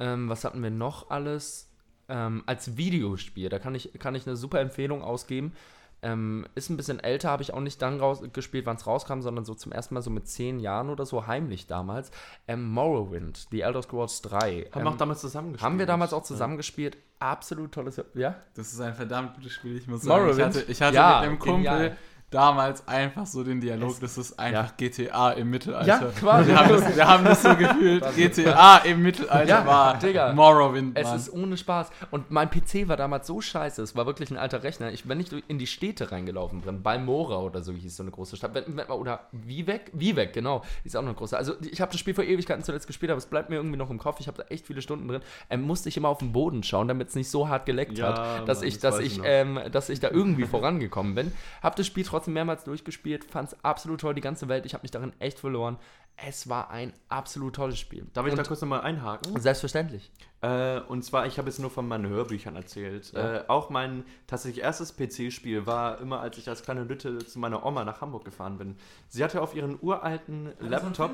Ähm, 0.00 0.28
was 0.28 0.44
hatten 0.44 0.62
wir 0.62 0.70
noch 0.70 1.10
alles? 1.10 1.68
Ähm, 2.08 2.42
als 2.46 2.76
Videospiel, 2.76 3.48
da 3.48 3.58
kann 3.58 3.74
ich, 3.74 3.92
kann 3.98 4.14
ich 4.14 4.26
eine 4.26 4.36
super 4.36 4.60
Empfehlung 4.60 5.02
ausgeben. 5.02 5.52
Ähm, 6.00 6.46
ist 6.54 6.70
ein 6.70 6.76
bisschen 6.76 7.00
älter, 7.00 7.30
habe 7.30 7.42
ich 7.42 7.52
auch 7.52 7.60
nicht 7.60 7.82
dann 7.82 7.98
raus, 7.98 8.22
gespielt, 8.32 8.66
wann 8.66 8.76
es 8.76 8.86
rauskam, 8.86 9.20
sondern 9.20 9.44
so 9.44 9.54
zum 9.54 9.72
ersten 9.72 9.94
Mal 9.94 10.00
so 10.02 10.10
mit 10.10 10.28
zehn 10.28 10.60
Jahren 10.60 10.90
oder 10.90 11.04
so, 11.04 11.26
heimlich 11.26 11.66
damals. 11.66 12.10
Ähm, 12.46 12.68
Morrowind, 12.70 13.48
The 13.50 13.62
Elder 13.62 13.82
Scrolls 13.82 14.22
3. 14.22 14.38
Haben 14.70 14.80
ähm, 14.80 14.84
wir 14.84 14.90
auch 14.90 14.96
damals 14.96 15.20
zusammengespielt. 15.20 15.64
haben 15.64 15.78
wir 15.78 15.86
damals 15.86 16.12
auch 16.12 16.22
zusammengespielt. 16.22 16.96
Absolut 17.18 17.72
tolles, 17.72 18.00
ja? 18.14 18.36
Das 18.54 18.72
ist 18.72 18.80
ein 18.80 18.94
verdammt 18.94 19.34
gutes 19.34 19.52
Spiel, 19.52 19.76
ich 19.76 19.88
muss 19.88 20.02
sagen. 20.02 20.20
Ich 20.30 20.36
Morrowind? 20.36 20.56
hatte, 20.56 20.70
ich 20.70 20.80
hatte 20.80 20.94
Ja, 20.94 21.20
mit 21.20 21.28
einem 21.28 21.38
Kumpel 21.40 21.56
genial. 21.64 21.96
Damals 22.30 22.86
einfach 22.86 23.26
so 23.26 23.42
den 23.42 23.60
Dialog, 23.60 24.00
das 24.00 24.18
ist 24.18 24.38
einfach 24.38 24.76
GTA 24.76 25.30
im 25.32 25.48
Mittelalter. 25.50 25.86
Ja, 25.86 25.98
quasi. 26.18 26.50
Wir 26.50 26.58
haben 26.60 26.68
das, 26.68 26.96
wir 26.96 27.08
haben 27.08 27.24
das 27.24 27.42
so 27.42 27.56
gefühlt. 27.56 28.04
GTA 28.16 28.78
im 28.78 29.02
Mittelalter 29.02 29.48
Ja, 29.48 29.66
war 29.66 29.98
Digga. 29.98 30.32
Morrowind, 30.34 30.96
Es 30.98 31.06
Mann. 31.06 31.16
ist 31.16 31.32
ohne 31.32 31.56
Spaß. 31.56 31.88
Und 32.10 32.30
mein 32.30 32.50
PC 32.50 32.86
war 32.88 32.96
damals 32.98 33.26
so 33.26 33.40
scheiße. 33.40 33.80
Es 33.82 33.96
war 33.96 34.04
wirklich 34.06 34.30
ein 34.30 34.36
alter 34.36 34.62
Rechner. 34.62 34.92
Ich 34.92 35.04
bin 35.04 35.16
nicht 35.16 35.32
in 35.48 35.58
die 35.58 35.66
Städte 35.66 36.12
reingelaufen 36.12 36.60
drin. 36.60 36.82
Balmora 36.82 37.38
oder 37.38 37.62
so 37.62 37.72
hieß 37.72 37.96
so 37.96 38.02
eine 38.02 38.10
große 38.12 38.36
Stadt. 38.36 38.50
Oder 38.90 39.20
Vieweg? 39.32 39.90
Vieweg, 39.94 40.32
genau. 40.34 40.62
Ist 40.84 40.96
auch 40.96 41.00
noch 41.02 41.08
eine 41.08 41.16
große. 41.16 41.36
Also 41.36 41.54
ich 41.62 41.80
habe 41.80 41.90
das 41.92 42.00
Spiel 42.00 42.12
vor 42.14 42.24
Ewigkeiten 42.24 42.62
zuletzt 42.62 42.86
gespielt, 42.86 43.10
aber 43.10 43.18
es 43.18 43.26
bleibt 43.26 43.48
mir 43.48 43.56
irgendwie 43.56 43.78
noch 43.78 43.88
im 43.90 43.98
Kopf. 43.98 44.20
Ich 44.20 44.26
habe 44.28 44.36
da 44.36 44.44
echt 44.48 44.66
viele 44.66 44.82
Stunden 44.82 45.08
drin. 45.08 45.22
Ähm, 45.48 45.62
musste 45.62 45.88
ich 45.88 45.96
immer 45.96 46.08
auf 46.08 46.18
den 46.18 46.32
Boden 46.32 46.62
schauen, 46.62 46.88
damit 46.88 47.08
es 47.08 47.14
nicht 47.14 47.30
so 47.30 47.48
hart 47.48 47.64
geleckt 47.64 47.96
Ja, 47.96 48.08
hat, 48.40 48.48
dass 48.48 48.58
Mann, 48.58 48.68
ich, 48.68 48.74
das 48.74 48.82
dass 48.82 48.94
weiß 48.98 49.06
ich, 49.06 49.20
ähm, 49.24 49.60
dass 49.72 49.88
ich 49.88 50.00
da 50.00 50.10
irgendwie 50.10 50.44
vorangekommen 50.46 51.14
bin. 51.14 51.32
Hab 51.62 51.76
das 51.76 51.86
Spiel 51.86 52.04
trotzdem 52.04 52.17
mehrmals 52.26 52.64
durchgespielt, 52.64 53.24
fand 53.24 53.52
es 53.52 53.64
absolut 53.64 54.00
toll, 54.00 54.14
die 54.14 54.20
ganze 54.20 54.48
Welt. 54.48 54.66
Ich 54.66 54.74
habe 54.74 54.82
mich 54.82 54.90
darin 54.90 55.12
echt 55.18 55.38
verloren. 55.38 55.78
Es 56.16 56.48
war 56.48 56.70
ein 56.70 56.92
absolut 57.08 57.54
tolles 57.54 57.78
Spiel. 57.78 58.06
Darf 58.12 58.26
ich 58.26 58.32
Und 58.32 58.38
da 58.38 58.42
kurz 58.42 58.60
nochmal 58.60 58.80
einhaken? 58.80 59.40
Selbstverständlich. 59.40 60.10
Äh, 60.40 60.80
und 60.80 61.04
zwar, 61.04 61.26
ich 61.26 61.38
habe 61.38 61.48
jetzt 61.48 61.60
nur 61.60 61.70
von 61.70 61.86
meinen 61.86 62.08
Hörbüchern 62.08 62.56
erzählt. 62.56 63.14
Äh, 63.14 63.44
auch 63.46 63.70
mein 63.70 64.04
tatsächlich 64.26 64.64
erstes 64.64 64.96
PC-Spiel 64.96 65.66
war 65.66 66.00
immer, 66.00 66.20
als 66.20 66.36
ich 66.38 66.48
als 66.48 66.62
kleine 66.62 66.82
Lütte 66.82 67.18
zu 67.18 67.38
meiner 67.38 67.64
Oma 67.64 67.84
nach 67.84 68.00
Hamburg 68.00 68.24
gefahren 68.24 68.58
bin. 68.58 68.76
Sie 69.08 69.22
hatte 69.22 69.40
auf 69.40 69.54
ihren 69.54 69.78
uralten 69.80 70.52
Laptop 70.58 71.12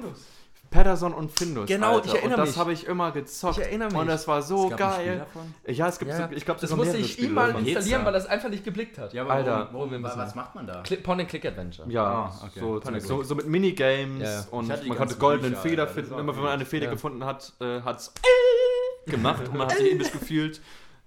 Patterson 0.70 1.14
und 1.14 1.30
Findus. 1.30 1.66
Genau, 1.68 1.94
Alter. 1.96 2.06
ich 2.08 2.14
erinnere 2.14 2.40
Und 2.40 2.46
das 2.46 2.48
mich. 2.50 2.58
habe 2.58 2.72
ich 2.72 2.86
immer 2.86 3.12
gezockt. 3.12 3.58
Ich 3.58 3.64
erinnere 3.64 3.90
mich. 3.90 3.98
Und 3.98 4.06
das 4.08 4.26
war 4.26 4.42
so 4.42 4.70
Es 4.70 4.76
gab 4.76 4.88
ein 4.88 4.94
Spiel 4.94 5.06
geil. 5.06 5.18
davon? 5.18 5.54
Ja, 5.68 5.88
es 5.88 5.98
gibt, 5.98 6.10
Ja, 6.10 6.28
so, 6.28 6.34
ich 6.34 6.44
glaube, 6.44 6.60
das 6.60 6.70
musste 6.74 6.96
ich 6.96 7.18
ihm 7.20 7.34
mal 7.34 7.50
installieren, 7.56 8.04
weil 8.04 8.12
das 8.12 8.26
einfach 8.26 8.48
nicht 8.48 8.64
geblickt 8.64 8.98
hat. 8.98 9.12
Ja, 9.12 9.22
aber 9.22 9.32
Alter. 9.34 9.58
Wir 9.68 9.72
worum, 9.72 9.90
müssen- 9.90 10.04
was 10.18 10.34
macht 10.34 10.54
man 10.56 10.66
da? 10.66 10.82
Clip, 10.82 11.02
Point-and-Click-Adventure. 11.02 11.88
Ja, 11.90 12.04
Ah, 12.04 12.32
okay. 12.44 12.58
so, 12.60 12.66
Point 12.80 12.86
and 12.88 13.02
so, 13.02 13.22
so 13.22 13.34
mit 13.36 13.46
Minigames 13.46 14.22
Ja, 14.22 14.44
und 14.50 14.68
man 14.88 14.98
konnte 14.98 15.14
goldenen 15.16 15.52
Bücher, 15.52 15.62
Feder 15.62 15.82
Alter, 15.84 15.94
das 15.94 16.06
finden. 16.08 16.20
Immer 16.20 16.34
wenn 16.36 16.42
man 16.42 16.52
eine 16.52 16.64
Feder 16.66 16.86
Ja. 16.86 16.90
gefunden 16.90 17.24
hat, 17.24 17.52
äh, 17.60 17.80
hat's 17.82 18.12
gemacht 19.06 19.46
und 19.48 19.56
man 19.56 19.68
hat 19.68 19.76
sich 19.76 19.92
episch 19.92 20.10
gefühlt. 20.12 20.60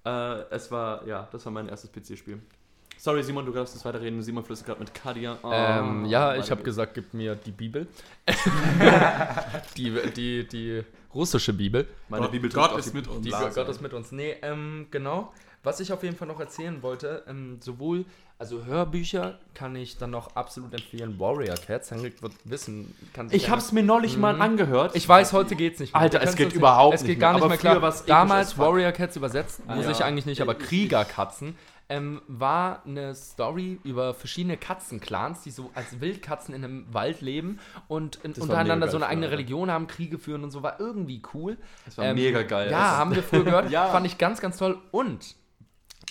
Äh, 0.06 0.10
es 0.52 0.72
war, 0.72 1.06
ja, 1.06 1.28
das 1.32 1.44
war 1.46 1.52
mein 1.52 1.68
erstes 1.68 1.92
PC-Spiel. 1.92 2.42
Sorry, 3.00 3.24
Simon, 3.24 3.46
du 3.46 3.52
darfst 3.52 3.76
das 3.76 3.86
weiterreden. 3.86 4.22
Simon 4.22 4.44
flüstert 4.44 4.68
gerade 4.68 4.80
mit 4.82 4.94
Kadia. 4.94 5.38
Oh, 5.44 5.52
Ähm, 5.54 6.06
ja, 6.06 6.36
ich 6.36 6.50
habe 6.52 6.64
gesagt, 6.64 6.94
gib 6.96 7.14
mir 7.14 7.36
die 7.36 7.52
Bibel. 7.52 7.88
die, 9.78 9.92
die, 10.16 10.48
die 10.48 10.84
russische 11.14 11.54
Bibel. 11.54 11.88
Meine 12.10 12.24
Gott, 12.24 12.32
Bibel 12.32 12.50
Gott 12.52 12.78
ist 12.78 12.92
die- 12.92 12.98
mit 12.98 13.08
uns. 13.08 13.24
Die. 13.26 13.32
Gott 13.32 13.70
ist 13.70 13.82
mit 13.82 13.94
uns. 13.94 14.12
Nee, 14.12 14.36
ähm, 14.42 14.88
genau. 14.92 15.32
Was 15.64 15.80
ich 15.80 15.92
auf 15.92 16.04
jeden 16.04 16.16
Fall 16.16 16.28
noch 16.28 16.40
erzählen 16.40 16.82
wollte, 16.82 17.24
ähm, 17.28 17.58
sowohl, 17.60 18.06
also 18.40 18.64
Hörbücher 18.66 19.40
kann 19.54 19.76
ich 19.76 19.98
dann 19.98 20.12
noch 20.12 20.36
absolut 20.36 20.74
empfehlen. 20.74 21.20
Warrior 21.20 21.56
Cats, 21.56 21.92
Henrik 21.92 22.22
wird 22.22 22.34
wissen, 22.46 22.94
kann 23.12 23.28
sich 23.28 23.44
Ich 23.44 23.50
hab's 23.50 23.72
mir 23.72 23.84
neulich 23.84 24.18
mal 24.18 24.40
angehört. 24.40 24.96
Ich 24.96 25.10
weiß, 25.10 25.34
heute 25.34 25.56
geht's 25.56 25.80
nicht 25.80 25.94
mehr. 25.94 26.02
Alter, 26.02 26.22
es 26.22 26.36
geht 26.36 26.54
überhaupt 26.54 26.96
Es 26.96 27.02
geht 27.02 27.10
nicht 27.10 27.20
gar 27.20 27.34
mehr. 27.34 27.42
nicht 27.50 27.64
mehr 27.64 27.80
klar. 27.80 27.94
Damals. 28.06 28.58
Warrior 28.58 28.92
Cats 28.92 29.16
übersetzt, 29.18 29.66
muss 29.66 29.86
ja. 29.86 29.92
ich 29.92 30.04
eigentlich 30.04 30.26
nicht, 30.26 30.42
aber 30.42 30.56
Kriegerkatzen. 30.56 31.56
Ähm, 31.90 32.22
war 32.28 32.84
eine 32.86 33.16
Story 33.16 33.80
über 33.86 34.14
verschiedene 34.14 34.58
Katzenclans, 34.58 35.44
die 35.44 35.52
so 35.52 35.72
als 35.74 36.02
Wildkatzen 36.02 36.54
in 36.54 36.64
einem 36.66 36.94
Wald 36.94 37.22
leben 37.22 37.60
und 37.88 38.18
in, 38.24 38.34
untereinander 38.34 38.90
so 38.90 38.98
eine 38.98 39.08
eigene 39.08 39.32
Religion 39.32 39.72
haben, 39.72 39.88
Kriege 39.88 40.20
führen 40.20 40.44
und 40.44 40.52
so, 40.52 40.64
war 40.64 40.82
irgendwie 40.82 41.22
cool. 41.34 41.58
Das 41.86 41.98
war 41.98 42.14
mega 42.14 42.44
geil. 42.44 42.70
Ja, 42.72 42.80
Das- 42.80 42.98
haben 42.98 43.16
wir 43.16 43.24
früher 43.24 43.44
gehört. 43.46 43.72
Ja. 43.72 43.88
Fand 43.88 44.06
ich 44.06 44.18
ganz, 44.18 44.42
ganz 44.42 44.58
toll. 44.58 44.78
Und 44.92 45.36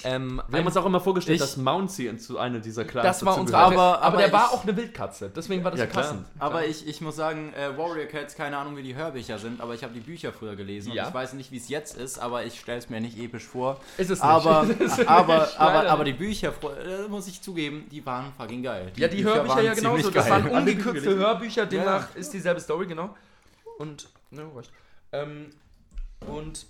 ähm, 0.05 0.43
Wir 0.49 0.59
haben 0.59 0.67
uns 0.67 0.77
auch 0.77 0.85
immer 0.87 1.01
vorgestellt, 1.01 1.37
Ich- 1.37 1.41
dass 1.41 1.57
Mouncy 1.57 2.17
zu 2.19 2.39
einer 2.39 2.61
dieser 2.61 2.85
Clans 2.85 3.07
das 3.07 3.25
war 3.25 3.39
unsere 3.39 3.59
Aber- 3.59 3.73
aber, 3.75 3.83
aber, 3.83 4.03
aber 4.05 4.17
der 4.19 4.33
war 4.33 4.47
ich- 4.47 4.53
auch 4.53 4.63
eine 4.63 4.77
Wildkatze, 4.77 5.31
deswegen 5.35 5.65
war 5.65 5.71
das 5.71 5.81
Ja, 5.81 5.87
so 5.87 5.93
klar. 5.93 6.03
passend. 6.05 6.27
Aber 6.39 6.67
ich, 6.67 6.87
ich 6.87 7.01
muss 7.01 7.17
sagen, 7.17 7.53
äh, 7.55 7.77
Warrior 7.77 8.07
Cats, 8.07 8.35
keine 8.35 8.59
Ahnung, 8.59 8.77
wie 8.77 8.83
die 8.83 8.95
Hörbücher 8.95 9.39
sind, 9.39 9.61
aber 9.61 9.75
ich 9.75 9.83
habe 9.83 9.95
die 9.95 10.01
Bücher 10.01 10.33
früher 10.33 10.55
gelesen 10.55 10.93
Ja. 10.93 11.05
und 11.05 11.09
ich 11.09 11.15
weiß 11.15 11.33
nicht, 11.33 11.51
wie 11.51 11.57
es 11.57 11.69
jetzt 11.69 11.97
ist, 11.97 12.19
aber 12.19 12.45
ich 12.45 12.61
stelle 12.61 12.79
es 12.79 12.91
mir 12.91 13.01
nicht 13.01 13.19
episch 13.19 13.45
vor. 13.45 13.81
Ist 13.97 14.11
es 14.11 14.19
nicht. 14.21 14.23
aber, 14.23 14.51
aber, 15.07 15.39
nicht, 15.45 15.61
aber, 15.61 15.89
aber 15.91 16.05
die 16.05 16.13
Bücher, 16.13 16.53
äh, 16.63 17.09
muss 17.09 17.27
ich 17.27 17.41
zugeben, 17.41 17.87
die 17.91 18.05
waren 18.05 18.33
fucking 18.37 18.63
geil. 18.63 18.93
Ja, 18.97 19.09
die 19.09 19.25
Hörbücher 19.25 19.63
ja 19.63 19.75
genauso. 19.75 20.11
Das 20.11 20.29
waren 20.29 20.47
ungekürzte 20.49 21.17
Hörbücher, 21.17 21.67
demnach 21.67 22.09
Ja. 22.15 22.21
ist 22.21 22.33
dieselbe 22.33 22.61
Story, 22.61 22.87
genau. 22.87 23.15
Und, 23.79 24.09
ne, 24.31 24.43
reicht. 24.55 24.71
Ähm, 25.13 25.51
und 26.27 26.67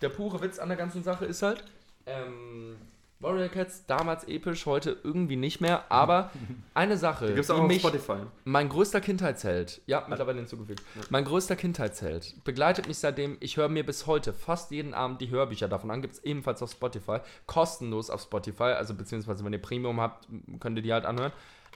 der 0.00 0.08
pure 0.08 0.40
Witz 0.42 0.58
an 0.58 0.68
der 0.68 0.76
ganzen 0.76 1.02
Sache 1.04 1.24
ist 1.24 1.42
halt, 1.42 1.62
ähm, 2.06 2.76
Warrior 3.20 3.48
Cats, 3.48 3.86
damals 3.86 4.24
episch, 4.24 4.66
heute 4.66 4.96
irgendwie 5.04 5.36
nicht 5.36 5.60
mehr, 5.60 5.90
aber 5.92 6.30
eine 6.74 6.96
Sache, 6.96 7.28
Die 7.28 7.34
gibt's 7.34 7.46
die 7.46 7.52
auch 7.54 7.60
auf 7.60 7.68
mich, 7.68 7.78
Spotify. 7.80 8.16
mein 8.44 8.68
größter 8.68 9.00
Kindheitsheld, 9.00 9.80
ja, 9.86 10.04
mittlerweile 10.08 10.38
hinzugefügt, 10.38 10.82
mein 11.10 11.24
größter 11.24 11.54
Kindheitsheld 11.54 12.42
begleitet 12.44 12.88
mich 12.88 12.98
seitdem, 12.98 13.36
ich 13.38 13.56
höre 13.56 13.68
mir 13.68 13.86
bis 13.86 14.06
heute 14.08 14.32
fast 14.32 14.72
jeden 14.72 14.92
Abend 14.92 15.20
die 15.20 15.30
Hörbücher 15.30 15.68
davon 15.68 15.90
an, 15.92 16.02
gibt 16.02 16.14
es 16.14 16.24
ebenfalls 16.24 16.62
auf 16.62 16.72
Spotify, 16.72 17.18
kostenlos 17.46 18.10
auf 18.10 18.22
Spotify, 18.22 18.74
also 18.74 18.94
beziehungsweise 18.94 19.44
wenn 19.44 19.52
ihr 19.52 19.62
Premium 19.62 20.00
habt, 20.00 20.26
könnt 20.58 20.76
ihr 20.78 20.82
die 20.82 20.92
halt 20.92 21.06
anhören. 21.06 21.32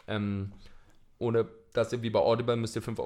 Ähm, 0.09 0.53
ohne 1.19 1.47
dass 1.73 1.93
ihr 1.93 2.03
wie 2.03 2.11
bei 2.11 2.19
Audible 2.21 2.57
müsst 2.57 2.77
ihr 2.77 2.83
5,99 2.83 2.99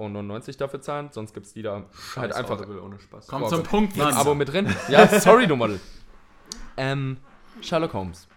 Euro 0.48 0.58
dafür 0.58 0.80
zahlen, 0.80 1.08
sonst 1.12 1.32
gibt 1.34 1.46
es 1.46 1.52
die 1.52 1.62
da 1.62 1.84
halt 2.16 2.32
einfach 2.32 2.58
Audible 2.58 2.80
ohne 2.82 2.98
Spaß. 2.98 3.26
Kommt 3.26 3.48
zum. 3.48 3.62
Punkt, 3.62 3.94
ein 3.94 3.98
Mann. 3.98 4.14
Abo 4.14 4.34
mit 4.34 4.48
drin. 4.48 4.74
Ja, 4.88 5.06
sorry, 5.20 5.46
du 5.46 5.56
Model. 5.56 5.80
Ähm, 6.76 7.18
Sherlock 7.60 7.94
Holmes. 7.94 8.28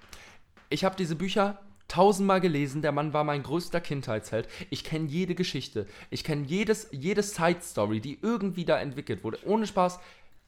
Ich 0.70 0.84
habe 0.84 0.96
diese 0.96 1.16
Bücher 1.16 1.60
tausendmal 1.88 2.42
gelesen. 2.42 2.82
Der 2.82 2.92
Mann 2.92 3.14
war 3.14 3.24
mein 3.24 3.44
größter 3.44 3.80
Kindheitsheld. 3.80 4.48
Ich 4.70 4.84
kenne 4.84 5.08
jede 5.08 5.36
Geschichte. 5.36 5.86
Ich 6.10 6.24
kenne 6.24 6.46
jedes, 6.46 6.88
jede 6.92 7.22
Side-Story, 7.22 8.00
die 8.00 8.20
irgendwie 8.22 8.66
da 8.66 8.80
entwickelt 8.80 9.24
wurde. 9.24 9.40
Ohne 9.46 9.68
Spaß. 9.68 10.00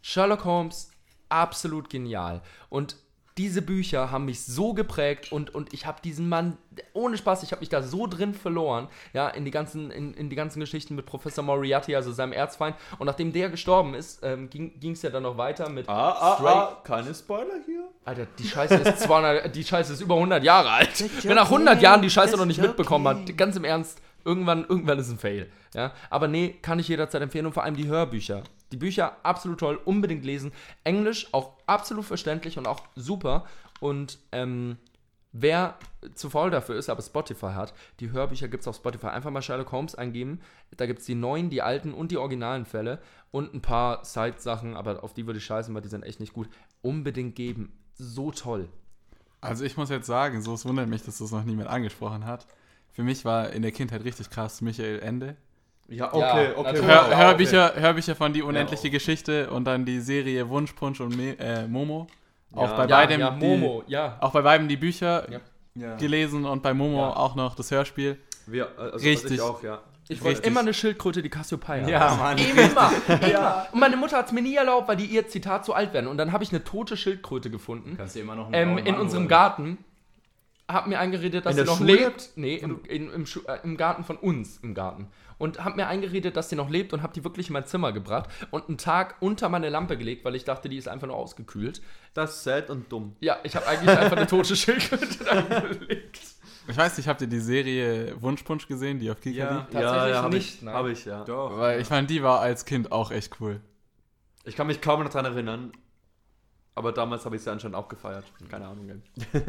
Sherlock 0.01 0.45
Holmes, 0.45 0.91
absolut 1.29 1.89
genial. 1.89 2.41
Und 2.69 2.97
diese 3.37 3.61
Bücher 3.61 4.11
haben 4.11 4.25
mich 4.25 4.43
so 4.45 4.73
geprägt 4.73 5.31
und, 5.31 5.53
und 5.53 5.73
ich 5.73 5.85
habe 5.85 5.99
diesen 6.01 6.29
Mann, 6.29 6.57
ohne 6.93 7.17
Spaß, 7.17 7.43
ich 7.43 7.51
habe 7.51 7.59
mich 7.59 7.67
da 7.69 7.81
so 7.83 8.07
drin 8.07 8.33
verloren, 8.33 8.87
ja, 9.13 9.27
in 9.27 9.43
die 9.43 9.51
ganzen, 9.51 9.91
in, 9.91 10.13
in 10.13 10.29
die 10.29 10.35
ganzen 10.37 10.61
Geschichten 10.61 10.95
mit 10.95 11.05
Professor 11.05 11.43
Moriarty, 11.43 11.95
also 11.95 12.13
seinem 12.13 12.31
Erzfeind. 12.31 12.77
Und 12.97 13.07
nachdem 13.07 13.33
der 13.33 13.49
gestorben 13.49 13.93
ist, 13.93 14.19
ähm, 14.23 14.49
ging 14.49 14.91
es 14.93 15.01
ja 15.01 15.09
dann 15.09 15.23
noch 15.23 15.37
weiter 15.37 15.67
mit 15.69 15.89
Ah, 15.89 16.11
ah, 16.11 16.35
Stray- 16.37 16.47
ah, 16.47 16.81
keine 16.83 17.13
Spoiler 17.13 17.55
hier. 17.65 17.83
Alter, 18.05 18.25
die 18.39 18.47
Scheiße 18.47 18.75
ist 18.75 18.99
200, 19.01 19.53
die 19.53 19.63
Scheiße 19.63 19.93
ist 19.93 20.01
über 20.01 20.15
100 20.15 20.43
Jahre 20.43 20.69
alt. 20.71 21.03
Wenn 21.25 21.35
nach 21.35 21.51
100 21.51 21.81
Jahren 21.81 22.01
die 22.01 22.09
Scheiße 22.09 22.37
noch 22.37 22.45
nicht 22.45 22.61
mitbekommen 22.61 23.07
hat, 23.07 23.37
ganz 23.37 23.55
im 23.57 23.65
Ernst, 23.65 23.99
irgendwann, 24.23 24.65
irgendwann 24.69 24.99
ist 24.99 25.09
ein 25.09 25.17
Fail. 25.19 25.51
Ja? 25.73 25.91
Aber 26.09 26.27
nee, 26.29 26.55
kann 26.61 26.79
ich 26.79 26.87
jederzeit 26.87 27.21
empfehlen 27.21 27.47
und 27.47 27.53
vor 27.53 27.63
allem 27.63 27.75
die 27.75 27.87
Hörbücher. 27.87 28.43
Die 28.71 28.77
Bücher 28.77 29.17
absolut 29.23 29.59
toll, 29.59 29.79
unbedingt 29.85 30.25
lesen. 30.25 30.51
Englisch 30.83 31.33
auch 31.33 31.53
absolut 31.65 32.05
verständlich 32.05 32.57
und 32.57 32.67
auch 32.67 32.81
super. 32.95 33.45
Und 33.79 34.19
ähm, 34.31 34.77
wer 35.31 35.77
zu 36.13 36.29
faul 36.29 36.49
dafür 36.49 36.75
ist, 36.75 36.89
aber 36.89 37.01
Spotify 37.01 37.51
hat, 37.53 37.73
die 37.99 38.11
Hörbücher 38.11 38.47
gibt 38.47 38.61
es 38.61 38.67
auf 38.67 38.77
Spotify. 38.77 39.07
Einfach 39.07 39.31
mal 39.31 39.41
Sherlock 39.41 39.71
Holmes 39.71 39.95
eingeben. 39.95 40.41
Da 40.77 40.85
gibt 40.85 40.99
es 40.99 41.05
die 41.05 41.15
neuen, 41.15 41.49
die 41.49 41.61
alten 41.61 41.93
und 41.93 42.11
die 42.11 42.17
originalen 42.17 42.65
Fälle 42.65 43.01
und 43.31 43.53
ein 43.53 43.61
paar 43.61 44.03
Side-Sachen, 44.05 44.75
aber 44.75 45.03
auf 45.03 45.13
die 45.13 45.25
würde 45.27 45.39
ich 45.39 45.45
scheißen, 45.45 45.73
weil 45.75 45.81
die 45.81 45.89
sind 45.89 46.03
echt 46.03 46.19
nicht 46.19 46.33
gut. 46.33 46.49
Unbedingt 46.81 47.35
geben. 47.35 47.73
So 47.95 48.31
toll. 48.31 48.69
Also 49.41 49.63
ich 49.63 49.77
muss 49.77 49.89
jetzt 49.89 50.07
sagen, 50.07 50.41
so 50.41 50.53
es 50.53 50.65
wundert 50.65 50.89
mich, 50.89 51.03
dass 51.03 51.19
das 51.19 51.31
noch 51.31 51.43
niemand 51.43 51.69
angesprochen 51.69 52.25
hat. 52.25 52.47
Für 52.91 53.03
mich 53.03 53.25
war 53.25 53.51
in 53.51 53.61
der 53.61 53.71
Kindheit 53.71 54.03
richtig 54.05 54.29
krass 54.29 54.61
Michael 54.61 54.99
Ende. 54.99 55.35
Ja, 55.87 56.11
okay, 56.13 56.19
okay, 56.21 56.43
Ja, 56.55 56.55
okay. 56.55 56.81
Hör, 56.83 57.05
okay. 57.05 57.15
Hörbücher, 57.17 57.73
Hörbücher 57.75 58.15
von 58.15 58.33
Die 58.33 58.41
unendliche 58.41 58.89
Geschichte 58.89 59.49
und 59.51 59.65
dann 59.65 59.85
die 59.85 59.99
Serie 59.99 60.49
Wunschpunsch 60.49 60.99
und 60.99 61.15
Me 61.15 61.37
äh, 61.39 61.67
Momo. 61.67 62.07
Auch 62.53 62.69
Ja. 62.69 62.75
bei 62.77 62.87
Ja, 62.87 62.97
beidem 62.97 63.19
ja, 63.19 63.29
die, 63.31 63.45
Momo, 63.45 63.83
ja. 63.87 64.17
Auch 64.21 64.31
bei 64.31 64.41
beiden 64.41 64.67
die 64.67 64.77
Bücher 64.77 65.29
Ja. 65.31 65.39
Ja. 65.75 65.95
gelesen 65.97 66.45
und 66.45 66.63
bei 66.63 66.73
Momo 66.73 66.99
Ja. 66.99 67.15
auch 67.15 67.35
noch 67.35 67.53
das 67.55 67.69
Hörspiel. 67.69 68.17
Wir, 68.47 68.69
also 68.79 68.97
Richtig. 69.05 69.33
Ich 69.33 69.41
auch, 69.41 69.61
ja. 69.61 69.79
Ich 70.07 70.21
wollte 70.21 70.37
Richtig. 70.37 70.51
immer 70.51 70.59
eine 70.59 70.73
Schildkröte, 70.73 71.21
die 71.23 71.29
Cassiopeia. 71.29 71.87
Ja, 71.87 72.15
Mann. 72.15 72.37
Immer, 72.37 72.91
immer. 73.27 73.65
Und 73.71 73.79
meine 73.79 73.97
Mutter 73.97 74.17
hat 74.17 74.27
es 74.27 74.31
mir 74.31 74.43
nie 74.43 74.55
erlaubt, 74.55 74.87
weil 74.87 74.97
die 74.97 75.05
ihr 75.05 75.27
Zitat 75.27 75.65
zu 75.65 75.73
alt 75.73 75.93
werden. 75.93 76.05
Und 76.07 76.17
dann 76.17 76.31
habe 76.31 76.43
ich 76.43 76.51
eine 76.51 76.63
tote 76.63 76.95
Schildkröte 76.95 77.49
gefunden. 77.49 77.95
Kannst 77.97 78.15
du 78.15 78.19
immer 78.19 78.35
noch 78.35 78.51
einen 78.51 78.77
Ähm, 78.77 78.85
in 78.85 78.95
unserem. 78.95 79.27
Garten. 79.27 79.79
Hab 80.67 80.87
mir 80.87 80.99
eingeredet, 80.99 81.45
dass 81.45 81.55
In 81.55 81.59
sie 81.63 81.65
noch 81.71 81.77
Schule? 81.77 81.93
lebt. 81.93 82.29
Nee, 82.35 82.55
im, 82.55 82.83
in, 82.87 83.11
im, 83.11 83.25
äh, 83.47 83.57
im 83.63 83.77
Garten 83.77 84.03
von 84.03 84.17
uns, 84.17 84.57
im 84.63 84.73
Garten. 84.73 85.07
Und 85.37 85.63
hab 85.63 85.75
mir 85.75 85.87
eingeredet, 85.87 86.35
dass 86.37 86.49
sie 86.49 86.55
noch 86.55 86.69
lebt 86.69 86.91
und 86.93 87.03
hab 87.03 87.13
die 87.13 87.23
wirklich 87.23 87.47
in 87.49 87.53
mein 87.53 87.65
Zimmer 87.65 87.91
gebracht 87.91 88.29
und 88.51 88.67
einen 88.69 88.77
Tag 88.77 89.15
unter 89.19 89.49
meine 89.49 89.69
Lampe 89.69 89.97
gelegt, 89.97 90.25
weil 90.25 90.33
ich 90.35 90.43
dachte, 90.45 90.69
die 90.69 90.77
ist 90.77 90.87
einfach 90.87 91.07
nur 91.07 91.17
ausgekühlt. 91.17 91.81
Das 92.15 92.37
ist 92.37 92.43
sad 92.45 92.69
und 92.69 92.91
dumm. 92.91 93.15
Ja, 93.19 93.37
ich 93.43 93.55
habe 93.55 93.67
eigentlich 93.67 93.95
einfach 93.95 94.17
eine 94.17 94.27
tote 94.27 94.55
Schildkröte 94.55 95.23
da 95.25 95.41
gelegt. 95.41 96.19
Ich 96.67 96.75
weiß 96.77 96.97
nicht, 96.97 97.07
habt 97.07 97.21
ihr 97.21 97.27
die 97.27 97.41
Serie 97.41 98.19
Wunschpunsch 98.21 98.67
gesehen, 98.67 98.97
die 98.97 99.11
auf 99.11 99.19
Kika 99.21 99.37
Ja. 99.37 99.57
liegt? 99.57 99.71
Tatsächlich 99.73 100.15
hab 100.17 100.31
nicht, 100.33 100.55
Ich, 100.55 100.61
nein. 100.63 100.73
Habe 100.73 100.91
ich, 100.91 101.05
ja. 101.05 101.23
Doch. 101.25 101.59
Weil 101.59 101.79
ich 101.81 101.87
fand, 101.87 102.09
die 102.09 102.23
war 102.23 102.39
als 102.39 102.65
Kind 102.65 102.91
auch 102.91 103.11
echt 103.11 103.39
cool. 103.39 103.59
Ich 104.45 104.55
kann 104.55 104.65
mich 104.67 104.81
kaum 104.81 105.03
noch 105.03 105.09
dran 105.11 105.25
erinnern. 105.25 105.73
Aber 106.77 106.91
damals 106.91 107.23
habe 107.23 107.37
ich 107.37 107.41
sie 107.41 107.49
anscheinend 107.49 107.77
auch 107.77 107.87
gefeiert. 107.87 108.25
Keine 108.49 108.67
Ahnung. 108.67 109.01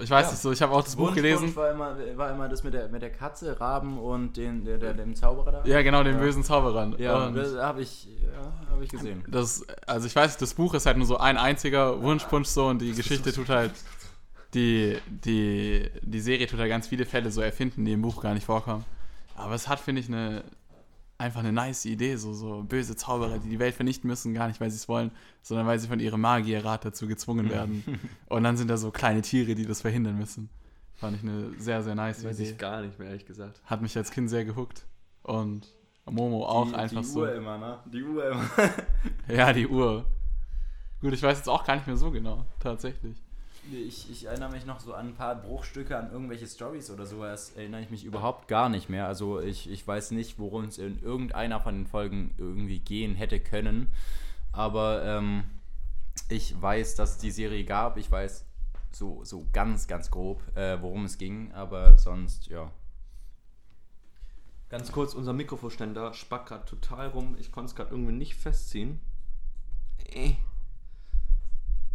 Ich 0.00 0.10
weiß 0.10 0.30
nicht 0.30 0.42
so, 0.42 0.52
ich 0.52 0.62
habe 0.62 0.74
auch 0.74 0.84
das 0.84 0.94
Buch 0.94 1.12
gelesen. 1.14 1.56
War 1.56 1.70
immer, 1.72 1.96
war 2.16 2.30
immer 2.30 2.48
das 2.48 2.62
mit 2.62 2.74
der, 2.74 2.88
mit 2.88 3.02
der 3.02 3.10
Katze, 3.10 3.58
Raben 3.58 3.98
und 3.98 4.36
den, 4.36 4.64
der, 4.64 4.76
der, 4.78 4.92
dem 4.92 5.16
Zauberer 5.16 5.50
da. 5.50 5.64
Ja, 5.64 5.82
genau, 5.82 6.04
den 6.04 6.18
bösen 6.18 6.44
Zauberern. 6.44 6.94
Ja, 6.98 7.26
Und 7.26 7.34
das 7.34 7.56
habe 7.56 7.80
ich, 7.80 8.06
ja, 8.06 8.70
hab 8.70 8.80
ich 8.80 8.90
gesehen. 8.90 9.24
das, 9.26 9.66
also 9.86 10.06
ich 10.06 10.14
weiß, 10.14 10.36
das 10.36 10.54
Buch 10.54 10.74
ist 10.74 10.86
halt 10.86 10.98
nur 10.98 11.06
so 11.06 11.16
ein 11.16 11.36
einziger 11.38 12.00
Wunschpunsch 12.02 12.48
so 12.48 12.66
und 12.66 12.80
die 12.80 12.92
Geschichte 12.92 13.32
tut 13.32 13.48
halt, 13.48 13.72
die, 14.54 14.98
die, 15.08 15.90
die 16.02 16.20
Serie 16.20 16.46
tut 16.46 16.60
halt 16.60 16.68
ganz 16.68 16.86
viele 16.86 17.06
Fälle 17.06 17.30
so 17.30 17.40
erfinden, 17.40 17.84
die 17.84 17.92
im 17.92 18.02
Buch 18.02 18.22
gar 18.22 18.34
nicht 18.34 18.46
vorkommen. 18.46 18.84
Aber 19.34 19.54
es 19.54 19.68
hat, 19.68 19.80
finde 19.80 20.02
ich, 20.02 20.08
eine, 20.08 20.44
einfach 21.18 21.40
eine 21.40 21.52
nice 21.52 21.84
Idee, 21.84 22.16
so, 22.16 22.32
so 22.32 22.62
böse 22.62 22.94
Zauberer, 22.96 23.38
die 23.38 23.48
die 23.48 23.58
Welt 23.58 23.74
vernichten 23.74 24.08
müssen, 24.08 24.34
gar 24.34 24.46
nicht, 24.46 24.60
weil 24.60 24.70
sie 24.70 24.76
es 24.76 24.88
wollen, 24.88 25.10
sondern 25.42 25.66
weil 25.66 25.78
sie 25.78 25.88
von 25.88 25.98
ihrem 26.00 26.20
Magierrat 26.20 26.84
dazu 26.84 27.08
gezwungen 27.08 27.50
werden. 27.50 27.82
und 28.28 28.44
dann 28.44 28.56
sind 28.56 28.68
da 28.68 28.76
so 28.76 28.90
kleine 28.90 29.22
Tiere, 29.22 29.54
die 29.54 29.66
das 29.66 29.80
verhindern 29.82 30.16
müssen. 30.16 30.48
Fand 30.94 31.16
ich 31.16 31.22
eine 31.22 31.52
sehr, 31.58 31.82
sehr 31.82 31.94
nice 31.94 32.24
Weiß 32.24 32.38
Idee. 32.38 32.50
ich 32.50 32.58
gar 32.58 32.82
nicht 32.82 32.98
mehr, 32.98 33.08
ehrlich 33.08 33.26
gesagt. 33.26 33.60
Hat 33.64 33.82
mich 33.82 33.96
als 33.96 34.10
Kind 34.10 34.30
sehr 34.30 34.44
gehuckt. 34.44 34.86
Und 35.22 35.68
Momo 36.06 36.44
auch 36.46 36.68
die, 36.68 36.74
einfach 36.74 37.02
die 37.02 37.06
so. 37.06 37.20
Uhr 37.20 37.34
immer, 37.34 37.58
ne? 37.58 37.78
Die 37.86 38.02
Uhr 38.02 38.30
immer. 38.30 38.44
Ja, 39.28 39.52
die 39.52 39.66
Uhr. 39.68 40.04
Gut, 41.00 41.12
ich 41.12 41.22
weiß 41.22 41.38
jetzt 41.38 41.48
auch 41.48 41.64
gar 41.64 41.76
nicht 41.76 41.86
mehr 41.86 41.96
so 41.96 42.10
genau, 42.10 42.46
tatsächlich. 42.58 43.22
Ich, 43.72 44.10
ich 44.10 44.24
erinnere 44.24 44.50
mich 44.50 44.64
noch 44.64 44.80
so 44.80 44.94
an 44.94 45.08
ein 45.08 45.14
paar 45.14 45.34
Bruchstücke, 45.34 45.96
an 45.96 46.10
irgendwelche 46.10 46.46
Stories 46.46 46.90
oder 46.90 47.06
sowas, 47.06 47.52
erinnere 47.56 47.82
ich 47.82 47.90
mich 47.90 48.04
überhaupt 48.04 48.48
gar 48.48 48.68
nicht 48.68 48.88
mehr. 48.88 49.06
Also 49.06 49.40
ich, 49.40 49.70
ich 49.70 49.86
weiß 49.86 50.12
nicht, 50.12 50.38
worum 50.38 50.64
es 50.64 50.78
in 50.78 51.02
irgendeiner 51.02 51.60
von 51.60 51.74
den 51.74 51.86
Folgen 51.86 52.34
irgendwie 52.38 52.78
gehen 52.78 53.14
hätte 53.14 53.40
können. 53.40 53.92
Aber 54.52 55.04
ähm, 55.04 55.44
ich 56.28 56.60
weiß, 56.60 56.94
dass 56.94 57.12
es 57.12 57.18
die 57.18 57.30
Serie 57.30 57.64
gab. 57.64 57.96
Ich 57.96 58.10
weiß 58.10 58.44
so, 58.90 59.24
so 59.24 59.46
ganz, 59.52 59.86
ganz 59.86 60.10
grob, 60.10 60.42
äh, 60.56 60.80
worum 60.80 61.04
es 61.04 61.18
ging. 61.18 61.52
Aber 61.52 61.98
sonst, 61.98 62.46
ja. 62.48 62.70
Ganz 64.68 64.92
kurz, 64.92 65.14
unser 65.14 65.32
Mikrofonständer 65.32 66.12
spackt 66.12 66.48
gerade 66.48 66.64
total 66.64 67.08
rum. 67.08 67.36
Ich 67.38 67.52
konnte 67.52 67.70
es 67.70 67.76
gerade 67.76 67.90
irgendwie 67.90 68.12
nicht 68.12 68.34
festziehen. 68.34 69.00
Äh. 70.12 70.34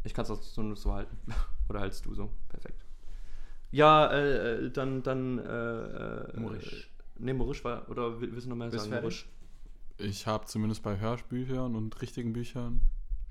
Ich 0.04 0.14
kann 0.14 0.24
es 0.24 0.32
auch 0.32 0.42
so, 0.42 0.76
so 0.76 0.94
halten. 0.94 1.18
Oder 1.70 1.82
hältst 1.82 2.06
du 2.06 2.14
so? 2.14 2.30
Perfekt. 2.50 2.84
Ja, 3.72 4.12
äh, 4.12 4.66
äh, 4.66 4.72
dann, 4.72 5.02
dann, 5.02 5.40
äh, 5.40 5.44
äh, 5.44 6.40
Morisch. 6.40 6.90
Ne, 7.18 7.34
Morisch 7.34 7.64
war, 7.64 7.88
oder 7.90 8.20
will- 8.20 8.32
willst 8.32 8.46
du 8.46 8.50
noch 8.50 8.56
mehr 8.58 8.70
Bist 8.70 8.86
sagen? 8.86 9.02
Morisch? 9.02 9.28
Ich 9.98 10.28
habe 10.28 10.46
zumindest 10.46 10.84
bei 10.84 11.00
Hörspielern 11.00 11.76
und 11.76 12.02
richtigen 12.02 12.34
Büchern 12.34 12.82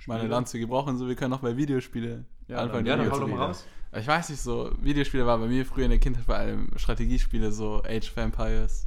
meine 0.07 0.21
Spiele? 0.21 0.33
Lanze 0.33 0.59
gebrochen, 0.59 0.97
so 0.99 1.07
wir 1.09 1.15
können 1.15 1.33
auch 1.35 1.41
bei 1.41 1.57
Videospiele 1.57 2.25
anfangen. 2.49 2.87
Ja, 2.87 2.97
dann 2.97 3.11
hau 3.11 3.21
doch 3.21 3.29
mal 3.29 3.37
raus. 3.47 3.65
Ich 3.95 4.07
weiß 4.07 4.31
nicht, 4.31 4.41
so 4.41 4.73
Videospiele 4.81 5.27
war 5.27 5.39
bei 5.39 5.47
mir 5.47 5.67
früher 5.67 5.85
in 5.85 5.91
der 5.91 5.99
Kindheit 6.01 6.25
vor 6.25 6.37
allem 6.37 6.71
Strategiespiele, 6.77 7.53
so 7.53 7.83
Age 7.85 8.11
of 8.11 8.17
Empires. 8.17 8.87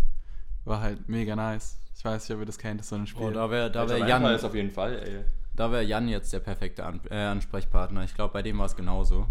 War 0.65 0.81
halt 0.81 1.07
mega 1.07 1.35
nice. 1.35 1.77
Ich 1.95 2.03
weiß 2.03 2.27
nicht, 2.27 2.35
ob 2.35 2.41
ihr 2.41 2.45
das 2.47 2.57
kennt, 2.57 2.79
das 2.79 2.87
ist 2.87 2.89
so 2.89 2.95
ein 2.95 3.07
Spiel. 3.07 3.27
Oh, 3.27 3.31
da 3.31 3.49
wäre 3.49 3.71
da 3.71 3.87
wär 3.87 3.99
Jan, 3.99 4.21
Empires 4.23 4.43
auf 4.43 4.55
jeden 4.55 4.71
Fall, 4.71 4.99
ey. 4.99 5.23
Da 5.55 5.71
wär 5.71 5.83
Jan 5.83 6.07
jetzt 6.07 6.33
der 6.33 6.39
perfekte 6.39 6.85
An 6.85 6.99
äh, 7.09 7.15
Ansprechpartner. 7.15 8.03
Ich 8.03 8.13
glaube, 8.15 8.33
bei 8.33 8.41
dem 8.41 8.57
war 8.57 8.65
es 8.65 8.75
genauso. 8.75 9.27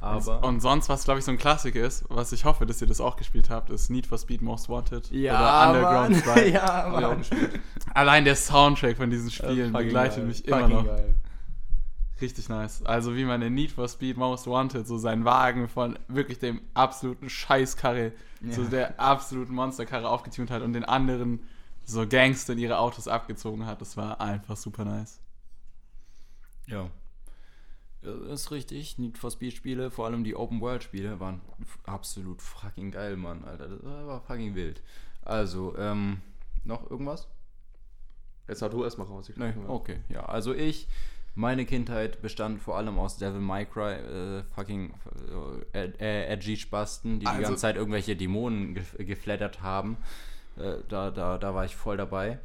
Aber. 0.00 0.44
und 0.44 0.60
sonst, 0.60 0.88
was 0.88 1.02
glaube 1.02 1.18
ich 1.18 1.24
so 1.24 1.32
ein 1.32 1.38
Klassiker 1.38 1.80
ist, 1.80 2.04
was 2.08 2.30
ich 2.30 2.44
hoffe, 2.44 2.66
dass 2.66 2.80
ihr 2.80 2.86
das 2.86 3.00
auch 3.00 3.16
gespielt 3.16 3.50
habt, 3.50 3.68
ist 3.68 3.90
Need 3.90 4.06
for 4.06 4.16
Speed 4.16 4.42
Most 4.42 4.68
Wanted 4.68 5.10
ja, 5.10 5.34
oder 5.34 5.68
Underground 5.70 6.10
Mann. 6.10 6.36
2. 6.36 6.46
ja, 6.50 6.88
Mann. 6.88 7.24
Allein 7.94 8.24
der 8.24 8.36
Soundtrack 8.36 8.96
von 8.96 9.10
diesen 9.10 9.30
Spielen 9.32 9.72
Fucking 9.72 9.86
begleitet 9.88 10.18
geil. 10.18 10.26
mich 10.26 10.46
immer 10.46 10.60
Fucking 10.60 10.76
noch. 10.76 10.86
geil. 10.86 11.14
Richtig 12.20 12.48
nice. 12.48 12.84
Also 12.84 13.16
wie 13.16 13.24
man 13.24 13.42
in 13.42 13.54
Need 13.54 13.72
for 13.72 13.88
Speed 13.88 14.16
Most 14.16 14.46
Wanted 14.46 14.86
so 14.86 14.98
seinen 14.98 15.24
Wagen 15.24 15.68
von 15.68 15.98
wirklich 16.06 16.38
dem 16.38 16.60
absoluten 16.74 17.28
Scheißkarre 17.28 18.12
zu 18.50 18.62
Ja. 18.62 18.68
der 18.68 19.00
absoluten 19.00 19.54
Monsterkarre 19.54 20.08
aufgetunt 20.08 20.50
hat 20.52 20.62
und 20.62 20.74
den 20.74 20.84
anderen 20.84 21.40
so 21.88 22.06
Gangstern 22.06 22.58
ihre 22.58 22.78
Autos 22.78 23.08
abgezogen 23.08 23.64
hat. 23.64 23.80
Das 23.80 23.96
war 23.96 24.20
einfach 24.20 24.56
super 24.56 24.84
nice. 24.84 25.20
Ja. 26.66 26.90
Das 28.02 28.42
ist 28.42 28.50
richtig. 28.50 28.98
Need 28.98 29.18
for 29.18 29.30
Speed 29.30 29.54
Spiele, 29.54 29.90
vor 29.90 30.06
allem 30.06 30.22
die 30.22 30.36
Open 30.36 30.60
World 30.60 30.84
Spiele, 30.84 31.18
waren 31.18 31.40
absolut 31.84 32.42
fucking 32.42 32.90
geil, 32.90 33.16
Mann, 33.16 33.42
Alter. 33.44 33.68
Das 33.68 33.82
war 33.82 34.20
fucking 34.20 34.54
wild. 34.54 34.82
Also, 35.22 35.76
ähm, 35.78 36.20
noch 36.64 36.90
irgendwas? 36.90 37.26
Jetzt 38.46 38.62
hau 38.62 38.68
du 38.68 38.84
erstmal 38.84 39.06
raus. 39.06 39.28
Ich 39.28 39.36
Nee, 39.36 39.52
okay, 39.66 40.00
ja. 40.08 40.24
Also 40.26 40.54
ich, 40.54 40.88
meine 41.34 41.64
Kindheit 41.66 42.22
bestand 42.22 42.60
vor 42.60 42.76
allem 42.76 42.98
aus 42.98 43.16
Devil 43.16 43.40
May 43.40 43.66
Cry, 43.66 43.94
äh, 43.94 44.42
fucking 44.54 44.94
äh, 45.72 45.86
äh, 45.98 46.26
edgy 46.26 46.56
Spasten, 46.56 47.14
die 47.18 47.20
die 47.20 47.26
Also- 47.26 47.42
ganze 47.42 47.56
Zeit 47.56 47.76
irgendwelche 47.76 48.14
Dämonen 48.14 48.74
gef 48.74 48.94
geflattert 48.98 49.62
haben. 49.62 49.96
Äh, 50.58 50.78
da, 50.88 51.10
da, 51.10 51.38
da 51.38 51.54
war 51.54 51.64
ich 51.64 51.76
voll 51.76 51.96
dabei. 51.96 52.38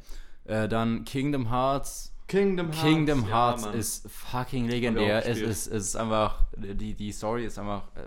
Äh, 0.45 0.67
dann 0.67 1.05
Kingdom 1.05 1.49
Hearts. 1.49 2.13
Kingdom 2.27 2.67
Hearts. 2.71 2.81
Kingdom 2.81 3.21
ja, 3.27 3.27
Hearts 3.29 3.65
Mann. 3.65 3.73
ist 3.75 4.09
fucking 4.09 4.67
legendär. 4.67 5.25
Es 5.27 5.39
ist, 5.39 5.67
es 5.67 5.87
ist 5.87 5.95
einfach, 5.95 6.45
die, 6.57 6.93
die 6.93 7.11
Story 7.11 7.45
ist 7.45 7.59
einfach 7.59 7.83
äh, 7.95 8.01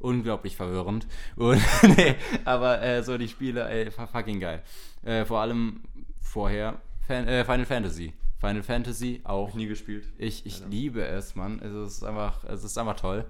unglaublich 0.00 0.56
verwirrend. 0.56 1.06
Und, 1.36 1.60
nee, 1.96 2.16
aber 2.44 2.82
äh, 2.82 3.02
so 3.02 3.16
die 3.18 3.28
Spiele, 3.28 3.68
ey, 3.68 3.90
fu- 3.90 4.06
fucking 4.06 4.40
geil. 4.40 4.62
Äh, 5.02 5.24
vor 5.24 5.40
allem 5.40 5.82
vorher 6.20 6.80
Fan, 7.06 7.28
äh, 7.28 7.44
Final 7.44 7.66
Fantasy. 7.66 8.12
Final 8.40 8.62
Fantasy 8.62 9.20
auch. 9.24 9.54
nie 9.54 9.66
gespielt. 9.66 10.04
Ich, 10.18 10.44
ich 10.46 10.62
liebe 10.68 11.04
es, 11.06 11.34
Mann. 11.34 11.60
Es 11.60 11.72
ist 11.72 12.04
einfach, 12.04 12.44
es 12.44 12.64
ist 12.64 12.76
einfach 12.76 12.96
toll. 12.96 13.24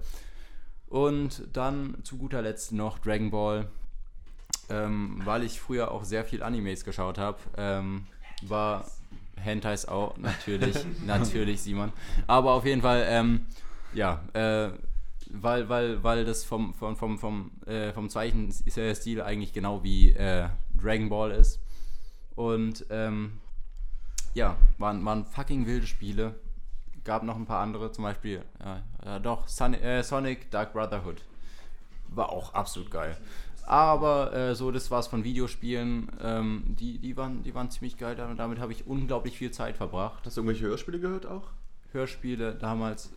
Und 0.87 1.43
dann 1.53 1.97
zu 2.03 2.17
guter 2.17 2.41
Letzt 2.41 2.71
noch 2.71 2.99
Dragon 2.99 3.31
Ball. 3.31 3.67
Ähm, 4.69 5.21
weil 5.23 5.43
ich 5.43 5.59
früher 5.59 5.91
auch 5.91 6.03
sehr 6.03 6.25
viel 6.25 6.41
Animes 6.41 6.83
geschaut 6.83 7.17
habe, 7.17 7.37
ähm, 7.55 8.07
war 8.41 8.85
Hentais 9.35 9.87
auch, 9.87 10.17
natürlich, 10.17 10.75
natürlich, 11.05 11.61
Simon. 11.61 11.91
Aber 12.25 12.53
auf 12.53 12.65
jeden 12.65 12.81
Fall, 12.81 13.05
ähm, 13.07 13.45
ja, 13.93 14.23
äh, 14.33 14.69
weil, 15.29 15.69
weil, 15.69 16.03
weil 16.03 16.25
das 16.25 16.43
vom, 16.43 16.73
vom, 16.73 16.95
vom, 16.95 17.17
vom, 17.17 17.51
äh, 17.65 17.91
vom 17.93 18.09
Zeichenstil 18.09 19.21
eigentlich 19.21 19.53
genau 19.53 19.83
wie 19.83 20.11
äh, 20.11 20.49
Dragon 20.79 21.09
Ball 21.09 21.31
ist. 21.31 21.59
Und 22.35 22.85
ähm, 22.89 23.39
ja, 24.33 24.57
waren, 24.77 25.03
waren 25.05 25.25
fucking 25.25 25.65
wilde 25.65 25.87
Spiele. 25.87 26.35
Gab 27.03 27.23
noch 27.23 27.35
ein 27.35 27.45
paar 27.45 27.61
andere, 27.61 27.91
zum 27.91 28.03
Beispiel, 28.03 28.43
ja, 28.63 28.81
ja 29.05 29.19
doch, 29.19 29.47
Sun, 29.47 29.73
äh, 29.75 30.03
Sonic 30.03 30.51
Dark 30.51 30.73
Brotherhood. 30.73 31.23
War 32.09 32.29
auch 32.29 32.53
absolut 32.53 32.91
geil. 32.91 33.17
Aber 33.67 34.33
äh, 34.33 34.55
so, 34.55 34.71
das 34.71 34.91
war's 34.91 35.07
von 35.07 35.23
Videospielen. 35.23 36.09
Ähm, 36.23 36.63
die, 36.79 36.99
die, 36.99 37.17
waren, 37.17 37.43
die 37.43 37.53
waren 37.55 37.69
ziemlich 37.71 37.97
geil. 37.97 38.15
Damit, 38.15 38.39
damit 38.39 38.59
habe 38.59 38.71
ich 38.71 38.85
unglaublich 38.87 39.37
viel 39.37 39.51
Zeit 39.51 39.77
verbracht. 39.77 40.19
Hast 40.25 40.37
du 40.37 40.41
irgendwelche 40.41 40.65
Hörspiele 40.67 40.99
gehört 40.99 41.25
auch? 41.25 41.43
Hörspiele 41.91 42.53
damals. 42.55 43.09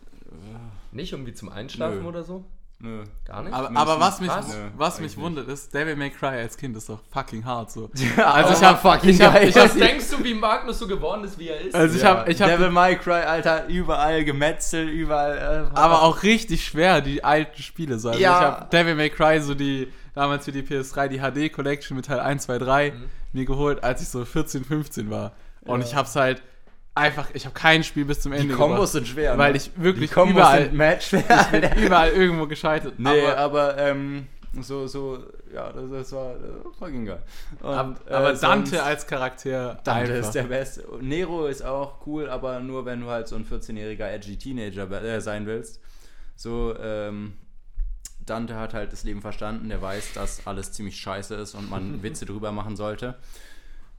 Nicht 0.91 1.11
irgendwie 1.11 1.33
zum 1.33 1.49
Einschlafen 1.49 2.01
Nö. 2.01 2.07
oder 2.07 2.23
so? 2.23 2.43
Nö. 2.81 3.03
Gar 3.25 3.43
nicht? 3.43 3.53
Aber, 3.53 3.75
aber 3.77 3.99
was 3.99 4.21
mich, 4.21 4.29
Was? 4.29 4.55
was 4.77 4.99
mich 5.01 5.17
wundert 5.17 5.49
ist, 5.49 5.73
Devil 5.73 5.97
May 5.97 6.11
Cry 6.11 6.27
als 6.39 6.55
Kind 6.55 6.77
ist 6.77 6.87
doch 6.87 6.99
fucking 7.11 7.43
hart 7.43 7.69
so. 7.71 7.89
Ja, 8.17 8.31
also 8.31 8.53
ich 8.53 8.63
habe 8.63 8.77
fucking 8.77 9.09
ich 9.09 9.21
hab, 9.21 9.33
geil. 9.33 9.49
ich 9.49 9.55
hab, 9.57 9.65
Was 9.65 9.73
denkst 9.73 10.09
du, 10.11 10.23
wie 10.23 10.33
Magnus 10.33 10.79
so 10.79 10.87
geworden 10.87 11.25
ist, 11.25 11.37
wie 11.37 11.49
er 11.49 11.59
ist? 11.59 11.75
also 11.75 11.95
ich 11.97 12.01
Ja, 12.03 12.09
habe 12.19 12.31
ich 12.31 12.41
hab 12.41 12.47
Devil 12.47 12.69
May 12.71 12.95
Cry, 12.95 13.23
Alter, 13.23 13.67
überall 13.67 14.23
Gemetzel, 14.23 14.87
überall. 14.87 15.69
Äh, 15.73 15.77
aber 15.77 16.03
auch 16.03 16.23
richtig 16.23 16.63
schwer, 16.63 17.01
die 17.01 17.21
alten 17.21 17.61
Spiele 17.61 17.99
so. 17.99 18.09
Also 18.09 18.21
Ja. 18.21 18.39
ich 18.39 18.45
habe 18.45 18.69
Devil 18.71 18.95
May 18.95 19.09
Cry, 19.09 19.41
so 19.41 19.55
die, 19.55 19.91
damals 20.19 20.43
für 20.45 20.51
die 20.51 20.63
PS3, 20.63 21.07
die 21.07 21.19
HD 21.19 21.51
Collection 21.53 21.95
mit 21.95 22.05
Teil 22.07 22.19
1, 22.19 22.43
2, 22.43 22.57
3 22.57 22.93
mir 23.31 23.45
geholt, 23.45 23.83
als 23.83 24.01
ich 24.01 24.09
so 24.09 24.25
14, 24.25 24.65
15 24.65 25.09
war. 25.09 25.31
Und 25.61 25.81
ich 25.81 25.95
hab's 25.95 26.15
halt 26.15 26.41
einfach, 26.93 27.29
ich 27.33 27.45
habe 27.45 27.53
kein 27.53 27.83
Spiel 27.83 28.03
bis 28.03 28.19
zum 28.19 28.33
die 28.33 28.39
Ende 28.39 28.53
Kombos 28.53 28.91
sind 28.91 29.07
schwer. 29.07 29.37
weil 29.37 29.51
ne? 29.51 29.57
ich 29.57 29.71
wirklich 29.75 30.11
die 30.11 30.29
überall, 30.29 30.69
sind 30.69 31.03
schwer. 31.03 31.71
ich 31.77 31.83
überall 31.85 32.09
irgendwo 32.09 32.47
gescheitert. 32.47 32.95
Nee, 32.97 33.21
aber, 33.21 33.37
aber, 33.37 33.77
ähm, 33.77 34.27
so, 34.59 34.87
so, 34.87 35.19
ja, 35.53 35.71
das, 35.71 35.89
das 35.89 36.11
war 36.11 36.31
äh, 36.31 36.37
fucking 36.77 37.05
geil. 37.05 37.23
Und, 37.61 37.73
ab- 37.73 38.01
äh, 38.05 38.13
aber 38.13 38.33
Dante 38.33 38.71
sonst- 38.71 38.83
als 38.83 39.07
Charakter 39.07 39.79
Dante 39.83 40.13
einfach. 40.13 40.27
ist 40.27 40.31
der 40.31 40.43
Beste. 40.43 40.83
Nero 40.99 41.45
ist 41.45 41.63
auch 41.63 42.05
cool, 42.07 42.29
aber 42.29 42.59
nur 42.59 42.83
wenn 42.85 42.99
du 42.99 43.07
halt 43.07 43.27
so 43.27 43.35
ein 43.35 43.45
14-jähriger 43.45 44.09
edgy 44.09 44.37
Teenager 44.37 44.89
äh, 45.01 45.21
sein 45.21 45.45
willst. 45.45 45.79
So, 46.35 46.75
ähm, 46.81 47.33
Dante 48.29 48.55
hat 48.55 48.73
halt 48.73 48.93
das 48.93 49.03
Leben 49.03 49.21
verstanden, 49.21 49.69
der 49.69 49.81
weiß, 49.81 50.13
dass 50.13 50.45
alles 50.47 50.71
ziemlich 50.71 50.97
scheiße 50.97 51.35
ist 51.35 51.55
und 51.55 51.69
man 51.69 52.03
Witze 52.03 52.25
drüber 52.25 52.51
machen 52.51 52.75
sollte. 52.75 53.15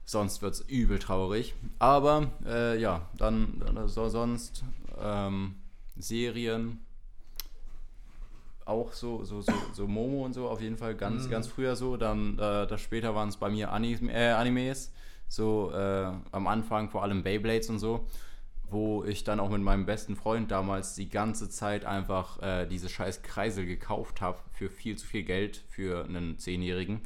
Sonst 0.05 0.41
wird 0.41 0.55
es 0.55 0.61
übel 0.61 0.99
traurig. 0.99 1.53
Aber 1.79 2.31
äh, 2.45 2.79
ja, 2.79 3.09
dann 3.17 3.61
so, 3.85 4.09
sonst 4.09 4.63
ähm, 4.99 5.55
Serien, 5.97 6.79
auch 8.65 8.93
so, 8.93 9.23
so, 9.23 9.41
so, 9.41 9.53
so 9.73 9.87
Momo 9.87 10.25
und 10.25 10.33
so, 10.33 10.47
auf 10.47 10.61
jeden 10.61 10.77
Fall 10.77 10.95
ganz, 10.95 11.29
ganz 11.29 11.47
früher 11.47 11.75
so. 11.75 11.97
Dann 11.97 12.37
äh, 12.39 12.67
das 12.67 12.81
später 12.81 13.15
waren 13.15 13.29
es 13.29 13.37
bei 13.37 13.49
mir 13.49 13.71
Anime, 13.71 14.11
äh, 14.11 14.31
Animes. 14.31 14.91
So 15.27 15.71
äh, 15.73 16.11
am 16.31 16.47
Anfang 16.47 16.89
vor 16.89 17.03
allem 17.03 17.23
Beyblades 17.23 17.69
und 17.69 17.79
so, 17.79 18.05
wo 18.71 19.03
ich 19.03 19.23
dann 19.23 19.39
auch 19.39 19.49
mit 19.49 19.61
meinem 19.61 19.85
besten 19.85 20.15
Freund 20.15 20.51
damals 20.51 20.95
die 20.95 21.09
ganze 21.09 21.49
Zeit 21.49 21.85
einfach 21.85 22.41
äh, 22.41 22.65
diese 22.65 22.89
scheiß 22.89 23.21
Kreisel 23.21 23.65
gekauft 23.65 24.21
habe 24.21 24.39
für 24.51 24.69
viel 24.69 24.97
zu 24.97 25.05
viel 25.05 25.23
Geld 25.23 25.63
für 25.69 26.05
einen 26.05 26.37
Zehnjährigen. 26.37 27.01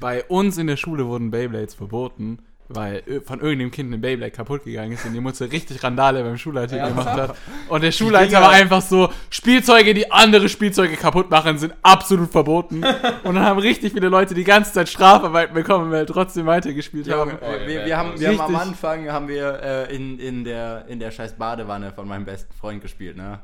Bei 0.00 0.24
uns 0.24 0.58
in 0.58 0.66
der 0.66 0.76
Schule 0.76 1.06
wurden 1.06 1.30
Beyblades 1.30 1.74
verboten, 1.74 2.38
weil 2.68 3.02
ö- 3.06 3.20
von 3.20 3.40
irgendeinem 3.40 3.70
Kind 3.70 3.92
ein 3.92 4.00
Beyblade 4.00 4.30
kaputt 4.30 4.64
gegangen 4.64 4.92
ist 4.92 5.04
und 5.04 5.12
die 5.12 5.20
Mutter 5.20 5.50
richtig 5.50 5.82
Randale 5.82 6.22
beim 6.22 6.38
Schulleiter 6.38 6.88
gemacht 6.88 7.08
hat. 7.08 7.36
Und 7.68 7.82
der 7.82 7.92
Schulleiter 7.92 8.40
war 8.40 8.50
einfach 8.50 8.80
so, 8.82 9.10
Spielzeuge, 9.30 9.94
die 9.94 10.10
andere 10.10 10.48
Spielzeuge 10.48 10.96
kaputt 10.96 11.30
machen, 11.30 11.58
sind 11.58 11.74
absolut 11.82 12.30
verboten. 12.30 12.84
und 13.24 13.34
dann 13.34 13.44
haben 13.44 13.58
richtig 13.58 13.92
viele 13.92 14.08
Leute 14.08 14.34
die 14.34 14.44
ganze 14.44 14.72
Zeit 14.72 14.88
Strafarbeiten 14.88 15.54
bekommen, 15.54 15.90
weil 15.90 16.00
wir 16.02 16.06
trotzdem 16.06 16.46
weitergespielt 16.46 17.10
haben. 17.10 17.32
wir, 17.32 17.66
wir, 17.66 17.86
wir, 17.86 17.96
haben, 17.96 18.18
wir 18.20 18.28
haben 18.28 18.40
am. 18.40 18.56
Anfang 18.56 19.10
haben 19.10 19.28
wir 19.28 19.60
äh, 19.62 19.94
in, 19.96 20.18
in, 20.18 20.44
der, 20.44 20.84
in 20.88 20.98
der 21.00 21.10
scheiß 21.10 21.34
Badewanne 21.34 21.92
von 21.92 22.06
meinem 22.06 22.24
besten 22.24 22.52
Freund 22.54 22.82
gespielt, 22.82 23.16
ne? 23.16 23.40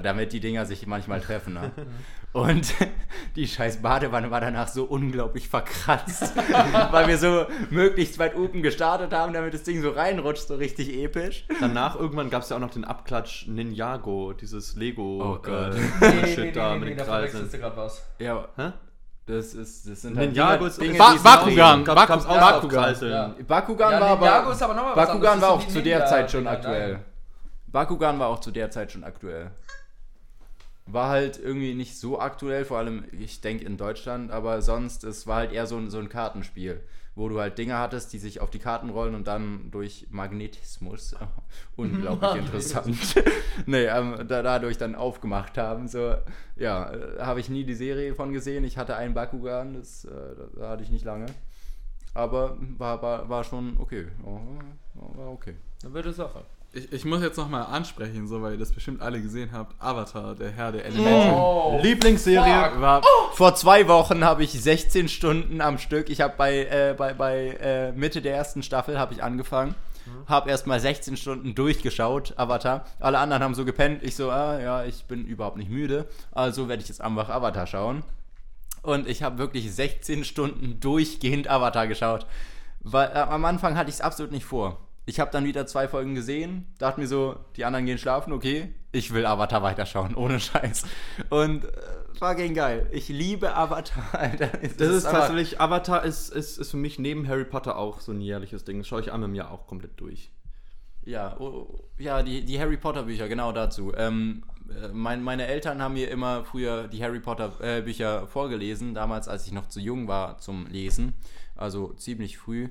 Damit 0.00 0.32
die 0.32 0.40
Dinger 0.40 0.64
sich 0.66 0.86
manchmal 0.86 1.20
treffen. 1.20 1.54
Ne? 1.54 1.70
Und 2.32 2.72
die 3.36 3.46
scheiß 3.46 3.82
Badewanne 3.82 4.30
war 4.30 4.40
danach 4.40 4.68
so 4.68 4.84
unglaublich 4.84 5.48
verkratzt, 5.50 6.32
weil 6.90 7.06
wir 7.06 7.18
so 7.18 7.44
möglichst 7.68 8.18
weit 8.18 8.34
oben 8.36 8.62
gestartet 8.62 9.12
haben, 9.12 9.34
damit 9.34 9.52
das 9.52 9.64
Ding 9.64 9.82
so 9.82 9.90
reinrutscht, 9.90 10.48
so 10.48 10.54
richtig 10.54 10.94
episch. 10.94 11.44
Danach 11.60 11.94
irgendwann 11.96 12.30
gab 12.30 12.42
es 12.42 12.48
ja 12.48 12.56
auch 12.56 12.60
noch 12.60 12.70
den 12.70 12.84
Abklatsch 12.86 13.46
Ninjago, 13.48 14.32
dieses 14.32 14.76
Lego 14.76 15.20
Oh 15.22 15.42
Gott. 15.42 15.74
äh, 16.00 16.26
Shit 16.26 16.56
da 16.56 16.74
mit 16.76 16.88
den 16.88 16.96
da 16.96 17.04
Kreisen. 17.04 17.28
verwechselst 17.28 17.54
du 17.54 17.58
gerade 17.58 17.76
was. 17.76 18.02
Ja, 18.18 18.48
Hä? 18.56 18.72
das, 19.26 19.52
ist, 19.52 19.86
das 19.90 20.00
sind 20.00 20.16
Ninjago 20.16 20.56
Dinge, 20.56 20.68
ist 20.70 20.80
Dinge, 20.80 20.98
Ba- 20.98 21.16
Bakugan. 21.22 21.84
Gab, 21.84 21.98
Baku- 21.98 22.06
gab's 22.08 22.26
auch 22.26 23.02
ja. 23.02 23.34
Bakugan 23.46 23.92
Ja, 23.92 24.00
war 24.00 24.16
Ninjago 24.16 24.42
aber, 24.44 24.52
ist 24.52 24.62
aber 24.62 24.74
noch 24.74 24.82
mal 24.84 24.96
was 24.96 25.06
Bakugan 25.08 25.40
war 25.42 25.56
Das 25.56 25.64
auch 25.64 25.68
zu 25.68 25.82
der 25.82 26.06
Zeit 26.06 26.30
schon 26.30 26.46
aktuell. 26.46 27.00
Bakugan 27.66 28.18
war 28.18 28.28
auch 28.28 28.40
zu 28.40 28.50
der 28.50 28.70
Zeit 28.70 28.90
schon 28.92 29.04
aktuell. 29.04 29.50
War 30.86 31.08
halt 31.08 31.38
irgendwie 31.38 31.74
nicht 31.74 31.98
so 31.98 32.18
aktuell, 32.18 32.64
vor 32.64 32.78
allem, 32.78 33.04
ich 33.12 33.40
denke 33.40 33.64
in 33.64 33.76
Deutschland, 33.76 34.30
aber 34.30 34.62
sonst, 34.62 35.04
es 35.04 35.26
war 35.26 35.36
halt 35.36 35.52
eher 35.52 35.66
so 35.66 35.76
ein, 35.76 35.90
so 35.90 35.98
ein 35.98 36.08
Kartenspiel, 36.08 36.80
wo 37.14 37.28
du 37.28 37.38
halt 37.38 37.56
Dinge 37.56 37.78
hattest, 37.78 38.12
die 38.12 38.18
sich 38.18 38.40
auf 38.40 38.50
die 38.50 38.58
Karten 38.58 38.90
rollen 38.90 39.14
und 39.14 39.26
dann 39.28 39.70
durch 39.70 40.08
Magnetismus, 40.10 41.14
unglaublich 41.76 42.34
interessant, 42.44 42.96
nee, 43.66 43.84
ähm, 43.84 44.26
da, 44.26 44.42
dadurch 44.42 44.76
dann 44.76 44.96
aufgemacht 44.96 45.56
haben. 45.56 45.86
So, 45.86 46.16
ja, 46.56 46.92
äh, 46.92 47.20
habe 47.20 47.38
ich 47.38 47.48
nie 47.48 47.64
die 47.64 47.74
Serie 47.74 48.14
von 48.14 48.32
gesehen. 48.32 48.64
Ich 48.64 48.76
hatte 48.76 48.96
einen 48.96 49.14
Bakugan, 49.14 49.74
das, 49.74 50.04
äh, 50.04 50.10
da 50.56 50.70
hatte 50.70 50.82
ich 50.82 50.90
nicht 50.90 51.04
lange. 51.04 51.26
Aber 52.14 52.58
war, 52.78 53.00
war, 53.02 53.28
war 53.28 53.44
schon 53.44 53.76
okay. 53.78 54.06
Ja, 54.24 55.16
War 55.16 55.30
okay. 55.32 55.54
Eine 55.82 55.94
wilde 55.94 56.12
Sache. 56.12 56.44
Ich, 56.74 56.90
ich 56.90 57.04
muss 57.04 57.20
jetzt 57.20 57.36
nochmal 57.36 57.66
ansprechen, 57.66 58.26
so 58.26 58.40
weil 58.40 58.52
ihr 58.52 58.58
das 58.58 58.72
bestimmt 58.72 59.02
alle 59.02 59.20
gesehen 59.20 59.50
habt. 59.52 59.74
Avatar, 59.78 60.34
der 60.34 60.50
Herr 60.50 60.72
der 60.72 60.86
Elemente. 60.86 61.34
Oh, 61.34 61.78
Lieblingsserie. 61.82 62.80
War, 62.80 63.02
Vor 63.34 63.54
zwei 63.56 63.86
Wochen 63.88 64.24
habe 64.24 64.42
ich 64.42 64.52
16 64.52 65.08
Stunden 65.08 65.60
am 65.60 65.76
Stück. 65.76 66.08
Ich 66.08 66.22
habe 66.22 66.32
bei, 66.38 66.64
äh, 66.64 66.94
bei, 66.96 67.12
bei 67.12 67.58
äh, 67.60 67.92
Mitte 67.92 68.22
der 68.22 68.34
ersten 68.34 68.62
Staffel 68.62 68.98
habe 68.98 69.12
ich 69.12 69.22
angefangen. 69.22 69.74
Habe 70.26 70.50
erstmal 70.50 70.80
16 70.80 71.16
Stunden 71.16 71.54
durchgeschaut, 71.54 72.34
Avatar. 72.36 72.86
Alle 72.98 73.18
anderen 73.18 73.42
haben 73.42 73.54
so 73.54 73.64
gepennt. 73.64 74.02
Ich 74.02 74.16
so, 74.16 74.30
ah, 74.30 74.58
ja, 74.58 74.84
ich 74.84 75.04
bin 75.04 75.26
überhaupt 75.26 75.58
nicht 75.58 75.70
müde. 75.70 76.08
Also 76.32 76.68
werde 76.68 76.82
ich 76.82 76.88
jetzt 76.88 77.02
einfach 77.02 77.28
Avatar 77.28 77.66
schauen. 77.66 78.02
Und 78.82 79.06
ich 79.06 79.22
habe 79.22 79.38
wirklich 79.38 79.72
16 79.72 80.24
Stunden 80.24 80.80
durchgehend 80.80 81.48
Avatar 81.48 81.86
geschaut. 81.86 82.26
Weil 82.80 83.10
äh, 83.10 83.18
am 83.18 83.44
Anfang 83.44 83.76
hatte 83.76 83.90
ich 83.90 83.96
es 83.96 84.00
absolut 84.00 84.32
nicht 84.32 84.46
vor. 84.46 84.80
Ich 85.04 85.18
habe 85.18 85.30
dann 85.30 85.44
wieder 85.44 85.66
zwei 85.66 85.88
Folgen 85.88 86.14
gesehen, 86.14 86.72
dachte 86.78 87.00
mir 87.00 87.08
so, 87.08 87.36
die 87.56 87.64
anderen 87.64 87.86
gehen 87.86 87.98
schlafen, 87.98 88.32
okay, 88.32 88.72
ich 88.92 89.12
will 89.12 89.26
Avatar 89.26 89.62
weiterschauen, 89.62 90.14
ohne 90.14 90.38
Scheiß. 90.38 90.84
Und 91.30 91.64
äh, 91.64 91.68
fucking 92.18 92.54
geil. 92.54 92.88
Ich 92.92 93.08
liebe 93.08 93.56
Avatar, 93.56 94.04
Alter. 94.12 94.50
Es 94.62 94.76
Das 94.76 94.88
ist 94.88 95.04
tatsächlich, 95.04 95.60
Avatar 95.60 96.04
ist, 96.04 96.28
ist, 96.28 96.58
ist 96.58 96.70
für 96.70 96.76
mich 96.76 96.98
neben 96.98 97.26
Harry 97.26 97.44
Potter 97.44 97.78
auch 97.78 98.00
so 98.00 98.12
ein 98.12 98.20
jährliches 98.20 98.64
Ding. 98.64 98.78
Das 98.78 98.86
schaue 98.86 99.00
ich 99.00 99.12
einmal 99.12 99.28
im 99.28 99.34
Jahr 99.34 99.50
auch 99.50 99.66
komplett 99.66 99.98
durch. 99.98 100.30
Ja, 101.04 101.36
oh, 101.40 101.88
ja 101.98 102.22
die, 102.22 102.44
die 102.44 102.60
Harry 102.60 102.76
Potter 102.76 103.04
Bücher, 103.04 103.28
genau 103.28 103.50
dazu. 103.50 103.92
Ähm, 103.96 104.44
äh, 104.68 104.88
mein, 104.92 105.22
meine 105.22 105.46
Eltern 105.46 105.82
haben 105.82 105.94
mir 105.94 106.10
immer 106.10 106.44
früher 106.44 106.86
die 106.86 107.02
Harry 107.02 107.20
Potter 107.20 107.52
äh, 107.60 107.82
Bücher 107.82 108.26
vorgelesen, 108.26 108.94
damals 108.94 109.26
als 109.26 109.46
ich 109.46 109.52
noch 109.52 109.68
zu 109.68 109.80
jung 109.80 110.06
war 110.06 110.38
zum 110.38 110.66
Lesen, 110.66 111.14
also 111.56 111.92
ziemlich 111.94 112.38
früh. 112.38 112.68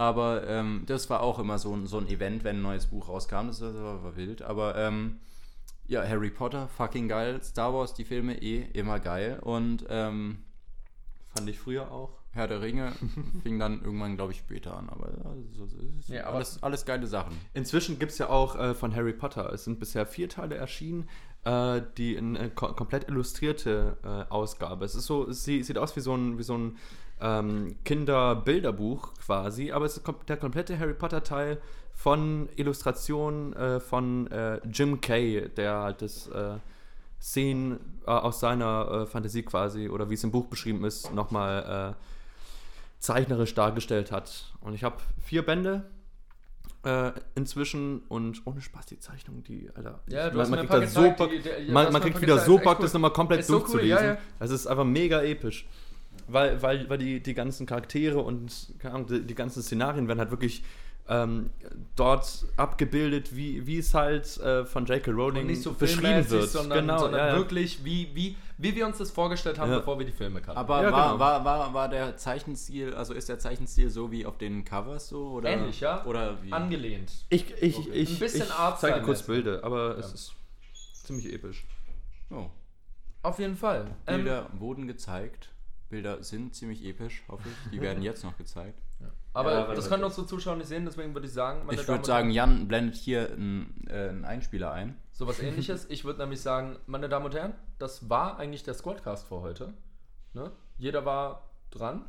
Aber 0.00 0.46
ähm, 0.48 0.84
das 0.86 1.10
war 1.10 1.20
auch 1.22 1.38
immer 1.38 1.58
so 1.58 1.74
ein, 1.76 1.86
so 1.86 1.98
ein 1.98 2.08
Event, 2.08 2.42
wenn 2.42 2.56
ein 2.56 2.62
neues 2.62 2.86
Buch 2.86 3.08
rauskam, 3.08 3.48
das 3.48 3.60
war, 3.60 4.02
war, 4.02 4.16
wild. 4.16 4.40
Aber 4.40 4.74
ähm, 4.76 5.18
ja, 5.88 6.02
Harry 6.02 6.30
Potter, 6.30 6.68
fucking 6.68 7.06
geil. 7.06 7.42
Star 7.42 7.74
Wars, 7.74 7.92
die 7.92 8.04
Filme 8.04 8.40
eh 8.40 8.62
immer 8.72 8.98
geil. 8.98 9.38
Und 9.42 9.84
ähm, 9.90 10.38
Fand 11.34 11.48
ich 11.50 11.58
früher 11.58 11.92
auch. 11.92 12.18
Herr 12.32 12.48
der 12.48 12.62
Ringe 12.62 12.92
fing 13.42 13.58
dann 13.58 13.82
irgendwann, 13.82 14.16
glaube 14.16 14.32
ich, 14.32 14.38
später 14.38 14.76
an. 14.76 14.88
Aber 14.88 15.06
also, 15.24 15.68
Ja, 16.08 16.26
aber- 16.26 16.36
alles, 16.36 16.62
alles 16.62 16.84
geile 16.86 17.06
Sachen. 17.06 17.36
Inzwischen 17.52 17.98
gibt 17.98 18.12
es 18.12 18.18
ja 18.18 18.30
auch 18.30 18.56
äh, 18.56 18.74
von 18.74 18.94
Harry 18.96 19.12
Potter, 19.12 19.52
es 19.52 19.64
sind 19.64 19.78
bisher 19.80 20.06
vier 20.06 20.28
Teile 20.30 20.54
erschienen, 20.54 21.08
äh, 21.44 21.82
die 21.98 22.14
in 22.14 22.36
äh, 22.36 22.48
ko 22.54 22.72
komplett 22.72 23.06
illustrierte 23.08 23.98
äh, 24.02 24.32
Ausgabe. 24.32 24.84
Es 24.86 24.94
ist 24.94 25.06
so, 25.06 25.28
es 25.28 25.44
sie- 25.44 25.62
sieht 25.62 25.76
aus 25.76 25.94
wie 25.94 26.00
so 26.00 26.14
ein, 26.16 26.38
wie 26.38 26.42
so 26.42 26.56
ein 26.56 26.78
ähm, 27.20 27.76
Kinderbilderbuch 27.84 29.14
quasi, 29.14 29.72
aber 29.72 29.84
es 29.86 29.96
ist 29.96 30.06
der 30.28 30.36
komplette 30.36 30.78
Harry 30.78 30.94
Potter 30.94 31.22
Teil 31.22 31.58
von 31.92 32.48
Illustrationen 32.56 33.52
äh, 33.54 33.80
von 33.80 34.26
äh, 34.30 34.60
Jim 34.72 35.00
Kay, 35.00 35.48
der 35.56 35.80
halt 35.80 36.02
das 36.02 36.28
äh, 36.28 36.54
Szenen 37.20 37.78
äh, 38.06 38.10
aus 38.10 38.40
seiner 38.40 39.02
äh, 39.02 39.06
Fantasie 39.06 39.42
quasi, 39.42 39.88
oder 39.90 40.08
wie 40.08 40.14
es 40.14 40.24
im 40.24 40.30
Buch 40.30 40.46
beschrieben 40.46 40.84
ist, 40.84 41.12
nochmal 41.14 41.94
äh, 41.94 42.04
zeichnerisch 42.98 43.54
dargestellt 43.54 44.12
hat. 44.12 44.52
Und 44.62 44.74
ich 44.74 44.84
habe 44.84 44.96
vier 45.22 45.44
Bände 45.44 45.84
äh, 46.84 47.12
inzwischen 47.34 48.00
und 48.08 48.40
ohne 48.46 48.62
Spaß 48.62 48.86
die 48.86 48.98
Zeichnung, 48.98 49.42
die, 49.44 49.68
Alter. 49.74 50.00
Ja, 50.06 50.30
man, 50.32 50.66
kriegt 50.66 50.88
so 50.88 51.02
Bock, 51.12 51.28
die- 51.30 51.40
die- 51.66 51.70
man, 51.70 51.92
man 51.92 52.02
wieder 52.22 52.38
so 52.38 52.56
Bock, 52.58 52.80
das 52.80 52.94
nochmal 52.94 53.12
komplett 53.12 53.40
Ist 53.40 53.48
so 53.48 53.56
cool, 53.56 53.60
durchzulesen. 53.60 54.04
ja, 54.04 54.12
ja. 54.14 54.18
Das 54.38 54.50
ist 54.50 54.66
einfach 54.66 54.84
mega 54.84 55.20
episch. 55.22 55.66
Weil, 56.32 56.60
weil, 56.62 56.88
weil 56.88 56.98
die, 56.98 57.20
die 57.20 57.34
ganzen 57.34 57.66
Charaktere 57.66 58.20
und 58.20 58.72
keine 58.78 58.94
Ahnung, 58.94 59.06
die, 59.08 59.22
die 59.26 59.34
ganzen 59.34 59.62
Szenarien 59.62 60.06
werden 60.08 60.18
halt 60.18 60.30
wirklich 60.30 60.62
ähm, 61.08 61.50
dort 61.96 62.44
abgebildet, 62.56 63.34
wie, 63.34 63.66
wie 63.66 63.78
es 63.78 63.94
halt 63.94 64.36
äh, 64.38 64.64
von 64.64 64.86
J.K. 64.86 65.10
Rowling 65.10 65.40
Und 65.42 65.46
nicht 65.48 65.62
so 65.62 65.72
beschrieben 65.72 66.30
wird. 66.30 66.48
sondern, 66.50 66.80
genau, 66.86 66.98
sondern 66.98 67.28
ja, 67.32 67.36
wirklich, 67.36 67.84
wie, 67.84 68.10
wie, 68.14 68.36
wie 68.58 68.76
wir 68.76 68.86
uns 68.86 68.98
das 68.98 69.10
vorgestellt 69.10 69.58
haben, 69.58 69.72
Ja. 69.72 69.78
bevor 69.78 69.98
wir 69.98 70.06
die 70.06 70.12
Filme 70.12 70.40
kannten. 70.40 70.58
Aber 70.58 70.82
Ja, 70.84 70.92
war, 70.92 71.08
genau. 71.08 71.18
war, 71.18 71.44
war, 71.44 71.74
war 71.74 71.88
der 71.88 72.16
Zeichenstil, 72.16 72.94
also 72.94 73.12
ist 73.14 73.28
der 73.28 73.40
Zeichenstil 73.40 73.90
so 73.90 74.12
wie 74.12 74.24
auf 74.24 74.38
den 74.38 74.64
Covers 74.64 75.08
so? 75.08 75.30
Oder, 75.30 75.48
Ähnlich, 75.50 75.80
ja? 75.80 76.04
Oder 76.04 76.40
wie? 76.44 76.52
Angelehnt. 76.52 77.10
Ich, 77.28 77.50
ich, 77.60 77.76
Okay. 77.78 77.90
ich, 77.92 78.10
Ein 78.12 78.18
bisschen 78.20 78.42
ich 78.46 78.52
Artstyle 78.52 78.92
zeige 78.92 79.04
kurz. 79.04 79.22
Bilder, 79.24 79.64
aber 79.64 79.94
Ja. 79.94 79.98
es 79.98 80.12
ist 80.12 80.34
ziemlich 80.92 81.32
episch. 81.32 81.66
oh. 82.30 82.46
Auf 83.22 83.38
jeden 83.40 83.56
Fall. 83.56 83.96
Ähm, 84.06 84.22
Bilder 84.24 84.46
wurden 84.58 84.86
gezeigt. 84.86 85.50
Bilder 85.90 86.22
sind 86.22 86.54
ziemlich 86.54 86.84
episch, 86.84 87.22
hoffe 87.28 87.48
ich. 87.48 87.70
Die 87.70 87.80
werden 87.80 88.02
jetzt 88.04 88.24
noch 88.24 88.36
gezeigt. 88.38 88.80
aber 89.34 89.52
Ja, 89.52 89.74
das 89.74 89.88
können 89.88 90.04
unsere 90.04 90.26
Zuschauer 90.26 90.56
nicht 90.56 90.68
sehen, 90.68 90.84
deswegen 90.84 91.14
würde 91.14 91.26
ich 91.26 91.32
sagen, 91.32 91.66
meine 91.66 91.80
Ich 91.80 91.86
würde 91.86 92.04
sagen, 92.04 92.30
Jan 92.30 92.66
blendet 92.68 92.96
hier 92.96 93.30
einen, 93.30 93.86
äh, 93.88 94.08
einen 94.08 94.24
Einspieler 94.24 94.72
ein. 94.72 94.96
sowas 95.12 95.40
ähnliches. 95.42 95.86
Ich 95.90 96.04
würde 96.04 96.20
nämlich 96.20 96.40
sagen, 96.40 96.78
meine 96.86 97.08
Damen 97.08 97.26
und 97.26 97.34
Herren, 97.34 97.54
das 97.78 98.08
war 98.08 98.38
eigentlich 98.38 98.62
der 98.62 98.74
Squadcast 98.74 99.26
für 99.28 99.40
heute. 99.40 99.74
Ne? 100.32 100.52
Jeder 100.78 101.04
war 101.04 101.50
dran 101.70 102.04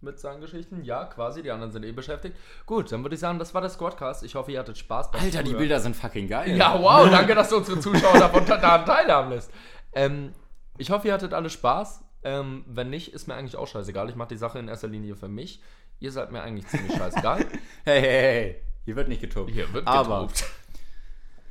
mit 0.00 0.20
seinen 0.20 0.40
Geschichten. 0.40 0.84
Ja, 0.84 1.06
quasi, 1.06 1.42
die 1.42 1.50
anderen 1.50 1.72
sind 1.72 1.84
eh 1.84 1.90
beschäftigt. 1.92 2.36
Gut, 2.66 2.92
dann 2.92 3.02
würde 3.02 3.14
ich 3.14 3.20
sagen, 3.20 3.38
das 3.38 3.52
war 3.54 3.60
der 3.60 3.70
Squadcast. 3.70 4.22
Ich 4.22 4.34
hoffe, 4.36 4.52
ihr 4.52 4.60
hattet 4.60 4.78
Spaß 4.78 5.10
beim 5.10 5.22
Alter, 5.22 5.38
die 5.38 5.46
Zuhören. 5.46 5.58
Bilder 5.60 5.80
sind 5.80 5.96
fucking 5.96 6.28
geil. 6.28 6.56
Ja, 6.56 6.80
wow, 6.80 7.08
danke, 7.10 7.34
dass 7.34 7.48
du 7.48 7.56
unsere 7.56 7.80
Zuschauer 7.80 8.18
davon 8.18 8.46
daran 8.46 8.84
teilhaben 8.86 9.30
lässt. 9.30 9.50
Ähm, 9.92 10.32
ich 10.76 10.90
hoffe, 10.90 11.08
ihr 11.08 11.14
hattet 11.14 11.34
alle 11.34 11.50
Spaß. 11.50 12.04
Ähm, 12.24 12.64
wenn 12.66 12.90
nicht, 12.90 13.12
ist 13.12 13.28
mir 13.28 13.34
eigentlich 13.34 13.56
auch 13.56 13.68
scheißegal. 13.68 14.08
Ich 14.10 14.16
mache 14.16 14.28
die 14.28 14.36
Sache 14.36 14.58
in 14.58 14.68
erster 14.68 14.88
Linie 14.88 15.14
für 15.16 15.28
mich. 15.28 15.60
Ihr 16.00 16.12
seid 16.12 16.32
mir 16.32 16.42
eigentlich 16.42 16.66
ziemlich 16.68 16.96
scheißegal. 16.96 17.44
Hey, 17.84 18.00
hey, 18.00 18.10
hey. 18.10 18.56
Hier 18.84 18.96
wird 18.96 19.08
nicht 19.08 19.20
getobt. 19.20 19.50
Hier 19.50 19.72
wird 19.72 19.86
Aber 19.86 20.22
getobt. 20.22 20.44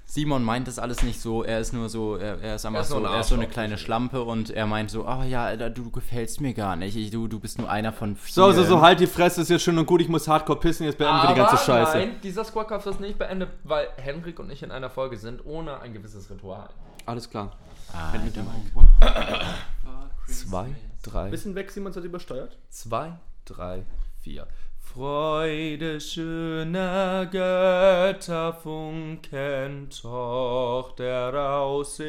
Simon 0.09 0.43
meint 0.43 0.67
das 0.67 0.79
alles 0.79 1.03
nicht 1.03 1.21
so. 1.21 1.43
Er 1.43 1.59
ist 1.59 1.73
nur 1.73 1.89
so, 1.89 2.15
er, 2.15 2.41
er 2.41 2.55
ist 2.55 2.65
einfach 2.65 2.79
Er 2.79 2.83
ist 2.83 2.89
so, 2.89 3.03
er 3.03 3.19
ist 3.19 3.27
so 3.27 3.35
eine 3.35 3.47
kleine. 3.47 3.77
Schlampe 3.77 4.23
und 4.23 4.49
er 4.49 4.65
meint 4.65 4.89
so, 4.89 5.05
ah 5.05 5.25
ja, 5.25 5.43
Alter, 5.43 5.69
du 5.69 5.91
gefällst 5.91 6.39
mir 6.39 6.53
gar 6.53 6.77
nicht. 6.77 6.95
Ich, 6.95 7.11
du, 7.11 7.27
du 7.27 7.39
bist 7.39 7.57
nur 7.59 7.69
einer 7.69 7.91
von 7.91 8.15
vielen. 8.15 8.33
So, 8.33 8.51
so, 8.53 8.63
so, 8.63 8.81
halt 8.81 9.01
die 9.01 9.07
Fresse, 9.07 9.41
ist 9.41 9.49
jetzt 9.49 9.63
schön 9.63 9.77
und 9.77 9.85
gut, 9.85 10.01
ich 10.01 10.07
muss 10.07 10.27
hardcore 10.27 10.59
pissen, 10.59 10.85
jetzt 10.85 10.97
beenden 10.97 11.21
wir 11.23 11.27
die 11.27 11.35
ganze 11.35 11.57
Scheiße. 11.57 11.97
nein, 11.97 12.15
dieser 12.23 12.45
Squadcast 12.45 12.87
ist 12.87 13.01
nicht 13.01 13.19
beendet, 13.19 13.49
weil 13.65 13.89
Henrik 13.97 14.39
und 14.39 14.49
ich 14.49 14.63
in 14.63 14.71
einer 14.71 14.89
Folge 14.89 15.17
sind, 15.17 15.45
ohne 15.45 15.81
ein 15.81 15.93
gewisses 15.93 16.29
Ritual. 16.29 16.69
Alles 17.05 17.29
klar. 17.29 17.51
I 17.93 18.17
don't 18.17 18.33
Zwei, 20.27 20.75
drei, 21.03 21.29
Bisschen 21.29 21.55
weg, 21.55 21.71
Simon 21.71 21.95
hat 21.95 22.03
übersteuert. 22.03 22.57
zwei, 22.69 23.17
drei, 23.45 23.85
vier. 24.21 24.45
Freude 24.79 25.99
schöner 26.01 27.25
Götter 27.27 28.53
funken 28.53 29.89
Tochter 29.89 31.33
aus 31.59 31.99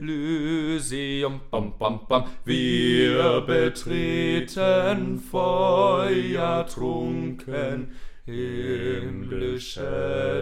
Elysium. 0.00 1.40
Bam, 1.50 1.76
bam, 1.78 2.06
bam. 2.08 2.24
Wir 2.44 3.40
betreten 3.42 5.18
Feuer 5.18 6.66
trunken, 6.66 7.92
himmlische 8.24 9.82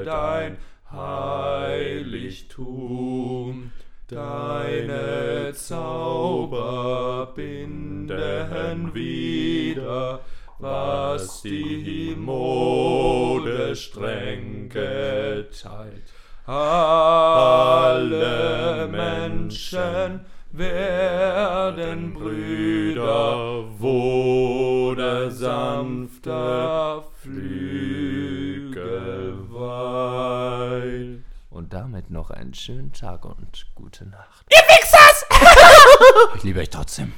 dein 0.04 0.58
Heiligtum. 2.10 3.72
Deine 4.11 5.52
Zauber 5.54 7.32
binden 7.32 8.92
wieder, 8.92 10.18
was 10.58 11.42
die 11.42 12.16
Mode 12.18 13.76
streng 13.76 14.68
geteilt. 14.68 16.11
Alle 16.44 17.68
Menschen 18.90 20.26
werden 20.50 22.12
Brüder, 22.12 23.64
wo 23.78 24.92
der 24.96 25.30
sanfte 25.30 27.04
Flügel 27.22 28.09
Und 31.70 31.74
damit 31.74 32.10
noch 32.10 32.32
einen 32.32 32.52
schönen 32.52 32.92
Tag 32.92 33.24
und 33.24 33.64
gute 33.76 34.04
Nacht. 34.04 34.44
Ihr 34.50 34.58
Wichsers! 34.58 35.24
Ich 36.34 36.42
liebe 36.42 36.58
euch 36.58 36.68
trotzdem. 36.68 37.12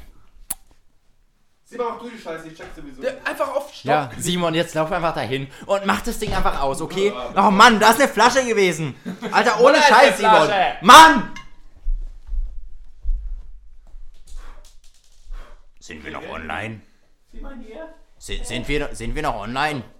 Simon, 1.64 1.86
mach 1.88 2.00
du 2.02 2.10
die 2.10 2.18
Scheiße, 2.18 2.48
ich 2.48 2.58
check 2.58 2.66
sowieso. 2.76 3.00
Einfach 3.24 3.48
auf 3.48 3.72
Stopp. 3.72 3.84
Ja, 3.84 4.10
Simon, 4.18 4.52
jetzt 4.52 4.74
lauf 4.74 4.92
einfach 4.92 5.14
dahin 5.14 5.48
und 5.64 5.86
mach 5.86 6.02
das 6.02 6.18
Ding 6.18 6.34
einfach 6.34 6.60
aus, 6.60 6.82
okay? 6.82 7.14
Oh 7.34 7.50
Mann, 7.50 7.80
da 7.80 7.92
ist 7.92 8.00
eine 8.00 8.08
Flasche 8.08 8.44
gewesen. 8.44 8.94
Alter, 9.30 9.58
ohne 9.58 9.78
Scheiß, 9.78 10.08
eine 10.08 10.16
Simon. 10.16 10.44
Flasche? 10.44 10.76
Mann! 10.82 11.30
Sind 15.80 16.04
wir 16.04 16.12
noch 16.12 16.28
online? 16.28 16.82
Sind, 18.18 18.46
sind, 18.46 18.68
wir, 18.68 18.94
sind 18.94 19.14
wir 19.14 19.22
noch 19.22 19.36
online? 19.36 19.82